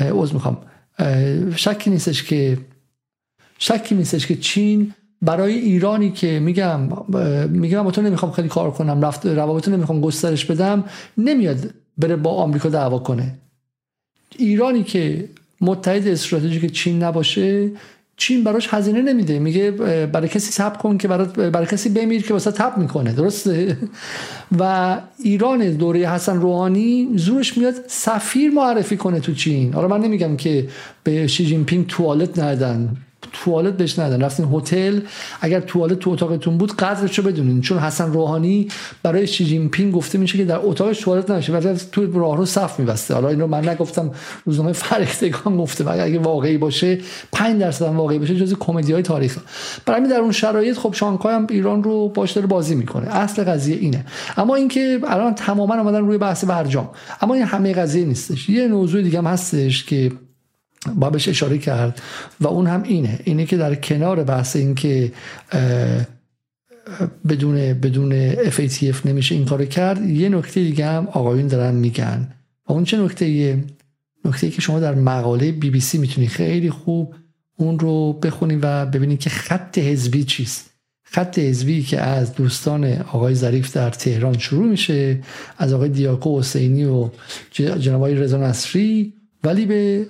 عذر 0.00 0.34
می‌خوام. 0.34 0.58
شکی 1.56 1.90
نیستش 1.90 2.22
که 2.22 2.58
شکی 3.62 3.94
نیستش 3.94 4.26
که 4.26 4.36
چین 4.36 4.94
برای 5.22 5.54
ایرانی 5.54 6.10
که 6.10 6.40
میگم 6.40 6.80
میگم 7.48 7.82
با 7.82 7.90
تو 7.90 8.02
نمی‌خوام 8.02 8.32
خیلی 8.32 8.48
کار 8.48 8.70
کنم 8.70 9.04
رفت 9.04 9.26
روابط 9.26 9.68
نمی‌خوام 9.68 10.00
گسترش 10.00 10.44
بدم 10.44 10.84
نمیاد 11.18 11.58
بره 11.98 12.16
با 12.16 12.30
آمریکا 12.30 12.68
دعوا 12.68 12.98
کنه. 12.98 13.34
ایرانی 14.38 14.82
که 14.82 15.28
متحد 15.60 16.08
استراتژیک 16.08 16.72
چین 16.72 17.02
نباشه 17.02 17.70
چین 18.16 18.44
براش 18.44 18.68
هزینه 18.70 19.02
نمیده. 19.02 19.38
میگه 19.38 19.70
برای 20.06 20.28
کسی 20.28 20.62
تپ 20.62 20.78
کن 20.78 20.98
که 20.98 21.08
برای, 21.08 21.50
برای 21.50 21.66
کسی 21.66 21.88
بمیر 21.88 22.22
که 22.22 22.32
واسه 22.32 22.50
تپ 22.50 22.78
می‌کنه. 22.78 23.12
درسته؟ 23.12 23.76
و 24.58 24.96
ایران 25.22 25.70
دوره 25.70 26.10
حسن 26.10 26.40
روحانی 26.40 27.08
زورش 27.16 27.58
میاد 27.58 27.74
سفیر 27.86 28.50
معرفی 28.50 28.96
کنه 28.96 29.20
تو 29.20 29.34
چین. 29.34 29.72
حالا 29.74 29.88
من 29.88 30.00
نمیگم 30.00 30.36
که 30.36 30.68
به 31.04 31.26
شی 31.26 31.46
جین 31.46 31.64
پینگ 31.64 31.86
توالت 31.86 32.38
ندن. 32.38 32.96
توالت 33.32 33.76
بهش 33.76 33.98
ندن 33.98 34.22
رفتین 34.22 34.48
هتل 34.52 35.00
اگر 35.40 35.60
توالت 35.60 35.98
تو 35.98 36.10
اتاقتون 36.10 36.58
بود 36.58 36.76
قدرش 36.76 37.18
رو 37.18 37.24
بدونین. 37.24 37.60
چون 37.60 37.78
حسن 37.78 38.12
روحانی 38.12 38.68
برای 39.02 39.26
شی 39.26 39.44
جین 39.44 39.90
گفته 39.90 40.18
میشه 40.18 40.38
که 40.38 40.44
در 40.44 40.58
اتاقش 40.62 41.00
توالت 41.00 41.30
نشه. 41.30 41.52
ولی 41.52 41.78
تو 41.92 42.20
راهرو 42.20 42.46
صف 42.46 42.80
میبسته. 42.80 43.14
حالا 43.14 43.28
اینو 43.28 43.46
من 43.46 43.68
نگفتم 43.68 44.10
روزنامه 44.44 44.72
فرهیختگان 44.72 45.56
گفته. 45.56 45.84
و 45.84 45.88
اگه 46.00 46.18
واقعی 46.18 46.58
باشه 46.58 46.98
5 47.32 47.60
درصد 47.60 47.86
هم 47.86 47.96
واقعی 47.96 48.18
باشه 48.18 48.36
جزو 48.36 48.56
کمدی 48.56 48.92
های 48.92 49.02
تاریخ. 49.02 49.38
برای 49.86 50.08
در 50.08 50.16
اون 50.16 50.32
شرایط 50.32 50.78
خب 50.78 50.94
شانگهای 50.94 51.34
هم 51.34 51.46
ایران 51.50 51.82
رو 51.82 52.08
باش 52.08 52.32
داره 52.32 52.46
بازی 52.46 52.74
می‌کنه. 52.74 53.16
اصل 53.16 53.44
قضیه 53.44 53.76
اینه. 53.76 54.06
اما 54.36 54.54
اینکه 54.54 55.00
الان 55.06 55.34
تماما 55.34 55.74
اومدن 55.74 56.06
روی 56.06 56.18
بحث 56.18 56.44
برجام 56.44 56.88
اما 57.20 57.34
این 57.34 57.44
همه 57.44 57.72
قضیه 57.72 58.04
نیستش. 58.04 58.48
یه 58.48 58.68
موضوع 58.68 59.02
دیگه 59.02 59.18
هم 59.18 59.26
هستش 59.26 59.84
که 59.84 60.12
با 60.94 61.10
بهش 61.10 61.28
اشاره 61.28 61.58
کرد 61.58 62.02
و 62.40 62.48
اون 62.48 62.66
هم 62.66 62.82
اینه 62.82 63.20
اینه 63.24 63.46
که 63.46 63.56
در 63.56 63.74
کنار 63.74 64.24
بحث 64.24 64.56
این 64.56 64.74
که 64.74 65.12
بدون 67.28 67.54
بدون 67.74 68.34
FATF 68.34 69.06
نمیشه 69.06 69.34
این 69.34 69.44
کارو 69.44 69.64
کرد 69.64 70.10
یه 70.10 70.28
نکته 70.28 70.62
دیگه 70.62 70.86
هم 70.86 71.06
آقایون 71.06 71.46
دارن 71.46 71.74
میگن. 71.74 72.28
و 72.68 72.72
اون 72.72 72.84
چه 72.84 72.98
نکته 72.98 73.58
نکته 74.24 74.46
ای 74.46 74.52
که 74.52 74.60
شما 74.60 74.80
در 74.80 74.94
مقاله 74.94 75.52
بی 75.52 75.70
بی 75.70 75.80
سی 75.80 75.98
می‌تونی 75.98 76.26
خیلی 76.26 76.70
خوب 76.70 77.14
اون 77.56 77.78
رو 77.78 78.12
بخونیم 78.12 78.58
و 78.62 78.86
ببینیم 78.86 79.16
که 79.16 79.30
خط 79.30 79.78
حزبی 79.78 80.24
چیست. 80.24 80.70
خط 81.02 81.38
حزبی 81.38 81.82
که 81.82 82.00
از 82.00 82.34
دوستان 82.34 82.84
آقای 82.84 83.34
ظریف 83.34 83.76
در 83.76 83.90
تهران 83.90 84.38
شروع 84.38 84.68
میشه 84.68 85.18
از 85.58 85.72
آقای 85.72 85.88
دیاکو 85.88 86.38
حسینی 86.38 86.84
و 86.84 87.10
جناب 87.52 87.94
آقای 87.94 88.14
رضا 88.14 88.36
نصری 88.36 89.12
ولی 89.44 89.66
به 89.66 90.06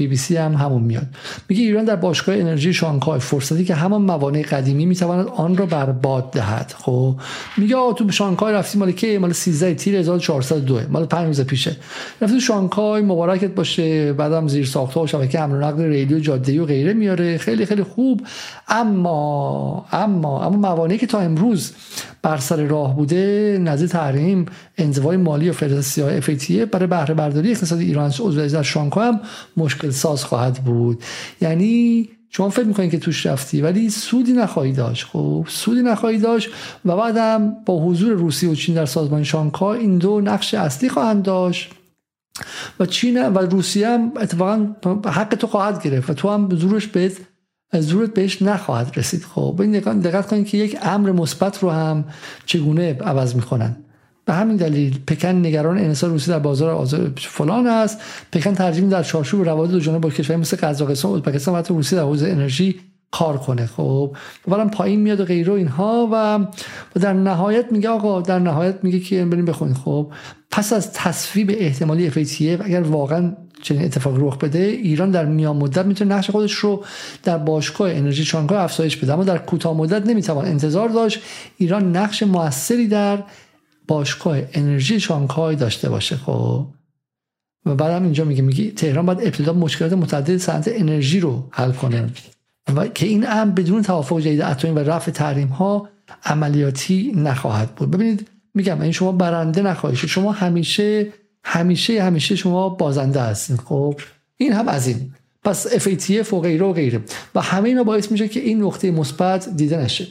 بی 0.00 0.06
بی 0.06 0.16
سی 0.16 0.36
هم 0.36 0.54
همون 0.54 0.82
میاد. 0.82 1.06
میگه 1.48 1.62
ایران 1.62 1.84
در 1.84 1.96
باشگاه 1.96 2.36
انرژی 2.36 2.72
شانگهای 2.72 3.20
فرصتی 3.20 3.64
که 3.64 3.74
همان 3.74 4.02
موانع 4.02 4.42
قدیمی 4.42 4.86
می‌تواند 4.86 5.26
آن 5.28 5.56
را 5.56 5.66
برباد 5.66 6.30
دهد. 6.30 6.74
خب 6.78 7.14
میگه 7.56 7.76
آ 7.76 7.92
تو 7.92 8.10
شانگهای 8.10 8.54
رفتی 8.54 8.78
مال 8.78 8.92
کی؟ 8.92 9.18
مال 9.18 9.32
13 9.32 9.74
تیر 9.74 9.96
1402 9.96 10.80
مال 10.90 11.06
5 11.06 11.26
روز 11.26 11.40
پیشه. 11.40 11.76
رفتی 12.20 12.40
شانگهای 12.40 13.02
مبارکت 13.02 13.54
باشه 13.54 14.12
بعدم 14.12 14.48
زیر 14.48 14.66
ساختها 14.66 15.02
و 15.02 15.06
شبکه 15.06 15.40
امن 15.40 15.56
و 15.56 15.60
نقل 15.66 15.82
ریلی 15.82 16.14
و 16.14 16.18
جاده 16.18 16.62
و 16.62 16.64
غیره 16.64 16.92
میاره. 16.92 17.38
خیلی 17.38 17.66
خیلی 17.66 17.82
خوب. 17.82 18.26
اما 18.68 19.86
اما 19.92 20.44
اما 20.44 20.56
موانعی 20.56 20.98
که 20.98 21.06
تا 21.06 21.18
امروز 21.18 21.72
بر 22.22 22.36
سر 22.36 22.56
راه 22.56 22.96
بوده 22.96 23.58
نظیر 23.60 23.88
تحریم 23.88 24.46
انزوای 24.80 25.16
مالی 25.16 25.50
و 25.50 25.54
های 25.96 26.16
افیتیه 26.16 26.66
برای 26.66 26.86
بهره 26.86 27.14
برداری 27.14 27.50
اقتصاد 27.50 27.78
ایران 27.78 28.12
عضو 28.20 28.62
شانگهای 28.62 29.08
هم 29.08 29.20
مشکل 29.56 29.90
ساز 29.90 30.24
خواهد 30.24 30.64
بود. 30.64 31.02
یعنی 31.40 32.08
شما 32.30 32.48
فکر 32.48 32.64
می‌کنید 32.64 32.90
که 32.90 32.98
توش 32.98 33.26
رفتی 33.26 33.60
ولی 33.60 33.90
سودی 33.90 34.32
نخواهی 34.32 34.72
داشت. 34.72 35.06
خب 35.06 35.46
سودی 35.48 35.82
نخواهی 35.82 36.18
داشت 36.18 36.50
و 36.84 36.96
بعدم 36.96 37.56
با 37.66 37.84
حضور 37.84 38.12
روسیه 38.12 38.50
و 38.50 38.54
چین 38.54 38.74
در 38.74 38.86
سازمان 38.86 39.24
شانگهای 39.24 39.80
این 39.80 39.98
دو 39.98 40.20
نقش 40.20 40.54
اصلی 40.54 40.88
خواهند 40.88 41.22
داشت. 41.22 41.70
و 42.80 42.86
چین 42.86 43.28
و 43.28 43.38
روسیه 43.38 43.88
هم 43.88 44.12
اتفاقا 44.16 44.66
حق 45.06 45.34
تو 45.34 45.46
خواهد 45.46 45.82
گرفت 45.82 46.10
و 46.10 46.14
تو 46.14 46.30
هم 46.30 46.48
زورش 46.56 46.86
بهت 46.86 47.16
زورت 47.72 48.14
بهش 48.14 48.42
نخواهد 48.42 48.92
رسید. 48.96 49.22
خب 49.22 49.58
این 49.60 49.78
دقت 49.78 50.26
کنید 50.26 50.46
که 50.46 50.58
یک 50.58 50.78
امر 50.82 51.12
مثبت 51.12 51.62
رو 51.62 51.70
هم 51.70 52.04
چگونه 52.46 52.94
عوض 52.94 53.34
می‌کنن 53.34 53.76
به 54.24 54.32
همین 54.32 54.56
دلیل 54.56 54.98
پکن 55.06 55.28
نگران 55.28 55.78
انحصار 55.78 56.10
روسیه 56.10 56.34
در 56.34 56.40
بازار 56.40 56.70
آزاد 56.70 57.18
فلان 57.18 57.66
است. 57.66 57.98
پکن 58.32 58.54
ترجیح 58.54 58.88
در 58.88 59.02
چارچوب 59.02 59.44
روابط 59.44 59.70
دو 59.70 59.80
جانبه 59.80 60.08
با 60.08 60.10
کشورهای 60.10 60.40
مثل 60.40 60.56
قزاقستان 60.56 61.12
ازبکستان 61.12 61.54
و 61.54 61.58
حتی 61.58 61.74
روسیه 61.74 61.98
در 61.98 62.04
حوزه 62.04 62.28
انرژی 62.28 62.80
کار 63.10 63.38
کنه. 63.38 63.66
خب 63.66 64.16
اولا 64.46 64.68
پایین 64.68 65.00
میاد 65.00 65.20
و 65.20 65.24
غیره 65.24 65.52
اینها 65.52 66.08
و 66.12 66.38
در 67.00 67.12
نهایت 67.12 67.72
میگه 67.72 67.88
آقا 67.88 68.20
در 68.20 68.38
نهایت 68.38 68.74
میگه 68.82 69.00
که 69.00 69.24
بریم 69.24 69.44
بخونید 69.44 69.76
خب 69.76 70.12
پس 70.50 70.72
از 70.72 70.92
تصویب 70.92 71.50
احتمالی 71.58 72.10
FATF 72.10 72.64
اگر 72.64 72.80
واقعا 72.80 73.32
چنین 73.62 73.84
اتفاق 73.84 74.14
رخ 74.18 74.38
بده 74.38 74.58
ایران 74.58 75.10
در 75.10 75.24
میان 75.24 75.56
مدت 75.56 75.86
می‌تونه 75.86 76.14
نقش 76.14 76.30
خودش 76.30 76.52
رو 76.52 76.84
در 77.22 77.38
باشگاه 77.38 77.90
انرژی 77.90 78.24
شانگهای 78.24 78.58
افزایش 78.58 78.96
بده. 78.96 79.12
اما 79.12 79.24
در 79.24 79.38
کوتاه 79.38 79.76
مدت 79.76 80.06
نمی‌توان 80.06 80.44
انتظار 80.44 80.88
داشت. 80.88 81.20
ایران 81.56 81.96
نقش 81.96 82.22
موثری 82.22 82.88
در 82.88 83.18
باشگاه 83.90 84.38
انرژی 84.52 85.00
شانگهای 85.00 85.56
داشته 85.56 85.88
باشه 85.88 86.16
خب؟ 86.16 86.66
و 87.66 87.74
بعدم 87.74 88.04
اینجا 88.04 88.24
میگه 88.24 88.42
میگه 88.42 88.70
تهران 88.70 89.06
باید 89.06 89.20
ابتدا 89.20 89.52
مشکلات 89.52 89.92
متعدد 89.92 90.36
صنعت 90.36 90.70
انرژی 90.72 91.20
رو 91.20 91.48
حل 91.50 91.72
کنه. 91.72 92.10
و 92.76 92.88
که 92.88 93.06
این 93.06 93.24
هم 93.24 93.54
بدون 93.54 93.82
توافق 93.82 94.20
جدید 94.20 94.42
اتمی 94.42 94.70
و 94.70 94.78
رفع 94.78 95.10
تحریم 95.10 95.48
ها 95.48 95.88
عملیاتی 96.24 97.12
نخواهد 97.16 97.74
بود. 97.74 97.90
ببینید 97.90 98.28
میگم 98.54 98.80
این 98.80 98.92
شما 98.92 99.12
برنده 99.12 99.62
نخواهید 99.62 99.98
شما 99.98 100.32
همیشه 100.32 101.12
همیشه 101.44 102.02
همیشه 102.02 102.36
شما 102.36 102.68
بازنده 102.68 103.20
هستین 103.20 103.56
خب؟ 103.56 104.00
این 104.36 104.52
هم 104.52 104.68
از 104.68 104.86
این. 104.86 105.14
پس 105.44 105.66
FATF 105.66 106.32
و 106.32 106.40
غیره 106.40 106.66
و 106.66 106.72
غیره. 106.72 107.00
و 107.34 107.40
همه 107.40 107.68
اینا 107.68 107.84
باعث 107.84 108.12
میشه 108.12 108.28
که 108.28 108.40
این 108.40 108.62
نقطه 108.62 108.90
مثبت 108.90 109.48
دیده 109.56 109.78
نشه. 109.78 110.06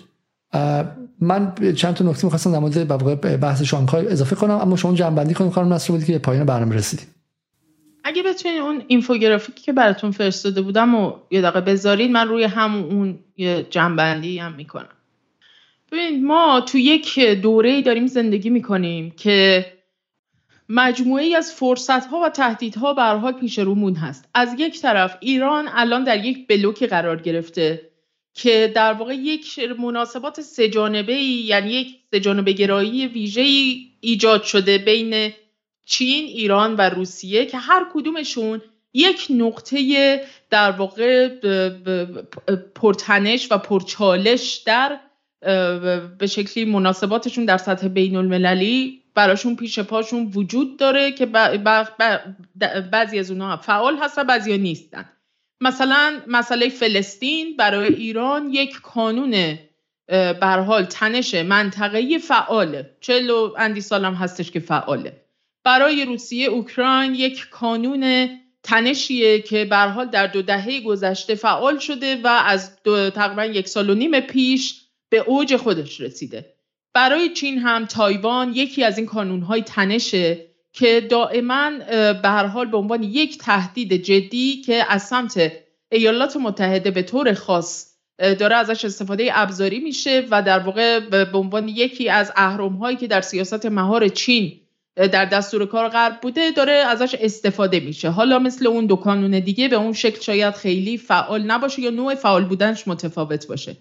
من 1.22 1.56
چند 1.76 1.94
تا 1.94 2.06
نکته 2.06 2.26
می‌خواستم 2.26 2.52
در 2.52 2.60
مورد 2.60 3.40
بحث 3.40 3.62
شانگهای 3.62 4.08
اضافه 4.08 4.36
کنم 4.36 4.54
اما 4.54 4.76
شما 4.76 4.94
جنبندی 4.94 5.34
کنید 5.34 5.52
خانم 5.52 5.74
نصر 5.74 5.94
بودی 5.94 6.06
که 6.06 6.12
به 6.12 6.20
پایان 6.20 6.46
برنامه 6.46 6.76
رسیدیم. 6.76 7.08
اگه 8.04 8.24
بتونید 8.24 8.62
اون 8.62 8.84
اینفوگرافیکی 8.88 9.62
که 9.62 9.74
براتون 9.74 10.12
فرستاده 10.12 10.62
بودم 10.62 10.96
و 10.96 11.14
یه 11.32 11.42
دقیقه 11.42 11.62
بذارید 11.62 12.12
من 12.12 12.28
روی 12.28 12.44
هم 12.44 12.76
اون 12.76 13.20
یه 13.38 13.66
جنبندی 13.70 14.40
هم 14.40 14.54
می‌کنم. 14.54 14.90
ببینید 15.92 16.24
ما 16.24 16.62
تو 16.62 16.78
یک 16.78 17.20
دوره 17.20 17.82
داریم 17.82 18.08
زندگی 18.08 18.50
می‌کنیم 18.50 19.12
که 19.12 19.66
مجموعه 20.70 21.38
از 21.38 21.54
فرصت 21.54 22.06
ها 22.06 22.20
و 22.20 22.30
تهدیدها 22.30 22.94
به 22.94 23.04
حال 23.04 23.32
پیش 23.32 23.60
رومون 23.60 23.96
هست. 23.96 24.30
از 24.34 24.56
یک 24.58 24.82
طرف 24.82 25.18
ایران 25.20 25.66
الان 25.74 26.04
در 26.04 26.26
یک 26.26 26.48
بلوکی 26.48 26.88
قرار 26.88 27.22
گرفته. 27.22 27.89
که 28.34 28.72
در 28.76 28.94
واقع 28.94 29.16
یک 29.16 29.60
مناسبات 29.80 30.42
سه‌جانبه 30.42 31.14
یعنی 31.14 31.72
یک 31.72 31.96
سه‌جانبه 32.12 32.52
گرایی 32.52 33.08
ویژه 33.08 33.42
ایجاد 34.02 34.44
شده 34.44 34.78
بین 34.78 35.34
چین، 35.86 36.26
ایران 36.26 36.76
و 36.76 36.82
روسیه 36.82 37.46
که 37.46 37.58
هر 37.58 37.86
کدومشون 37.94 38.62
یک 38.94 39.28
نقطه 39.30 40.22
در 40.50 40.72
واقع 40.72 41.28
پرتنش 42.76 43.52
و 43.52 43.58
پرچالش 43.58 44.56
در 44.56 45.00
به 46.20 46.28
شکلی 46.28 46.66
مناسباتشون 46.66 47.46
در 47.46 47.58
سطح 47.58 47.88
بین 47.88 48.16
المللی 48.16 49.02
براشون 49.16 49.56
پیش 49.56 49.80
پاشون 49.80 50.32
وجود 50.36 50.78
داره 50.78 51.12
که 51.12 51.26
بعضی 52.92 53.20
از 53.20 53.32
اونها 53.32 53.58
فعال 53.58 53.98
هستن 53.98 54.24
بعضی 54.24 54.52
ها 54.52 54.58
نیستن. 54.58 55.10
مثلا 55.62 56.22
مسئله 56.28 56.70
فلسطین 56.70 57.56
برای 57.58 57.94
ایران 57.94 58.50
یک 58.54 58.82
کانون 58.82 59.60
حال 60.42 60.86
تنش 60.86 61.36
منطقه‌ای 61.36 62.20
فعاله. 62.20 62.90
چلو 63.02 63.54
اندی 63.58 63.82
سالم 63.82 64.14
هستش 64.14 64.52
که 64.52 64.60
فعاله. 64.60 65.22
برای 65.64 66.06
روسیه 66.06 66.48
اوکراین 66.48 67.16
یک 67.16 67.50
کانون 67.50 68.30
تنشیه 68.64 69.42
که 69.42 69.66
به 69.66 69.78
حال 69.78 70.06
در 70.06 70.28
دو 70.28 70.42
دهه 70.42 70.82
گذشته 70.82 71.36
فعال 71.36 71.80
شده 71.80 72.22
و 72.24 72.28
از 72.28 72.84
دو 72.84 73.10
تقریبا 73.10 73.46
یک 73.46 73.68
سال 73.68 73.90
و 73.90 73.96
نیم 73.96 74.20
پیش 74.20 74.82
به 75.10 75.18
اوج 75.18 75.56
خودش 75.56 76.02
رسیده. 76.02 76.54
برای 76.94 77.30
چین 77.30 77.60
هم 77.60 77.86
تایوان 77.86 78.54
یکی 78.56 78.84
از 78.84 78.98
این 78.98 79.08
کانونهای 79.08 79.62
تنشه. 79.62 80.49
که 80.80 81.02
دائما 81.02 81.72
به 82.22 82.30
هر 82.30 82.46
حال 82.46 82.66
به 82.66 82.78
عنوان 82.78 83.04
یک 83.04 83.38
تهدید 83.38 83.94
جدی 83.94 84.62
که 84.62 84.86
از 84.90 85.04
سمت 85.04 85.52
ایالات 85.92 86.38
متحده 86.38 86.92
به 86.92 87.02
طور 87.02 87.34
خاص 87.34 87.90
داره 88.40 88.56
ازش 88.56 88.86
استفاده 88.86 89.30
ابزاری 89.34 89.80
میشه 89.80 90.28
و 90.32 90.42
در 90.42 90.60
واقع 90.60 91.00
به 91.00 91.38
عنوان 91.38 91.68
یکی 91.68 92.10
از 92.10 92.32
اهرم 92.36 92.96
که 92.96 93.08
در 93.08 93.22
سیاست 93.22 93.66
مهار 93.66 94.08
چین 94.08 94.60
در 94.96 95.26
دستور 95.26 95.66
کار 95.66 95.90
غرب 95.90 96.22
بوده 96.22 96.52
داره 96.52 96.72
ازش 96.72 97.16
استفاده 97.20 97.80
میشه. 97.80 98.10
حالا 98.10 98.40
مثل 98.40 98.68
اون 98.68 98.86
دو 98.86 98.96
کانون 98.96 99.40
دیگه 99.40 99.68
به 99.68 99.76
اون 99.76 99.94
شکل 99.94 100.22
شاید 100.22 100.54
خیلی 100.54 100.98
فعال 100.98 101.44
نباشه 101.44 101.82
یا 101.82 101.90
نوع 101.90 102.16
فعال 102.16 102.46
بودنش 102.46 102.88
متفاوت 102.88 103.48
باشه. 103.48 103.78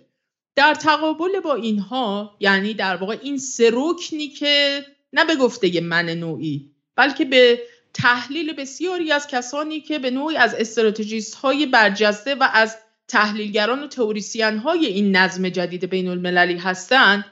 در 0.57 0.75
تقابل 0.75 1.41
با 1.45 1.55
اینها 1.55 2.37
یعنی 2.41 2.75
در 2.75 2.97
واقع 2.97 3.19
این 3.23 3.39
سه 3.39 3.71
رکنی 3.73 4.29
که 4.29 4.85
نه 5.13 5.25
به 5.25 5.37
گفته 5.37 5.81
من 5.81 6.09
نوعی 6.09 6.71
بلکه 6.99 7.25
به 7.25 7.61
تحلیل 7.95 8.53
بسیاری 8.53 9.13
از 9.13 9.27
کسانی 9.27 9.81
که 9.81 9.99
به 9.99 10.11
نوعی 10.11 10.37
از 10.37 10.55
استراتژیست 10.55 11.35
های 11.35 11.67
برجسته 11.67 12.35
و 12.35 12.49
از 12.53 12.77
تحلیلگران 13.09 13.83
و 13.83 13.87
توریسین 13.87 14.59
های 14.59 14.87
این 14.87 15.17
نظم 15.17 15.49
جدید 15.49 15.91
بین 15.91 16.09
المللی 16.09 16.59
هستند 16.59 17.25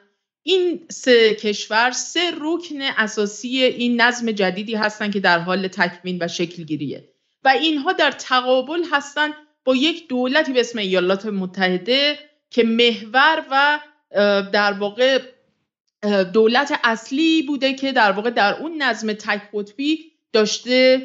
این 0.43 0.87
سه 0.91 1.35
کشور 1.35 1.91
سه 1.91 2.31
رکن 2.41 2.83
اساسی 2.83 3.63
این 3.63 4.01
نظم 4.01 4.31
جدیدی 4.31 4.75
هستند 4.75 5.13
که 5.13 5.21
در 5.21 5.39
حال 5.39 5.69
تکوین 5.69 6.19
و 6.21 6.29
شکل 6.29 6.63
گیریه 6.63 7.09
و 7.45 7.49
اینها 7.49 7.93
در 7.93 8.11
تقابل 8.11 8.85
هستند 8.93 9.35
با 9.65 9.77
یک 9.77 10.09
دولتی 10.09 10.53
به 10.53 10.61
اسم 10.61 10.79
ایالات 10.79 11.27
متحده 11.27 12.19
که 12.51 12.65
محور 12.65 13.45
و 13.51 13.81
در 14.53 14.73
واقع 14.73 15.19
دولت 16.33 16.81
اصلی 16.85 17.43
بوده 17.43 17.73
که 17.73 17.93
در 17.93 18.13
واقع 18.13 18.31
در 18.31 18.55
اون 18.61 18.83
نظم 18.83 19.13
تک 19.13 19.41
قطبی 19.55 19.99
داشته 20.33 21.03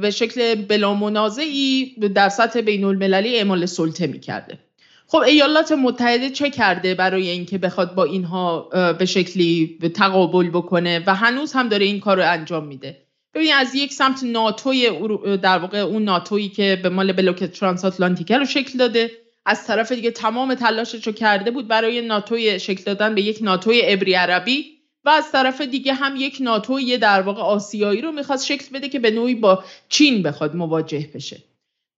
به 0.00 0.10
شکل 0.10 0.54
بلا 0.54 0.94
منازعی 0.94 1.94
در 2.14 2.28
سطح 2.28 2.60
بین 2.60 2.84
المللی 2.84 3.36
اعمال 3.36 3.66
سلطه 3.66 4.06
می‌کرده. 4.06 4.58
خب 5.06 5.18
ایالات 5.18 5.72
متحده 5.72 6.30
چه 6.30 6.50
کرده 6.50 6.94
برای 6.94 7.28
اینکه 7.28 7.58
بخواد 7.58 7.94
با 7.94 8.04
اینها 8.04 8.68
به 8.98 9.06
شکلی 9.06 9.78
تقابل 9.94 10.48
بکنه؟ 10.48 11.04
و 11.06 11.14
هنوز 11.14 11.52
هم 11.52 11.68
داره 11.68 11.86
این 11.86 12.00
کار 12.00 12.16
رو 12.16 12.30
انجام 12.32 12.66
میده. 12.66 12.96
ببین 13.34 13.52
از 13.54 13.74
یک 13.74 13.92
سمت 13.92 14.24
ناتوی 14.24 14.90
در 15.36 15.58
واقع 15.58 15.78
اون 15.78 16.04
ناتویی 16.04 16.48
که 16.48 16.80
به 16.82 16.88
مال 16.88 17.12
بلوک 17.12 17.44
ترانس 17.44 17.84
آتلانتیکه 17.84 18.38
رو 18.38 18.44
شکل 18.44 18.78
داده. 18.78 19.10
از 19.50 19.66
طرف 19.66 19.92
دیگه 19.92 20.10
تمام 20.10 20.54
تلاشش 20.54 21.06
رو 21.06 21.12
کرده 21.12 21.50
بود 21.50 21.68
برای 21.68 22.00
ناتوی 22.00 22.60
شکل 22.60 22.82
دادن 22.84 23.14
به 23.14 23.22
یک 23.22 23.38
ناتوی 23.42 23.80
ابری 23.84 24.14
عربی 24.14 24.64
و 25.04 25.08
از 25.08 25.32
طرف 25.32 25.60
دیگه 25.60 25.94
هم 25.94 26.16
یک 26.16 26.36
ناتوی 26.40 26.98
در 26.98 27.22
واقع 27.22 27.42
آسیایی 27.42 28.00
رو 28.00 28.12
می‌خواست 28.12 28.46
شکل 28.46 28.66
بده 28.74 28.88
که 28.88 28.98
به 28.98 29.10
نوعی 29.10 29.34
با 29.34 29.64
چین 29.88 30.22
بخواد 30.22 30.56
مواجه 30.56 31.10
بشه. 31.14 31.42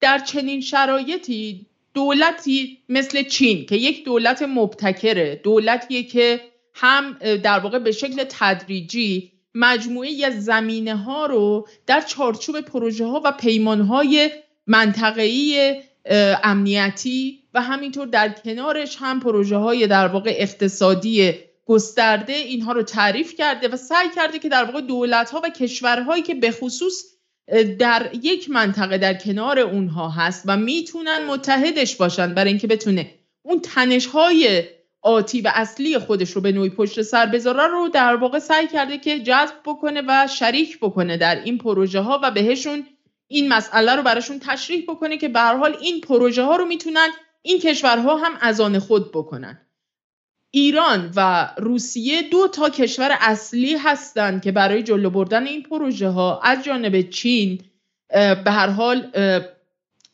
در 0.01 0.19
چنین 0.19 0.61
شرایطی 0.61 1.66
دولتی 1.95 2.79
مثل 2.89 3.23
چین 3.23 3.66
که 3.66 3.77
یک 3.77 4.05
دولت 4.05 4.43
مبتکره 4.43 5.41
دولتیه 5.45 6.03
که 6.03 6.41
هم 6.74 7.12
در 7.43 7.59
واقع 7.59 7.79
به 7.79 7.93
شکل 7.93 8.24
تدریجی 8.29 9.33
مجموعه 9.55 10.27
از 10.27 10.45
زمینه 10.45 10.97
ها 10.97 11.27
رو 11.27 11.69
در 11.87 12.01
چارچوب 12.01 12.61
پروژه 12.61 13.07
ها 13.07 13.23
و 13.24 13.33
پیمان 13.33 13.81
های 13.81 14.31
منطقه‌ای 14.66 15.83
امنیتی 16.45 17.41
و 17.55 17.62
همینطور 17.62 18.07
در 18.07 18.29
کنارش 18.29 18.97
هم 19.01 19.20
پروژه 19.20 19.57
های 19.57 19.87
در 19.87 20.07
واقع 20.07 20.35
اقتصادی 20.37 21.35
گسترده 21.66 22.33
اینها 22.33 22.73
رو 22.73 22.83
تعریف 22.83 23.35
کرده 23.35 23.69
و 23.69 23.77
سعی 23.77 24.09
کرده 24.16 24.39
که 24.39 24.49
در 24.49 24.65
واقع 24.65 24.81
دولت 24.81 25.31
ها 25.31 25.41
و 25.45 25.49
کشورهایی 25.49 26.23
که 26.23 26.35
به 26.35 26.51
خصوص 26.51 27.05
در 27.79 28.11
یک 28.23 28.51
منطقه 28.51 28.99
در 28.99 29.15
کنار 29.15 29.59
اونها 29.59 30.09
هست 30.09 30.43
و 30.47 30.57
می‌تونن 30.57 31.27
متحدش 31.27 31.97
باشن 31.97 32.35
برای 32.35 32.51
اینکه 32.51 32.66
بتونه 32.66 33.11
اون 33.43 33.61
تنش 33.61 34.07
های 34.07 34.65
آتی 35.03 35.41
و 35.41 35.53
اصلی 35.55 35.99
خودش 35.99 36.31
رو 36.31 36.41
به 36.41 36.53
نوعی 36.53 36.70
پشت 36.70 37.03
سر 37.03 37.27
بذاره 37.27 37.66
رو 37.66 37.89
در 37.89 38.16
واقع 38.16 38.39
سعی 38.39 38.66
کرده 38.66 38.99
که 38.99 39.20
جذب 39.20 39.55
بکنه 39.65 40.03
و 40.09 40.27
شریک 40.27 40.79
بکنه 40.79 41.16
در 41.16 41.45
این 41.45 41.59
پروژه 41.59 42.01
ها 42.01 42.20
و 42.23 42.31
بهشون 42.31 42.87
این 43.29 43.49
مسئله 43.49 43.97
رو 43.97 44.03
براشون 44.03 44.39
تشریح 44.39 44.85
بکنه 44.89 45.19
که 45.19 45.29
به 45.29 45.41
حال 45.41 45.77
این 45.81 46.01
پروژه 46.01 46.43
ها 46.43 46.57
رو 46.57 46.65
می‌تونن 46.65 47.09
این 47.43 47.59
کشورها 47.59 48.16
هم 48.16 48.32
از 48.40 48.60
آن 48.60 48.78
خود 48.78 49.12
بکنن. 49.12 49.60
ایران 50.51 51.12
و 51.16 51.51
روسیه 51.59 52.23
دو 52.23 52.48
تا 52.48 52.69
کشور 52.69 53.16
اصلی 53.20 53.77
هستند 53.77 54.43
که 54.43 54.52
برای 54.52 54.82
جلو 54.82 55.10
بردن 55.10 55.47
این 55.47 55.62
پروژه 55.62 56.09
ها 56.09 56.40
از 56.40 56.64
جانب 56.64 57.01
چین 57.01 57.60
به 58.44 58.51
هر 58.51 58.66
حال 58.66 59.10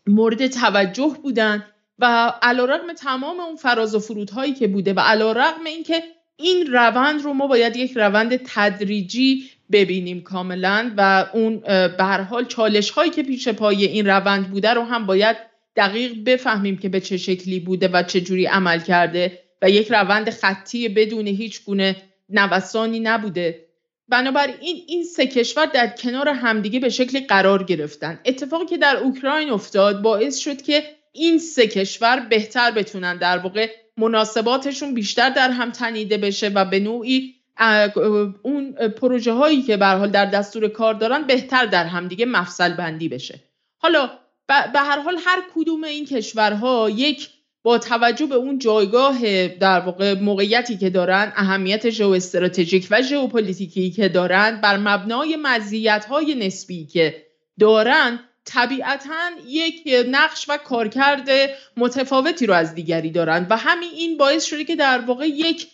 مورد 0.06 0.46
توجه 0.46 1.16
بودن 1.22 1.64
و 1.98 2.32
علیرغم 2.42 2.92
تمام 2.92 3.40
اون 3.40 3.56
فراز 3.56 3.94
و 3.94 3.98
فرودهایی 3.98 4.54
که 4.54 4.68
بوده 4.68 4.92
و 4.92 5.00
علیرغم 5.00 5.64
اینکه 5.66 6.02
این 6.36 6.66
روند 6.66 7.22
رو 7.22 7.32
ما 7.32 7.46
باید 7.46 7.76
یک 7.76 7.92
روند 7.96 8.36
تدریجی 8.36 9.50
ببینیم 9.72 10.20
کاملا 10.20 10.92
و 10.96 11.26
اون 11.32 11.58
به 11.66 12.04
هر 12.04 12.20
حال 12.20 12.44
چالش 12.44 12.90
هایی 12.90 13.10
که 13.10 13.22
پیش 13.22 13.48
پای 13.48 13.84
این 13.84 14.06
روند 14.06 14.50
بوده 14.50 14.74
رو 14.74 14.82
هم 14.82 15.06
باید 15.06 15.36
دقیق 15.78 16.12
بفهمیم 16.26 16.78
که 16.78 16.88
به 16.88 17.00
چه 17.00 17.16
شکلی 17.16 17.60
بوده 17.60 17.88
و 17.88 18.02
چه 18.02 18.20
جوری 18.20 18.46
عمل 18.46 18.80
کرده 18.80 19.38
و 19.62 19.70
یک 19.70 19.90
روند 19.90 20.30
خطی 20.30 20.88
بدون 20.88 21.26
هیچ 21.26 21.64
گونه 21.64 21.96
نوسانی 22.28 23.00
نبوده. 23.00 23.64
بنابراین 24.08 24.84
این 24.86 25.04
سه 25.04 25.26
کشور 25.26 25.66
در 25.66 25.86
کنار 25.86 26.28
همدیگه 26.28 26.80
به 26.80 26.88
شکلی 26.88 27.20
قرار 27.20 27.64
گرفتن. 27.64 28.20
اتفاقی 28.24 28.66
که 28.66 28.76
در 28.76 28.96
اوکراین 28.96 29.50
افتاد 29.50 30.02
باعث 30.02 30.38
شد 30.38 30.62
که 30.62 30.82
این 31.12 31.38
سه 31.38 31.66
کشور 31.66 32.20
بهتر 32.20 32.70
بتونن 32.70 33.16
در 33.16 33.38
واقع 33.38 33.68
مناسباتشون 33.96 34.94
بیشتر 34.94 35.30
در 35.30 35.50
هم 35.50 35.70
تنیده 35.70 36.18
بشه 36.18 36.48
و 36.48 36.64
به 36.64 36.80
نوعی 36.80 37.34
اون 38.42 38.72
پروژه 38.72 39.32
هایی 39.32 39.62
که 39.62 39.76
به 39.76 39.86
حال 39.86 40.10
در 40.10 40.24
دستور 40.24 40.68
کار 40.68 40.94
دارن 40.94 41.26
بهتر 41.26 41.66
در 41.66 41.84
همدیگه 41.84 42.26
مفصل 42.26 42.72
بندی 42.72 43.08
بشه. 43.08 43.40
حالا 43.78 44.10
به 44.48 44.80
هر 44.80 45.00
حال 45.00 45.16
هر 45.24 45.42
کدوم 45.54 45.84
این 45.84 46.06
کشورها 46.06 46.90
یک 46.90 47.28
با 47.62 47.78
توجه 47.78 48.26
به 48.26 48.34
اون 48.34 48.58
جایگاه 48.58 49.48
در 49.48 49.80
واقع 49.80 50.14
موقعیتی 50.14 50.76
که 50.76 50.90
دارن 50.90 51.32
اهمیت 51.36 51.90
ژئواستراتژیک 51.90 52.86
و 52.90 53.02
ژئوپلیتیکی 53.02 53.90
که 53.90 54.08
دارن 54.08 54.60
بر 54.60 54.76
مبنای 54.76 55.36
مزیت 55.42 56.04
های 56.04 56.34
نسبی 56.34 56.86
که 56.86 57.26
دارن 57.60 58.20
طبیعتا 58.44 59.30
یک 59.46 59.88
نقش 60.10 60.46
و 60.48 60.56
کارکرد 60.56 61.28
متفاوتی 61.76 62.46
رو 62.46 62.54
از 62.54 62.74
دیگری 62.74 63.10
دارند 63.10 63.46
و 63.50 63.56
همین 63.56 63.90
این 63.96 64.16
باعث 64.16 64.44
شده 64.44 64.64
که 64.64 64.76
در 64.76 64.98
واقع 64.98 65.26
یک 65.26 65.66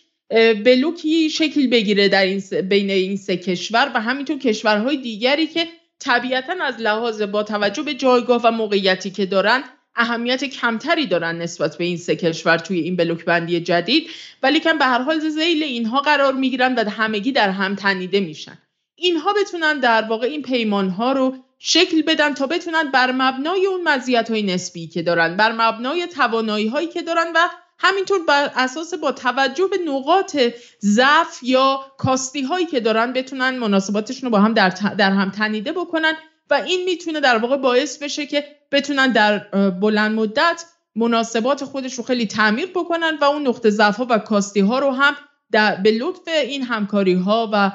بلوکی 0.65 1.29
شکل 1.29 1.67
بگیره 1.67 2.09
در 2.09 2.25
این 2.25 2.41
بین 2.69 2.89
این 2.89 3.17
سه 3.17 3.37
کشور 3.37 3.91
و 3.95 4.01
همینطور 4.01 4.39
کشورهای 4.39 4.97
دیگری 4.97 5.47
که 5.47 5.67
طبیعتا 5.99 6.53
از 6.63 6.75
لحاظ 6.79 7.21
با 7.21 7.43
توجه 7.43 7.83
به 7.83 7.93
جایگاه 7.93 8.41
و 8.43 8.51
موقعیتی 8.51 9.11
که 9.11 9.25
دارن 9.25 9.63
اهمیت 9.95 10.43
کمتری 10.43 11.05
دارن 11.05 11.37
نسبت 11.37 11.77
به 11.77 11.83
این 11.83 11.97
سه 11.97 12.15
کشور 12.15 12.57
توی 12.57 12.79
این 12.79 12.95
بلوک 12.95 13.25
بندی 13.25 13.59
جدید. 13.59 14.09
ولی 14.43 14.59
که 14.59 14.73
به 14.73 14.85
هر 14.85 15.01
حال 15.01 15.19
زیل 15.19 15.63
اینها 15.63 15.99
قرار 15.99 16.33
می‌گیرن 16.33 16.75
و 16.75 16.89
همگی 16.89 17.31
در 17.31 17.49
هم 17.49 17.75
تنیده 17.75 18.19
میشن. 18.19 18.57
اینها 18.95 19.33
بتونن 19.33 19.79
در 19.79 20.01
واقع 20.01 20.27
این 20.27 20.41
پیمان 20.41 20.89
ها 20.89 21.11
رو 21.11 21.35
شکل 21.59 22.01
بدن 22.01 22.33
تا 22.33 22.47
بتونن 22.47 22.91
بر 22.91 23.11
مبنای 23.11 23.65
اون 23.65 23.83
مزیت 23.83 24.31
های 24.31 24.43
نسبی 24.43 24.87
که 24.87 25.01
دارن 25.01 25.37
بر 25.37 25.51
مبنای 25.51 26.07
توانایی 26.07 26.67
هایی 26.67 26.87
که 26.87 27.01
دارن 27.01 27.31
و 27.35 27.49
همینطور 27.79 28.19
بر 28.27 28.51
اساس 28.55 28.93
با 28.93 29.11
توجه 29.11 29.67
به 29.67 29.77
نقاط 29.77 30.37
ضعف 30.81 31.39
یا 31.43 31.79
کاستی 31.97 32.41
هایی 32.41 32.65
که 32.65 32.79
دارن 32.79 33.13
بتونن 33.13 33.57
مناسباتشون 33.57 34.27
رو 34.27 34.29
با 34.29 34.39
هم 34.39 34.53
در, 34.53 34.69
در 34.69 35.11
هم 35.11 35.31
تنیده 35.31 35.71
بکنن 35.71 36.13
و 36.49 36.53
این 36.53 36.83
می‌تونه 36.85 37.19
در 37.19 37.37
واقع 37.37 37.57
باعث 37.57 37.97
بشه 38.03 38.25
که 38.25 38.45
بتونن 38.71 39.11
در 39.11 39.37
بلند 39.69 40.15
مدت 40.15 40.65
مناسبات 40.95 41.63
خودش 41.63 41.93
رو 41.93 42.03
خیلی 42.03 42.27
تعمیر 42.27 42.65
بکنن 42.65 43.17
و 43.21 43.23
اون 43.23 43.47
نقطه 43.47 43.69
ضعف 43.69 43.97
ها 43.97 44.07
و 44.09 44.17
کاستی 44.17 44.59
ها 44.59 44.79
رو 44.79 44.91
هم 44.91 45.15
در 45.51 45.75
به 45.75 45.91
لطف 45.91 46.27
این 46.27 46.63
همکاری 46.63 47.13
ها 47.13 47.49
و 47.53 47.71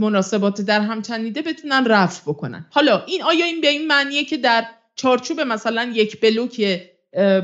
مناسبات 0.00 0.60
در 0.60 0.80
هم 0.80 1.02
تنیده 1.02 1.42
بتونن 1.42 1.84
رفع 1.86 2.22
بکنن. 2.26 2.66
حالا 2.70 3.04
این 3.06 3.22
آیا 3.22 3.44
این 3.44 3.60
به 3.60 3.68
این 3.68 3.86
معنیه 3.86 4.24
که 4.24 4.36
در 4.36 4.66
چارچوب 4.96 5.40
مثلا 5.40 5.92
یک 5.94 6.20
بلوک 6.20 6.80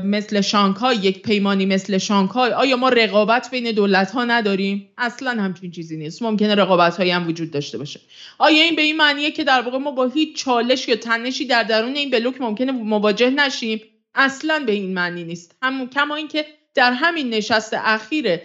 مثل 0.03 0.41
شانگهای 0.41 0.95
یک 0.95 1.21
پیمانی 1.21 1.65
مثل 1.65 1.97
شانگهای. 1.97 2.51
آیا 2.51 2.77
ما 2.77 2.89
رقابت 2.89 3.51
بین 3.51 3.71
دولت 3.71 4.11
ها 4.11 4.25
نداریم؟ 4.25 4.89
اصلا 4.97 5.31
همچین 5.31 5.71
چیزی 5.71 5.97
نیست. 5.97 6.21
ممکنه 6.21 6.55
رقابت 6.55 6.97
هایی 6.97 7.11
هم 7.11 7.27
وجود 7.27 7.51
داشته 7.51 7.77
باشه. 7.77 7.99
آیا 8.37 8.63
این 8.63 8.75
به 8.75 8.81
این 8.81 8.97
معنیه 8.97 9.31
که 9.31 9.43
در 9.43 9.61
واقع 9.61 9.77
ما 9.77 9.91
با 9.91 10.05
هیچ 10.05 10.37
چالش 10.37 10.87
یا 10.87 10.95
تنشی 10.95 11.45
در 11.45 11.63
درون 11.63 11.95
این 11.95 12.09
بلوک 12.09 12.41
ممکنه 12.41 12.71
مواجه 12.71 13.29
نشیم؟ 13.29 13.81
اصلا 14.15 14.63
به 14.65 14.71
این 14.71 14.93
معنی 14.93 15.23
نیست. 15.23 15.55
هم 15.61 15.89
کما 15.89 16.15
اینکه 16.15 16.45
در 16.75 16.91
همین 16.91 17.29
نشست 17.29 17.73
اخیر 17.73 18.39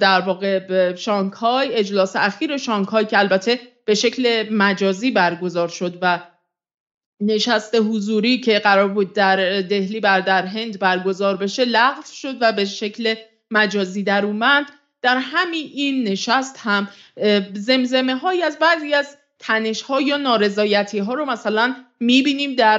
در 0.00 0.20
واقع 0.20 0.94
شانگهای 0.94 1.74
اجلاس 1.74 2.16
اخیر 2.16 2.56
شانگهای 2.56 3.04
که 3.04 3.18
البته 3.18 3.60
به 3.84 3.94
شکل 3.94 4.48
مجازی 4.50 5.10
برگزار 5.10 5.68
شد 5.68 5.98
و 6.02 6.20
نشست 7.20 7.74
حضوری 7.74 8.40
که 8.40 8.58
قرار 8.58 8.88
بود 8.88 9.12
در 9.12 9.60
دهلی 9.60 10.00
بر 10.00 10.20
در 10.20 10.46
هند 10.46 10.78
برگزار 10.78 11.36
بشه 11.36 11.64
لغو 11.64 12.02
شد 12.14 12.36
و 12.40 12.52
به 12.52 12.64
شکل 12.64 13.14
مجازی 13.50 14.02
در 14.02 14.24
اومد. 14.24 14.66
در 15.02 15.16
همین 15.16 15.70
این 15.74 16.08
نشست 16.08 16.56
هم 16.58 16.88
زمزمه 17.54 18.14
های 18.14 18.42
از 18.42 18.58
بعضی 18.58 18.94
از 18.94 19.16
تنش 19.38 19.82
ها 19.82 20.00
یا 20.00 20.16
نارضایتی 20.16 20.98
ها 20.98 21.14
رو 21.14 21.24
مثلا 21.24 21.74
می‌بینیم 22.00 22.54
در 22.54 22.76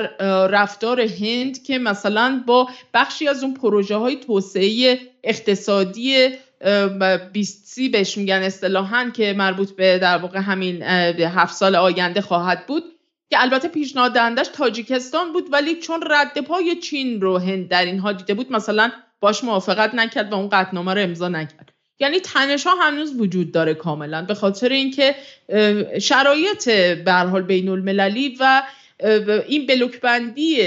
رفتار 0.48 1.02
هند 1.02 1.64
که 1.64 1.78
مثلا 1.78 2.44
با 2.48 2.70
بخشی 2.94 3.28
از 3.28 3.44
اون 3.44 3.54
پروژه 3.54 3.96
های 3.96 4.16
توسعه 4.16 5.00
اقتصادی 5.24 6.30
بیستی 7.34 7.90
بهش 7.90 8.18
میگن 8.18 8.44
اصطلاحا 8.44 9.10
که 9.10 9.34
مربوط 9.34 9.72
به 9.72 10.00
در 10.00 10.18
واقع 10.18 10.40
همین 10.40 10.84
هفت 10.84 11.56
سال 11.56 11.76
آینده 11.76 12.22
خواهد 12.22 12.68
بود. 12.68 12.84
که 13.30 13.42
البته 13.42 13.68
پیشنهاد 13.68 14.14
دهندش 14.14 14.48
تاجیکستان 14.48 15.34
بود 15.34 15.48
ولی 15.52 15.76
چون 15.76 16.04
رد 16.10 16.42
پای 16.42 16.76
چین 16.76 17.22
رو 17.22 17.38
هند 17.38 17.68
در 17.68 17.86
اینها 17.86 18.12
دیده 18.12 18.34
بود 18.34 18.52
مثلا 18.52 18.92
باش 19.20 19.44
موافقت 19.44 19.96
نکرد 19.96 20.32
و 20.32 20.36
اون 20.36 20.50
قطنامه 20.50 20.94
رو 20.94 21.02
امضا 21.02 21.30
نکرد. 21.30 21.72
یعنی 22.00 22.20
تنش 22.20 22.68
ها 22.68 22.76
هنوز 22.76 23.20
وجود 23.20 23.52
داره 23.52 23.74
کاملا 23.74 24.22
به 24.22 24.34
خاطر 24.34 24.70
اینکه 24.70 25.16
شرایط 26.02 26.70
به 27.06 27.14
حال 27.14 27.42
بین 27.42 27.70
المللی 27.70 28.38
و 28.40 28.64
این 29.48 29.66
بلوک 29.66 30.02
بندی 30.02 30.62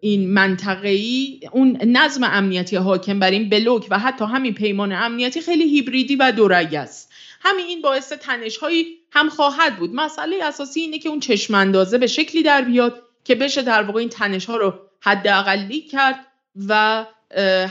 این 0.00 0.30
منطقه‌ای 0.30 1.40
اون 1.52 1.76
نظم 1.84 2.24
امنیتی 2.24 2.76
حاکم 2.76 3.18
بر 3.18 3.30
این 3.30 3.48
بلوک 3.48 3.86
و 3.90 3.98
حتی 3.98 4.24
همین 4.24 4.54
پیمان 4.54 4.92
امنیتی 4.92 5.40
خیلی 5.40 5.64
هیبریدی 5.64 6.16
و 6.16 6.32
دورگ 6.32 6.74
است. 6.74 7.12
همین 7.40 7.66
این 7.66 7.82
باعث 7.82 8.12
تنش 8.12 8.56
هایی 8.56 9.01
هم 9.12 9.28
خواهد 9.28 9.76
بود. 9.76 9.90
مسئله 9.94 10.44
اساسی 10.44 10.80
اینه 10.80 10.98
که 10.98 11.08
اون 11.08 11.20
چشم 11.20 11.54
اندازه 11.54 11.98
به 11.98 12.06
شکلی 12.06 12.42
در 12.42 12.62
بیاد 12.62 13.02
که 13.24 13.34
بشه 13.34 13.62
در 13.62 13.82
واقع 13.82 14.00
این 14.00 14.08
تنش 14.08 14.44
ها 14.44 14.56
رو 14.56 14.74
حداقلی 15.00 15.80
کرد 15.80 16.16
و 16.68 17.04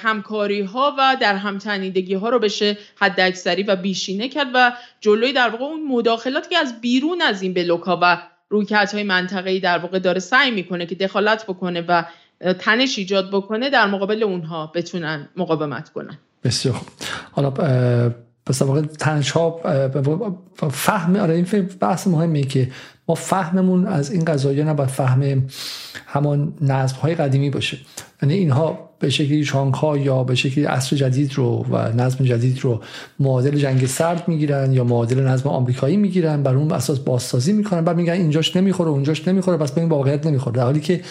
همکاری 0.04 0.62
ها 0.62 0.96
و 0.98 1.18
در 1.22 1.36
همتنیدگی 1.36 2.14
ها 2.14 2.30
رو 2.30 2.40
بشه 2.40 2.78
حد 2.96 3.20
اکثری 3.20 3.64
و 3.64 3.76
بیشینه 3.76 4.30
کرد 4.30 4.48
و 4.54 4.72
جلوی 5.00 5.34
در 5.34 5.50
واقع 5.50 5.64
اون 5.64 5.88
مداخلات 5.88 6.50
که 6.50 6.58
از 6.58 6.82
بیرون 6.82 7.22
از 7.22 7.42
این 7.42 7.54
بلوک 7.54 7.88
و 7.88 8.18
رویکرد 8.50 8.92
های 8.94 9.04
منطقه‌ای 9.04 9.60
در 9.60 9.78
واقع 9.78 10.00
داره 10.00 10.20
سعی 10.20 10.52
می‌کنه 10.52 10.86
که 10.86 10.96
دخالت 10.96 11.44
بکنه 11.44 11.82
و 11.88 12.04
تنش 12.60 12.98
ایجاد 12.98 13.30
بکنه 13.32 13.70
در 13.70 13.88
مقابل 13.88 14.24
اونها 14.24 14.72
بتونن 14.76 15.30
مقاومت 15.38 15.90
کنن. 15.90 16.18
بسیار 16.44 16.76
خوب. 16.76 16.88
حالا 17.32 17.50
پس 18.46 18.62
واقع 18.62 18.82
تنش 18.82 19.32
ها 19.32 19.62
فهم 20.72 21.16
آره 21.16 21.34
این 21.34 21.70
بحث 21.80 22.08
مهمه 22.08 22.42
که 22.42 22.72
ما 23.08 23.16
فهممون 23.16 23.88
از 23.88 24.12
این 24.12 24.26
قضایی 24.26 24.64
نباید 24.64 24.90
فهم 24.90 25.48
همان 26.06 26.54
نظم 26.62 26.96
های 26.96 27.16
قدیمی 27.16 27.50
باشه. 27.50 27.78
یعنی 28.22 28.34
اینها 28.34 28.91
به 29.02 29.10
شکلی 29.10 29.46
شانگهای 29.46 30.02
یا 30.02 30.24
به 30.24 30.36
شکلی 30.36 30.66
عصر 30.66 30.96
جدید 30.96 31.34
رو 31.34 31.66
و 31.72 31.78
نظم 31.78 32.26
جدید 32.26 32.60
رو 32.60 32.82
معادل 33.20 33.58
جنگ 33.58 33.86
سرد 33.86 34.28
می‌گیرن 34.28 34.74
یا 34.74 34.84
معادل 34.84 35.28
نظم 35.28 35.50
آمریکایی 35.50 35.98
می‌گیرن 35.98 36.44
بر 36.44 36.56
اون 36.56 36.72
اساس 36.72 37.00
بازسازی 37.00 37.54
می‌کنن. 37.54 37.82
بعد 37.82 37.98
میگن 37.98 38.14
اینجاش 38.14 38.56
نمی‌خوره 38.56 38.90
اونجاش 38.90 39.28
نمی‌خوره 39.28 39.58
پس 39.58 39.72
به 39.72 39.82
این 39.82 39.90
واقعیت 39.90 40.26
نمی‌خوره. 40.26 40.56
در 40.58 40.64
حالی 40.64 40.80
که 40.80 41.02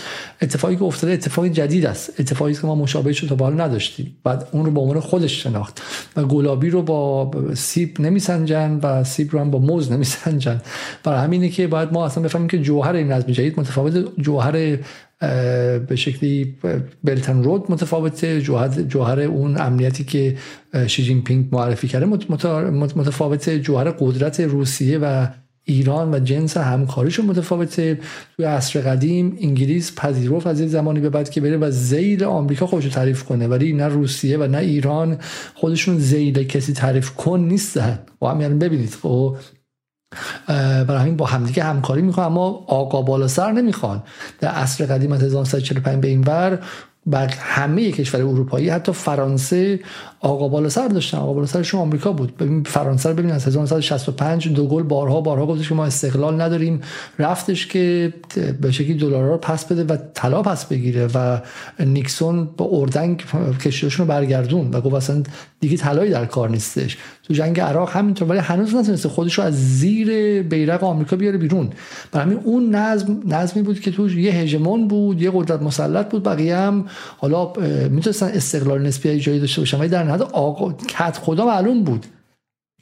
اتفاقی 0.43 0.77
که 0.77 0.83
افتاده 0.85 1.12
اتفاق 1.12 1.47
جدید 1.47 1.87
است. 1.87 2.21
اتفاقی 2.21 2.55
که 2.55 2.67
ما 2.67 2.75
مشابهش 2.75 3.19
رو 3.19 3.29
تا 3.37 3.45
حالا 3.45 3.65
نداشتیم. 3.65 4.17
بعد 4.25 4.49
اون 4.53 4.65
رو 4.65 4.71
به 4.71 4.81
عنوان 4.81 5.01
خودش 5.01 5.43
شناخت 5.43 5.83
و 6.17 6.25
گلابی 6.25 6.71
رو 6.71 6.83
با 6.83 7.31
سیب 7.55 8.01
نمیسنجن 8.01 8.79
و 8.83 9.05
سیب 9.05 9.33
رو 9.33 9.39
هم 9.39 9.51
با 9.51 9.59
موز 9.59 9.93
نمیسنجن. 9.93 10.61
برای 11.05 11.19
همینه 11.19 11.49
که 11.49 11.67
باید 11.67 11.93
ما 11.93 12.07
اصلا 12.07 12.23
بفهمیم 12.23 12.49
که 12.49 12.59
جوهر 12.59 12.95
این 12.95 13.12
نظم 13.12 13.33
جدید 13.33 13.61
متفاوت 13.61 14.05
جوهر 14.21 14.79
به 15.89 15.97
شکلی 15.97 16.57
بلتن 17.05 17.43
رود 17.43 17.65
متفاوته. 17.69 18.41
جوهر, 18.41 18.69
جوهر 18.69 19.21
اون 19.21 19.61
امنیتی 19.61 20.05
که 20.05 20.37
شی 20.87 21.03
جین 21.03 21.23
پینگ 21.23 21.49
معرفی 21.53 21.89
کرده 21.89 22.07
متفاوته. 22.97 23.61
جوهر 23.61 23.91
قدرت 23.91 24.41
روسیه 24.41 24.99
و 24.99 25.27
ایران 25.65 26.15
و 26.15 26.19
جنس 26.19 26.57
همکاریشون 26.57 27.27
متفاوته. 27.27 27.99
توی 28.37 28.47
عصر 28.47 28.81
قدیم 28.81 29.37
انگلیس 29.41 29.95
پذیرفت 29.97 30.47
از 30.47 30.61
این 30.61 30.69
زمانی 30.69 31.01
به 31.01 31.11
بعد 31.11 31.31
که 31.31 31.41
بره 31.41 31.57
و 31.57 31.71
زیل 31.71 32.25
آمریکا 32.25 32.67
خودش 32.67 32.85
تعریف 32.85 33.25
کنه. 33.25 33.47
ولی 33.47 33.73
نه 33.73 33.89
روسیه 33.89 34.39
و 34.39 34.47
نه 34.47 34.59
ایران 34.59 35.19
خودشون 35.55 35.99
زیل 35.99 36.43
کسی 36.43 36.73
تعریف 36.73 37.11
کن 37.11 37.41
نیستن. 37.41 37.99
و 38.23 38.27
هم 38.27 38.41
یعنی 38.41 38.55
ببینید. 38.55 38.91
خب 39.03 39.37
برای 40.87 40.99
همین 40.99 41.16
با 41.16 41.27
همدیگه 41.27 41.65
همکاری 41.65 42.03
می‌کنن 42.03 42.24
اما 42.24 42.65
آقا 42.66 43.03
بالا 43.03 43.28
سر 43.28 43.53
نمی‌خوان. 43.53 44.03
در 44.41 44.49
عصر 44.49 44.87
قدیم 44.87 45.12
از 45.12 45.23
1945 45.23 46.03
به 46.03 46.09
این 46.09 46.20
ور 46.20 46.59
بر 47.07 47.27
همه 47.27 47.93
کشور 47.93 48.20
اروپایی 48.20 48.69
حتی 48.69 48.93
فرانسه 48.93 49.81
آقا 50.23 50.49
بالا 50.49 50.69
سر 50.69 50.89
داشتن. 50.89 51.19
آقا 51.19 51.33
بالا 51.33 51.47
سرشون 51.47 51.81
آمریکا 51.81 52.13
بود. 52.13 52.37
ببین 52.37 52.63
فرانسه 52.63 53.09
رو 53.09 53.15
ببین 53.15 53.31
از 53.31 53.47
1965 53.47 54.49
دو 54.49 54.67
گل 54.67 54.83
بارها 54.83 55.21
بارها 55.21 55.47
گفتش 55.47 55.69
که 55.69 55.75
ما 55.75 55.85
استقلال 55.85 56.41
نداریم. 56.41 56.81
رفتش 57.19 57.67
که 57.67 58.13
به 58.61 58.73
شکلی 58.73 58.95
دلار 58.95 59.29
رو 59.29 59.37
پس 59.37 59.65
بده 59.65 59.85
و 59.85 59.97
طلا 60.15 60.43
پس 60.43 60.65
بگیره 60.65 61.09
و 61.15 61.39
نیکسون 61.81 62.49
با 62.57 62.69
اردنگ 62.73 63.25
کشیدشون 63.61 64.07
رو 64.07 64.13
برگردون. 64.13 64.71
و 64.71 64.81
گفت 64.81 64.95
اصلا 64.95 65.23
دیگه 65.61 65.77
طلایی 65.77 66.11
در 66.11 66.27
کار 66.27 66.51
نیستش. 66.51 66.97
تو 67.23 67.35
جنگ 67.35 67.61
عراق 67.61 67.91
همینطور. 67.91 68.29
ولی 68.29 68.39
هنوز 68.39 68.75
نتونسته 68.75 69.09
خودش 69.09 69.39
رو 69.39 69.45
از 69.45 69.79
زیر 69.79 70.43
بیرق 70.43 70.85
آمریکا 70.85 71.17
بیاره 71.17 71.39
بیرون. 71.39 71.71
برای 72.13 72.27
همین 72.27 72.41
اون 72.45 72.75
نظم 72.75 73.21
نظمی 73.27 73.63
بود 73.63 73.81
که 73.81 73.91
تو 73.91 74.09
یه 74.09 74.33
هژمون 74.33 74.89
بود 74.89 75.23
یه 75.23 75.31
قدرت 75.35 75.63
مسلط 75.63 76.11
بود. 76.11 76.23
بقیه 76.23 76.57
هم 76.57 76.85
حالا 77.19 77.53
می‌تونستن 77.91 78.27
استقلال 78.27 78.83
نسبی 78.83 79.21
جایی 79.21 79.41
داشته 79.41 79.61
باشن. 79.61 79.79
ولی 79.79 79.89
نهایت 80.11 80.32
آقا 80.32 80.73
کت 80.73 81.16
خدا 81.16 81.47
معلوم 81.47 81.85
بود. 81.85 82.07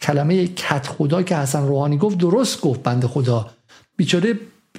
کلمه 0.00 0.46
کت 0.46 0.86
خدا 0.86 1.22
که 1.22 1.36
حسن 1.36 1.66
روحانی 1.66 1.96
گفت 1.96 2.18
درست 2.18 2.60
گفت 2.60 2.82
بنده 2.82 3.06
خدا. 3.06 3.50
بیچاره 3.96 4.34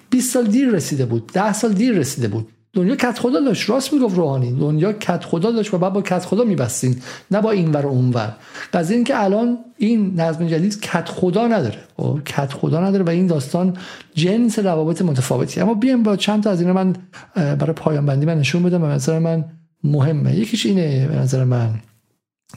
20 0.10 0.34
سال 0.34 0.48
دیر 0.48 0.70
رسیده 0.70 1.06
بود 1.06 1.32
10 1.34 1.54
سال 1.54 1.74
دیر 1.74 1.94
رسیده 1.94 2.28
بود. 2.28 2.48
دنیا 2.74 2.96
کت 2.96 3.20
خدا 3.20 3.40
داشت 3.40 3.70
راست 3.70 3.94
می‌گفت 3.94 4.18
روحانی. 4.18 4.52
دنیا 4.52 4.94
کت 4.94 5.24
خدا 5.24 5.52
داشت 5.52 5.74
و 5.74 5.78
بعد 5.78 5.94
با 5.94 6.02
کت 6.02 6.26
خدا 6.26 6.44
میبستین 6.44 6.96
نه 7.32 7.42
با 7.42 7.52
این 7.52 7.72
ور 7.72 7.86
و 7.86 7.90
اون 7.90 8.10
ور. 8.10 8.36
قضیه 8.74 8.96
این 8.96 9.06
که 9.06 9.24
الان 9.24 9.58
این 9.78 10.20
نظم 10.20 10.48
جدید 10.48 10.82
کت 10.82 11.10
خدا 11.10 11.48
نداره. 11.48 11.80
و 12.00 12.02
خب، 12.04 12.20
کت 12.26 12.54
خدا 12.54 12.82
نداره 12.82 13.04
و 13.04 13.10
این 13.10 13.28
داستان 13.28 13.78
جنس 14.14 14.60
روابط 14.60 15.02
متفاوتی. 15.02 15.62
اما 15.62 15.74
بیایم 15.74 16.04
با 16.04 16.16
چند 16.16 16.44
تا 16.44 16.50
از 16.50 16.62
اینا 16.62 16.74
من 16.74 16.96
برای 17.36 17.74
پایان 17.74 18.06
بندی 18.06 18.26
من 18.26 18.40
نشون 18.40 18.64
بدم. 18.64 18.84
و 18.84 18.86
نظر 18.86 19.20
من 19.20 19.46
مهمه. 19.84 20.36
یکیش 20.36 20.66
اینه 20.66 21.08
به 21.08 21.16
نظر 21.16 21.44
من. 21.44 21.80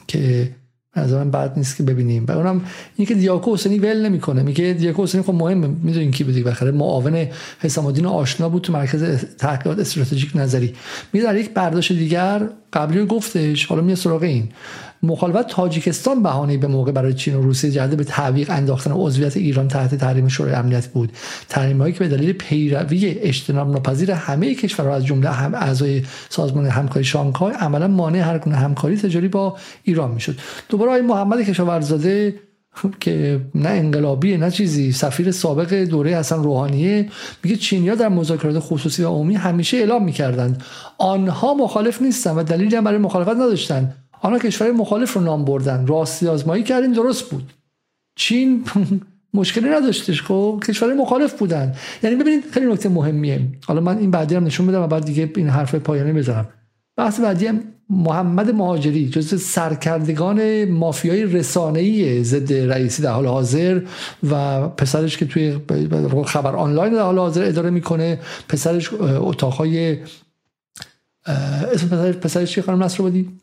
که 0.07 0.49
از 0.93 1.13
من 1.13 1.31
بعد 1.31 1.53
نیست 1.57 1.77
که 1.77 1.83
ببینیم. 1.83 2.25
و 2.25 2.31
اونم 2.31 2.61
اینکه 2.95 3.15
دیاکو 3.15 3.53
حسینی 3.53 3.79
ول 3.79 4.05
نمی‌کنه. 4.05 4.43
میگه 4.43 4.73
دیاکو 4.73 5.03
حسینی 5.03 5.23
خب 5.23 5.33
مهمه. 5.33 5.67
می‌دونین 5.67 6.11
کی 6.11 6.23
بودی 6.23 6.43
بخره 6.43 6.71
معاون 6.71 7.27
حسام 7.59 7.85
الدین 7.85 8.05
آشنا 8.05 8.49
بود 8.49 8.61
تو 8.61 8.73
مرکز 8.73 9.25
تحقیقات 9.37 9.79
استراتژیک 9.79 10.31
نظری. 10.35 10.73
میگه 11.13 11.25
در 11.25 11.35
یک 11.35 11.49
برداشت 11.49 11.93
دیگر 11.93 12.49
قبلی 12.73 13.05
گفتش. 13.05 13.65
حالا 13.65 13.81
میاد 13.81 13.97
سراغ 13.97 14.21
این. 14.23 14.49
مخالفت 15.03 15.47
تاجیکستان 15.47 16.23
بهانه 16.23 16.57
به 16.57 16.67
موقع 16.67 16.91
برای 16.91 17.13
چین 17.13 17.35
و 17.35 17.41
روسیه 17.41 17.71
جهت 17.71 17.89
به 17.89 18.03
تعویق 18.03 18.49
انداختن 18.49 18.91
عضویت 18.91 19.37
ایران 19.37 19.67
تحت 19.67 19.95
تحریم 19.95 20.27
شورای 20.27 20.53
امنیت 20.53 20.87
بود. 20.87 21.11
تحریم 21.49 21.81
هایی 21.81 21.93
که 21.93 21.99
به 21.99 22.07
دلیل 22.07 22.33
پیروی 22.33 23.09
اجتناب 23.09 23.71
ناپذیر 23.71 24.11
همه 24.11 24.55
کشورها 24.55 24.95
از 24.95 25.05
جمله 25.05 25.29
هم 25.29 25.55
اعضای 25.55 26.03
سازمان 26.29 26.65
همکاری 26.65 27.05
شانگهای 27.05 27.53
عملا 27.53 27.87
مانع 27.87 28.19
هر 28.19 28.37
گونه 28.37 28.55
همکاری 28.55 28.97
تجاری 28.97 29.27
با 29.27 29.57
ایران 29.83 30.11
می‌شد. 30.11 30.35
دوباره 30.69 30.91
آقای 30.91 31.01
محمد 31.01 31.41
کشاورزاده 31.41 32.35
که 32.99 33.41
نه 33.55 33.69
انقلابی 33.69 34.37
نه 34.37 34.51
چیزی 34.51 34.91
سفیر 34.91 35.31
سابق 35.31 35.73
دوره 35.73 36.15
حسن 36.15 36.43
روحانیه 36.43 37.09
میگه 37.43 37.55
چینیا 37.55 37.95
در 37.95 38.09
مذاکرات 38.09 38.59
خصوصی 38.59 39.03
و 39.03 39.07
عمومی 39.07 39.35
همیشه 39.35 39.77
اعلام 39.77 40.03
می‌کردند. 40.03 40.63
آنها 40.97 41.53
مخالف 41.53 42.01
نیستن 42.01 42.31
و 42.31 42.43
دلیلی 42.43 42.75
هم 42.75 42.83
برای 42.83 42.97
مخالفت 42.97 43.35
نداشتن 43.35 43.93
آنها 44.23 44.39
کشور 44.39 44.71
مخالف 44.71 45.13
رو 45.13 45.21
نام 45.21 45.45
بردن. 45.45 45.87
راستی 45.87 46.27
آزمایی 46.27 46.63
کردیم 46.63 46.93
درست 46.93 47.29
بود. 47.29 47.53
چین 48.15 48.63
مشکلی 49.33 49.69
نداشتش 49.69 50.21
خب؟ 50.21 50.63
کشور 50.67 50.93
مخالف 50.93 51.33
بودن. 51.33 51.75
یعنی 52.03 52.15
ببینید 52.15 52.43
خیلی 52.51 52.65
نکته 52.65 52.89
مهمیه. 52.89 53.41
حالا 53.65 53.81
من 53.81 53.97
این 53.97 54.11
بعدی 54.11 54.35
هم 54.35 54.43
نشون 54.43 54.67
بدم 54.67 54.81
و 54.81 54.87
بعد 54.87 55.05
دیگه 55.05 55.31
این 55.35 55.49
حرف 55.49 55.75
پایانی 55.75 56.13
بزنم. 56.13 56.47
بحث 56.97 57.19
بعدی 57.19 57.47
هم 57.47 57.63
محمد 57.89 58.51
مهاجری 58.51 59.09
جز 59.09 59.41
سرکردگان 59.41 60.65
مافیای 60.65 61.23
رسانه‌ای 61.23 62.23
ضد 62.23 62.53
رئیسی 62.53 63.03
در 63.03 63.11
حال 63.11 63.27
حاضر 63.27 63.81
و 64.29 64.67
پسرش 64.67 65.17
که 65.17 65.25
توی 65.25 65.57
خبر 66.25 66.55
آنلاین 66.55 66.93
در 66.93 67.01
حال 67.01 67.19
حاضر 67.19 67.43
اداره 67.43 67.69
می‌کنه 67.69 68.19
پسرش 68.49 68.93
اتاقهای 69.01 69.97
اسم 71.73 72.11
پسرش 72.11 72.51
چی 72.51 72.61
خانم 72.61 72.83
نصر 72.83 73.03
بودی؟ 73.03 73.42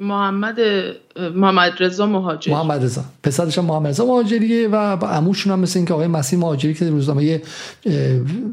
محمد 0.00 0.56
محمد 1.34 1.72
رضا 1.80 2.06
مهاجری. 2.06 2.54
محمد 2.54 2.84
رضا. 2.84 3.04
پسرش 3.22 3.58
هم 3.58 3.64
محمد 3.64 3.86
رضا 3.86 4.04
مهاجریه 4.04 4.68
و 4.68 4.76
عموشون 5.06 5.52
هم 5.52 5.60
مثل 5.60 5.78
اینکه 5.78 5.94
آقای 5.94 6.06
مسیح 6.06 6.38
مهاجری 6.38 6.74
که 6.74 6.90
روزنامه 6.90 7.42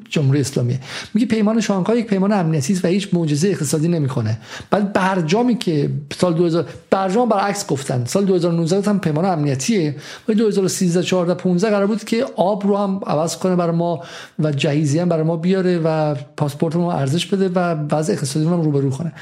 جمهوری 0.09 0.39
اسلامی 0.39 0.79
میگه 1.13 1.27
پیمان 1.27 1.61
شانگهای 1.61 1.99
یک 1.99 2.07
پیمان 2.07 2.31
امنیتی 2.31 2.73
است 2.73 2.85
و 2.85 2.87
هیچ 2.87 3.09
معجزه 3.13 3.47
اقتصادی 3.47 3.87
نمی‌کنه. 3.87 4.37
بعد 4.71 4.93
برجامی 4.93 5.57
که 5.57 5.89
سال 6.17 6.33
2000 6.33 6.65
برجام 6.89 7.29
برعکس 7.29 7.67
گفتن. 7.67 8.05
سال 8.05 8.25
2019 8.25 8.89
هم 8.89 8.99
پیمان 8.99 9.25
امنیتیه. 9.25 9.95
و 10.29 10.33
2013 10.33 11.03
14 11.03 11.33
15 11.33 11.69
قرار 11.69 11.87
بود 11.87 12.03
که 12.03 12.25
آب 12.35 12.67
رو 12.67 12.77
هم 12.77 12.99
عوض 13.07 13.37
کنه 13.37 13.55
برای 13.55 13.75
ما 13.75 14.03
و 14.39 14.51
جهیزی 14.51 14.99
هم 14.99 15.09
برای 15.09 15.23
ما 15.23 15.37
بیاره 15.37 15.81
و 15.83 16.15
پاسپورت 16.37 16.75
ما 16.75 16.93
ارزش 16.93 17.25
بده 17.25 17.49
و 17.49 17.75
وضع 17.91 18.13
اقتصادی 18.13 18.45
رو 18.45 18.51
هم 18.51 18.61
رو 18.61 18.89
کنه. 18.89 19.13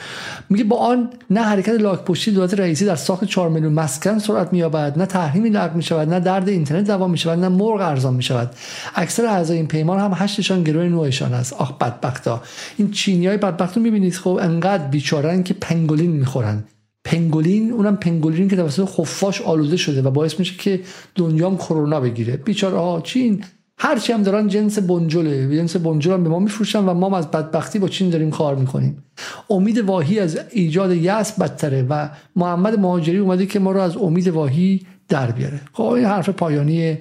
میگه 0.50 0.64
با 0.64 0.78
آن 0.78 1.10
نه 1.30 1.42
حرکت 1.42 1.70
لاک 1.74 2.06
پشتی 2.16 2.32
دولت 2.32 2.54
رئیسی 2.54 2.86
در 2.86 2.96
ساخت 2.96 3.24
4 3.24 3.50
میلیون 3.50 3.74
مسکن 3.74 4.20
سرعت 4.20 4.54
مییابد. 4.54 4.98
نه 4.98 5.06
تحریمی 5.06 5.50
لغو 5.50 5.78
می‌شود 5.78 6.10
نه 6.10 6.20
درد 6.20 6.50
اینترنت 6.50 6.88
دوام 6.88 7.12
می‌شود 7.12 7.40
نه 7.40 7.50
مرغ 7.50 7.82
ارزان 7.82 8.14
می‌شود. 8.14 8.52
اکثر 8.96 9.26
اعضای 9.26 9.58
این 9.58 9.68
پیمان 9.68 10.00
هم 10.00 10.12
هشتشان 10.16 10.64
گروه 10.64 10.84
نوعشان 10.84 11.34
است. 11.34 11.54
آخ 11.54 11.78
بدبختا. 11.78 12.42
این 12.78 12.92
چینی 12.92 13.28
های 13.28 13.38
رو 13.38 13.82
می‌بینید؟ 13.82 14.14
خب 14.14 14.40
انقدر 14.42 14.88
بیچارن 14.88 15.44
که 15.44 15.54
پنگولین 15.54 16.12
می‌خورن. 16.12 16.64
پنگولین 17.06 17.72
اونم 17.72 17.96
پنگولین 17.98 18.48
که 18.48 18.56
توسط 18.56 18.86
خفاش 18.86 19.42
آلوده 19.42 19.78
شده 19.78 20.02
و 20.02 20.12
باعث 20.12 20.40
میشه 20.40 20.56
که 20.58 20.80
دنیام 21.16 21.58
کرونا 21.58 22.00
بگیره. 22.00 22.38
بیچاره 22.38 22.78
ها 22.78 23.02
چین 23.02 23.44
هرچی 23.78 24.14
هم 24.14 24.24
دارن 24.24 24.48
جنس 24.48 24.80
بنجله 24.80 25.58
جنس 25.58 25.76
بنجل 25.76 26.18
به 26.18 26.30
ما 26.30 26.40
میفروشن 26.40 26.80
و 26.80 26.94
ما 26.94 27.18
از 27.18 27.32
بدبختی 27.32 27.80
با 27.80 27.88
چین 27.88 28.10
داریم 28.10 28.32
کار 28.32 28.56
می‌کنیم. 28.56 29.04
امید 29.50 29.78
واهی 29.78 30.20
از 30.20 30.40
ایجاد 30.52 30.92
یأس 30.92 31.40
بدتره 31.40 31.84
و 31.90 32.10
محمد 32.36 32.80
مهاجری 32.80 33.18
اومده 33.18 33.46
که 33.46 33.60
ما 33.60 33.72
رو 33.72 33.82
از 33.82 33.98
امید 33.98 34.28
واهی 34.28 34.86
در 35.10 35.32
بیاره. 35.32 35.62
خب 35.74 35.84
این 35.84 36.06
حرف 36.06 36.30
پایانی 36.30 36.98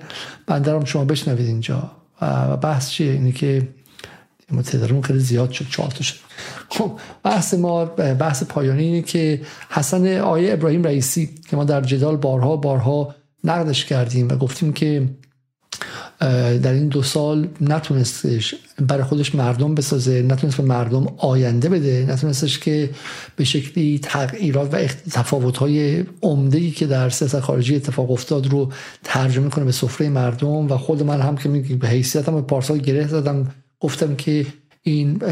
بنده 0.46 0.84
شما 0.84 1.04
بشنوید 1.04 1.46
اینجا. 1.46 1.90
و 2.22 2.56
بحث 2.56 2.90
چیه؟ 2.90 3.12
اینه 3.12 3.32
که 3.32 3.68
تعدادمون 4.64 5.02
خیلی 5.02 5.18
زیاد 5.18 5.50
شد 5.50 5.66
چهار 5.70 5.90
شد. 5.90 6.14
خب 6.68 6.92
بحث 7.22 7.54
ما 7.54 7.84
بحث 7.84 8.42
پایانی 8.42 8.82
اینه 8.82 9.02
که 9.02 9.40
حسن 9.70 10.18
آیه 10.18 10.52
ابراهیم 10.52 10.82
رئیسی 10.82 11.30
که 11.50 11.56
ما 11.56 11.64
در 11.64 11.80
جدال 11.80 12.16
بارها 12.16 12.56
بارها 12.56 13.14
نقدش 13.44 13.84
کردیم 13.84 14.28
و 14.28 14.36
گفتیم 14.36 14.72
که 14.72 15.08
در 16.62 16.72
این 16.72 16.88
دو 16.88 17.02
سال 17.02 17.48
نتونستش 17.60 18.54
برای 18.86 19.04
خودش 19.04 19.34
مردم 19.34 19.74
بسازه 19.74 20.22
نتونست 20.22 20.56
به 20.56 20.62
مردم 20.62 21.06
آینده 21.16 21.68
بده 21.68 22.06
نتونستش 22.08 22.58
که 22.58 22.90
به 23.36 23.44
شکلی 23.44 23.98
تغییرات 23.98 24.74
و 24.74 24.86
تفاوت‌های 25.10 26.04
عمده‌ای 26.22 26.70
که 26.70 26.86
در 26.86 27.10
سیاست 27.10 27.40
خارجی 27.40 27.76
اتفاق 27.76 28.10
افتاد 28.10 28.46
رو 28.46 28.72
ترجمه 29.04 29.48
کنه 29.48 29.64
به 29.64 29.72
سفره 29.72 30.08
مردم. 30.08 30.72
و 30.72 30.76
خود 30.76 31.02
من 31.02 31.20
هم 31.20 31.36
که 31.36 31.48
به 31.48 31.88
حیثیتم 31.88 32.40
پارسال 32.40 32.78
گره 32.78 33.08
زدم. 33.08 33.54
گفتم 33.80 34.14
که 34.14 34.46
این 34.82 35.22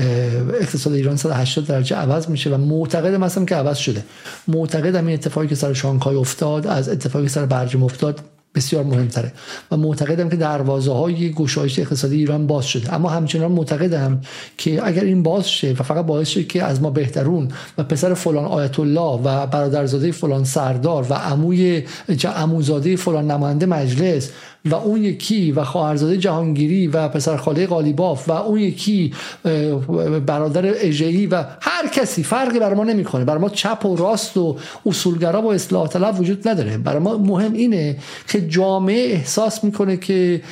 اقتصاد 0.60 0.92
ایران 0.92 1.16
180 1.16 1.66
درجه 1.66 1.96
عوض 1.96 2.28
میشه 2.28 2.50
و 2.50 2.56
معتقد 2.56 3.14
مثلا 3.14 3.44
که 3.44 3.54
عوض 3.54 3.76
شده. 3.76 4.04
معتقدم 4.48 5.06
این 5.06 5.14
اتفاقی 5.14 5.46
که 5.46 5.54
سر 5.54 5.72
شانگهای 5.72 6.16
افتاد 6.16 6.66
از 6.66 6.88
اتفاقی 6.88 7.28
سر 7.28 7.46
برجام 7.46 7.82
افتاد 7.82 8.20
بسیار 8.54 8.84
مهمتره. 8.84 9.32
و 9.70 9.76
معتقدم 9.76 10.28
که 10.28 10.36
دروازه 10.36 10.92
های 10.92 11.32
گشایش 11.32 11.78
اقتصادی 11.78 12.16
ایران 12.16 12.46
باز 12.46 12.64
شده. 12.64 12.94
اما 12.94 13.08
همچنان 13.08 13.52
معتقدم 13.52 14.20
که 14.58 14.86
اگر 14.86 15.04
این 15.04 15.22
باز 15.22 15.50
شه 15.50 15.70
و 15.78 15.82
فقط 15.82 16.06
باعث 16.06 16.28
شه 16.28 16.44
که 16.44 16.62
از 16.62 16.82
ما 16.82 16.90
بهترون 16.90 17.48
و 17.78 17.84
پسر 17.84 18.14
فلان 18.14 18.44
آیت 18.44 18.80
الله 18.80 19.20
و 19.24 19.46
برادرزاده 19.46 20.12
فلان 20.12 20.44
سردار 20.44 21.06
و 21.10 21.14
عموی 21.14 21.84
عموزاده 22.36 22.96
فلان 22.96 23.30
نماینده 23.30 23.66
مجلس 23.66 24.30
و 24.64 24.74
اون 24.74 25.04
یکی 25.04 25.52
و 25.52 25.64
خواهرزاده 25.64 26.16
جهانگیری 26.16 26.86
و 26.86 27.08
پسرخاله 27.08 27.66
قالیباف 27.66 28.28
و 28.28 28.32
اون 28.32 28.60
یکی 28.60 29.12
برادر 30.26 30.72
اژه‌ای 30.76 31.26
و 31.26 31.44
هر 31.60 31.88
کسی 31.94 32.22
فرقی 32.22 32.58
بر 32.58 32.74
ما 32.74 32.84
نمی‌کنه. 32.84 33.24
برای 33.24 33.40
ما 33.40 33.48
چپ 33.48 33.86
و 33.86 33.96
راست 33.96 34.36
و 34.36 34.56
اصولگرا 34.86 35.42
و 35.42 35.52
اصلاح 35.52 35.88
طلب 35.88 36.20
وجود 36.20 36.48
نداره. 36.48 36.78
برای 36.78 36.98
ما 36.98 37.18
مهم 37.18 37.52
اینه 37.52 37.96
که 38.28 38.40
جامعه 38.48 39.12
احساس 39.12 39.64
می‌کنه 39.64 39.96
که 39.96 40.42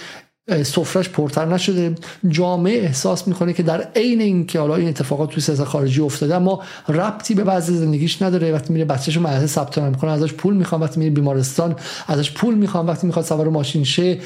سفرش 0.63 1.09
پرتر 1.09 1.45
نشده. 1.45 1.95
جامعه 2.29 2.83
احساس 2.83 3.29
می‌کنه 3.29 3.53
که 3.53 3.63
در 3.63 3.89
عین 3.97 4.21
اینکه 4.21 4.61
حالا 4.61 4.77
این 4.77 4.89
اتفاقات 4.89 5.31
توی 5.31 5.43
سیاست 5.43 5.65
خارجی 5.65 6.01
افتاده 6.01 6.37
اما 6.37 6.63
ربطی 6.89 7.35
به 7.35 7.45
بعضی 7.45 7.77
زندگیش 7.77 8.23
نداره. 8.23 8.53
وقتی 8.53 8.73
میره 8.73 8.85
بچه‌شو 8.85 9.21
مدرسه 9.21 9.47
ثبت 9.47 9.79
نام 9.79 9.89
می‌کنه 9.89 10.11
ازش 10.11 10.33
پول 10.33 10.55
می‌خوام 10.55 10.81
وقتی 10.81 11.01
میره 11.01 11.11
بیمارستان 11.11 11.77
ازش 12.09 12.33
پول 12.33 12.55
می‌خوام 12.55 12.87
وقتی 12.87 13.07
می‌خواد 13.07 13.25
سوار 13.25 13.49
ماشین 13.49 13.85
شه 13.85 14.19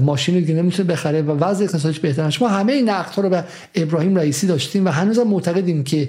ماشین 0.00 0.34
دیگه 0.34 0.54
نمی‌تونه 0.54 0.88
بخره 0.88 1.22
و 1.22 1.30
وضع 1.30 1.64
اقتصادش 1.64 1.98
بهتر 1.98 2.38
ما 2.40 2.48
همه 2.48 2.72
این 2.72 2.88
نقدها 2.88 3.22
رو 3.22 3.28
به 3.28 3.44
ابراهیم 3.74 4.16
رئیسی 4.16 4.46
داشتیم 4.46 4.86
و 4.86 4.88
هنوزم 4.88 5.22
معتقدیم 5.22 5.84
که 5.84 6.08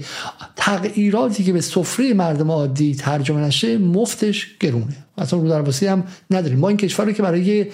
تغییراتی 0.56 1.44
که 1.44 1.54
به 1.54 1.62
سفره 1.62 2.14
مردم 2.14 2.52
عادی 2.52 2.96
ترجمه 2.96 3.42
نشه 3.42 3.78
مفتش 3.78 4.58
گرونه. 4.60 4.96
اصلا 5.18 5.40
رو 5.40 5.50
درواسی 5.50 5.88
هم 5.88 6.04
نداریم. 6.32 6.60
ما 6.60 6.68
این 6.68 6.78
کشور 6.78 7.06
رو 7.06 7.12
که 7.12 7.24
برای 7.24 7.66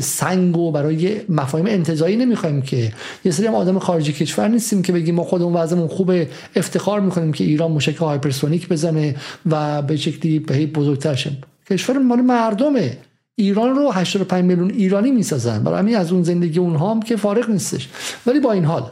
سنگ 0.00 0.56
و 0.56 0.72
برای 0.72 1.20
مفاهیم 1.28 1.66
انتظایی 1.66 2.16
نمی‌خوایم 2.16 2.62
که. 2.62 2.92
یه 3.24 3.32
سری 3.32 3.46
هم 3.46 3.54
آدم 3.54 3.78
خارجی 3.78 4.12
کشور 4.12 4.48
نیستیم 4.48 4.82
که 4.82 4.92
بگیم 4.92 5.14
ما 5.14 5.24
خودمون 5.24 5.52
وضعمون 5.52 5.88
خوبه 5.88 6.28
افتخار 6.56 7.00
می‌کنیم 7.00 7.32
که 7.32 7.44
ایران 7.44 7.72
موشک 7.72 7.96
هایپرسونیک 7.96 8.68
بزنه 8.68 9.16
و 9.50 9.82
به 9.82 9.96
شکلی 9.96 10.38
به 10.38 10.66
بزرگتر 10.66 11.14
شه. 11.14 11.30
کشور 11.70 11.98
مال 11.98 12.20
مردمه. 12.20 12.98
ایران 13.34 13.76
رو 13.76 13.90
85 13.90 14.44
میلیون 14.44 14.70
ایرانی 14.70 15.10
می‌سازن. 15.10 15.62
برای 15.62 15.78
همین 15.78 15.96
از 15.96 16.12
اون 16.12 16.22
زندگی 16.22 16.58
اونها 16.58 16.90
هم 16.90 17.02
که 17.02 17.16
فارغ 17.16 17.50
نیستش. 17.50 17.88
ولی 18.26 18.40
با 18.40 18.52
این 18.52 18.64
حال 18.64 18.90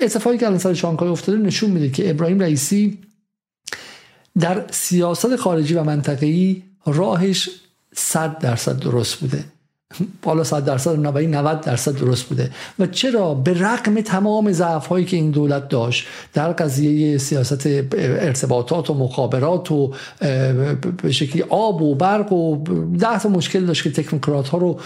اتفاقی 0.00 0.38
که 0.38 0.46
الان 0.46 0.58
سر 0.58 0.74
شانگهای 0.74 1.08
افتاده 1.10 1.38
نشون 1.38 1.70
میده 1.70 1.90
که 1.90 2.10
ابراهیم 2.10 2.40
رئیسی 2.40 2.98
در 4.40 4.64
سیاست 4.70 5.36
خارجی 5.36 5.74
و 5.74 5.84
منطقه‌ای 5.84 6.62
راهش 6.86 7.50
100 7.94 8.38
درصد 8.38 8.78
درست 8.78 9.14
بوده. 9.14 9.44
بالا 10.22 10.44
100 10.44 10.64
درصد 10.64 10.98
نوعی 10.98 11.26
90 11.26 11.60
درصد 11.60 11.98
درست 11.98 12.24
بوده. 12.24 12.50
و 12.78 12.86
چرا؟ 12.86 13.34
به 13.34 13.60
رغم 13.60 14.00
تمام 14.00 14.52
ضعف 14.52 14.86
هایی 14.86 15.04
که 15.04 15.16
این 15.16 15.30
دولت 15.30 15.68
داشت 15.68 16.06
در 16.34 16.52
قضیه 16.52 17.18
سیاست 17.18 17.66
ارتباطات 17.92 18.90
و 18.90 18.94
مخابرات 18.94 19.72
و 19.72 19.92
به 21.02 21.12
شکلی 21.12 21.42
آب 21.48 21.82
و 21.82 21.94
برق 21.94 22.32
و 22.32 22.64
ده 22.98 23.18
تا 23.18 23.28
مشکل 23.28 23.66
داشت 23.66 23.82
که 23.82 24.02
تکنوکرات 24.02 24.48
ها 24.48 24.58
رو 24.58 24.80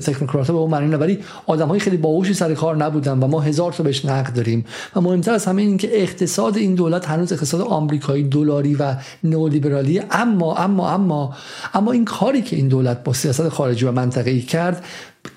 تکنوکرات 0.00 0.46
ها 0.46 0.52
به 0.52 0.58
اون 0.58 0.70
معنی 0.70 0.94
ولی 0.94 1.18
آدم 1.46 1.68
های 1.68 1.80
خیلی 1.80 1.96
باهوشی 1.96 2.34
سر 2.34 2.54
کار 2.54 2.76
نبودن 2.76 3.18
و 3.18 3.26
ما 3.26 3.40
هزار 3.40 3.72
تا 3.72 3.82
بهش 3.82 4.04
نقد 4.04 4.34
داریم. 4.34 4.64
و 4.96 5.00
مهمتر 5.00 5.32
از 5.32 5.44
همه 5.44 5.62
این 5.62 5.76
که 5.76 6.02
اقتصاد 6.02 6.56
این 6.56 6.74
دولت 6.74 7.08
هنوز 7.08 7.32
اقتصاد 7.32 7.60
آمریکایی 7.60 8.22
دلاری 8.22 8.74
و 8.74 8.96
نئولیبرالی 9.24 10.02
اما 10.10 10.56
اما 10.56 10.90
اما 10.90 11.34
اما 11.74 11.92
این 11.92 12.04
کاری 12.04 12.42
که 12.42 12.56
این 12.56 12.68
دولت 12.68 13.04
با 13.04 13.12
سیاست 13.12 13.53
خارجی 13.54 13.84
و 13.84 13.92
منطقه‌ای 13.92 14.42
کرد. 14.42 14.84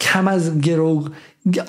کم 0.02 0.28
از 0.28 0.62
گرو 0.62 1.04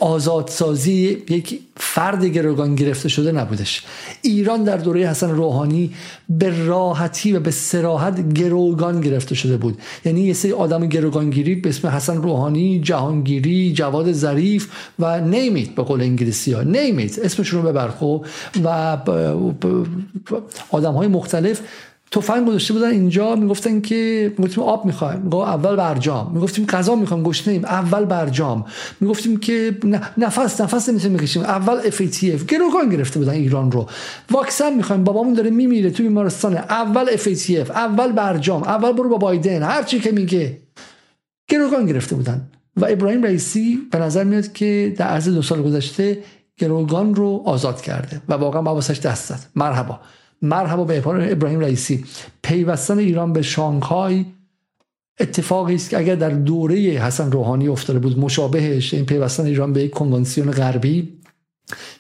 آزادسازی 0.01 1.23
یک 1.29 1.61
فرد 1.77 2.25
گروگان 2.25 2.75
گرفته 2.75 3.09
شده 3.09 3.33
نبودش. 3.33 3.83
ایران 4.23 4.65
در 4.65 4.77
دوره 4.77 5.07
حسن 5.11 5.31
روحانی 5.31 5.95
به 6.29 6.67
راحتی 6.67 7.33
و 7.33 7.41
به 7.41 7.51
سراحت 7.51 8.33
گروگان 8.33 9.01
گرفته 9.01 9.35
شده 9.35 9.57
بود. 9.57 9.79
یعنی 10.05 10.21
یه 10.21 10.33
سری 10.33 10.53
آدم 10.53 10.87
گروگانگیری 10.87 11.55
به 11.55 11.69
اسم 11.69 11.89
حسن 11.89 12.17
روحانی 12.17 12.81
جهانگیری 12.81 13.73
جواد 13.73 14.13
ظریف 14.13 14.69
و 14.99 15.21
نیمیت 15.21 15.69
به 15.69 15.83
قول 15.83 16.01
انگلیسی 16.01 16.53
ها. 16.53 16.63
نیمیت 16.63 17.19
اسمشون 17.19 17.63
رو 17.63 17.69
ببر 17.69 17.89
خب 17.89 18.25
و 18.65 18.99
آدم 20.71 20.93
های 20.93 21.09
مختلف 21.09 21.61
تفنگ 22.11 22.47
گذاشته 22.47 22.75
بودن 22.75 22.91
اینجا 22.91 23.37
می‌گفتن 23.37 23.81
که 23.81 24.33
می‌گفتیم 24.39 24.65
آب 24.65 24.85
می‌خوایم. 24.85 25.35
اول 25.35 25.77
برجام 25.77 26.31
می‌گفتیم 26.35 26.67
غذا 26.67 26.95
می‌خوایم 26.95 27.23
گشنه 27.23 27.55
ایم. 27.55 27.65
اول 27.65 28.05
برجام 28.05 28.65
می‌گفتیم 29.01 29.37
که 29.37 29.79
نفس 30.19 30.61
نفس 30.61 30.89
نمی‌تونیم 30.89 31.17
بکشیم. 31.17 31.43
اول 31.43 31.91
FATF 31.91 32.45
گروگان 32.49 32.89
گرفته 32.89 33.19
بودن 33.19 33.33
ایران 33.33 33.73
رو. 33.73 33.87
واکسن 34.31 34.75
می‌خوایم. 34.75 35.05
بابامون 35.05 35.35
داره 35.35 35.51
میمیره 35.51 35.91
تو 35.91 36.03
بیمارستان. 36.03 36.57
اول 36.57 37.17
FATF 37.17 37.71
اول 37.71 38.13
برجام 38.13 38.63
اول 38.63 38.93
برو 38.93 39.09
با 39.09 39.17
بایدن. 39.17 39.63
هر 39.63 39.83
چی 39.83 40.01
که 40.01 40.13
میگه. 40.13 40.59
گروگان 41.51 41.87
گرفته 41.87 42.17
بودن. 42.17 42.49
و 42.77 42.87
ابراهیم 42.89 43.23
رئیسی 43.23 43.79
به 43.91 43.99
نظر 43.99 44.25
میاد 44.25 44.53
که 44.53 44.95
در 44.97 45.07
عرض 45.07 45.29
دو 45.29 45.43
سال 45.43 45.63
گذشته 45.63 46.19
گروگان 46.59 47.15
رو 47.15 47.43
آزاد 47.45 47.81
کرده. 47.81 48.23
و 48.29 48.35
واقعا 48.35 48.63
با 48.63 48.79
دست 48.79 49.29
زد. 49.29 49.41
مرحبا. 49.57 50.01
مرحبا 50.43 50.85
به 50.85 50.99
ابراهیم 51.07 51.61
رئیسی. 51.61 52.05
پیوستن 52.43 52.99
ایران 52.99 53.33
به 53.33 53.43
شانگهای 53.43 54.25
اتفاقی 55.21 55.75
است 55.75 55.91
که 55.91 55.99
اگر 55.99 56.15
در 56.15 56.31
دوره 56.31 56.77
حسن 56.77 57.33
روحانی 57.33 57.69
افتاده 57.69 57.99
بود 57.99 58.19
مشابهش 58.19 58.95
این 58.95 59.07
پیوستن 59.07 59.47
ایران 59.47 59.73
به 59.73 59.83
یک 59.83 59.91
کنوانسیون 59.91 60.51
غربی. 60.51 61.19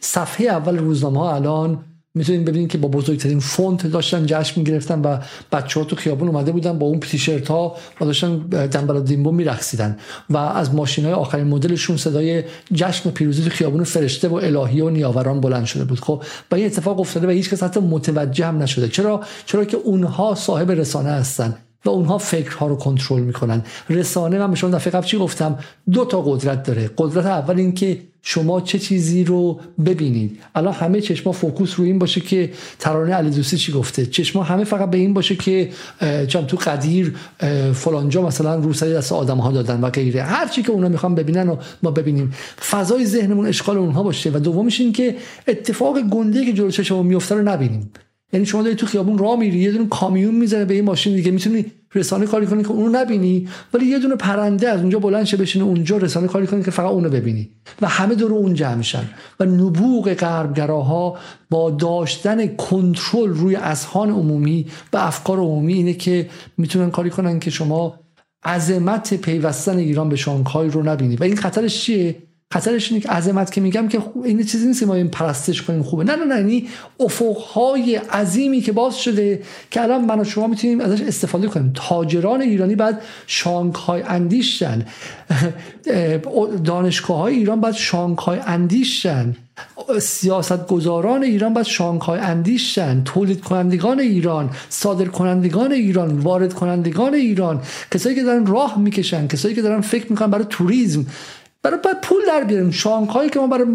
صفحه 0.01 0.47
اول 0.47 0.79
روزنامه 0.79 1.21
ها 1.21 1.35
الان 1.35 1.85
می‌تونید 2.15 2.45
ببینید 2.45 2.71
که 2.71 2.79
با 2.79 2.89
بزرگترین 2.89 3.41
فونت 3.41 3.87
داشتن 3.87 4.27
جشن 4.27 4.61
می‌گرفتن 4.61 5.01
و 5.01 5.19
بچه 5.53 5.81
ها 5.81 5.87
تو 5.87 5.97
خیابون 5.97 6.29
اومده 6.29 6.53
بودن 6.53 6.79
با 6.79 6.87
اون 6.87 7.01
تیشرت 7.01 7.49
ها 7.49 7.77
و 8.01 8.05
داشتن 8.05 8.39
دنبالا 8.49 9.01
دیمبو 9.01 9.33
میرقصیدن 9.33 9.97
و 10.31 10.37
از 10.37 10.75
ماشین 10.75 11.05
های 11.05 11.15
آخرین 11.15 11.47
مدلشون 11.47 11.97
صدای 11.97 12.45
جشن 12.73 13.09
و 13.09 13.13
پیروزی 13.13 13.43
تو 13.43 13.51
خیابون 13.51 13.85
فرشته 13.85 14.29
و 14.29 14.35
الهی 14.35 14.81
و 14.81 14.91
نیاوران 14.91 15.41
بلند 15.41 15.65
شده 15.65 15.85
بود. 15.85 16.01
خب 16.01 16.23
و 16.51 16.55
این 16.55 16.67
اتفاق 16.67 17.01
افتاده 17.01 17.27
و 17.27 17.31
هیچ 17.31 17.51
کس 17.51 17.63
حتی 17.63 17.81
متوجه 17.81 18.47
هم 18.47 18.63
نشده. 18.63 18.89
چرا؟ 18.89 19.21
چرا 19.47 19.65
که 19.65 19.77
اونها 19.77 20.35
صاحب 20.35 20.71
رسانه 20.71 21.11
هستن. 21.11 21.57
و 21.89 21.93
اونها 21.93 22.19
فکرها 22.19 22.67
رو 22.67 22.77
کنترل 22.77 23.21
می‌کنن. 23.21 23.63
رسانه 23.91 24.39
من 24.39 24.51
به 24.51 24.57
شما 24.57 24.71
دفعه 24.71 24.93
قبل 24.93 25.07
چی 25.07 25.19
گفتم؟ 25.19 25.59
دو 25.93 26.05
تا 26.05 26.23
قدرت 26.23 26.63
داره. 26.63 26.91
قدرت 26.99 27.27
اول 27.27 27.59
اینکه 27.59 27.99
شما 28.23 28.61
چه 28.61 28.79
چیزی 28.79 29.25
رو 29.25 29.61
ببینید. 29.87 30.39
الان 30.55 30.73
همه 30.73 31.01
چشما 31.01 31.33
فوکوس 31.33 31.75
روی 31.77 31.89
این 31.89 31.99
باشه 31.99 32.21
که 32.21 32.51
ترانه 32.79 33.15
علی 33.15 33.31
دوستی 33.31 33.57
چی 33.57 33.73
گفته؟ 33.73 34.07
چشما 34.07 34.43
همه 34.43 34.65
فقط 34.65 34.91
به 34.91 34.99
این 34.99 35.15
باشه 35.15 35.37
که 35.37 35.71
چم 36.29 36.45
تو 36.45 36.57
قدیر 36.57 37.17
فلانجا 37.75 38.23
مثلا 38.23 38.55
روسری 38.55 38.93
دست 38.93 39.13
آدم 39.13 39.39
ها 39.39 39.53
دادن 39.53 39.81
و 39.81 39.91
غیره. 39.91 40.23
هر 40.23 40.49
چی 40.49 40.63
که 40.63 40.73
اونا 40.73 40.89
می‌خوان 40.89 41.15
ببینن 41.15 41.49
و 41.49 41.57
ما 41.83 41.91
ببینیم. 41.91 42.35
فضای 42.71 43.07
ذهنمون 43.07 43.47
اشغال 43.47 43.79
اونها 43.79 44.03
باشه 44.03 44.31
و 44.31 44.39
دومش 44.39 44.81
این 44.81 44.93
که 44.93 45.17
اتفاق 45.49 46.01
گنده 46.01 46.45
که 46.45 46.53
جلوی 46.53 46.73
چشممون 46.73 47.07
میفته 47.07 47.35
رو 47.35 47.43
نبینیم. 47.43 47.91
یعنی 48.33 48.47
شما 48.47 48.63
داری 48.63 48.75
تو 48.75 48.87
خیابون 48.87 49.19
راه 49.19 49.39
میری 49.39 49.59
یه 49.59 49.73
دونه 49.73 49.89
کامیون 49.89 50.35
می‌زنه 50.35 50.65
به 50.65 50.75
این 50.75 50.85
ماشین 50.85 51.17
دیگه 51.17 51.31
می‌تونی 51.31 51.65
رسانه 51.95 52.27
کاری 52.27 52.47
کنی 52.47 52.63
که 52.63 52.71
اونو 52.71 52.99
نبینی 52.99 53.49
ولی 53.75 53.87
یه 53.87 53.99
دونه 53.99 54.17
پرنده 54.17 54.69
از 54.69 54.81
اونجا 54.81 54.99
بلند 54.99 55.25
شه 55.25 55.37
بشینه 55.37 55.65
اونجا 55.65 55.97
رسانه 55.97 56.29
کاری 56.29 56.47
کنی 56.47 56.63
که 56.63 56.71
فقط 56.71 56.91
اونو 56.91 57.09
ببینی. 57.09 57.51
و 57.83 57.89
همه 57.89 58.15
دور 58.15 58.33
اون 58.33 58.55
جمع 58.55 58.75
میشن. 58.75 59.05
و 59.41 59.45
نبوغ 59.45 60.15
غربگراها 60.15 61.17
با 61.51 61.71
داشتن 61.71 62.47
کنترل 62.47 63.29
روی 63.29 63.57
اذهان 63.57 64.11
عمومی 64.11 64.67
و 64.93 64.97
افکار 64.97 65.39
عمومی 65.39 65.73
اینه 65.73 65.95
که 65.95 66.29
می‌تونن 66.59 66.91
کاری 66.91 67.11
کنن 67.11 67.41
که 67.41 67.51
شما 67.51 68.01
عظمت 68.45 69.15
پیوستن 69.15 69.79
ایران 69.79 70.09
به 70.09 70.17
شانگهای 70.17 70.69
رو 70.69 70.83
نبینی. 70.83 71.17
و 71.17 71.25
این 71.25 71.37
خطرش 71.37 71.85
چیه؟ 71.85 72.28
خطرش 72.53 72.91
اینه 72.93 73.03
که 73.03 73.09
عظمت 73.09 73.53
که 73.53 73.61
میگم 73.61 73.89
که 73.89 74.03
این 74.25 74.45
چیزی 74.45 74.67
نیست 74.67 74.83
ما 74.83 74.95
این 74.95 75.09
پرستش 75.09 75.63
کنیم 75.63 75.83
خوبه. 75.83 76.05
نه 76.05 76.17
نه 76.17 76.25
نه 76.25 76.37
یعنی 76.37 76.69
افقهای 77.01 77.97
عظیمی 77.97 78.61
که 78.61 78.73
باز 78.73 78.97
شده 78.97 79.43
که 79.71 79.83
الان 79.83 80.05
من 80.05 80.21
و 80.21 80.25
شما 80.25 80.47
می‌تونیم 80.47 80.81
ازش 80.81 81.01
استفاده 81.01 81.49
کنیم. 81.49 81.73
تاجران 81.75 82.43
ایرانی 82.43 82.75
بعد 82.75 83.03
شانگهای 83.27 84.03
اندیشن. 84.03 84.87
دانشگاه 86.65 87.19
های 87.19 87.35
ایران 87.35 87.61
بعد 87.61 87.75
شانگهای 87.75 88.39
اندیشن. 88.47 89.37
سیاست 90.01 90.67
گذاران 90.67 91.23
ایران 91.23 91.55
باید 91.55 91.67
شانگهای 91.67 92.21
اندیشن. 92.21 93.03
تولید 93.05 93.41
کنندگان 93.41 94.01
ایران 94.01 94.51
صادر 94.69 95.05
کنندگان 95.05 95.73
ایران 95.73 96.19
وارد 96.19 96.55
کنندگان 96.55 97.15
ایران. 97.15 97.63
کسایی 97.91 98.17
که 98.17 98.23
دارن 98.23 98.47
راه 98.47 98.79
می‌کشن 98.79 99.27
کسایی 99.27 99.55
که 99.55 99.63
دارن 99.63 99.81
فکر 99.81 100.07
می‌کنن 100.11 100.31
برای 100.31 100.47
توریسم. 100.51 101.07
برای 101.63 101.81
باید 101.85 102.01
پول 102.01 102.19
در 102.27 102.45
بیاریم. 102.45 102.71
شانگهای 102.71 103.31
که 103.31 103.39
ما 103.39 103.47
برای 103.47 103.67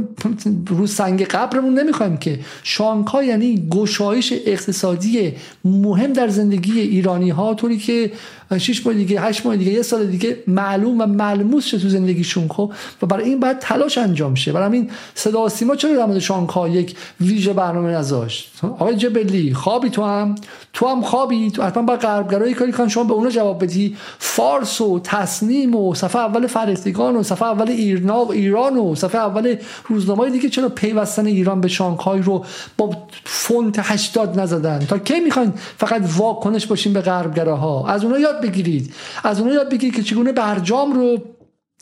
رو 0.68 0.88
سنگ 0.88 1.24
قبرمون 1.24 1.80
نمی‌خوایم 1.80 2.18
که. 2.18 2.40
شانگهای 2.64 3.28
یعنی 3.28 3.68
گشایش 3.72 4.34
اقتصادی 4.46 5.34
مهم 5.66 6.14
در 6.14 6.28
زندگی 6.28 6.80
ایرانی 6.80 7.30
ها 7.30 7.54
طوری 7.54 7.78
که 7.78 8.12
6 8.58 8.86
ماه 8.86 8.96
دیگه 8.96 9.22
8 9.22 9.46
ماه 9.46 9.56
دیگه 9.56 9.72
یه 9.72 9.82
سال 9.82 10.06
دیگه 10.06 10.38
معلوم 10.48 11.02
و 11.02 11.06
ملموس 11.06 11.66
شه 11.66 11.80
تو 11.80 11.90
زندگیشون 11.90 12.48
خب؟ 12.48 12.74
و 13.02 13.06
برای 13.06 13.26
این 13.30 13.40
باید 13.40 13.60
تلاش 13.60 13.98
انجام 13.98 14.36
شه. 14.36 14.52
برای 14.52 14.66
همین 14.66 14.90
صدا 15.16 15.50
سیما 15.50 15.76
چرا 15.76 15.96
در 15.96 16.06
مورد 16.06 16.20
شانگها 16.20 16.70
یک 16.70 16.96
ویژه 17.22 17.54
برنامه 17.54 17.90
نذاشت؟ 17.90 18.52
آقای 18.64 18.96
جبلی 18.96 19.54
خوابی 19.54 19.90
تو 19.90 20.04
هم؟ 20.04 20.36
تو 20.74 20.88
هم 20.88 21.02
خوابی؟ 21.02 21.52
تو 21.52 21.64
حتما 21.64 21.84
با 21.84 21.96
غربگرایی 21.96 22.54
کاری 22.54 22.72
کن 22.72 22.88
شما 22.88 23.04
به 23.04 23.14
اونا 23.14 23.30
جواب 23.30 23.64
بدی. 23.64 23.98
فارس 24.20 24.82
و 24.82 25.00
تصنیم 25.04 25.76
و 25.76 25.96
صفحه 25.96 26.22
اول 26.22 26.48
فرهستگان 26.48 27.16
و 27.16 27.24
صفحه 27.24 27.48
اول 27.48 27.70
ایرنا 27.70 28.26
و 28.26 28.32
ایران 28.32 28.78
و 28.78 28.96
صفحه 28.96 29.22
اول 29.22 29.56
روزنامه 29.88 30.30
دیگه 30.30 30.50
چرا 30.50 30.70
پیوستن 30.70 31.26
ایران 31.26 31.62
به 31.62 31.68
شانگهای 31.68 32.22
رو 32.22 32.46
با 32.78 32.90
فونت 33.26 33.76
80 33.80 34.40
نزدن؟ 34.40 34.80
تا 34.80 34.98
کی 34.98 35.20
می‌خواین 35.20 35.54
فقط 35.78 36.02
واکنش 36.18 36.68
باشین 36.68 36.94
به 36.94 37.02
غربگراها؟ 37.02 37.88
از 37.88 38.04
اونا 38.04 38.20
یاد 38.20 38.42
بگیرید. 38.44 38.94
از 39.24 39.40
اونا 39.40 39.54
یاد 39.54 39.70
بگیرید 39.70 39.96
که 39.96 40.04
چگونه 40.04 40.32
برجام 40.32 40.94
رو 40.94 41.18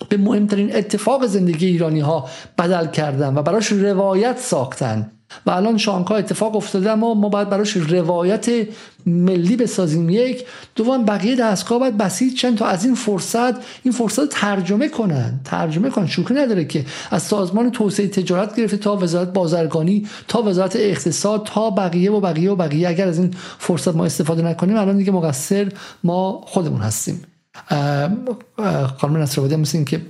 به 0.09 0.17
مهمترین 0.17 0.75
اتفاق 0.75 1.25
زندگی 1.25 1.65
ایرانی 1.65 1.99
ها 1.99 2.29
بدل 2.57 2.88
کردن 2.88 3.38
و 3.38 3.41
براش 3.41 3.71
روایت 3.71 4.38
ساختن. 4.38 5.11
و 5.45 5.52
الان 5.52 5.78
شانگهای 5.78 6.20
اتفاق 6.20 6.56
افتاده 6.56 6.91
اما 6.91 7.14
ما 7.14 7.30
باید 7.30 7.49
براش 7.49 7.78
روایت 7.78 8.49
ملی 9.06 9.56
بسازیم. 9.56 10.10
یک 10.10 10.45
دوم 10.76 11.06
بقیه 11.06 11.36
دستگاه 11.36 11.80
باید 11.80 11.98
بسیج 11.98 12.38
چند 12.38 12.58
تا 12.58 12.66
از 12.66 12.86
این 12.86 12.95
فرصت 12.95 13.56
این 13.84 13.94
فرصت 13.94 14.30
ترجمه 14.30 14.90
کنن. 14.90 15.40
ترجمه 15.45 15.90
کنن. 15.90 16.08
شوخی 16.08 16.34
نداره 16.34 16.66
که 16.66 16.86
از 17.12 17.24
سازمان 17.24 17.72
توسعه 17.72 18.08
تجارت 18.08 18.56
گرفته 18.56 18.78
تا 18.78 18.95
وزارت 18.95 19.34
بازرگانی 19.34 20.08
تا 20.28 20.41
وزارت 20.41 20.76
اقتصاد 20.76 21.44
تا 21.45 21.70
بقیه 21.70 22.12
و 22.12 22.20
بقیه 22.20 22.52
و 22.52 22.56
بقیه. 22.56 22.90
اگر 22.90 23.08
از 23.08 23.20
این 23.20 23.34
فرصت 23.60 23.95
ما 23.95 24.06
استفاده 24.06 24.41
نکنیم 24.41 24.78
الان 24.78 24.98
دیگه 24.98 25.12
مقصر 25.12 25.72
ما 26.03 26.41
خودمون 26.45 26.82
هستیم. 26.82 27.22
خانم 28.98 29.18
نصرآبادی 29.18 29.56
مثل 29.56 29.78
این 29.78 29.86
که 29.86 30.02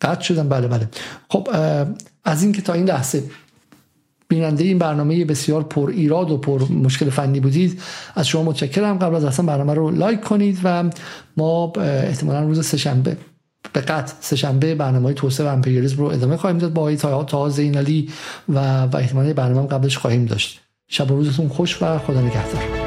قطع 0.00 0.22
شدن. 0.22 0.48
بله 0.48 0.68
بله. 0.68 0.88
خب 1.28 1.48
از 2.24 2.42
این 2.42 2.52
که 2.52 2.62
تا 2.62 2.72
این 2.72 2.84
لحظه 2.84 3.22
بیننده 4.28 4.64
این 4.64 4.78
برنامه 4.78 5.24
بسیار 5.24 5.62
پر 5.62 5.90
ایراد 5.90 6.30
و 6.30 6.38
پر 6.38 6.62
مشکل 6.72 7.10
فنی 7.10 7.40
بودید. 7.40 7.80
از 8.14 8.28
شما 8.28 8.42
متشکرم. 8.42 8.98
قبل 8.98 9.14
از 9.14 9.24
اصلا 9.24 9.46
برنامه 9.46 9.74
رو 9.74 9.90
لایک 9.90 10.20
کنید 10.20 10.58
و 10.64 10.90
ما 11.36 11.72
احتمالا 11.76 12.44
روز 12.44 12.66
سهشنبه 12.66 13.16
به 13.72 13.80
قطع 13.80 14.14
سهشنبه 14.20 14.74
برنامه 14.74 15.12
توسعه 15.12 15.46
و 15.46 15.52
امپریالیسم 15.52 15.96
رو 15.96 16.04
ادامه 16.04 16.36
خواهیم 16.36 16.58
داد 16.58 16.72
با 16.72 16.82
آقای 16.82 16.96
تا 16.96 17.48
زینالی 17.48 18.10
و 18.48 18.82
و 18.82 18.96
احتمالا 18.96 19.32
برنامه 19.32 19.68
قبلش 19.68 19.98
خواهیم 19.98 20.24
داشت. 20.24 20.60
شب 20.88 21.10
و 21.10 21.16
روزتون 21.16 21.48
خوش 21.48 21.82
و 21.82 21.98
خدا 21.98 22.20
نگهدار. 22.20 22.85